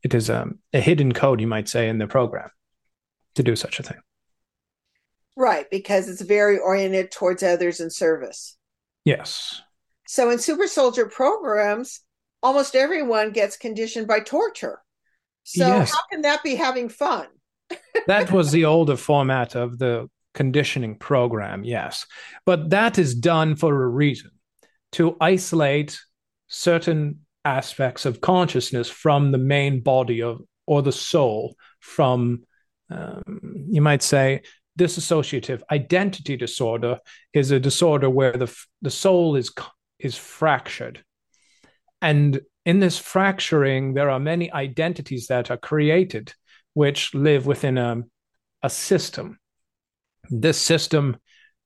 it 0.03 0.13
is 0.13 0.29
um, 0.29 0.59
a 0.73 0.79
hidden 0.79 1.13
code 1.13 1.39
you 1.39 1.47
might 1.47 1.69
say 1.69 1.89
in 1.89 1.97
the 1.97 2.07
program 2.07 2.49
to 3.35 3.43
do 3.43 3.55
such 3.55 3.79
a 3.79 3.83
thing. 3.83 3.99
Right 5.37 5.69
because 5.69 6.09
it's 6.09 6.21
very 6.21 6.59
oriented 6.59 7.11
towards 7.11 7.43
others 7.43 7.79
and 7.79 7.91
service. 7.91 8.57
Yes. 9.05 9.61
So 10.07 10.29
in 10.29 10.39
super 10.39 10.67
soldier 10.67 11.05
programs 11.05 12.01
almost 12.43 12.75
everyone 12.75 13.31
gets 13.31 13.57
conditioned 13.57 14.07
by 14.07 14.19
torture. 14.19 14.81
So 15.43 15.67
yes. 15.67 15.91
how 15.91 15.99
can 16.11 16.21
that 16.21 16.43
be 16.43 16.55
having 16.55 16.89
fun? 16.89 17.27
That 18.07 18.31
was 18.31 18.51
the 18.51 18.65
older 18.65 18.97
format 18.97 19.55
of 19.55 19.77
the 19.77 20.09
conditioning 20.33 20.95
program, 20.95 21.63
yes. 21.63 22.05
But 22.45 22.71
that 22.71 22.97
is 22.97 23.13
done 23.13 23.55
for 23.55 23.83
a 23.83 23.87
reason 23.87 24.31
to 24.93 25.15
isolate 25.21 25.99
certain 26.47 27.19
aspects 27.45 28.05
of 28.05 28.21
consciousness 28.21 28.89
from 28.89 29.31
the 29.31 29.37
main 29.37 29.81
body 29.81 30.21
of 30.21 30.41
or 30.65 30.81
the 30.81 30.91
soul 30.91 31.55
from 31.79 32.43
um, 32.89 33.23
you 33.69 33.81
might 33.81 34.03
say 34.03 34.41
dissociative 34.77 35.61
identity 35.71 36.37
disorder 36.37 36.99
is 37.33 37.51
a 37.51 37.59
disorder 37.59 38.09
where 38.09 38.33
the 38.33 38.53
the 38.81 38.89
soul 38.89 39.35
is 39.35 39.51
is 39.99 40.17
fractured. 40.17 41.03
And 42.01 42.41
in 42.65 42.79
this 42.79 42.97
fracturing 42.97 43.93
there 43.93 44.09
are 44.09 44.19
many 44.19 44.51
identities 44.51 45.27
that 45.27 45.51
are 45.51 45.57
created 45.57 46.33
which 46.73 47.13
live 47.13 47.45
within 47.45 47.77
a, 47.77 48.03
a 48.63 48.69
system. 48.69 49.37
This 50.29 50.57
system, 50.57 51.17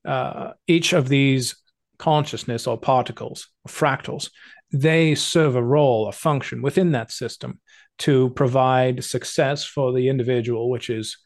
uh, 0.07 0.53
each 0.67 0.93
of 0.93 1.07
these 1.07 1.55
consciousness 1.97 2.67
or 2.67 2.77
particles, 2.77 3.47
or 3.65 3.71
fractals, 3.71 4.29
they 4.71 5.15
serve 5.15 5.55
a 5.55 5.63
role, 5.63 6.07
a 6.07 6.11
function 6.11 6.61
within 6.61 6.91
that 6.91 7.11
system 7.11 7.59
to 7.99 8.29
provide 8.31 9.03
success 9.03 9.63
for 9.63 9.93
the 9.93 10.09
individual, 10.09 10.69
which 10.69 10.89
is, 10.89 11.17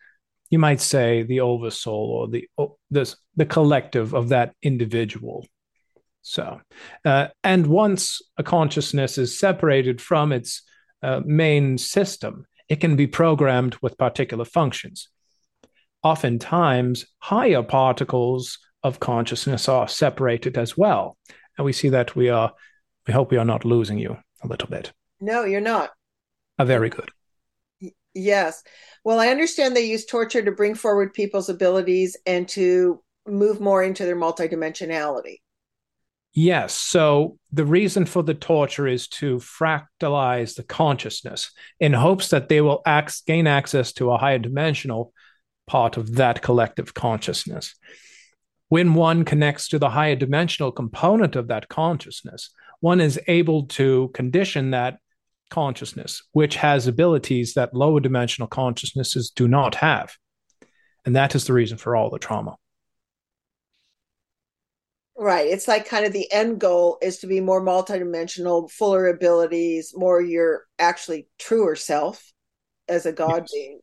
you 0.49 0.59
might 0.59 0.81
say, 0.81 1.23
the 1.23 1.39
oversoul 1.39 2.11
or 2.11 2.27
the 2.27 2.47
the, 2.91 3.15
the 3.35 3.45
collective 3.45 4.13
of 4.13 4.29
that 4.29 4.53
individual. 4.61 5.45
So, 6.21 6.61
uh, 7.05 7.27
and 7.43 7.65
once 7.67 8.21
a 8.37 8.43
consciousness 8.43 9.17
is 9.17 9.39
separated 9.39 10.01
from 10.01 10.31
its 10.31 10.61
uh, 11.01 11.21
main 11.25 11.77
system, 11.77 12.45
it 12.67 12.81
can 12.81 12.95
be 12.95 13.07
programmed 13.07 13.77
with 13.81 13.97
particular 13.97 14.45
functions 14.45 15.09
oftentimes 16.03 17.05
higher 17.19 17.63
particles 17.63 18.59
of 18.83 18.99
consciousness 18.99 19.67
are 19.67 19.87
separated 19.87 20.57
as 20.57 20.77
well. 20.77 21.17
And 21.57 21.65
we 21.65 21.73
see 21.73 21.89
that 21.89 22.15
we 22.15 22.29
are, 22.29 22.53
we 23.07 23.13
hope 23.13 23.31
we 23.31 23.37
are 23.37 23.45
not 23.45 23.65
losing 23.65 23.97
you 23.97 24.17
a 24.41 24.47
little 24.47 24.69
bit. 24.69 24.93
No, 25.19 25.43
you're 25.43 25.61
not. 25.61 25.91
A 26.57 26.65
very 26.65 26.89
good. 26.89 27.09
Yes. 28.13 28.63
Well, 29.03 29.19
I 29.19 29.29
understand 29.29 29.75
they 29.75 29.85
use 29.85 30.05
torture 30.05 30.41
to 30.41 30.51
bring 30.51 30.75
forward 30.75 31.13
people's 31.13 31.49
abilities 31.49 32.17
and 32.25 32.47
to 32.49 33.01
move 33.27 33.61
more 33.61 33.83
into 33.83 34.05
their 34.05 34.15
multidimensionality. 34.15 35.37
Yes. 36.33 36.73
So 36.75 37.37
the 37.51 37.65
reason 37.65 38.05
for 38.05 38.23
the 38.23 38.33
torture 38.33 38.87
is 38.87 39.07
to 39.09 39.37
fractalize 39.37 40.55
the 40.55 40.63
consciousness 40.63 41.51
in 41.79 41.93
hopes 41.93 42.29
that 42.29 42.49
they 42.49 42.61
will 42.61 42.81
ac- 42.87 43.23
gain 43.25 43.47
access 43.47 43.93
to 43.93 44.11
a 44.11 44.17
higher 44.17 44.39
dimensional 44.39 45.13
part 45.67 45.97
of 45.97 46.15
that 46.15 46.41
collective 46.41 46.93
consciousness. 46.93 47.75
When 48.69 48.93
one 48.93 49.25
connects 49.25 49.67
to 49.69 49.79
the 49.79 49.89
higher 49.89 50.15
dimensional 50.15 50.71
component 50.71 51.35
of 51.35 51.47
that 51.47 51.69
consciousness, 51.69 52.51
one 52.79 53.01
is 53.01 53.19
able 53.27 53.65
to 53.67 54.09
condition 54.13 54.71
that 54.71 54.99
consciousness, 55.49 56.23
which 56.31 56.55
has 56.55 56.87
abilities 56.87 57.55
that 57.55 57.73
lower 57.73 57.99
dimensional 57.99 58.47
consciousnesses 58.47 59.31
do 59.31 59.47
not 59.47 59.75
have. 59.75 60.15
And 61.05 61.15
that 61.15 61.35
is 61.35 61.45
the 61.45 61.53
reason 61.53 61.77
for 61.77 61.95
all 61.95 62.09
the 62.09 62.19
trauma. 62.19 62.55
Right. 65.17 65.47
It's 65.47 65.67
like 65.67 65.85
kind 65.85 66.05
of 66.05 66.13
the 66.13 66.31
end 66.31 66.61
goal 66.61 66.97
is 67.01 67.17
to 67.17 67.27
be 67.27 67.41
more 67.41 67.61
multidimensional, 67.61 68.71
fuller 68.71 69.07
abilities, 69.07 69.91
more 69.93 70.21
your 70.21 70.65
actually 70.77 71.27
truer 71.37 71.75
self 71.75 72.31
as 72.87 73.05
a 73.05 73.11
God 73.11 73.41
yes. 73.41 73.51
being. 73.51 73.79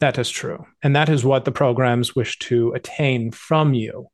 That 0.00 0.18
is 0.18 0.28
true. 0.28 0.66
And 0.82 0.96
that 0.96 1.08
is 1.08 1.24
what 1.24 1.44
the 1.44 1.52
programs 1.52 2.16
wish 2.16 2.36
to 2.40 2.72
attain 2.72 3.30
from 3.30 3.74
you. 3.74 4.08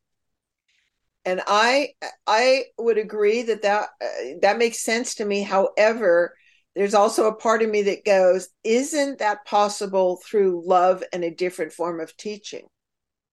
And 1.29 1.43
I 1.47 1.91
I 2.27 2.65
would 2.79 2.97
agree 2.97 3.43
that 3.43 3.61
that 3.61 3.91
uh, 4.01 4.39
that 4.41 4.57
makes 4.57 4.83
sense 4.83 5.17
to 5.17 5.27
me. 5.27 5.43
However, 5.43 6.35
there's 6.75 6.95
also 6.95 7.27
a 7.27 7.35
part 7.35 7.61
of 7.61 7.69
me 7.69 7.83
that 7.83 8.07
goes, 8.07 8.49
isn't 8.65 9.19
that 9.19 9.45
possible 9.45 10.21
through 10.25 10.63
love 10.65 11.05
and 11.13 11.25
a 11.25 11.31
different 11.31 11.75
form 11.75 12.01
of 12.01 12.17
teaching? 12.17 12.67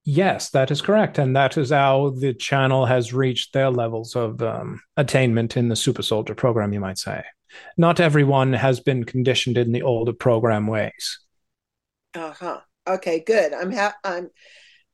Yes, 0.03 0.49
that 0.49 0.71
is 0.71 0.81
correct. 0.81 1.17
And 1.17 1.37
that 1.37 1.57
is 1.57 1.69
how 1.69 2.09
the 2.09 2.33
channel 2.33 2.85
has 2.85 3.13
reached 3.13 3.53
their 3.53 3.69
levels 3.69 4.13
of 4.13 4.41
um, 4.41 4.81
attainment 4.97 5.55
in 5.55 5.69
the 5.69 5.75
Super 5.77 6.03
Soldier 6.03 6.35
program, 6.35 6.73
you 6.73 6.81
might 6.81 6.97
say. 6.97 7.23
Not 7.77 8.01
everyone 8.01 8.51
has 8.51 8.81
been 8.81 9.05
conditioned 9.05 9.57
in 9.57 9.71
the 9.71 9.83
older 9.83 10.11
program 10.11 10.67
ways. 10.67 11.19
Uh 12.13 12.33
huh. 12.33 12.59
Okay, 12.85 13.21
good. 13.21 13.53
I'm 13.53 13.71
ha- 13.71 13.95
I'm 14.03 14.31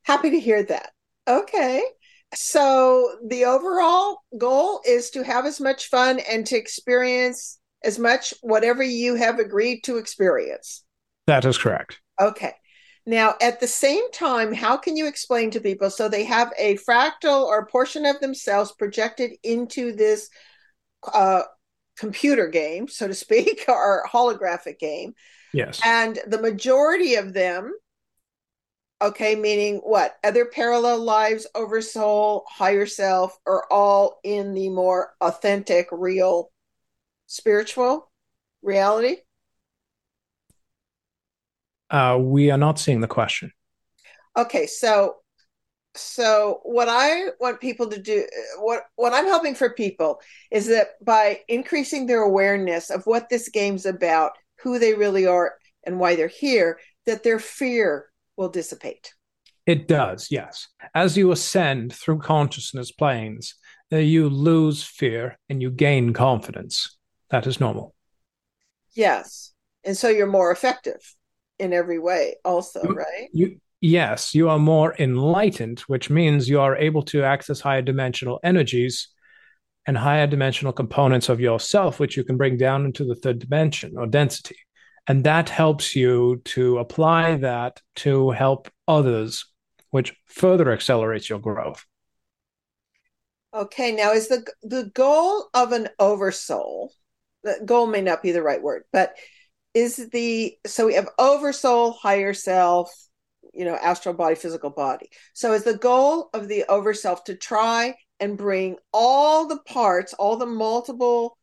happy 0.04 0.30
to 0.30 0.38
hear 0.38 0.62
that. 0.62 0.92
Okay. 1.26 1.82
So 2.34 3.16
the 3.26 3.44
overall 3.44 4.18
goal 4.38 4.80
is 4.86 5.10
to 5.10 5.22
have 5.22 5.44
as 5.44 5.60
much 5.60 5.88
fun 5.88 6.18
and 6.20 6.46
to 6.46 6.56
experience 6.56 7.58
as 7.84 7.98
much 7.98 8.32
whatever 8.40 8.82
you 8.82 9.14
have 9.16 9.38
agreed 9.38 9.82
to 9.84 9.98
experience. 9.98 10.84
That 11.26 11.44
is 11.44 11.58
correct. 11.58 12.00
Okay. 12.20 12.54
Now, 13.04 13.34
at 13.40 13.60
the 13.60 13.66
same 13.66 14.10
time, 14.12 14.52
how 14.52 14.76
can 14.76 14.96
you 14.96 15.08
explain 15.08 15.50
to 15.52 15.60
people 15.60 15.90
so 15.90 16.08
they 16.08 16.24
have 16.24 16.52
a 16.56 16.78
fractal 16.78 17.44
or 17.44 17.66
portion 17.66 18.06
of 18.06 18.20
themselves 18.20 18.72
projected 18.72 19.32
into 19.42 19.92
this 19.92 20.30
uh, 21.12 21.42
computer 21.96 22.46
game, 22.46 22.86
so 22.86 23.08
to 23.08 23.14
speak, 23.14 23.64
or 23.68 24.04
holographic 24.10 24.78
game? 24.78 25.14
Yes. 25.52 25.80
And 25.84 26.18
the 26.26 26.40
majority 26.40 27.16
of 27.16 27.32
them, 27.32 27.72
okay, 29.02 29.34
meaning 29.34 29.76
what? 29.78 30.16
Other 30.24 30.46
parallel 30.46 31.00
lives, 31.00 31.46
oversoul, 31.54 32.44
higher 32.48 32.86
self, 32.86 33.38
are 33.46 33.64
all 33.70 34.20
in 34.22 34.54
the 34.54 34.68
more 34.68 35.14
authentic, 35.20 35.88
real, 35.90 36.50
spiritual 37.26 38.10
reality? 38.62 39.16
Uh, 41.90 42.18
we 42.20 42.50
are 42.50 42.58
not 42.58 42.78
seeing 42.78 43.00
the 43.00 43.08
question. 43.08 43.52
Okay, 44.36 44.66
so 44.66 45.16
so 45.94 46.60
what 46.62 46.88
I 46.88 47.30
want 47.38 47.60
people 47.60 47.88
to 47.88 48.00
do, 48.00 48.26
what 48.58 48.84
what 48.96 49.12
I'm 49.12 49.28
hoping 49.28 49.54
for 49.54 49.70
people 49.70 50.20
is 50.50 50.68
that 50.68 51.04
by 51.04 51.40
increasing 51.48 52.06
their 52.06 52.22
awareness 52.22 52.88
of 52.88 53.04
what 53.04 53.28
this 53.28 53.50
game's 53.50 53.84
about, 53.84 54.32
who 54.62 54.78
they 54.78 54.94
really 54.94 55.26
are, 55.26 55.56
and 55.84 55.98
why 55.98 56.16
they're 56.16 56.28
here, 56.28 56.78
that 57.04 57.24
their 57.24 57.38
fear 57.38 58.11
will 58.36 58.48
dissipate. 58.48 59.14
It 59.66 59.86
does, 59.86 60.28
yes. 60.30 60.68
As 60.94 61.16
you 61.16 61.30
ascend 61.30 61.92
through 61.92 62.18
consciousness 62.18 62.90
planes, 62.90 63.54
you 63.90 64.28
lose 64.28 64.82
fear 64.82 65.38
and 65.48 65.62
you 65.62 65.70
gain 65.70 66.12
confidence. 66.12 66.96
That 67.30 67.46
is 67.46 67.60
normal. 67.60 67.94
Yes, 68.94 69.52
and 69.84 69.96
so 69.96 70.08
you're 70.08 70.26
more 70.26 70.50
effective 70.50 71.14
in 71.58 71.72
every 71.72 71.98
way 71.98 72.34
also 72.44 72.82
you, 72.82 72.94
right 72.94 73.28
you 73.32 73.60
yes 73.80 74.34
you 74.34 74.48
are 74.48 74.58
more 74.58 74.94
enlightened 74.98 75.80
which 75.80 76.10
means 76.10 76.48
you 76.48 76.60
are 76.60 76.76
able 76.76 77.02
to 77.02 77.22
access 77.22 77.60
higher 77.60 77.82
dimensional 77.82 78.40
energies 78.42 79.08
and 79.86 79.96
higher 79.96 80.26
dimensional 80.26 80.72
components 80.72 81.28
of 81.28 81.40
yourself 81.40 82.00
which 82.00 82.16
you 82.16 82.24
can 82.24 82.36
bring 82.36 82.56
down 82.56 82.84
into 82.84 83.04
the 83.04 83.14
third 83.14 83.38
dimension 83.38 83.94
or 83.96 84.06
density 84.06 84.56
and 85.08 85.24
that 85.24 85.48
helps 85.48 85.96
you 85.96 86.40
to 86.44 86.78
apply 86.78 87.36
that 87.36 87.80
to 87.96 88.30
help 88.30 88.70
others 88.86 89.46
which 89.90 90.14
further 90.26 90.70
accelerates 90.70 91.28
your 91.28 91.38
growth 91.38 91.84
okay 93.54 93.92
now 93.92 94.12
is 94.12 94.28
the 94.28 94.44
the 94.62 94.90
goal 94.94 95.48
of 95.54 95.72
an 95.72 95.88
oversoul 95.98 96.92
the 97.42 97.60
goal 97.64 97.86
may 97.86 98.00
not 98.00 98.22
be 98.22 98.32
the 98.32 98.42
right 98.42 98.62
word 98.62 98.84
but 98.92 99.14
is 99.74 100.08
the 100.10 100.56
so 100.66 100.86
we 100.86 100.94
have 100.94 101.08
oversoul, 101.18 101.92
higher 101.92 102.34
self, 102.34 102.92
you 103.52 103.64
know, 103.64 103.74
astral 103.74 104.14
body, 104.14 104.34
physical 104.34 104.70
body. 104.70 105.08
So 105.32 105.52
is 105.52 105.64
the 105.64 105.76
goal 105.76 106.30
of 106.34 106.48
the 106.48 106.64
overself 106.68 107.24
to 107.24 107.36
try 107.36 107.94
and 108.20 108.36
bring 108.36 108.76
all 108.92 109.46
the 109.48 109.60
parts, 109.66 110.14
all 110.14 110.36
the 110.36 110.46
multiple 110.46 111.38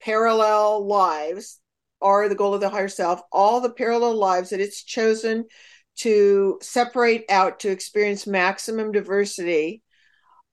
parallel 0.00 0.86
lives 0.86 1.60
are 2.00 2.28
the 2.28 2.34
goal 2.34 2.54
of 2.54 2.60
the 2.60 2.68
higher 2.68 2.88
self, 2.88 3.20
all 3.32 3.60
the 3.60 3.70
parallel 3.70 4.14
lives 4.14 4.50
that 4.50 4.60
it's 4.60 4.84
chosen 4.84 5.46
to 5.96 6.58
separate 6.62 7.24
out 7.28 7.60
to 7.60 7.70
experience 7.70 8.26
maximum 8.26 8.92
diversity, 8.92 9.82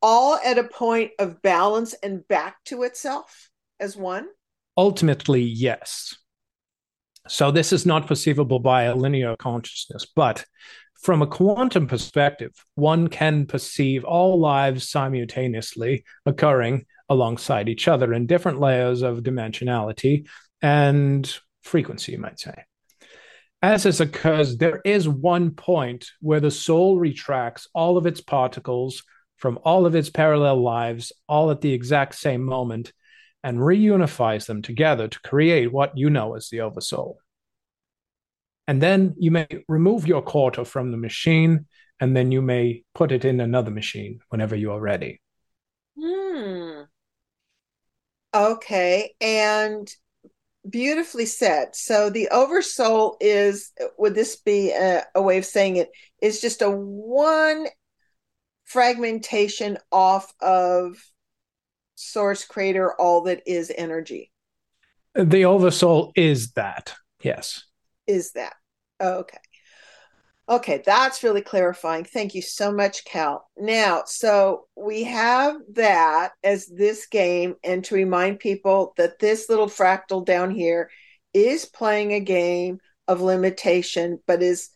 all 0.02 0.40
at 0.44 0.58
a 0.58 0.64
point 0.64 1.12
of 1.20 1.42
balance 1.42 1.94
and 2.02 2.28
back 2.28 2.58
to 2.66 2.84
itself 2.84 3.50
as 3.80 3.96
one? 3.96 4.28
Ultimately, 4.78 5.42
yes. 5.42 6.16
So 7.28 7.52
this 7.52 7.74
is 7.74 7.86
not 7.86 8.08
perceivable 8.08 8.60
by 8.60 8.84
a 8.84 8.96
linear 8.96 9.36
consciousness, 9.36 10.06
but 10.16 10.46
from 11.02 11.22
a 11.22 11.28
quantum 11.28 11.88
perspective, 11.88 12.52
one 12.76 13.08
can 13.08 13.46
perceive 13.46 14.04
all 14.04 14.40
lives 14.40 14.90
simultaneously 14.90 16.04
occurring 16.26 16.86
alongside 17.10 17.70
each 17.70 17.88
other 17.88 18.14
in 18.14 18.26
different 18.26 18.60
layers 18.60 19.02
of 19.02 19.20
dimensionality 19.20 20.28
and 20.62 21.38
frequency, 21.64 22.14
you 22.14 22.18
might 22.18 22.40
say. 22.40 22.54
As 23.62 23.84
this 23.84 24.00
occurs, 24.00 24.58
there 24.58 24.82
is 24.86 25.10
one 25.10 25.52
point 25.52 26.12
where 26.22 26.40
the 26.40 26.52
soul 26.52 27.00
retracts 27.00 27.68
all 27.74 27.98
of 27.98 28.06
its 28.06 28.22
particles 28.22 29.04
from 29.38 29.60
all 29.64 29.86
of 29.86 29.96
its 29.96 30.10
parallel 30.10 30.62
lives, 30.62 31.12
all 31.28 31.52
at 31.52 31.62
the 31.62 31.74
exact 31.74 32.16
same 32.16 32.44
moment, 32.44 32.94
and 33.44 33.58
reunifies 33.58 34.46
them 34.46 34.62
together 34.62 35.08
to 35.08 35.20
create 35.22 35.72
what 35.72 35.98
you 35.98 36.10
know 36.10 36.36
as 36.36 36.50
the 36.50 36.62
oversoul. 36.62 37.18
And 38.68 38.82
then 38.82 39.16
you 39.18 39.32
may 39.32 39.48
remove 39.68 40.08
your 40.08 40.22
quarter 40.22 40.66
from 40.66 40.92
the 40.92 40.98
machine, 40.98 41.68
and 42.00 42.16
then 42.16 42.32
you 42.32 42.42
may 42.42 42.84
put 42.94 43.12
it 43.12 43.26
in 43.26 43.40
another 43.40 43.72
machine 43.72 44.20
whenever 44.30 44.56
you 44.56 44.72
are 44.72 44.80
ready. 44.80 45.22
Hmm. 46.00 46.82
Okay. 48.34 49.14
And 49.22 49.88
beautifully 50.70 51.26
said. 51.26 51.76
So 51.76 52.10
the 52.10 52.30
oversoul 52.30 53.18
is, 53.20 53.72
would 53.98 54.16
this 54.16 54.38
be 54.38 54.72
a, 54.72 55.04
a 55.14 55.22
way 55.22 55.38
of 55.38 55.46
saying 55.46 55.78
it, 55.78 55.90
is 56.22 56.42
just 56.42 56.62
a 56.62 56.70
one 56.70 57.68
fragmentation 58.66 59.78
off 59.92 60.34
of 60.42 60.98
source 61.96 62.46
creator 62.46 62.94
all 63.00 63.22
that 63.24 63.44
is 63.46 63.72
energy. 63.76 64.32
The 65.14 65.46
oversoul 65.46 66.12
is 66.16 66.52
that 66.54 66.94
yes. 67.22 67.64
Is 68.08 68.34
that. 68.34 68.54
Oh, 69.00 69.20
okay 69.20 69.38
okay 70.48 70.82
that's 70.86 71.24
really 71.24 71.42
clarifying. 71.42 72.04
Thank 72.04 72.36
you 72.36 72.42
so 72.42 72.72
much 72.72 73.06
Kal. 73.06 73.50
Now 73.58 74.04
so 74.06 74.68
we 74.76 75.04
have 75.04 75.56
that 75.74 76.32
as 76.44 76.68
this 76.68 77.08
game 77.08 77.56
and 77.64 77.84
to 77.86 77.96
remind 77.96 78.40
people 78.40 78.94
that 78.98 79.20
this 79.20 79.50
little 79.50 79.68
fractal 79.68 80.26
down 80.26 80.52
here 80.52 80.90
is 81.34 81.66
playing 81.66 82.14
a 82.14 82.20
game 82.20 82.80
of 83.08 83.22
limitation 83.22 84.20
but 84.26 84.42
is 84.42 84.70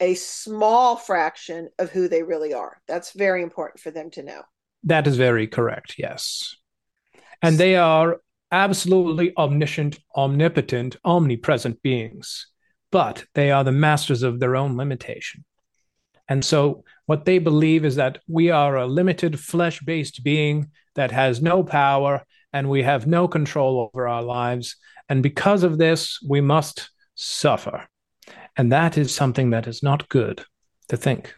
a 0.00 0.14
small 0.14 0.96
fraction 0.96 1.68
of 1.78 1.90
who 1.90 2.08
they 2.08 2.22
really 2.22 2.52
are. 2.52 2.80
That's 2.88 3.12
very 3.12 3.42
important 3.42 3.80
for 3.80 3.92
them 3.92 4.10
to 4.12 4.22
know. 4.22 4.42
That 4.84 5.06
is 5.06 5.16
very 5.16 5.46
correct 5.46 5.94
yes. 5.96 6.56
And 7.40 7.58
they 7.58 7.76
are 7.76 8.20
absolutely 8.52 9.32
omniscient, 9.36 9.98
omnipotent, 10.14 10.96
omnipresent 11.04 11.82
beings, 11.82 12.48
but 12.92 13.24
they 13.34 13.50
are 13.50 13.64
the 13.64 13.72
masters 13.72 14.22
of 14.22 14.38
their 14.38 14.54
own 14.54 14.76
limitation. 14.76 15.44
And 16.28 16.44
so, 16.44 16.84
what 17.06 17.24
they 17.24 17.38
believe 17.38 17.84
is 17.84 17.96
that 17.96 18.18
we 18.28 18.50
are 18.50 18.76
a 18.76 18.86
limited 18.86 19.40
flesh 19.40 19.80
based 19.80 20.22
being 20.22 20.70
that 20.94 21.10
has 21.10 21.42
no 21.42 21.64
power 21.64 22.24
and 22.52 22.70
we 22.70 22.82
have 22.84 23.06
no 23.06 23.26
control 23.26 23.90
over 23.92 24.06
our 24.06 24.22
lives. 24.22 24.76
And 25.08 25.22
because 25.22 25.64
of 25.64 25.78
this, 25.78 26.20
we 26.26 26.40
must 26.40 26.90
suffer. 27.16 27.88
And 28.56 28.70
that 28.70 28.96
is 28.96 29.12
something 29.14 29.50
that 29.50 29.66
is 29.66 29.82
not 29.82 30.08
good 30.08 30.44
to 30.88 30.96
think. 30.96 31.34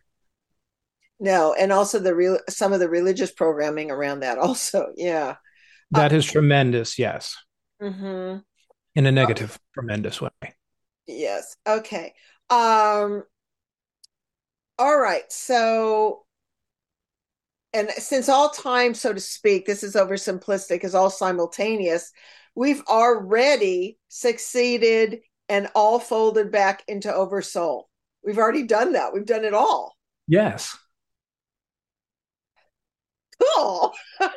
No, 1.18 1.54
and 1.54 1.72
also 1.72 1.98
the 1.98 2.14
real 2.14 2.38
some 2.48 2.72
of 2.72 2.80
the 2.80 2.88
religious 2.88 3.32
programming 3.32 3.90
around 3.90 4.20
that 4.20 4.38
also. 4.38 4.88
Yeah. 4.96 5.36
That 5.92 6.12
is 6.12 6.26
tremendous. 6.26 6.98
Yes. 6.98 7.36
Mm-hmm. 7.82 8.38
in 8.94 9.06
a 9.06 9.12
negative, 9.12 9.50
okay. 9.50 9.60
tremendous 9.74 10.20
way. 10.20 10.30
Yes. 11.06 11.56
Okay. 11.66 12.14
Um, 12.50 13.24
all 14.78 14.98
right. 14.98 15.30
So, 15.30 16.24
and 17.72 17.90
since 17.90 18.28
all 18.28 18.50
time, 18.50 18.94
so 18.94 19.12
to 19.12 19.20
speak, 19.20 19.66
this 19.66 19.82
is 19.82 19.94
oversimplistic, 19.94 20.84
is 20.84 20.94
all 20.94 21.10
simultaneous, 21.10 22.12
we've 22.54 22.82
already 22.88 23.98
succeeded 24.08 25.20
and 25.48 25.68
all 25.74 25.98
folded 25.98 26.50
back 26.50 26.82
into 26.88 27.12
oversoul. 27.12 27.88
We've 28.24 28.38
already 28.38 28.62
done 28.62 28.92
that. 28.92 29.12
We've 29.12 29.26
done 29.26 29.44
it 29.44 29.54
all. 29.54 29.96
Yes. 30.26 30.76
Cool. 33.56 33.92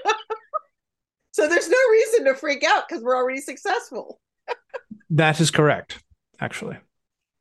so 1.31 1.47
there's 1.47 1.69
no 1.69 1.77
reason 1.91 2.25
to 2.25 2.35
freak 2.35 2.63
out 2.63 2.87
because 2.87 3.03
we're 3.03 3.15
already 3.15 3.39
successful. 3.39 4.19
that 5.11 5.39
is 5.39 5.51
correct, 5.51 6.03
actually. 6.39 6.77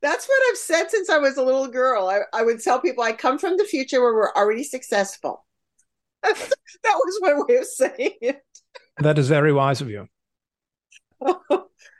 That's 0.01 0.27
what 0.27 0.39
I've 0.49 0.57
said 0.57 0.89
since 0.89 1.09
I 1.09 1.17
was 1.17 1.37
a 1.37 1.43
little 1.43 1.67
girl. 1.67 2.07
I, 2.07 2.19
I 2.33 2.43
would 2.43 2.61
tell 2.61 2.79
people 2.79 3.03
I 3.03 3.13
come 3.13 3.39
from 3.39 3.57
the 3.57 3.63
future 3.63 4.01
where 4.01 4.13
we're 4.13 4.33
already 4.33 4.63
successful. 4.63 5.45
that 6.23 6.35
was 6.83 7.19
my 7.21 7.33
way 7.35 7.57
of 7.57 7.65
saying 7.65 8.13
it. 8.21 8.41
That 8.99 9.17
is 9.17 9.27
very 9.27 9.53
wise 9.53 9.81
of 9.81 9.89
you. 9.89 10.07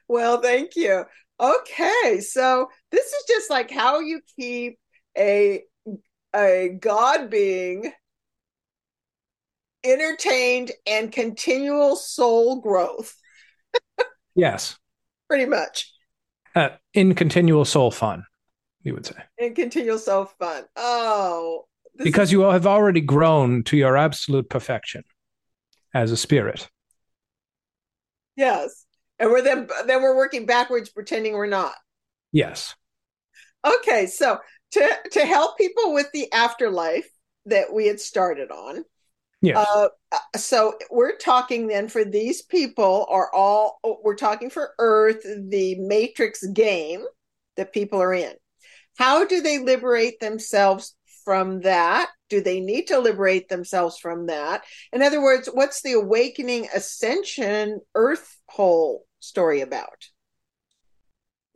well, 0.07 0.41
thank 0.41 0.75
you. 0.75 1.05
Okay, 1.39 2.19
so 2.21 2.69
this 2.91 3.05
is 3.05 3.23
just 3.27 3.49
like 3.49 3.69
how 3.69 3.99
you 3.99 4.21
keep 4.35 4.79
a 5.17 5.63
a 6.35 6.77
god 6.79 7.29
being 7.29 7.91
entertained 9.83 10.71
and 10.85 11.11
continual 11.11 11.95
soul 11.95 12.61
growth. 12.61 13.15
yes. 14.35 14.77
Pretty 15.27 15.45
much. 15.45 15.93
Uh, 16.57 16.69
in 16.95 17.13
continual 17.13 17.65
soul 17.65 17.91
fun, 17.91 18.25
you 18.81 18.91
would 18.91 19.05
say. 19.05 19.13
In 19.37 19.53
continual 19.53 19.99
soul 19.99 20.25
fun. 20.25 20.63
Oh. 20.75 21.65
Because 21.97 22.29
is... 22.29 22.31
you 22.31 22.41
have 22.41 22.65
already 22.65 22.99
grown 22.99 23.61
to 23.65 23.77
your 23.77 23.95
absolute 23.95 24.49
perfection 24.49 25.03
as 25.93 26.11
a 26.11 26.17
spirit. 26.17 26.67
Yes. 28.35 28.85
And 29.19 29.29
we're 29.29 29.43
then 29.43 29.67
then 29.85 30.01
we're 30.01 30.15
working 30.15 30.47
backwards 30.47 30.89
pretending 30.89 31.33
we're 31.33 31.45
not. 31.45 31.75
Yes. 32.31 32.73
Okay, 33.63 34.07
so 34.07 34.39
to 34.71 34.89
to 35.11 35.25
help 35.27 35.59
people 35.59 35.93
with 35.93 36.07
the 36.11 36.31
afterlife 36.33 37.07
that 37.45 37.71
we 37.71 37.85
had 37.85 37.99
started 37.99 38.49
on, 38.49 38.83
yeah. 39.41 39.59
Uh, 39.59 39.89
so 40.35 40.73
we're 40.89 41.17
talking 41.17 41.67
then 41.67 41.89
for 41.89 42.03
these 42.03 42.41
people 42.41 43.05
are 43.09 43.33
all 43.33 43.79
we're 44.03 44.15
talking 44.15 44.49
for 44.49 44.73
Earth, 44.79 45.23
the 45.23 45.75
Matrix 45.79 46.45
game 46.47 47.03
that 47.55 47.73
people 47.73 48.01
are 48.01 48.13
in. 48.13 48.33
How 48.97 49.25
do 49.25 49.41
they 49.41 49.59
liberate 49.59 50.19
themselves 50.19 50.95
from 51.23 51.61
that? 51.61 52.09
Do 52.29 52.41
they 52.41 52.59
need 52.59 52.87
to 52.87 52.99
liberate 52.99 53.47
themselves 53.47 53.97
from 53.99 54.25
that? 54.25 54.63
In 54.91 55.03
other 55.03 55.21
words, 55.21 55.47
what's 55.51 55.81
the 55.81 55.93
awakening 55.93 56.67
ascension 56.73 57.81
Earth 57.93 58.37
whole 58.47 59.05
story 59.19 59.61
about? 59.61 60.07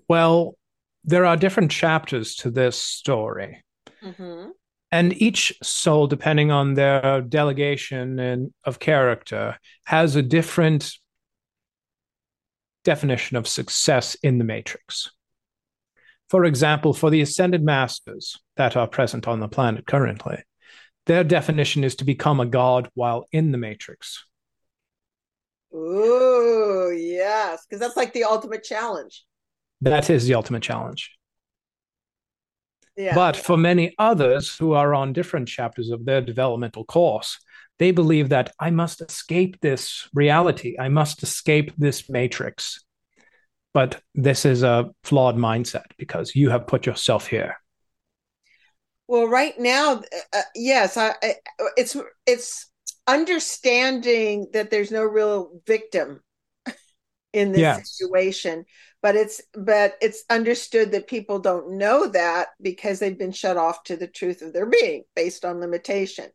Well, 0.08 0.56
there 1.04 1.26
are 1.26 1.38
different 1.38 1.72
chapters 1.72 2.36
to 2.38 2.52
this 2.52 2.78
story. 2.78 3.64
Mm-hmm 4.04 4.52
and 4.92 5.20
each 5.22 5.54
soul 5.64 6.08
depending 6.08 6.52
on 6.52 6.74
their 6.74 7.22
delegation 7.22 8.20
and 8.20 8.54
of 8.66 8.80
character 8.80 9.58
has 9.86 10.16
a 10.16 10.22
different 10.22 10.94
definition 12.84 13.38
of 13.38 13.48
success 13.48 14.16
in 14.16 14.38
the 14.38 14.44
matrix. 14.44 15.10
For 16.30 16.46
example 16.46 16.94
for 16.94 17.10
the 17.10 17.22
ascended 17.22 17.64
masters 17.64 18.38
that 18.58 18.76
are 18.76 18.88
present 18.88 19.28
on 19.28 19.40
the 19.40 19.48
planet 19.48 19.86
currently 19.86 20.44
their 21.08 21.24
definition 21.24 21.84
is 21.84 21.96
to 21.96 22.06
become 22.06 22.40
a 22.40 22.46
god 22.46 22.90
while 22.94 23.28
in 23.32 23.52
the 23.52 23.58
matrix. 23.58 24.24
Ooh, 25.74 26.96
yes 26.96 27.66
because 27.66 27.80
that's 27.80 27.98
like 27.98 28.14
the 28.14 28.24
ultimate 28.24 28.64
challenge. 28.64 29.26
That 29.82 30.10
is 30.10 30.28
the 30.28 30.36
ultimate 30.36 30.64
challenge 30.64 31.12
but 32.96 33.36
for 33.36 33.58
many 33.58 33.94
others 33.98 34.56
who 34.56 34.74
are 34.74 34.94
on 34.94 35.14
different 35.14 35.48
chapters 35.48 35.90
of 35.90 36.06
their 36.06 36.22
developmental 36.22 36.86
course, 36.86 37.40
they 37.80 37.92
believe 37.92 38.30
that 38.30 38.54
I 38.60 38.70
must 38.70 39.02
escape 39.02 39.60
this 39.62 40.08
reality. 40.14 40.76
I 40.80 40.90
must 40.90 41.24
escape 41.24 41.72
this 41.78 42.10
matrix. 42.10 42.84
But 43.74 44.02
this 44.14 44.46
is 44.46 44.64
a 44.64 44.92
flawed 45.04 45.38
mindset 45.38 45.86
because 45.98 46.36
you 46.36 46.50
have 46.50 46.68
put 46.68 46.86
yourself 46.86 47.28
here. 47.28 47.56
Well, 49.08 49.28
right 49.28 49.58
now, 49.60 49.94
uh, 49.94 50.02
uh 50.34 50.42
yes, 50.56 50.98
I, 50.98 51.16
I, 51.24 51.36
it's 51.78 51.96
it's 52.26 52.70
understanding 53.08 54.48
that 54.54 54.70
there's 54.70 54.92
no 54.92 55.04
real 55.04 55.62
victim 55.66 56.22
in 57.34 57.52
this 57.52 57.62
yes. 57.62 57.98
situation 57.98 58.66
but 59.02 59.16
it's 59.16 59.42
but 59.54 59.96
it's 60.02 60.24
understood 60.30 60.92
that 60.92 61.08
people 61.08 61.40
don't 61.40 61.78
know 61.78 62.08
that 62.08 62.50
because 62.62 63.00
they've 63.00 63.18
been 63.18 63.32
shut 63.32 63.58
off 63.58 63.84
to 63.84 63.98
the 63.98 64.08
truth 64.08 64.42
of 64.42 64.54
their 64.54 64.68
being 64.68 65.04
based 65.16 65.44
on 65.46 65.60
limitation. 65.60 66.30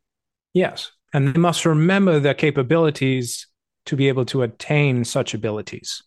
Yes. 0.53 0.91
And 1.13 1.29
they 1.35 1.39
must 1.39 1.65
remember 1.65 2.19
their 2.19 2.35
capabilities 2.35 3.47
to 3.87 3.97
be 3.97 4.09
able 4.09 4.25
to 4.27 4.43
attain 4.43 5.05
such 5.05 5.33
abilities. 5.35 6.03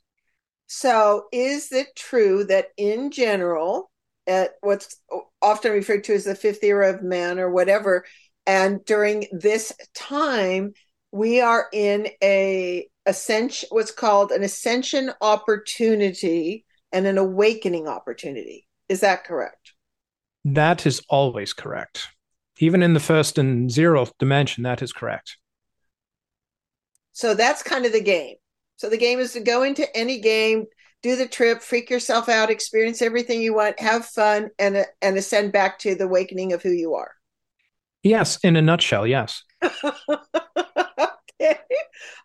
So 0.68 1.26
is 1.32 1.72
it 1.72 1.96
true 1.96 2.44
that 2.46 2.68
in 2.78 3.12
general 3.12 3.90
at 4.28 4.52
what's 4.62 4.98
often 5.42 5.72
referred 5.72 6.04
to 6.04 6.14
as 6.14 6.26
the 6.26 6.36
fifth 6.36 6.64
era 6.64 6.94
of 6.94 7.02
man 7.02 7.40
or 7.40 7.50
whatever 7.50 8.06
and 8.46 8.84
during 8.86 9.26
this 9.32 9.74
time 9.96 10.74
we 11.12 11.42
are 11.42 11.68
in 11.74 12.08
a 12.24 12.88
ascension 13.06 13.68
what's 13.72 13.92
called 13.92 14.32
an 14.32 14.44
ascension 14.44 15.12
opportunity 15.22 16.66
and 16.92 17.08
an 17.08 17.18
awakening 17.18 17.88
opportunity. 17.88 18.68
Is 18.88 19.02
that 19.02 19.24
correct? 19.24 19.74
That 20.46 20.86
is 20.86 21.02
always 21.10 21.54
correct. 21.54 22.08
Even 22.60 22.84
in 22.84 22.94
the 22.94 23.00
first 23.00 23.38
and 23.38 23.70
zeroth 23.70 24.12
dimension 24.20 24.64
that 24.64 24.82
is 24.82 24.94
correct. 24.94 25.38
So 27.14 27.34
that's 27.34 27.64
kind 27.64 27.86
of 27.86 27.92
the 27.92 28.02
game. 28.02 28.36
So 28.78 28.90
the 28.90 28.98
game 28.98 29.20
is 29.20 29.34
to 29.34 29.40
go 29.40 29.64
into 29.64 29.86
any 29.98 30.20
game 30.20 30.66
do 31.02 31.16
the 31.16 31.28
trip 31.28 31.62
freak 31.62 31.90
yourself 31.90 32.28
out 32.28 32.50
experience 32.50 33.02
everything 33.02 33.42
you 33.42 33.54
want 33.54 33.80
have 33.80 34.06
fun 34.06 34.50
and 34.60 34.86
and 35.02 35.18
ascend 35.18 35.52
back 35.52 35.80
to 35.80 35.96
the 35.96 36.04
awakening 36.04 36.54
of 36.54 36.62
who 36.62 36.72
you 36.72 36.96
are. 36.96 37.12
Yes 38.04 38.38
in 38.44 38.56
a 38.56 38.62
nutshell 38.62 39.08
yes 39.08 39.44
okay. 41.42 41.60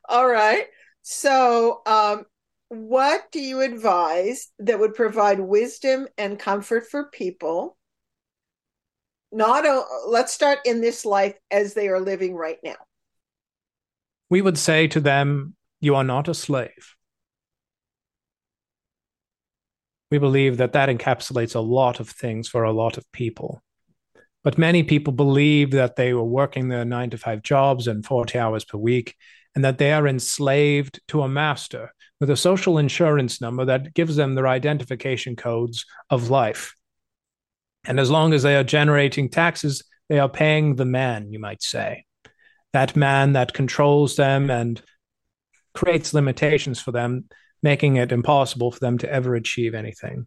All 0.09 0.29
right. 0.29 0.67
So, 1.03 1.83
um, 1.87 2.25
what 2.69 3.31
do 3.31 3.41
you 3.41 3.61
advise 3.61 4.51
that 4.59 4.81
would 4.81 4.95
provide 4.95 5.41
wisdom 5.41 6.09
and 6.17 6.39
comfort 6.39 6.89
for 6.91 7.05
people? 7.05 7.77
Not 9.31 9.67
a, 9.67 9.83
let's 10.07 10.33
start 10.33 10.61
in 10.65 10.81
this 10.81 11.05
life 11.05 11.35
as 11.51 11.75
they 11.75 11.89
are 11.89 12.01
living 12.01 12.35
right 12.35 12.59
now. 12.63 12.77
We 14.31 14.43
would 14.43 14.59
say 14.59 14.87
to 14.89 15.01
them, 15.01 15.55
You 15.81 15.95
are 15.97 16.05
not 16.05 16.29
a 16.29 16.35
slave. 16.35 16.95
We 20.11 20.19
believe 20.19 20.59
that 20.59 20.73
that 20.73 20.89
encapsulates 20.89 21.55
a 21.55 21.61
lot 21.61 21.99
of 21.99 22.09
things 22.09 22.49
for 22.49 22.63
a 22.63 22.73
lot 22.73 22.97
of 22.97 23.11
people. 23.13 23.63
But 24.45 24.59
many 24.59 24.83
people 24.83 25.13
believe 25.13 25.71
that 25.71 25.97
they 25.97 26.13
were 26.13 26.23
working 26.23 26.69
their 26.69 26.85
nine 26.85 27.11
to 27.11 27.19
five 27.19 27.43
jobs 27.43 27.89
and 27.89 28.05
40 28.05 28.39
hours 28.39 28.65
per 28.65 28.77
week, 28.77 29.17
and 29.55 29.65
that 29.65 29.79
they 29.79 29.93
are 29.93 30.07
enslaved 30.07 31.01
to 31.09 31.23
a 31.23 31.29
master 31.29 31.93
with 32.21 32.29
a 32.29 32.37
social 32.37 32.77
insurance 32.79 33.41
number 33.41 33.65
that 33.65 33.95
gives 33.95 34.17
them 34.17 34.35
their 34.35 34.47
identification 34.47 35.35
codes 35.35 35.87
of 36.11 36.29
life. 36.29 36.75
And 37.87 37.99
as 37.99 38.11
long 38.11 38.35
as 38.35 38.43
they 38.43 38.57
are 38.57 38.65
generating 38.65 39.31
taxes, 39.31 39.83
they 40.09 40.19
are 40.19 40.29
paying 40.29 40.77
the 40.77 40.85
man, 40.85 41.33
you 41.33 41.39
might 41.39 41.63
say. 41.63 42.05
That 42.75 42.97
man 42.97 43.33
that 43.33 43.55
controls 43.55 44.17
them 44.17 44.51
and 44.51 44.81
creates 45.73 46.13
limitations 46.13 46.81
for 46.81 46.93
them, 46.93 47.25
making 47.63 47.97
it 47.97 48.13
impossible 48.13 48.73
for 48.73 48.81
them 48.81 48.99
to 48.99 49.11
ever 49.11 49.35
achieve 49.35 49.75
anything. 49.75 50.27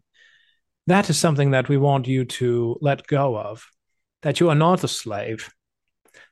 That 0.88 1.08
is 1.08 1.18
something 1.18 1.52
that 1.52 1.68
we 1.68 1.76
want 1.76 2.08
you 2.08 2.24
to 2.24 2.78
let 2.80 3.06
go 3.06 3.38
of 3.38 3.64
that 4.22 4.40
you 4.40 4.48
are 4.48 4.54
not 4.54 4.84
a 4.84 4.88
slave, 4.88 5.52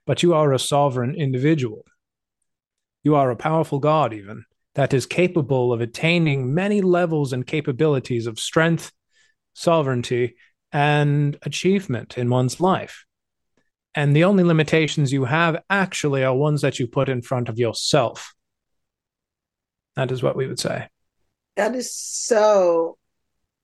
but 0.06 0.22
you 0.22 0.34
are 0.34 0.52
a 0.52 0.58
sovereign 0.58 1.14
individual. 1.14 1.84
You 3.04 3.14
are 3.14 3.30
a 3.30 3.36
powerful 3.36 3.78
God, 3.78 4.12
even, 4.12 4.44
that 4.74 4.92
is 4.92 5.06
capable 5.06 5.72
of 5.72 5.80
attaining 5.80 6.52
many 6.54 6.80
levels 6.80 7.32
and 7.32 7.46
capabilities 7.46 8.26
of 8.26 8.38
strength, 8.38 8.92
sovereignty, 9.54 10.36
and 10.72 11.38
achievement 11.42 12.18
in 12.18 12.28
one's 12.28 12.60
life. 12.60 13.04
And 13.94 14.14
the 14.14 14.24
only 14.24 14.44
limitations 14.44 15.12
you 15.12 15.24
have 15.24 15.62
actually 15.70 16.22
are 16.22 16.34
ones 16.34 16.60
that 16.60 16.78
you 16.78 16.86
put 16.86 17.08
in 17.08 17.22
front 17.22 17.48
of 17.48 17.58
yourself. 17.58 18.34
That 19.94 20.12
is 20.12 20.22
what 20.22 20.36
we 20.36 20.46
would 20.46 20.58
say. 20.58 20.88
That 21.56 21.74
is 21.74 21.94
so, 21.94 22.98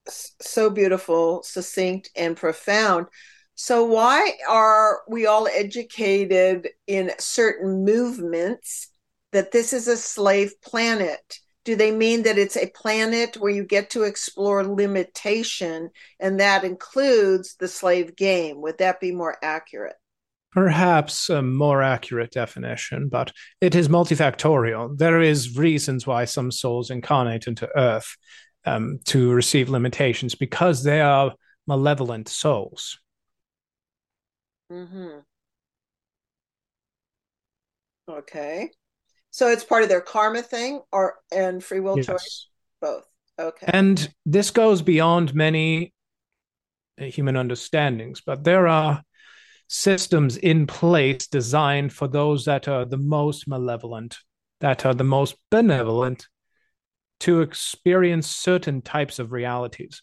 so 0.07 0.71
beautiful, 0.71 1.43
succinct, 1.43 2.11
and 2.17 2.35
profound. 2.35 3.09
So, 3.55 3.85
why 3.85 4.33
are 4.49 5.03
we 5.09 5.27
all 5.27 5.47
educated 5.47 6.69
in 6.87 7.13
certain 7.19 7.85
movements 7.85 8.89
that 9.33 9.53
this 9.53 9.73
is 9.73 9.89
a 9.89 9.97
slave 9.97 10.53
planet? 10.63 11.39
Do 11.65 11.77
they 11.77 11.93
mean 11.93 12.25
that 12.25 12.39
it's 12.39 12.57
a 12.57 12.71
planet 12.71 13.37
where 13.37 13.53
you 13.53 13.65
get 13.65 13.91
to 13.91 14.03
explore 14.03 14.65
limitation 14.65 15.91
and 16.19 16.41
that 16.41 16.65
includes 16.65 17.55
the 17.57 17.69
slave 17.69 18.17
game? 18.17 18.61
Would 18.63 18.79
that 18.79 19.01
be 19.01 19.13
more 19.13 19.37
accurate? 19.43 19.95
Perhaps 20.53 21.31
a 21.31 21.41
more 21.41 21.83
accurate 21.83 22.33
definition, 22.33 23.09
but 23.09 23.33
it 23.61 23.75
is 23.75 23.89
multifactorial. 23.89 24.99
There 24.99 25.21
is 25.21 25.57
reasons 25.57 26.07
why 26.07 26.25
some 26.25 26.51
souls 26.51 26.91
incarnate 26.91 27.47
into 27.47 27.69
Earth 27.77 28.17
um, 28.65 28.99
to 29.07 29.31
receive 29.31 29.71
limitations 29.71 30.35
because 30.35 30.83
they 30.83 31.01
are 31.01 31.33
malevolent 31.67 32.29
souls. 32.29 32.99
Mm-hmm. 34.73 35.19
Okay. 38.09 38.71
So 39.31 39.49
it's 39.49 39.65
part 39.65 39.83
of 39.83 39.89
their 39.89 40.01
karma 40.01 40.43
thing 40.43 40.81
or 40.91 41.17
and 41.31 41.63
free 41.63 41.81
will 41.81 41.97
yes. 41.97 42.07
choice? 42.07 42.49
Both. 42.81 43.05
Okay. 43.39 43.67
And 43.69 44.13
this 44.27 44.51
goes 44.51 44.83
beyond 44.83 45.35
many 45.35 45.93
human 46.97 47.37
understandings, 47.37 48.21
but 48.25 48.45
there 48.45 48.67
are 48.67 49.03
systems 49.69 50.37
in 50.37 50.67
place 50.67 51.27
designed 51.27 51.93
for 51.93 52.09
those 52.09 52.45
that 52.45 52.69
are 52.69 52.85
the 52.85 52.99
most 52.99 53.49
malevolent, 53.49 54.19
that 54.61 54.85
are 54.85 54.95
the 54.95 55.05
most 55.05 55.37
benevolent 55.51 56.29
to 57.21 57.41
experience 57.41 58.27
certain 58.27 58.83
types 58.83 59.19
of 59.19 59.33
realities. 59.33 60.03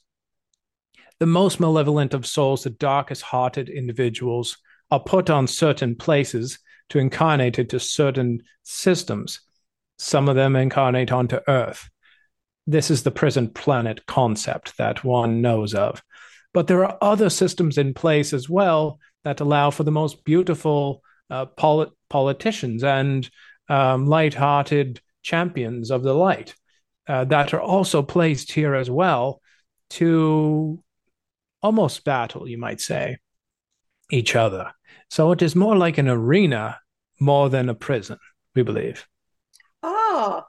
The 1.19 1.25
most 1.25 1.59
malevolent 1.59 2.13
of 2.13 2.25
souls, 2.25 2.63
the 2.63 2.69
darkest 2.69 3.21
hearted 3.21 3.69
individuals, 3.69 4.57
are 4.89 5.01
put 5.01 5.29
on 5.29 5.47
certain 5.47 5.95
places 5.95 6.59
to 6.89 6.99
incarnate 6.99 7.59
into 7.59 7.79
certain 7.79 8.41
systems. 8.63 9.41
Some 9.97 10.29
of 10.29 10.35
them 10.35 10.55
incarnate 10.55 11.11
onto 11.11 11.39
Earth. 11.47 11.89
This 12.65 12.89
is 12.89 13.03
the 13.03 13.11
present 13.11 13.53
planet 13.53 14.05
concept 14.05 14.77
that 14.77 15.03
one 15.03 15.41
knows 15.41 15.73
of. 15.73 16.01
But 16.53 16.67
there 16.67 16.85
are 16.85 16.97
other 17.01 17.29
systems 17.29 17.77
in 17.77 17.93
place 17.93 18.33
as 18.33 18.49
well 18.49 18.99
that 19.23 19.41
allow 19.41 19.71
for 19.71 19.83
the 19.83 19.91
most 19.91 20.23
beautiful 20.23 21.03
uh, 21.29 21.45
polit- 21.45 21.91
politicians 22.09 22.83
and 22.83 23.29
um, 23.67 24.07
light-hearted 24.07 25.01
champions 25.21 25.91
of 25.91 26.01
the 26.01 26.13
light 26.13 26.55
uh, 27.07 27.25
that 27.25 27.53
are 27.53 27.61
also 27.61 28.01
placed 28.01 28.51
here 28.51 28.73
as 28.73 28.89
well 28.89 29.41
to 29.89 30.81
almost 31.61 32.03
battle, 32.03 32.47
you 32.47 32.57
might 32.57 32.81
say, 32.81 33.17
each 34.11 34.35
other. 34.35 34.71
So 35.09 35.31
it 35.31 35.41
is 35.41 35.55
more 35.55 35.75
like 35.75 35.97
an 35.97 36.07
arena 36.07 36.79
more 37.19 37.49
than 37.49 37.69
a 37.69 37.75
prison, 37.75 38.17
we 38.55 38.63
believe. 38.63 39.05
Oh, 39.83 40.43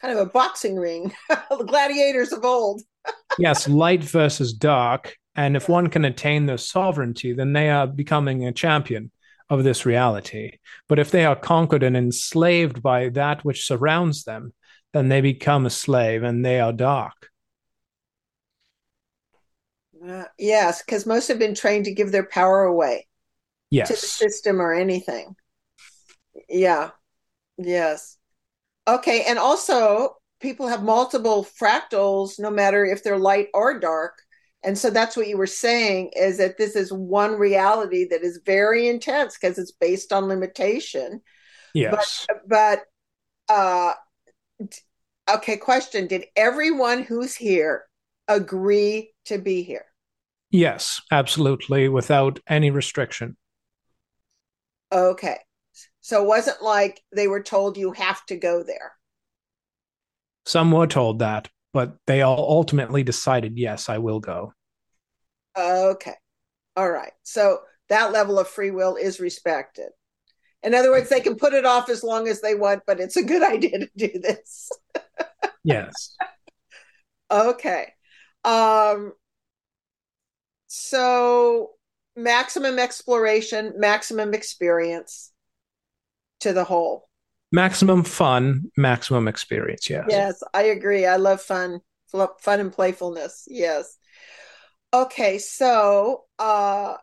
kind 0.00 0.18
of 0.18 0.26
a 0.26 0.30
boxing 0.30 0.76
ring, 0.76 1.12
the 1.28 1.64
gladiators 1.64 2.32
of 2.32 2.44
old. 2.44 2.82
yes, 3.38 3.68
light 3.68 4.02
versus 4.02 4.52
dark. 4.52 5.16
And 5.34 5.54
if 5.54 5.68
one 5.68 5.88
can 5.88 6.04
attain 6.04 6.46
their 6.46 6.58
sovereignty, 6.58 7.32
then 7.32 7.52
they 7.52 7.68
are 7.70 7.86
becoming 7.86 8.46
a 8.46 8.52
champion 8.52 9.10
of 9.50 9.64
this 9.64 9.86
reality. 9.86 10.58
But 10.88 10.98
if 10.98 11.10
they 11.10 11.24
are 11.24 11.36
conquered 11.36 11.82
and 11.82 11.96
enslaved 11.96 12.82
by 12.82 13.10
that 13.10 13.44
which 13.44 13.66
surrounds 13.66 14.24
them, 14.24 14.54
then 14.92 15.08
they 15.08 15.20
become 15.20 15.66
a 15.66 15.70
slave 15.70 16.22
and 16.22 16.44
they 16.44 16.58
are 16.58 16.72
dark. 16.72 17.30
Uh, 20.06 20.24
yes, 20.38 20.82
because 20.82 21.06
most 21.06 21.28
have 21.28 21.38
been 21.38 21.54
trained 21.54 21.86
to 21.86 21.94
give 21.94 22.12
their 22.12 22.26
power 22.26 22.62
away 22.64 23.06
yes. 23.70 23.88
to 23.88 23.94
the 23.94 23.98
system 23.98 24.60
or 24.60 24.72
anything. 24.72 25.34
Yeah. 26.48 26.90
Yes. 27.58 28.16
Okay. 28.86 29.24
And 29.26 29.38
also, 29.38 30.16
people 30.40 30.68
have 30.68 30.82
multiple 30.82 31.46
fractals, 31.60 32.38
no 32.38 32.50
matter 32.50 32.84
if 32.84 33.02
they're 33.02 33.18
light 33.18 33.48
or 33.54 33.80
dark. 33.80 34.22
And 34.62 34.76
so 34.76 34.90
that's 34.90 35.16
what 35.16 35.28
you 35.28 35.36
were 35.36 35.46
saying 35.46 36.10
is 36.16 36.38
that 36.38 36.58
this 36.58 36.76
is 36.76 36.92
one 36.92 37.32
reality 37.32 38.06
that 38.08 38.22
is 38.22 38.40
very 38.44 38.88
intense 38.88 39.36
because 39.38 39.58
it's 39.58 39.72
based 39.72 40.12
on 40.12 40.24
limitation. 40.24 41.22
Yes. 41.74 42.26
But, 42.28 42.48
but 42.48 43.54
uh, 43.54 43.92
okay, 45.30 45.56
question 45.56 46.06
Did 46.06 46.26
everyone 46.36 47.02
who's 47.02 47.34
here 47.34 47.86
agree 48.28 49.12
to 49.26 49.38
be 49.38 49.62
here? 49.62 49.86
Yes, 50.56 51.02
absolutely, 51.10 51.86
without 51.86 52.40
any 52.48 52.70
restriction. 52.70 53.36
Okay. 54.90 55.36
So 56.00 56.22
it 56.22 56.26
wasn't 56.26 56.62
like 56.62 57.02
they 57.14 57.28
were 57.28 57.42
told 57.42 57.76
you 57.76 57.92
have 57.92 58.24
to 58.26 58.36
go 58.36 58.62
there. 58.62 58.94
Some 60.46 60.72
were 60.72 60.86
told 60.86 61.18
that, 61.18 61.50
but 61.74 61.98
they 62.06 62.22
all 62.22 62.38
ultimately 62.38 63.02
decided, 63.02 63.58
yes, 63.58 63.90
I 63.90 63.98
will 63.98 64.18
go. 64.18 64.54
Okay. 65.58 66.14
All 66.74 66.90
right. 66.90 67.12
So 67.22 67.58
that 67.90 68.12
level 68.12 68.38
of 68.38 68.48
free 68.48 68.70
will 68.70 68.96
is 68.96 69.20
respected. 69.20 69.90
In 70.62 70.74
other 70.74 70.90
words, 70.90 71.10
they 71.10 71.20
can 71.20 71.36
put 71.36 71.52
it 71.52 71.66
off 71.66 71.90
as 71.90 72.02
long 72.02 72.28
as 72.28 72.40
they 72.40 72.54
want, 72.54 72.84
but 72.86 72.98
it's 72.98 73.18
a 73.18 73.22
good 73.22 73.42
idea 73.52 73.80
to 73.80 73.90
do 73.94 74.08
this. 74.18 74.70
yes. 75.62 76.16
Okay. 77.28 77.92
Um, 78.44 79.12
so 80.76 81.70
maximum 82.14 82.78
exploration, 82.78 83.74
maximum 83.76 84.34
experience 84.34 85.32
to 86.40 86.52
the 86.52 86.64
whole. 86.64 87.08
Maximum 87.52 88.02
fun, 88.04 88.70
maximum 88.76 89.28
experience. 89.28 89.88
Yes. 89.88 90.04
Yes, 90.08 90.42
I 90.52 90.64
agree. 90.64 91.06
I 91.06 91.16
love 91.16 91.40
fun, 91.40 91.80
fun 92.40 92.60
and 92.60 92.72
playfulness. 92.72 93.46
Yes. 93.48 93.96
Okay, 94.92 95.38
so 95.38 96.24
uh 96.38 96.94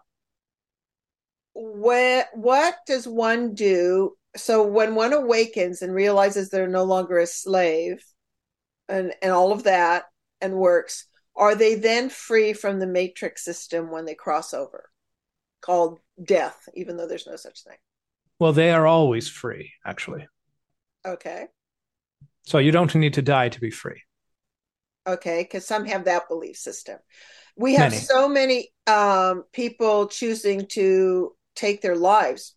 what 1.54 2.28
what 2.34 2.76
does 2.88 3.08
one 3.08 3.54
do 3.54 4.16
so 4.36 4.66
when 4.66 4.96
one 4.96 5.14
awakens 5.14 5.84
and 5.84 5.94
realizes 5.94 6.50
they're 6.50 6.68
no 6.68 6.84
longer 6.84 7.20
a 7.20 7.28
slave 7.28 8.04
and 8.90 9.14
and 9.22 9.32
all 9.32 9.52
of 9.52 9.64
that 9.64 10.06
and 10.42 10.56
works 10.56 11.06
are 11.36 11.56
they 11.56 11.76
then 11.76 12.10
free 12.10 12.54
from 12.54 12.80
the 12.80 12.88
matrix 12.88 13.44
system 13.44 13.92
when 13.92 14.06
they 14.06 14.16
cross 14.16 14.54
over 14.54 14.90
called 15.62 16.00
death 16.24 16.68
even 16.76 16.98
though 16.98 17.08
there's 17.08 17.28
no 17.28 17.36
such 17.36 17.64
thing 17.64 17.78
well, 18.44 18.52
they 18.52 18.72
are 18.72 18.86
always 18.86 19.30
free, 19.30 19.72
actually. 19.86 20.28
Okay. 21.06 21.46
So 22.46 22.58
you 22.58 22.72
don't 22.72 22.94
need 22.96 23.14
to 23.14 23.22
die 23.22 23.50
to 23.50 23.62
be 23.62 23.72
free. 23.72 24.02
Okay, 25.08 25.44
because 25.44 25.66
some 25.66 25.86
have 25.86 26.06
that 26.06 26.28
belief 26.28 26.58
system. 26.58 26.98
We 27.56 27.76
have 27.76 27.92
many. 27.92 28.02
so 28.02 28.28
many 28.28 28.70
um, 28.88 29.44
people 29.54 30.08
choosing 30.08 30.66
to 30.72 31.36
take 31.56 31.82
their 31.82 31.96
lives 31.96 32.56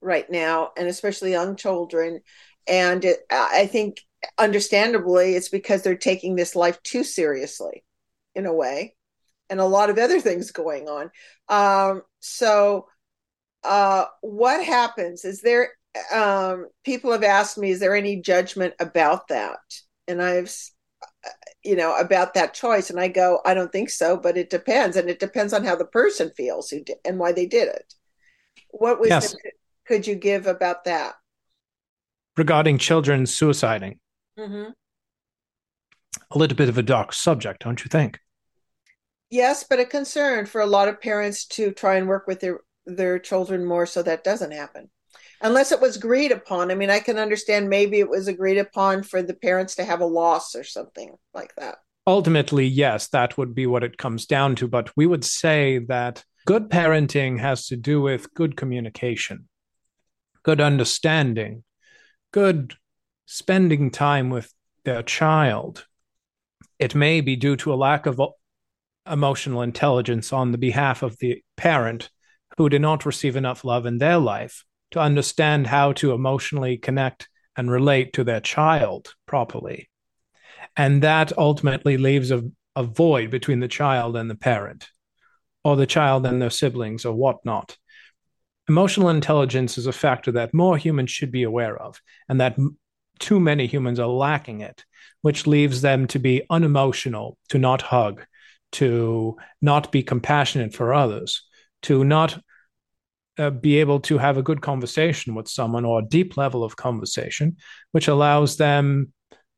right 0.00 0.24
now, 0.30 0.70
and 0.76 0.88
especially 0.88 1.32
young 1.32 1.56
children. 1.56 2.20
And 2.66 3.04
it, 3.04 3.18
I 3.30 3.66
think, 3.66 4.00
understandably, 4.38 5.34
it's 5.34 5.48
because 5.48 5.82
they're 5.82 5.96
taking 5.96 6.34
this 6.34 6.54
life 6.56 6.82
too 6.82 7.04
seriously, 7.04 7.84
in 8.40 8.46
a 8.46 8.52
way, 8.52 8.96
and 9.48 9.60
a 9.60 9.64
lot 9.64 9.90
of 9.90 9.98
other 9.98 10.20
things 10.20 10.50
going 10.50 10.88
on. 10.88 11.10
Um, 11.48 12.02
so 12.20 12.88
uh, 13.62 14.06
what 14.22 14.64
happens? 14.64 15.24
Is 15.24 15.42
there 15.42 15.70
um, 16.12 16.68
people 16.84 17.12
have 17.12 17.24
asked 17.24 17.58
me, 17.58 17.70
is 17.70 17.80
there 17.80 17.94
any 17.94 18.16
judgment 18.16 18.74
about 18.80 19.28
that? 19.28 19.58
And 20.08 20.22
I've, 20.22 20.54
you 21.62 21.76
know, 21.76 21.96
about 21.96 22.34
that 22.34 22.54
choice, 22.54 22.90
and 22.90 22.98
I 22.98 23.08
go, 23.08 23.40
I 23.44 23.54
don't 23.54 23.72
think 23.72 23.90
so, 23.90 24.16
but 24.16 24.36
it 24.36 24.50
depends, 24.50 24.96
and 24.96 25.10
it 25.10 25.20
depends 25.20 25.52
on 25.52 25.64
how 25.64 25.76
the 25.76 25.84
person 25.84 26.30
feels 26.36 26.70
who 26.70 26.82
did, 26.82 26.96
and 27.04 27.18
why 27.18 27.32
they 27.32 27.46
did 27.46 27.68
it. 27.68 27.94
What 28.70 29.00
was 29.00 29.10
yes. 29.10 29.34
could, 29.34 29.52
could 29.86 30.06
you 30.06 30.14
give 30.14 30.46
about 30.46 30.84
that? 30.84 31.14
Regarding 32.36 32.78
children 32.78 33.24
suiciding, 33.24 33.98
mm-hmm. 34.38 34.70
a 36.30 36.38
little 36.38 36.56
bit 36.56 36.68
of 36.68 36.78
a 36.78 36.82
dark 36.82 37.12
subject, 37.12 37.62
don't 37.64 37.84
you 37.84 37.88
think? 37.88 38.18
Yes, 39.30 39.64
but 39.68 39.80
a 39.80 39.84
concern 39.84 40.46
for 40.46 40.60
a 40.60 40.66
lot 40.66 40.88
of 40.88 41.00
parents 41.00 41.46
to 41.46 41.70
try 41.72 41.96
and 41.96 42.08
work 42.08 42.26
with 42.26 42.40
their 42.40 42.60
their 42.86 43.18
children 43.18 43.64
more 43.64 43.86
so 43.86 44.02
that 44.02 44.24
doesn't 44.24 44.52
happen. 44.52 44.90
Unless 45.42 45.72
it 45.72 45.80
was 45.80 45.96
agreed 45.96 46.32
upon. 46.32 46.70
I 46.70 46.74
mean 46.74 46.90
i 46.90 46.98
can 46.98 47.18
understand 47.18 47.68
maybe 47.68 48.00
it 48.00 48.08
was 48.08 48.28
agreed 48.28 48.58
upon 48.58 49.02
for 49.02 49.22
the 49.22 49.34
parents 49.34 49.76
to 49.76 49.84
have 49.84 50.00
a 50.00 50.06
loss 50.06 50.54
or 50.54 50.64
something 50.64 51.14
like 51.32 51.54
that. 51.56 51.78
Ultimately 52.06 52.66
yes 52.66 53.08
that 53.08 53.38
would 53.38 53.54
be 53.54 53.66
what 53.66 53.84
it 53.84 53.98
comes 53.98 54.26
down 54.26 54.56
to 54.56 54.68
but 54.68 54.90
we 54.96 55.06
would 55.06 55.24
say 55.24 55.78
that 55.88 56.24
good 56.46 56.68
parenting 56.68 57.38
has 57.38 57.66
to 57.66 57.76
do 57.76 58.00
with 58.00 58.34
good 58.34 58.56
communication 58.56 59.48
good 60.42 60.60
understanding 60.60 61.62
good 62.32 62.74
spending 63.26 63.90
time 63.92 64.28
with 64.28 64.52
their 64.84 65.02
child. 65.02 65.86
It 66.80 66.94
may 66.94 67.20
be 67.20 67.36
due 67.36 67.56
to 67.56 67.72
a 67.72 67.76
lack 67.76 68.06
of 68.06 68.20
emotional 69.10 69.62
intelligence 69.62 70.32
on 70.32 70.52
the 70.52 70.58
behalf 70.58 71.02
of 71.02 71.18
the 71.18 71.42
parent 71.56 72.10
who 72.56 72.68
did 72.68 72.82
not 72.82 73.06
receive 73.06 73.36
enough 73.36 73.64
love 73.64 73.86
in 73.86 73.98
their 73.98 74.18
life 74.18 74.64
to 74.90 75.00
understand 75.00 75.66
how 75.66 75.92
to 75.92 76.12
emotionally 76.12 76.76
connect 76.76 77.28
and 77.56 77.70
relate 77.70 78.12
to 78.12 78.24
their 78.24 78.40
child 78.40 79.14
properly. 79.26 79.88
And 80.76 81.02
that 81.02 81.36
ultimately 81.36 81.96
leaves 81.96 82.30
a, 82.30 82.42
a 82.76 82.82
void 82.82 83.30
between 83.30 83.60
the 83.60 83.68
child 83.68 84.16
and 84.16 84.30
the 84.30 84.34
parent, 84.34 84.88
or 85.64 85.76
the 85.76 85.86
child 85.86 86.26
and 86.26 86.40
their 86.40 86.50
siblings, 86.50 87.04
or 87.04 87.14
whatnot. 87.14 87.76
Emotional 88.68 89.08
intelligence 89.08 89.78
is 89.78 89.86
a 89.86 89.92
factor 89.92 90.32
that 90.32 90.54
more 90.54 90.76
humans 90.76 91.10
should 91.10 91.32
be 91.32 91.42
aware 91.42 91.76
of, 91.76 92.00
and 92.28 92.40
that 92.40 92.56
too 93.18 93.40
many 93.40 93.66
humans 93.66 93.98
are 93.98 94.08
lacking 94.08 94.60
it, 94.60 94.84
which 95.22 95.46
leaves 95.46 95.82
them 95.82 96.06
to 96.06 96.18
be 96.18 96.42
unemotional, 96.50 97.36
to 97.48 97.58
not 97.58 97.82
hug, 97.82 98.24
to 98.72 99.36
not 99.60 99.92
be 99.92 100.02
compassionate 100.02 100.74
for 100.74 100.94
others, 100.94 101.42
to 101.82 102.04
not 102.04 102.38
uh, 103.38 103.50
be 103.50 103.78
able 103.78 104.00
to 104.00 104.18
have 104.18 104.36
a 104.36 104.42
good 104.42 104.60
conversation 104.60 105.34
with 105.34 105.48
someone 105.48 105.84
or 105.84 106.00
a 106.00 106.04
deep 106.06 106.36
level 106.36 106.62
of 106.62 106.76
conversation, 106.76 107.56
which 107.92 108.08
allows 108.08 108.56
them 108.56 109.12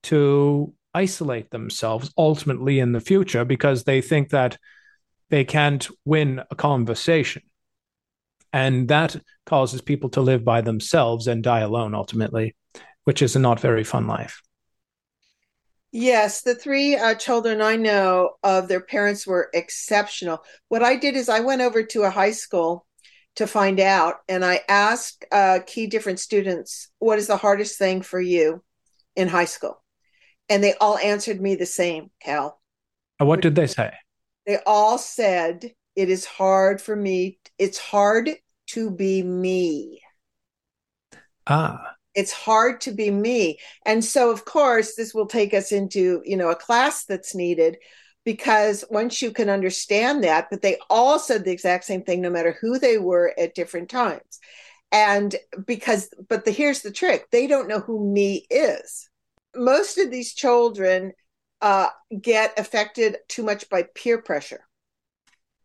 to 0.05 0.73
isolate 0.95 1.51
themselves 1.51 2.13
ultimately 2.17 2.79
in 2.79 2.93
the 2.93 3.01
future 3.01 3.45
because 3.45 3.85
they 3.85 4.01
think 4.01 4.31
that 4.31 4.59
they 5.31 5.45
can't 5.45 5.89
win 6.05 6.43
a 6.51 6.55
conversation. 6.55 7.43
And 8.53 8.89
that 8.89 9.17
causes 9.47 9.81
people 9.81 10.11
to 10.11 10.21
live 10.21 10.45
by 10.45 10.61
themselves 10.61 11.27
and 11.27 11.43
die 11.43 11.61
alone 11.61 11.95
ultimately, 11.95 12.55
which 13.05 13.23
is 13.23 13.35
a 13.35 13.39
not 13.39 13.59
very 13.59 13.83
fun 13.83 14.07
life. 14.07 14.43
Yes, 15.93 16.41
the 16.41 16.55
three 16.55 16.97
uh, 16.97 17.15
children 17.15 17.61
I 17.61 17.77
know 17.77 18.37
of 18.43 18.67
their 18.67 18.81
parents 18.81 19.27
were 19.27 19.51
exceptional. 19.53 20.43
What 20.69 20.83
I 20.83 20.97
did 20.97 21.17
is 21.17 21.29
I 21.29 21.41
went 21.41 21.61
over 21.61 21.83
to 21.83 22.05
a 22.05 22.11
high 22.11 22.31
school 22.31 22.87
to 23.37 23.47
find 23.47 23.79
out, 23.79 24.17
and 24.27 24.43
I 24.43 24.61
asked 24.69 25.27
uh, 25.31 25.61
key 25.67 25.87
different 25.87 26.19
students, 26.19 26.89
"What 26.99 27.19
is 27.19 27.27
the 27.27 27.37
hardest 27.37 27.79
thing 27.79 28.01
for 28.01 28.21
you 28.21 28.65
in 29.17 29.29
high 29.29 29.45
school?" 29.45 29.83
And 30.49 30.65
they 30.65 30.73
all 30.75 30.97
answered 30.97 31.43
me 31.43 31.57
the 31.57 31.67
same, 31.67 32.11
Kal. 32.23 32.59
What 33.19 33.43
did 33.43 33.55
they 33.55 33.67
say? 33.67 33.93
They 34.47 34.59
all 34.65 34.97
said, 34.97 35.75
"It 35.95 36.09
is 36.09 36.25
hard 36.25 36.81
for 36.81 36.97
me. 36.97 37.39
It's 37.59 37.79
hard 37.79 38.31
to 38.69 38.91
be 38.91 39.23
me." 39.23 40.01
Ah 41.47 41.97
it's 42.15 42.33
hard 42.33 42.81
to 42.83 42.93
be 42.93 43.11
me. 43.11 43.59
And 43.87 44.05
so 44.05 44.31
of 44.31 44.45
course 44.45 44.95
this 44.95 45.15
will 45.15 45.27
take 45.27 45.55
us 45.55 45.73
into 45.73 46.23
you 46.25 46.37
know 46.37 46.51
a 46.51 46.57
class 46.57 47.05
that's 47.05 47.35
needed 47.35 47.79
because 48.25 48.85
once 48.91 49.21
you 49.21 49.33
can 49.33 49.49
understand 49.49 50.23
that 50.23 50.49
but 50.51 50.63
they 50.63 50.79
all 50.89 51.19
said 51.19 51.45
the 51.45 51.51
exact 51.51 51.85
same 51.85 52.03
thing 52.03 52.21
no 52.21 52.31
matter 52.31 52.57
who 52.61 52.79
they 52.79 52.99
were 52.99 53.35
at 53.39 53.55
different 53.55 53.89
times. 53.89 54.41
And 54.91 55.35
because 55.67 56.13
but 56.29 56.45
the 56.45 56.51
here's 56.51 56.83
the 56.83 56.93
trick 56.93 57.27
they 57.31 57.47
don't 57.47 57.69
know 57.69 57.81
who 57.81 58.13
me 58.13 58.47
is. 58.51 59.09
Most 59.55 59.99
of 59.99 60.11
these 60.11 60.35
children 60.35 61.13
uh, 61.61 61.89
get 62.21 62.59
affected 62.59 63.19
too 63.29 63.43
much 63.43 63.69
by 63.69 63.85
peer 63.95 64.21
pressure. 64.21 64.67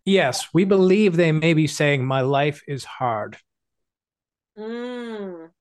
Yes 0.06 0.48
we 0.54 0.64
believe 0.64 1.18
they 1.18 1.34
may 1.34 1.54
be 1.54 1.68
saying 1.68 2.06
my 2.06 2.22
life 2.22 2.62
is 2.68 2.86
hard. 2.86 3.38
Mm. 4.58 5.52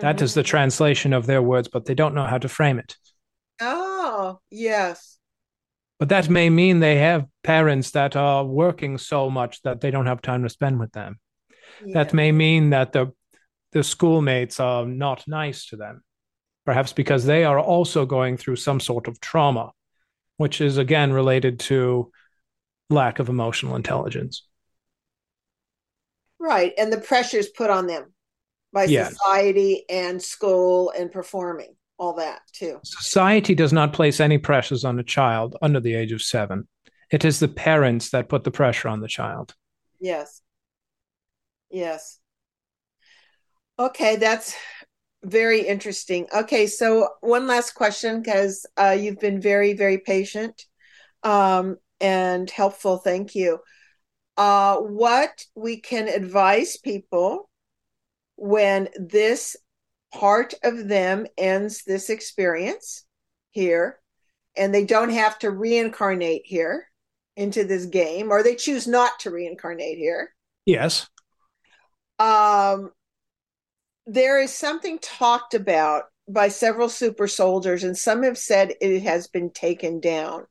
That 0.00 0.22
is 0.22 0.34
the 0.34 0.40
mm-hmm. 0.40 0.46
translation 0.46 1.12
of 1.12 1.26
their 1.26 1.42
words, 1.42 1.68
but 1.68 1.84
they 1.84 1.94
don't 1.94 2.14
know 2.14 2.26
how 2.26 2.38
to 2.38 2.48
frame 2.48 2.78
it. 2.78 2.96
Oh, 3.60 4.40
yes. 4.50 5.18
But 5.98 6.08
that 6.08 6.28
may 6.28 6.50
mean 6.50 6.80
they 6.80 6.96
have 6.96 7.26
parents 7.44 7.92
that 7.92 8.16
are 8.16 8.44
working 8.44 8.98
so 8.98 9.30
much 9.30 9.62
that 9.62 9.80
they 9.80 9.90
don't 9.90 10.06
have 10.06 10.22
time 10.22 10.42
to 10.42 10.48
spend 10.48 10.80
with 10.80 10.92
them. 10.92 11.20
Yeah. 11.84 11.94
That 11.94 12.14
may 12.14 12.32
mean 12.32 12.70
that 12.70 12.92
the 12.92 13.12
the 13.72 13.82
schoolmates 13.82 14.60
are 14.60 14.84
not 14.84 15.26
nice 15.26 15.66
to 15.66 15.76
them, 15.76 16.02
perhaps 16.66 16.92
because 16.92 17.24
they 17.24 17.44
are 17.44 17.58
also 17.58 18.04
going 18.04 18.36
through 18.36 18.56
some 18.56 18.80
sort 18.80 19.08
of 19.08 19.20
trauma, 19.20 19.72
which 20.36 20.60
is 20.60 20.76
again 20.76 21.12
related 21.12 21.60
to 21.60 22.10
lack 22.90 23.18
of 23.18 23.28
emotional 23.28 23.76
intelligence. 23.76 24.46
Right, 26.38 26.72
and 26.76 26.92
the 26.92 27.00
pressures 27.00 27.48
put 27.48 27.70
on 27.70 27.86
them 27.86 28.11
by 28.72 28.86
society 28.86 29.84
and 29.88 30.20
school 30.20 30.92
and 30.96 31.12
performing 31.12 31.74
all 31.98 32.14
that 32.14 32.40
too. 32.52 32.80
Society 32.84 33.54
does 33.54 33.72
not 33.72 33.92
place 33.92 34.18
any 34.18 34.38
pressures 34.38 34.84
on 34.84 34.98
a 34.98 35.04
child 35.04 35.56
under 35.62 35.78
the 35.78 35.94
age 35.94 36.12
of 36.12 36.22
seven. 36.22 36.66
It 37.10 37.24
is 37.24 37.38
the 37.38 37.48
parents 37.48 38.10
that 38.10 38.28
put 38.28 38.44
the 38.44 38.50
pressure 38.50 38.88
on 38.88 39.00
the 39.00 39.08
child. 39.08 39.54
Yes. 40.00 40.40
Yes. 41.70 42.18
Okay 43.78 44.16
that's 44.16 44.54
very 45.22 45.60
interesting. 45.60 46.26
Okay 46.34 46.66
so 46.66 47.08
one 47.20 47.46
last 47.46 47.72
question 47.72 48.22
because 48.22 48.66
uh, 48.76 48.96
you've 48.98 49.20
been 49.20 49.40
very 49.40 49.74
very 49.74 49.98
patient 49.98 50.64
um, 51.22 51.76
and 52.00 52.50
helpful. 52.50 52.96
Thank 52.96 53.34
you. 53.34 53.60
Uh, 54.36 54.76
what 54.78 55.44
we 55.54 55.76
can 55.76 56.08
advise 56.08 56.78
people 56.78 57.50
when 58.42 58.88
this 58.96 59.54
part 60.12 60.52
of 60.64 60.88
them 60.88 61.28
ends 61.38 61.84
this 61.84 62.10
experience 62.10 63.04
here 63.52 64.00
and 64.56 64.74
they 64.74 64.84
don't 64.84 65.10
have 65.10 65.38
to 65.38 65.48
reincarnate 65.48 66.42
here 66.44 66.88
into 67.36 67.62
this 67.62 67.86
game 67.86 68.32
or 68.32 68.42
they 68.42 68.56
choose 68.56 68.88
not 68.88 69.12
to 69.20 69.30
reincarnate 69.30 69.96
here. 69.96 70.34
Yes. 70.66 71.08
Um 72.18 72.90
there 74.06 74.42
is 74.42 74.52
something 74.52 74.98
talked 74.98 75.54
about 75.54 76.06
by 76.28 76.48
several 76.48 76.88
super 76.88 77.28
soldiers 77.28 77.84
and 77.84 77.96
some 77.96 78.24
have 78.24 78.36
said 78.36 78.74
it 78.80 79.04
has 79.04 79.28
been 79.28 79.50
taken 79.50 80.00
down. 80.00 80.46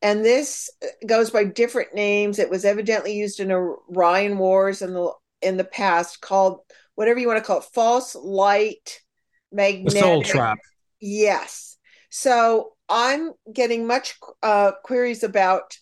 And 0.00 0.24
this 0.24 0.70
goes 1.06 1.30
by 1.30 1.44
different 1.44 1.94
names. 1.94 2.38
It 2.38 2.48
was 2.48 2.64
evidently 2.64 3.12
used 3.12 3.40
in 3.40 3.52
orion 3.52 4.38
wars 4.38 4.80
in 4.80 4.94
the 4.94 5.12
in 5.42 5.58
the 5.58 5.64
past 5.64 6.22
called 6.22 6.60
whatever 6.94 7.18
you 7.18 7.28
want 7.28 7.38
to 7.38 7.44
call 7.44 7.58
it, 7.58 7.64
false 7.72 8.14
light, 8.14 9.00
magnetic. 9.52 9.92
The 9.92 10.00
soul 10.00 10.22
trap. 10.22 10.58
Yes. 11.00 11.78
So 12.10 12.72
I'm 12.88 13.32
getting 13.52 13.86
much 13.86 14.18
uh, 14.42 14.72
queries 14.84 15.22
about 15.22 15.76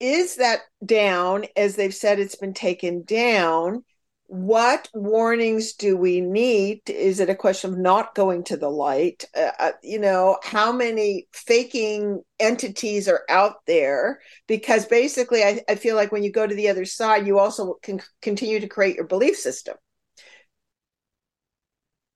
is 0.00 0.36
that 0.36 0.60
down 0.84 1.44
as 1.56 1.76
they've 1.76 1.94
said 1.94 2.18
it's 2.18 2.36
been 2.36 2.54
taken 2.54 3.04
down? 3.04 3.84
What 4.26 4.88
warnings 4.94 5.74
do 5.74 5.96
we 5.96 6.20
need? 6.20 6.88
Is 6.88 7.20
it 7.20 7.30
a 7.30 7.34
question 7.34 7.72
of 7.72 7.78
not 7.78 8.14
going 8.14 8.44
to 8.44 8.56
the 8.56 8.70
light? 8.70 9.24
Uh, 9.36 9.50
uh, 9.58 9.72
you 9.82 9.98
know, 9.98 10.38
how 10.42 10.72
many 10.72 11.28
faking 11.32 12.22
entities 12.40 13.06
are 13.06 13.22
out 13.28 13.56
there? 13.66 14.20
Because 14.48 14.86
basically, 14.86 15.44
I, 15.44 15.60
I 15.68 15.74
feel 15.74 15.94
like 15.94 16.10
when 16.10 16.22
you 16.22 16.32
go 16.32 16.46
to 16.46 16.54
the 16.54 16.68
other 16.68 16.84
side, 16.84 17.26
you 17.26 17.38
also 17.38 17.74
can 17.82 18.00
continue 18.22 18.60
to 18.60 18.66
create 18.66 18.96
your 18.96 19.06
belief 19.06 19.36
system 19.36 19.76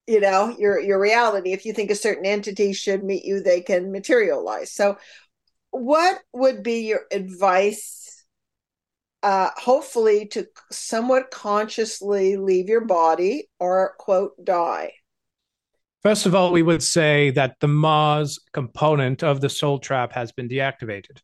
you 0.08 0.20
know 0.20 0.56
your 0.58 0.80
your 0.80 0.98
reality. 0.98 1.52
If 1.52 1.66
you 1.66 1.72
think 1.72 1.90
a 1.90 1.94
certain 1.94 2.26
entity 2.26 2.72
should 2.72 3.04
meet 3.04 3.24
you 3.24 3.40
they 3.40 3.60
can 3.60 3.92
materialize. 3.92 4.72
So 4.72 4.96
what 5.70 6.18
would 6.32 6.62
be 6.62 6.86
your 6.88 7.02
advice 7.12 8.24
uh 9.22 9.50
hopefully 9.56 10.26
to 10.28 10.46
somewhat 10.72 11.30
consciously 11.30 12.36
leave 12.36 12.68
your 12.68 12.84
body 12.86 13.48
or 13.60 13.94
quote 13.98 14.32
die? 14.42 14.92
First 16.02 16.26
of 16.26 16.34
all 16.34 16.52
we 16.52 16.62
would 16.62 16.82
say 16.82 17.30
that 17.30 17.56
the 17.60 17.68
mars 17.68 18.38
component 18.52 19.22
of 19.22 19.40
the 19.40 19.50
soul 19.50 19.78
trap 19.78 20.12
has 20.12 20.32
been 20.32 20.48
deactivated 20.48 21.18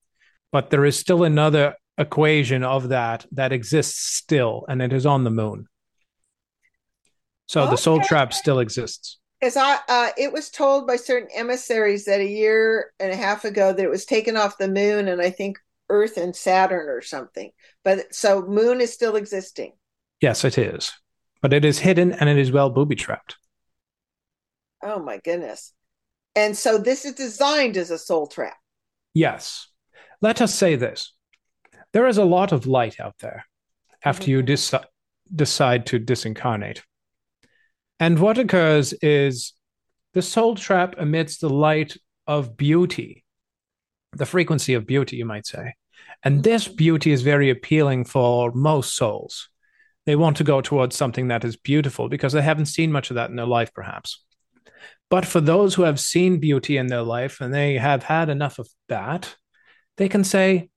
but 0.53 0.71
there 0.71 0.85
is 0.85 0.99
still 0.99 1.25
another 1.25 1.75
equation 1.97 2.63
of 2.63 2.91
that 2.91 3.25
that 3.33 3.53
exists 3.53 3.99
still 3.99 4.65
and 4.69 4.83
it 4.83 4.93
is 4.93 5.07
on 5.07 5.25
the 5.25 5.31
moon 5.31 5.67
so 7.47 7.63
okay. 7.63 7.71
the 7.71 7.77
soul 7.77 8.01
trap 8.01 8.33
still 8.33 8.59
exists. 8.59 9.19
Because 9.41 9.57
I, 9.57 9.79
uh, 9.89 10.09
it 10.17 10.33
was 10.33 10.51
told 10.51 10.87
by 10.87 10.97
certain 10.97 11.29
emissaries 11.35 12.07
that 12.07 12.21
a 12.21 12.27
year 12.27 12.93
and 12.99 13.13
a 13.13 13.17
half 13.17 13.45
ago 13.45 13.73
that 13.73 13.85
it 13.85 13.91
was 13.91 14.07
taken 14.07 14.37
off 14.37 14.59
the 14.59 14.69
moon, 14.69 15.09
and 15.09 15.21
I 15.21 15.31
think 15.31 15.59
Earth 15.91 16.17
and 16.17 16.35
Saturn 16.35 16.89
or 16.89 17.03
something. 17.03 17.51
But 17.83 18.15
so 18.15 18.43
moon 18.43 18.81
is 18.81 18.93
still 18.93 19.17
existing. 19.17 19.73
Yes, 20.21 20.45
it 20.45 20.57
is, 20.57 20.93
but 21.43 21.53
it 21.53 21.65
is 21.65 21.79
hidden 21.81 22.13
and 22.13 22.29
it 22.29 22.39
is 22.39 22.53
well 22.53 22.71
booby 22.71 22.95
trapped. 22.95 23.37
Oh 24.83 24.99
my 24.99 25.19
goodness! 25.19 25.73
And 26.35 26.57
so 26.57 26.79
this 26.79 27.05
is 27.05 27.15
designed 27.15 27.77
as 27.77 27.91
a 27.91 27.99
soul 27.99 28.27
trap. 28.27 28.57
Yes. 29.13 29.69
Let 30.23 30.41
us 30.41 30.55
say 30.55 30.77
this: 30.77 31.13
there 31.93 32.07
is 32.07 32.17
a 32.17 32.25
lot 32.25 32.53
of 32.53 32.67
light 32.67 32.99
out 32.99 33.19
there 33.19 33.45
after 34.05 34.25
mm-hmm. 34.25 34.31
you 34.31 34.43
deci- 34.43 34.85
decide 35.35 35.87
to 35.87 36.01
disincarnate. 36.01 36.81
And 38.05 38.19
what 38.19 38.37
occurs 38.37 38.93
is 38.93 39.55
the 40.13 40.21
soul 40.21 40.57
trap 40.57 40.97
emits 40.99 41.39
the 41.39 41.49
light 41.49 41.97
of 42.27 42.55
beauty 42.55 43.25
the 44.13 44.27
frequency 44.27 44.75
of 44.75 44.87
beauty, 44.87 45.17
you 45.17 45.25
might 45.25 45.47
say. 45.47 45.75
And 46.23 46.35
mm-hmm. 46.35 46.43
this 46.43 46.69
beauty 46.69 47.13
is 47.13 47.23
very 47.23 47.49
appealing 47.49 48.05
for 48.05 48.53
most 48.53 48.95
souls. 48.95 49.49
They 50.05 50.17
want 50.17 50.37
to 50.37 50.45
go 50.45 50.61
towards 50.61 50.95
something 50.95 51.29
that 51.29 51.47
is 51.47 51.57
beautiful 51.57 52.11
because 52.11 52.35
they 52.35 52.43
haven't 52.43 52.67
seen 52.67 52.93
much 52.93 53.11
of 53.11 53.15
that 53.15 53.31
in 53.31 53.37
their 53.37 53.47
life, 53.47 53.73
perhaps. 53.73 54.23
But 55.09 55.25
for 55.25 55.41
those 55.41 55.75
who 55.75 55.85
have 55.85 55.99
seen 55.99 56.41
beauty 56.41 56.77
in 56.77 56.89
their 56.89 57.03
life 57.03 57.41
and 57.41 57.55
they 57.55 57.79
have 57.79 58.03
had 58.03 58.29
enough 58.29 58.59
of 58.59 58.69
that, 58.91 59.35
they 59.97 60.11
can 60.11 60.25
say, 60.25 60.69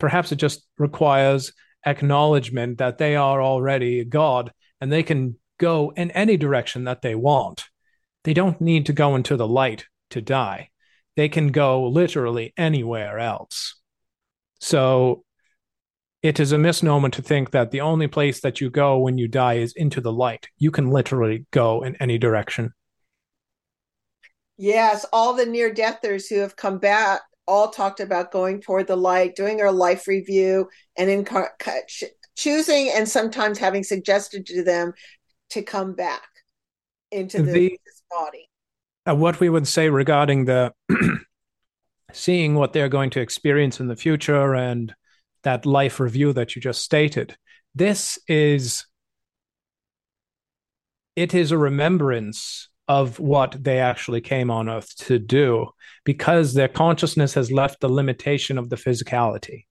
perhaps 0.00 0.32
it 0.32 0.36
just 0.36 0.66
requires 0.76 1.52
acknowledgement 1.86 2.78
that 2.78 2.98
they 2.98 3.14
are 3.14 3.40
already 3.40 4.04
God 4.04 4.52
and 4.80 4.90
they 4.90 5.04
can 5.04 5.36
go 5.58 5.92
in 5.96 6.10
any 6.12 6.36
direction 6.36 6.84
that 6.84 7.02
they 7.02 7.14
want. 7.14 7.66
They 8.24 8.34
don't 8.34 8.60
need 8.60 8.86
to 8.86 8.92
go 8.92 9.16
into 9.16 9.36
the 9.36 9.46
light 9.46 9.86
to 10.10 10.20
die. 10.20 10.70
They 11.16 11.28
can 11.28 11.48
go 11.48 11.88
literally 11.88 12.52
anywhere 12.56 13.18
else. 13.18 13.76
So 14.60 15.24
it 16.22 16.40
is 16.40 16.52
a 16.52 16.58
misnomer 16.58 17.10
to 17.10 17.22
think 17.22 17.52
that 17.52 17.70
the 17.70 17.80
only 17.80 18.08
place 18.08 18.40
that 18.40 18.60
you 18.60 18.70
go 18.70 18.98
when 18.98 19.18
you 19.18 19.28
die 19.28 19.54
is 19.54 19.72
into 19.74 20.00
the 20.00 20.12
light. 20.12 20.48
You 20.58 20.70
can 20.70 20.90
literally 20.90 21.46
go 21.52 21.82
in 21.82 21.96
any 21.96 22.18
direction. 22.18 22.72
Yes, 24.56 25.06
all 25.12 25.34
the 25.34 25.46
near 25.46 25.72
deathers 25.72 26.26
who 26.26 26.38
have 26.38 26.56
come 26.56 26.78
back 26.78 27.20
all 27.46 27.70
talked 27.70 28.00
about 28.00 28.32
going 28.32 28.60
toward 28.60 28.86
the 28.86 28.96
light, 28.96 29.36
doing 29.36 29.60
our 29.60 29.72
life 29.72 30.06
review, 30.06 30.68
and 30.96 31.08
in 31.08 31.26
choosing 32.36 32.90
and 32.94 33.08
sometimes 33.08 33.58
having 33.58 33.82
suggested 33.82 34.46
to 34.46 34.62
them 34.62 34.92
to 35.50 35.62
come 35.62 35.94
back 35.94 36.28
into 37.10 37.42
the, 37.42 37.52
the 37.52 37.78
body. 38.10 38.48
Uh, 39.08 39.14
what 39.14 39.40
we 39.40 39.48
would 39.48 39.66
say 39.66 39.88
regarding 39.88 40.44
the 40.44 40.72
seeing 42.12 42.54
what 42.54 42.72
they're 42.72 42.88
going 42.88 43.10
to 43.10 43.20
experience 43.20 43.80
in 43.80 43.88
the 43.88 43.96
future 43.96 44.54
and 44.54 44.94
that 45.42 45.66
life 45.66 46.00
review 46.00 46.32
that 46.32 46.54
you 46.54 46.62
just 46.62 46.82
stated. 46.82 47.36
This 47.74 48.18
is 48.26 48.86
it 51.16 51.34
is 51.34 51.50
a 51.50 51.58
remembrance 51.58 52.68
of 52.86 53.18
what 53.18 53.56
they 53.62 53.80
actually 53.80 54.20
came 54.20 54.50
on 54.50 54.68
earth 54.68 54.96
to 54.96 55.18
do 55.18 55.68
because 56.04 56.54
their 56.54 56.68
consciousness 56.68 57.34
has 57.34 57.52
left 57.52 57.80
the 57.80 57.88
limitation 57.88 58.56
of 58.56 58.70
the 58.70 58.76
physicality. 58.76 59.64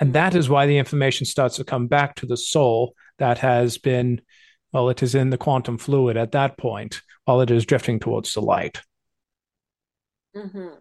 And 0.00 0.12
that 0.12 0.34
is 0.34 0.50
why 0.50 0.66
the 0.66 0.76
information 0.76 1.24
starts 1.24 1.56
to 1.56 1.64
come 1.64 1.86
back 1.86 2.16
to 2.16 2.26
the 2.26 2.36
soul 2.36 2.94
that 3.18 3.38
has 3.38 3.78
been, 3.78 4.20
well, 4.74 4.90
it 4.90 5.04
is 5.04 5.14
in 5.14 5.30
the 5.30 5.38
quantum 5.38 5.78
fluid 5.78 6.16
at 6.16 6.32
that 6.32 6.58
point, 6.58 7.00
while 7.24 7.40
it 7.40 7.50
is 7.50 7.64
drifting 7.64 8.00
towards 8.00 8.34
the 8.34 8.42
light. 8.42 8.80
Mm-hmm. 10.36 10.74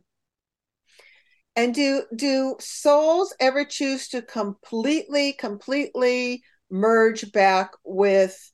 And 1.56 1.76
do 1.76 2.02
do 2.16 2.56
souls 2.60 3.36
ever 3.40 3.64
choose 3.64 4.08
to 4.10 4.24
completely, 4.24 5.34
completely 5.34 6.42
merge 6.72 7.32
back 7.32 7.74
with 7.86 8.52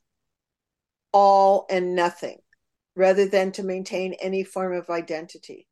all 1.10 1.64
and 1.70 1.96
nothing 1.96 2.36
rather 2.94 3.26
than 3.26 3.50
to 3.52 3.62
maintain 3.62 4.12
any 4.20 4.44
form 4.44 4.74
of 4.74 4.90
identity? 4.90 5.66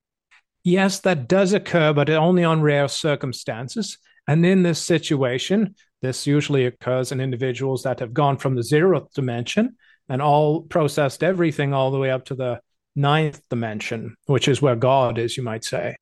Yes, 0.64 1.00
that 1.00 1.28
does 1.28 1.52
occur, 1.52 1.92
but 1.92 2.08
only 2.08 2.42
on 2.42 2.62
rare 2.62 2.88
circumstances. 2.88 3.98
And 4.28 4.44
in 4.44 4.62
this 4.62 4.80
situation, 4.80 5.74
this 6.02 6.26
usually 6.26 6.66
occurs 6.66 7.10
in 7.10 7.20
individuals 7.20 7.82
that 7.82 7.98
have 8.00 8.12
gone 8.12 8.36
from 8.36 8.55
the 8.55 8.62
zeroth 8.62 9.12
dimension 9.14 9.76
and 10.09 10.22
all 10.22 10.62
processed 10.62 11.24
everything 11.24 11.72
all 11.72 11.90
the 11.90 11.98
way 11.98 12.10
up 12.10 12.26
to 12.26 12.34
the 12.34 12.60
ninth 12.94 13.40
dimension, 13.48 14.14
which 14.26 14.46
is 14.46 14.62
where 14.62 14.76
God 14.76 15.18
is, 15.18 15.36
you 15.36 15.42
might 15.42 15.64
say. 15.64 15.96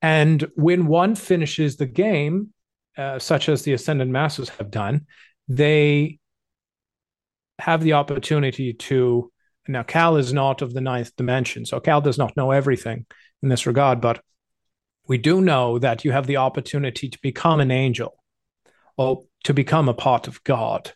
And 0.00 0.48
when 0.54 0.86
one 0.86 1.16
finishes 1.16 1.76
the 1.76 1.86
game, 1.86 2.54
uh, 2.96 3.18
such 3.18 3.48
as 3.48 3.62
the 3.62 3.72
Ascended 3.72 4.08
Masters 4.08 4.48
have 4.50 4.70
done, 4.70 5.06
they 5.48 6.18
have 7.58 7.82
the 7.82 7.94
opportunity 7.94 8.72
to. 8.72 9.32
Now, 9.66 9.82
Kal 9.82 10.16
is 10.16 10.32
not 10.32 10.62
of 10.62 10.72
the 10.72 10.80
ninth 10.80 11.14
dimension, 11.16 11.66
so 11.66 11.78
Kal 11.78 12.00
does 12.00 12.16
not 12.16 12.36
know 12.36 12.52
everything 12.52 13.04
in 13.42 13.48
this 13.50 13.66
regard, 13.66 14.00
but 14.00 14.22
we 15.08 15.18
do 15.18 15.40
know 15.40 15.78
that 15.78 16.04
you 16.04 16.12
have 16.12 16.26
the 16.26 16.36
opportunity 16.36 17.08
to 17.08 17.18
become 17.22 17.60
an 17.60 17.70
angel 17.70 18.14
or 18.96 19.24
to 19.44 19.54
become 19.54 19.88
a 19.88 19.94
part 19.94 20.28
of 20.28 20.44
God. 20.44 20.92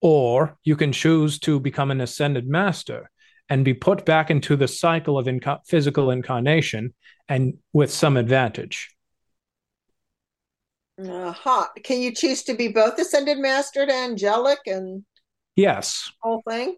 Or 0.00 0.56
you 0.64 0.74
can 0.74 0.92
choose 0.92 1.38
to 1.40 1.60
become 1.60 1.90
an 1.90 2.00
ascended 2.00 2.48
master 2.48 3.10
and 3.50 3.64
be 3.64 3.74
put 3.74 4.06
back 4.06 4.30
into 4.30 4.56
the 4.56 4.68
cycle 4.68 5.18
of 5.18 5.28
inca- 5.28 5.60
physical 5.66 6.10
incarnation 6.10 6.94
and 7.28 7.58
with 7.74 7.92
some 7.92 8.16
advantage. 8.16 8.96
Uh-huh. 10.98 11.66
Can 11.82 12.00
you 12.00 12.14
choose 12.14 12.42
to 12.44 12.54
be 12.54 12.68
both 12.68 12.98
ascended 12.98 13.38
master 13.38 13.82
and 13.82 13.90
angelic 13.90 14.60
and 14.66 15.04
yes, 15.56 16.10
whole 16.20 16.42
thing? 16.48 16.76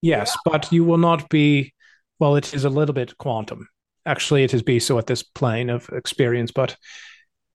Yes, 0.00 0.32
yeah. 0.34 0.52
but 0.52 0.72
you 0.72 0.84
will 0.84 0.98
not 0.98 1.28
be. 1.28 1.72
Well, 2.20 2.36
it 2.36 2.54
is 2.54 2.64
a 2.64 2.70
little 2.70 2.94
bit 2.94 3.18
quantum. 3.18 3.68
Actually, 4.06 4.44
it 4.44 4.54
is 4.54 4.62
be 4.62 4.78
so 4.78 4.98
at 4.98 5.06
this 5.06 5.22
plane 5.22 5.70
of 5.70 5.88
experience, 5.90 6.50
but 6.50 6.76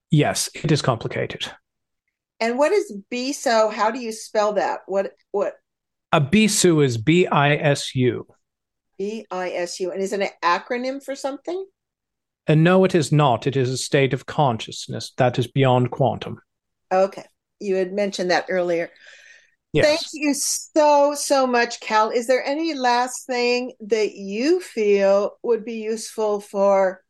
yes, 0.10 0.50
it 0.56 0.72
is 0.72 0.82
complicated. 0.82 1.52
And 2.40 2.58
what 2.58 2.72
is 2.72 2.94
BISU? 3.12 3.72
How 3.72 3.92
do 3.92 4.00
you 4.00 4.12
spell 4.12 4.54
that? 4.54 4.80
What 4.88 5.12
what? 5.32 5.54
A 6.12 6.22
BISU 6.22 6.84
is 6.84 6.98
B 6.98 7.28
I 7.28 7.56
S 7.56 7.94
U. 7.96 8.26
B 8.98 9.26
I 9.30 9.52
S 9.52 9.80
U, 9.80 9.92
and 9.92 10.02
is 10.02 10.14
it 10.14 10.22
an 10.22 10.30
acronym 10.44 11.04
for 11.04 11.16
something? 11.16 11.66
And 12.48 12.64
no, 12.64 12.84
it 12.84 12.96
is 12.96 13.12
not. 13.12 13.46
It 13.46 13.56
is 13.56 13.70
a 13.70 13.78
state 13.78 14.14
of 14.14 14.26
consciousness 14.26 15.12
that 15.18 15.38
is 15.38 15.46
beyond 15.46 15.92
quantum. 15.92 16.40
Okay. 16.92 17.26
You 17.60 17.76
had 17.76 17.94
mentioned 17.94 18.32
that 18.32 18.48
earlier. 18.50 18.90
Yes. 19.72 19.86
Thank 19.86 20.02
you 20.14 20.34
so, 20.34 21.14
so 21.14 21.46
much, 21.46 21.80
Kal. 21.80 22.10
Is 22.10 22.26
there 22.26 22.44
any 22.44 22.74
last 22.74 23.28
thing 23.28 23.74
that 23.82 24.16
you 24.16 24.62
feel 24.62 25.38
would 25.44 25.64
be 25.64 25.76
useful 25.76 26.40
for 26.40 27.04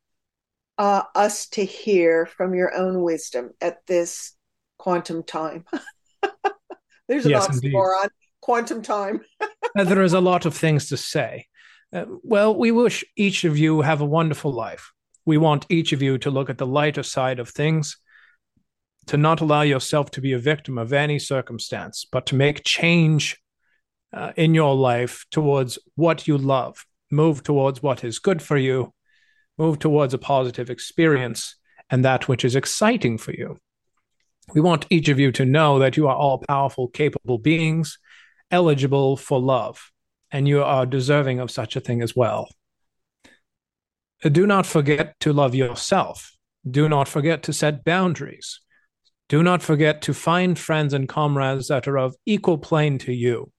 uh, 0.78 1.04
us 1.16 1.48
to 1.50 1.64
hear 1.64 2.26
from 2.26 2.54
your 2.54 2.76
own 2.76 3.02
wisdom 3.02 3.52
at 3.62 3.86
this 3.88 4.34
quantum 4.78 5.24
time? 5.24 5.66
There's 7.08 7.26
an 7.26 7.32
yes, 7.32 7.48
oxymoron, 7.48 8.10
quantum 8.42 8.82
time. 8.82 9.22
there 9.76 10.04
is 10.04 10.14
a 10.14 10.20
lot 10.20 10.46
of 10.46 10.56
things 10.56 10.90
to 10.90 10.98
say. 10.98 11.48
Uh, 11.92 12.06
well, 12.24 12.56
we 12.56 12.72
wish 12.72 13.04
each 13.16 13.46
of 13.46 13.58
you 13.58 13.82
have 13.82 14.02
a 14.02 14.06
wonderful 14.06 14.54
life. 14.54 14.92
We 15.26 15.38
want 15.38 15.66
each 15.70 15.94
of 15.94 16.02
you 16.02 16.18
to 16.20 16.30
look 16.30 16.50
at 16.50 16.58
the 16.58 16.68
lighter 16.68 17.04
side 17.04 17.40
of 17.40 17.50
things, 17.50 17.98
to 19.10 19.18
not 19.18 19.42
allow 19.42 19.62
yourself 19.62 20.12
to 20.12 20.22
be 20.22 20.34
a 20.34 20.40
victim 20.40 20.78
of 20.78 20.94
any 20.94 21.20
circumstance, 21.20 22.06
but 22.12 22.26
to 22.28 22.36
make 22.36 22.64
change 22.64 23.38
uh, 24.14 24.32
in 24.36 24.54
your 24.54 24.76
life 24.76 25.26
towards 25.32 25.78
what 25.96 26.28
you 26.28 26.38
love, 26.38 26.86
move 27.12 27.44
towards 27.44 27.84
what 27.84 28.04
is 28.04 28.20
good 28.20 28.42
for 28.42 28.58
you, 28.58 28.94
move 29.58 29.80
towards 29.80 30.14
a 30.14 30.18
positive 30.18 30.70
experience 30.70 31.56
and 31.90 32.06
that 32.06 32.28
which 32.28 32.46
is 32.46 32.56
exciting 32.56 33.18
for 33.18 33.32
you. 33.32 33.58
We 34.54 34.62
want 34.62 34.86
each 34.90 35.10
of 35.10 35.20
you 35.20 35.32
to 35.34 35.46
know 35.46 35.80
that 35.80 35.98
you 35.98 36.08
are 36.08 36.16
all 36.16 36.44
powerful, 36.48 36.88
capable 36.88 37.38
beings, 37.38 37.98
eligible 38.52 39.18
for 39.18 39.40
love, 39.40 39.92
and 40.32 40.48
you 40.48 40.64
are 40.64 40.86
deserving 40.86 41.40
of 41.40 41.52
such 41.52 41.76
a 41.76 41.80
thing 41.80 42.02
as 42.02 42.16
well 42.16 42.48
do 44.28 44.46
not 44.46 44.66
forget 44.66 45.18
to 45.22 45.32
love 45.32 45.56
yourself. 45.56 46.36
Do 46.70 46.90
not 46.90 47.08
forget 47.08 47.42
to 47.44 47.54
set 47.54 47.86
boundaries. 47.86 48.60
Do 49.30 49.44
not 49.44 49.62
forget 49.62 50.02
to 50.04 50.14
find 50.14 50.58
friends 50.58 50.94
and 50.94 51.08
comrades 51.08 51.68
that 51.68 51.88
are 51.88 52.00
of 52.00 52.16
equal 52.26 52.58
plane 52.58 52.98
to 53.00 53.14
you. 53.14 53.52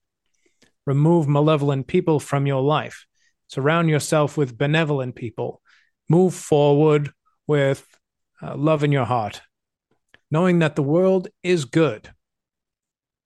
Remove 0.84 1.28
malevolent 1.28 1.86
people 1.86 2.18
from 2.18 2.46
your 2.46 2.60
life. 2.60 3.06
Surround 3.46 3.88
yourself 3.88 4.36
with 4.36 4.58
benevolent 4.58 5.14
people. 5.14 5.62
Move 6.08 6.34
forward 6.34 7.12
with 7.46 7.86
uh, 8.42 8.56
love 8.56 8.82
in 8.82 8.90
your 8.90 9.04
heart, 9.04 9.42
knowing 10.30 10.58
that 10.58 10.74
the 10.74 10.82
world 10.82 11.28
is 11.44 11.64
good, 11.64 12.10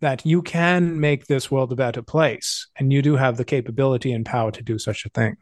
that 0.02 0.26
you 0.26 0.42
can 0.42 1.00
make 1.00 1.26
this 1.26 1.50
world 1.50 1.72
a 1.72 1.76
better 1.76 2.02
place, 2.02 2.68
and 2.76 2.92
you 2.92 3.00
do 3.00 3.16
have 3.16 3.38
the 3.38 3.44
capability 3.44 4.12
and 4.12 4.26
power 4.26 4.50
to 4.50 4.62
do 4.62 4.78
such 4.78 5.06
a 5.06 5.10
thing. 5.10 5.36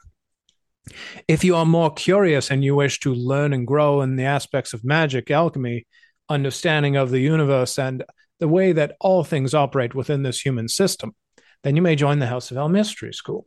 If 1.26 1.42
you 1.42 1.56
are 1.56 1.66
more 1.66 1.92
curious 1.92 2.50
and 2.50 2.62
you 2.62 2.76
wish 2.76 3.00
to 3.00 3.14
learn 3.14 3.52
and 3.52 3.66
grow 3.66 4.02
in 4.02 4.16
the 4.16 4.24
aspects 4.24 4.72
of 4.72 4.84
magic, 4.84 5.30
alchemy, 5.30 5.86
understanding 6.28 6.96
of 6.96 7.10
the 7.10 7.20
universe, 7.20 7.78
and 7.78 8.04
the 8.40 8.48
way 8.48 8.72
that 8.72 8.96
all 9.00 9.24
things 9.24 9.54
operate 9.54 9.94
within 9.94 10.22
this 10.22 10.40
human 10.40 10.68
system, 10.68 11.14
then 11.62 11.76
you 11.76 11.82
may 11.82 11.96
join 11.96 12.18
the 12.18 12.26
House 12.26 12.50
of 12.50 12.56
El 12.56 12.68
Mystery 12.68 13.12
School. 13.12 13.44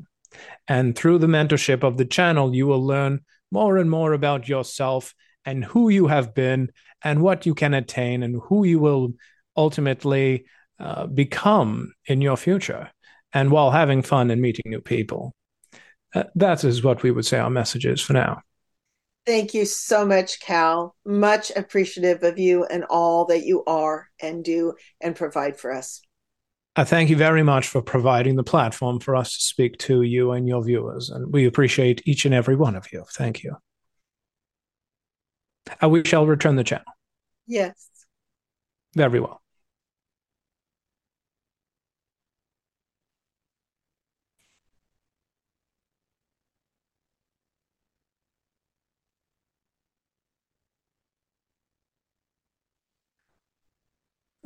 And 0.67 0.95
through 0.95 1.19
the 1.19 1.27
mentorship 1.27 1.83
of 1.83 1.97
the 1.97 2.05
channel, 2.05 2.53
you 2.53 2.67
will 2.67 2.85
learn 2.85 3.21
more 3.51 3.77
and 3.77 3.89
more 3.89 4.13
about 4.13 4.47
yourself 4.47 5.13
and 5.45 5.63
who 5.63 5.89
you 5.89 6.07
have 6.07 6.33
been 6.33 6.71
and 7.03 7.21
what 7.21 7.45
you 7.45 7.53
can 7.53 7.73
attain 7.73 8.23
and 8.23 8.41
who 8.45 8.65
you 8.65 8.79
will 8.79 9.13
ultimately 9.55 10.45
uh, 10.79 11.05
become 11.07 11.93
in 12.05 12.21
your 12.21 12.35
future, 12.35 12.91
and 13.31 13.51
while 13.51 13.71
having 13.71 14.01
fun 14.01 14.31
and 14.31 14.41
meeting 14.41 14.63
new 14.65 14.81
people. 14.81 15.33
Uh, 16.13 16.23
that 16.35 16.63
is 16.63 16.83
what 16.83 17.03
we 17.03 17.11
would 17.11 17.25
say 17.25 17.37
our 17.37 17.49
message 17.49 17.85
is 17.85 18.01
for 18.01 18.13
now. 18.13 18.41
Thank 19.25 19.55
you 19.55 19.65
so 19.65 20.05
much, 20.05 20.39
Kal. 20.39 20.95
Much 21.03 21.51
appreciative 21.55 22.21
of 22.23 22.37
you 22.37 22.63
and 22.65 22.83
all 22.85 23.25
that 23.25 23.43
you 23.43 23.63
are 23.65 24.07
and 24.21 24.43
do 24.43 24.73
and 25.01 25.15
provide 25.15 25.59
for 25.59 25.73
us. 25.73 26.01
I 26.75 26.83
thank 26.83 27.09
you 27.09 27.15
very 27.15 27.41
much 27.41 27.67
for 27.67 27.81
providing 27.81 28.35
the 28.35 28.43
platform 28.43 28.99
for 28.99 29.15
us 29.15 29.33
to 29.33 29.41
speak 29.41 29.77
to 29.79 30.01
you 30.01 30.33
and 30.33 30.47
your 30.47 30.63
viewers. 30.63 31.09
And 31.09 31.31
we 31.33 31.45
appreciate 31.45 32.01
each 32.05 32.25
and 32.25 32.33
every 32.33 32.55
one 32.55 32.75
of 32.75 32.91
you. 32.91 33.05
Thank 33.13 33.43
you. 33.43 33.55
Uh, 35.81 35.89
we 35.89 36.03
shall 36.03 36.27
return 36.27 36.57
the 36.57 36.63
channel. 36.63 36.85
Yes. 37.47 37.87
Very 38.93 39.19
well. 39.19 39.41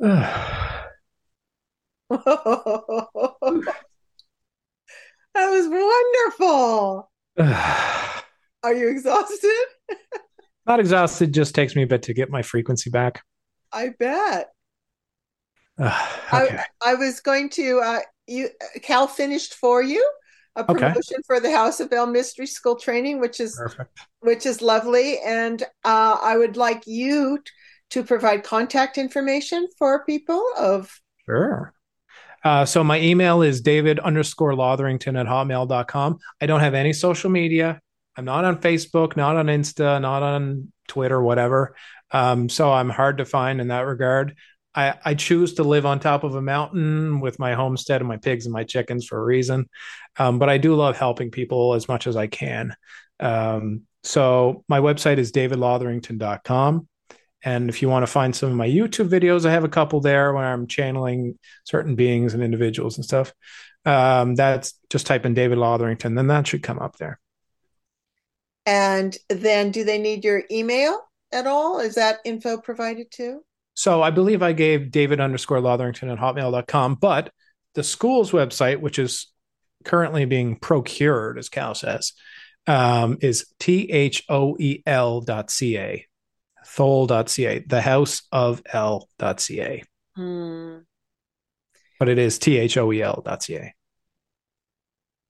that 0.00 0.88
was 5.34 5.68
wonderful. 5.68 7.10
Are 8.62 8.74
you 8.74 8.88
exhausted? 8.88 9.66
Not 10.66 10.80
exhausted, 10.80 11.34
just 11.34 11.54
takes 11.54 11.76
me 11.76 11.82
a 11.82 11.86
bit 11.86 12.02
to 12.04 12.14
get 12.14 12.30
my 12.30 12.40
frequency 12.40 12.88
back. 12.88 13.22
I 13.72 13.90
bet. 13.98 14.48
Uh, 15.78 16.06
okay. 16.32 16.62
I, 16.82 16.92
I, 16.92 16.94
was 16.94 17.20
going 17.20 17.50
to 17.50 17.80
uh, 17.80 18.00
you 18.26 18.48
Kal 18.80 19.06
finished 19.06 19.52
for 19.52 19.82
you 19.82 20.02
a 20.56 20.64
promotion 20.64 21.16
okay. 21.16 21.22
for 21.26 21.40
the 21.40 21.52
House 21.52 21.78
of 21.80 21.92
El 21.92 22.06
Mystery 22.06 22.46
School 22.46 22.76
training, 22.76 23.20
which 23.20 23.38
is 23.38 23.54
Perfect. 23.56 23.98
which 24.20 24.46
is 24.46 24.62
lovely, 24.62 25.18
and 25.20 25.62
uh, 25.84 26.16
I 26.22 26.38
would 26.38 26.56
like 26.56 26.86
you 26.86 27.42
to 27.90 28.02
provide 28.04 28.44
contact 28.44 28.98
information 28.98 29.66
for 29.78 30.04
people 30.04 30.44
of 30.56 31.00
sure. 31.26 31.74
Uh, 32.42 32.64
so 32.64 32.82
my 32.82 33.00
email 33.00 33.42
is 33.42 33.60
david 33.60 33.98
underscore 34.00 34.52
lotherington 34.52 35.18
at 35.18 35.26
hotmail.com 35.26 36.18
i 36.40 36.46
don't 36.46 36.60
have 36.60 36.74
any 36.74 36.92
social 36.92 37.30
media. 37.30 37.80
I'm 38.16 38.24
not 38.24 38.44
on 38.44 38.60
facebook 38.60 39.16
not 39.16 39.36
on 39.36 39.46
insta 39.46 40.00
not 40.00 40.22
on 40.22 40.72
twitter 40.88 41.20
whatever. 41.22 41.74
Um, 42.10 42.48
so 42.48 42.72
i'm 42.72 42.90
hard 42.90 43.18
to 43.18 43.24
find 43.24 43.60
in 43.60 43.68
that 43.68 43.86
regard. 43.86 44.36
I, 44.72 44.94
I 45.04 45.14
choose 45.14 45.54
to 45.54 45.64
live 45.64 45.84
on 45.84 45.98
top 45.98 46.22
of 46.22 46.36
a 46.36 46.42
mountain 46.42 47.18
with 47.20 47.40
my 47.40 47.54
homestead 47.54 48.00
and 48.00 48.08
my 48.08 48.18
pigs 48.18 48.46
and 48.46 48.52
my 48.52 48.62
chickens 48.62 49.04
for 49.04 49.18
a 49.18 49.24
reason. 49.24 49.68
Um, 50.18 50.38
but 50.38 50.48
i 50.48 50.58
do 50.58 50.74
love 50.74 50.96
helping 50.96 51.30
people 51.30 51.74
as 51.74 51.88
much 51.88 52.06
as 52.06 52.16
i 52.16 52.26
can. 52.26 52.74
Um, 53.18 53.82
so 54.02 54.64
my 54.68 54.80
website 54.80 55.18
is 55.18 55.32
davidlotherington.com 55.32 56.88
and 57.42 57.68
if 57.68 57.82
you 57.82 57.88
want 57.88 58.02
to 58.02 58.12
find 58.12 58.34
some 58.34 58.50
of 58.50 58.56
my 58.56 58.68
YouTube 58.68 59.08
videos, 59.08 59.46
I 59.46 59.52
have 59.52 59.64
a 59.64 59.68
couple 59.68 60.00
there 60.00 60.32
where 60.32 60.44
I'm 60.44 60.66
channeling 60.66 61.38
certain 61.64 61.94
beings 61.94 62.34
and 62.34 62.42
individuals 62.42 62.96
and 62.96 63.04
stuff. 63.04 63.32
Um, 63.84 64.34
that's 64.34 64.74
just 64.90 65.06
type 65.06 65.24
in 65.24 65.34
David 65.34 65.58
Lotherington, 65.58 66.16
then 66.16 66.26
that 66.26 66.46
should 66.46 66.62
come 66.62 66.78
up 66.78 66.96
there. 66.96 67.18
And 68.66 69.16
then 69.28 69.70
do 69.70 69.84
they 69.84 69.98
need 69.98 70.24
your 70.24 70.42
email 70.50 71.00
at 71.32 71.46
all? 71.46 71.80
Is 71.80 71.94
that 71.94 72.18
info 72.24 72.58
provided 72.58 73.10
too? 73.10 73.42
So 73.74 74.02
I 74.02 74.10
believe 74.10 74.42
I 74.42 74.52
gave 74.52 74.90
David 74.90 75.20
underscore 75.20 75.60
Lotherington 75.60 76.12
at 76.12 76.18
hotmail.com, 76.18 76.96
but 76.96 77.32
the 77.74 77.82
school's 77.82 78.32
website, 78.32 78.80
which 78.80 78.98
is 78.98 79.32
currently 79.84 80.26
being 80.26 80.56
procured, 80.56 81.38
as 81.38 81.48
Kal 81.48 81.74
says, 81.74 82.12
um, 82.66 83.16
is 83.22 83.46
T 83.58 83.90
H 83.90 84.24
O 84.28 84.56
E 84.58 84.82
L 84.84 85.22
dot 85.22 85.50
C 85.50 85.78
A 85.78 86.06
thol.ca, 86.70 87.64
the 87.66 87.80
house 87.80 88.22
of 88.32 88.62
L.ca. 88.72 89.82
Mm. 90.16 90.84
But 91.98 92.08
it 92.08 92.18
is 92.18 92.38
T 92.38 92.58
H 92.58 92.76
O 92.76 92.92
E 92.92 93.02
L.ca. 93.02 93.74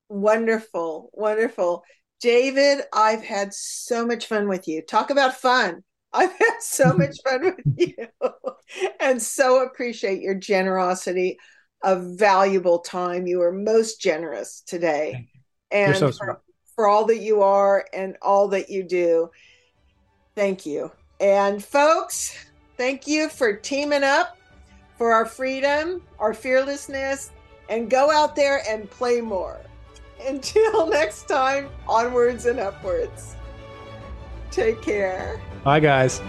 Wonderful. 0.09 1.11
Wonderful. 1.13 1.83
David, 2.21 2.83
I've 2.93 3.25
had 3.25 3.55
so 3.55 4.07
much 4.07 4.27
fun 4.27 4.49
with 4.49 4.69
you. 4.69 4.83
Talk 4.83 5.11
about 5.11 5.35
fun. 5.35 5.83
I've 6.13 6.33
had 6.33 6.59
so 6.61 6.93
much 6.97 7.17
fun 7.25 7.45
with 7.57 7.65
you 7.77 8.09
and 9.01 9.23
so 9.23 9.63
appreciate 9.65 10.21
your 10.21 10.35
generosity 10.35 11.39
of 11.83 12.19
valuable 12.19 12.81
time. 12.81 13.27
You 13.27 13.41
are 13.43 13.53
most 13.53 14.01
generous 14.01 14.63
today. 14.67 15.29
And 15.71 15.97
so 15.97 16.13
for, 16.13 16.43
for 16.75 16.89
all 16.89 17.07
that 17.07 17.19
you 17.19 17.43
are 17.43 17.87
and 17.93 18.17
all 18.21 18.49
that 18.49 18.69
you 18.69 18.83
do. 18.83 19.31
Thank 20.35 20.67
you. 20.67 20.91
And 21.21 21.63
folks, 21.63 22.35
thank 22.77 23.07
you 23.07 23.29
for 23.29 23.53
teaming 23.53 24.03
up 24.03 24.39
for 24.97 25.13
our 25.13 25.27
freedom, 25.27 26.03
our 26.19 26.35
fearlessness, 26.35 27.31
and 27.69 27.89
go 27.91 28.11
out 28.11 28.35
there 28.35 28.63
and 28.69 28.91
play 28.91 29.21
more. 29.21 29.61
Until 30.27 30.89
next 30.89 31.29
time, 31.29 31.69
onwards 31.89 32.47
and 32.47 32.59
upwards. 32.59 33.37
Take 34.51 34.83
care. 34.83 35.41
Bye, 35.63 35.81
guys. 35.81 36.21